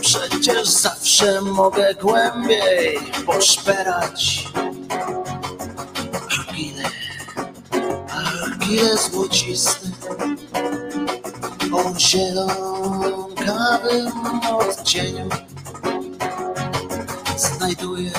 Przecież 0.00 0.68
zawsze 0.68 1.40
mogę 1.40 1.94
głębiej 1.94 2.98
poszperać. 3.26 4.44
Gile 8.72 8.96
złociste 8.96 9.88
o 11.72 11.98
zielonkawym 11.98 13.30
odcieniu 14.52 15.28
znajduję 17.36 18.12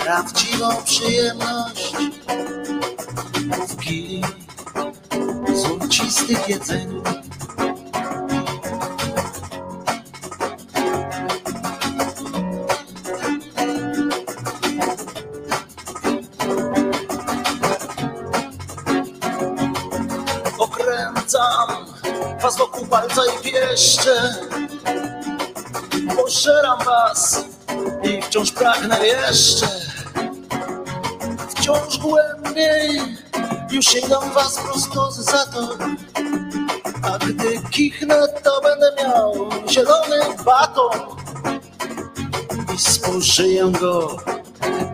prawdziwą 0.00 0.68
przyjemność 0.84 1.92
w 3.68 3.76
gili 3.76 4.22
złocistych 5.54 6.48
jedzeniu. 6.48 7.02
Was 22.46 22.56
wokół 22.56 22.86
palca 22.86 23.22
i 23.26 23.42
pieszcze. 23.42 24.34
Poszeram 26.16 26.78
was 26.84 27.44
i 28.02 28.22
wciąż 28.22 28.52
pragnę 28.52 29.06
jeszcze. 29.06 29.66
Wciąż 31.48 31.98
głębiej, 31.98 33.00
już 33.70 33.86
sięgam 33.86 34.32
was 34.32 34.58
prosto 34.58 35.10
za 35.10 35.46
to. 35.46 35.76
A 37.02 37.18
gdy 37.18 37.60
kichnę, 37.70 38.28
to 38.44 38.60
będę 38.60 38.92
miał 39.02 39.48
zielony 39.68 40.20
baton 40.44 41.00
i 42.74 42.78
spożyję 42.78 43.72
go 43.80 44.16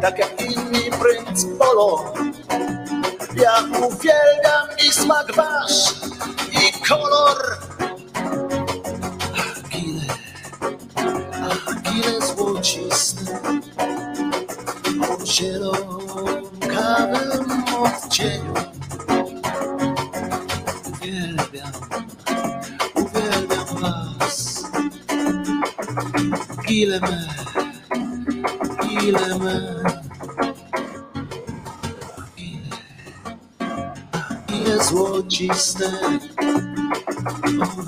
tak 0.02 0.18
jak 0.18 0.40
inni 0.40 0.90
princ 0.90 1.46
polo. 1.58 2.14
Ja 3.36 3.54
uwielbiam 3.78 4.68
i 4.88 4.92
smak 4.92 5.34
wasz 5.34 5.94
i 6.82 6.88
kolor. 6.88 7.58
Ach, 9.36 9.62
gile, 9.70 10.06
ach, 11.50 11.82
gile 11.82 12.20
złociste 12.20 13.40
o 15.08 15.16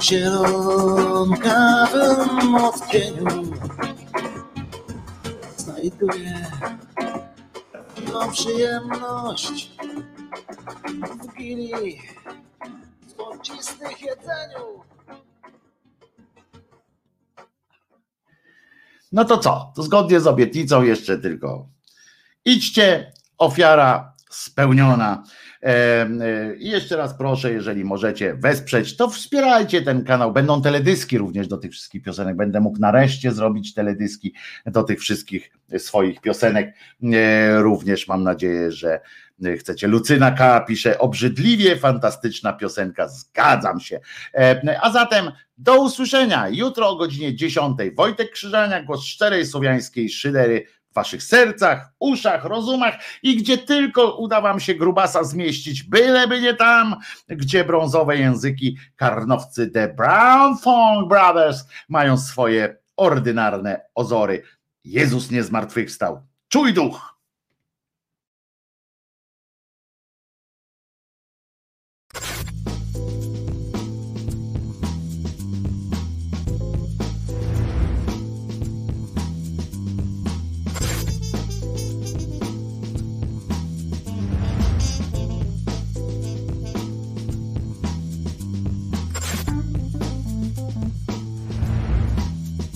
zielonkawym 0.05 1.34
odcieniu. 2.55 3.52
Znajduję 5.57 6.47
no 8.12 8.31
przyjemność 8.31 9.73
w 11.23 11.34
gili 11.36 11.99
złocistych 13.16 14.00
jedzeniu. 14.02 14.83
No 19.12 19.24
to 19.24 19.39
co? 19.39 19.73
To 19.76 19.83
zgodnie 19.83 20.20
z 20.20 20.26
obietnicą 20.26 20.83
jeszcze 20.83 21.18
tylko 21.18 21.68
idźcie, 22.44 23.12
ofiara 23.39 24.15
spełniona. 24.31 25.23
E, 25.65 26.02
e, 26.02 26.57
I 26.57 26.70
jeszcze 26.70 26.97
raz 26.97 27.15
proszę, 27.15 27.52
jeżeli 27.52 27.84
możecie 27.84 28.34
wesprzeć, 28.34 28.97
to 28.97 29.09
wspierajcie 29.09 29.83
ten 29.83 30.05
kanał. 30.05 30.33
Będą 30.33 30.62
teledyski 30.62 31.18
również 31.18 31.49
do 31.49 31.57
tych 31.57 31.73
wszystkich 31.73 32.02
piosenek. 32.02 32.36
Będę 32.36 32.60
mógł 32.60 32.78
nareszcie 32.78 33.33
zrobić 33.33 33.75
teledyski 33.75 34.34
do 34.67 34.83
tych 34.83 35.01
wszystkich 35.01 35.51
swoich 35.78 36.20
piosenek. 36.20 36.75
E, 37.12 37.59
Również 37.62 38.09
mam 38.09 38.23
nadzieję, 38.23 38.73
że 38.73 39.01
chcecie. 39.59 39.89
Lucyna 39.89 40.31
K. 40.31 40.60
pisze 40.60 40.99
obrzydliwie 40.99 41.76
fantastyczna 41.76 42.52
piosenka. 42.52 43.09
Zgadzam 43.09 43.81
się. 43.81 44.01
E, 44.34 44.78
A 44.83 44.93
zatem 44.93 45.31
do 45.59 45.83
usłyszenia 45.83 46.49
jutro 46.49 46.89
o 46.89 46.97
godzinie 46.97 47.34
10. 47.34 47.76
Wojtek 47.97 48.31
Krzyżania, 48.31 48.83
głos 48.83 49.05
szczerej 49.05 49.47
słowiańskiej 49.47 50.09
szydery 50.10 50.67
waszych 50.95 51.23
sercach, 51.23 51.93
uszach, 51.99 52.45
rozumach 52.45 52.95
i 53.23 53.37
gdzie 53.37 53.59
tylko 53.59 54.17
uda 54.17 54.41
wam 54.41 54.61
się 54.61 54.75
grubasa 54.75 55.25
zmieścić, 55.25 55.83
byleby 55.83 56.41
nie 56.41 56.55
tam, 56.55 56.97
gdzie 57.29 57.65
brązowe 57.65 58.17
języki 58.17 58.77
karnowcy 58.97 59.71
The 59.71 59.89
Brown 59.89 60.59
Fong 60.59 61.09
Brothers 61.09 61.65
mają 61.89 62.19
swoje 62.19 62.77
ordynarne 62.97 63.81
ozory. 63.95 64.43
Jezus 64.85 65.31
nie 65.31 65.43
zmartwychwstał. 65.43 66.27
Czuj 66.49 66.75
duch! 66.75 67.14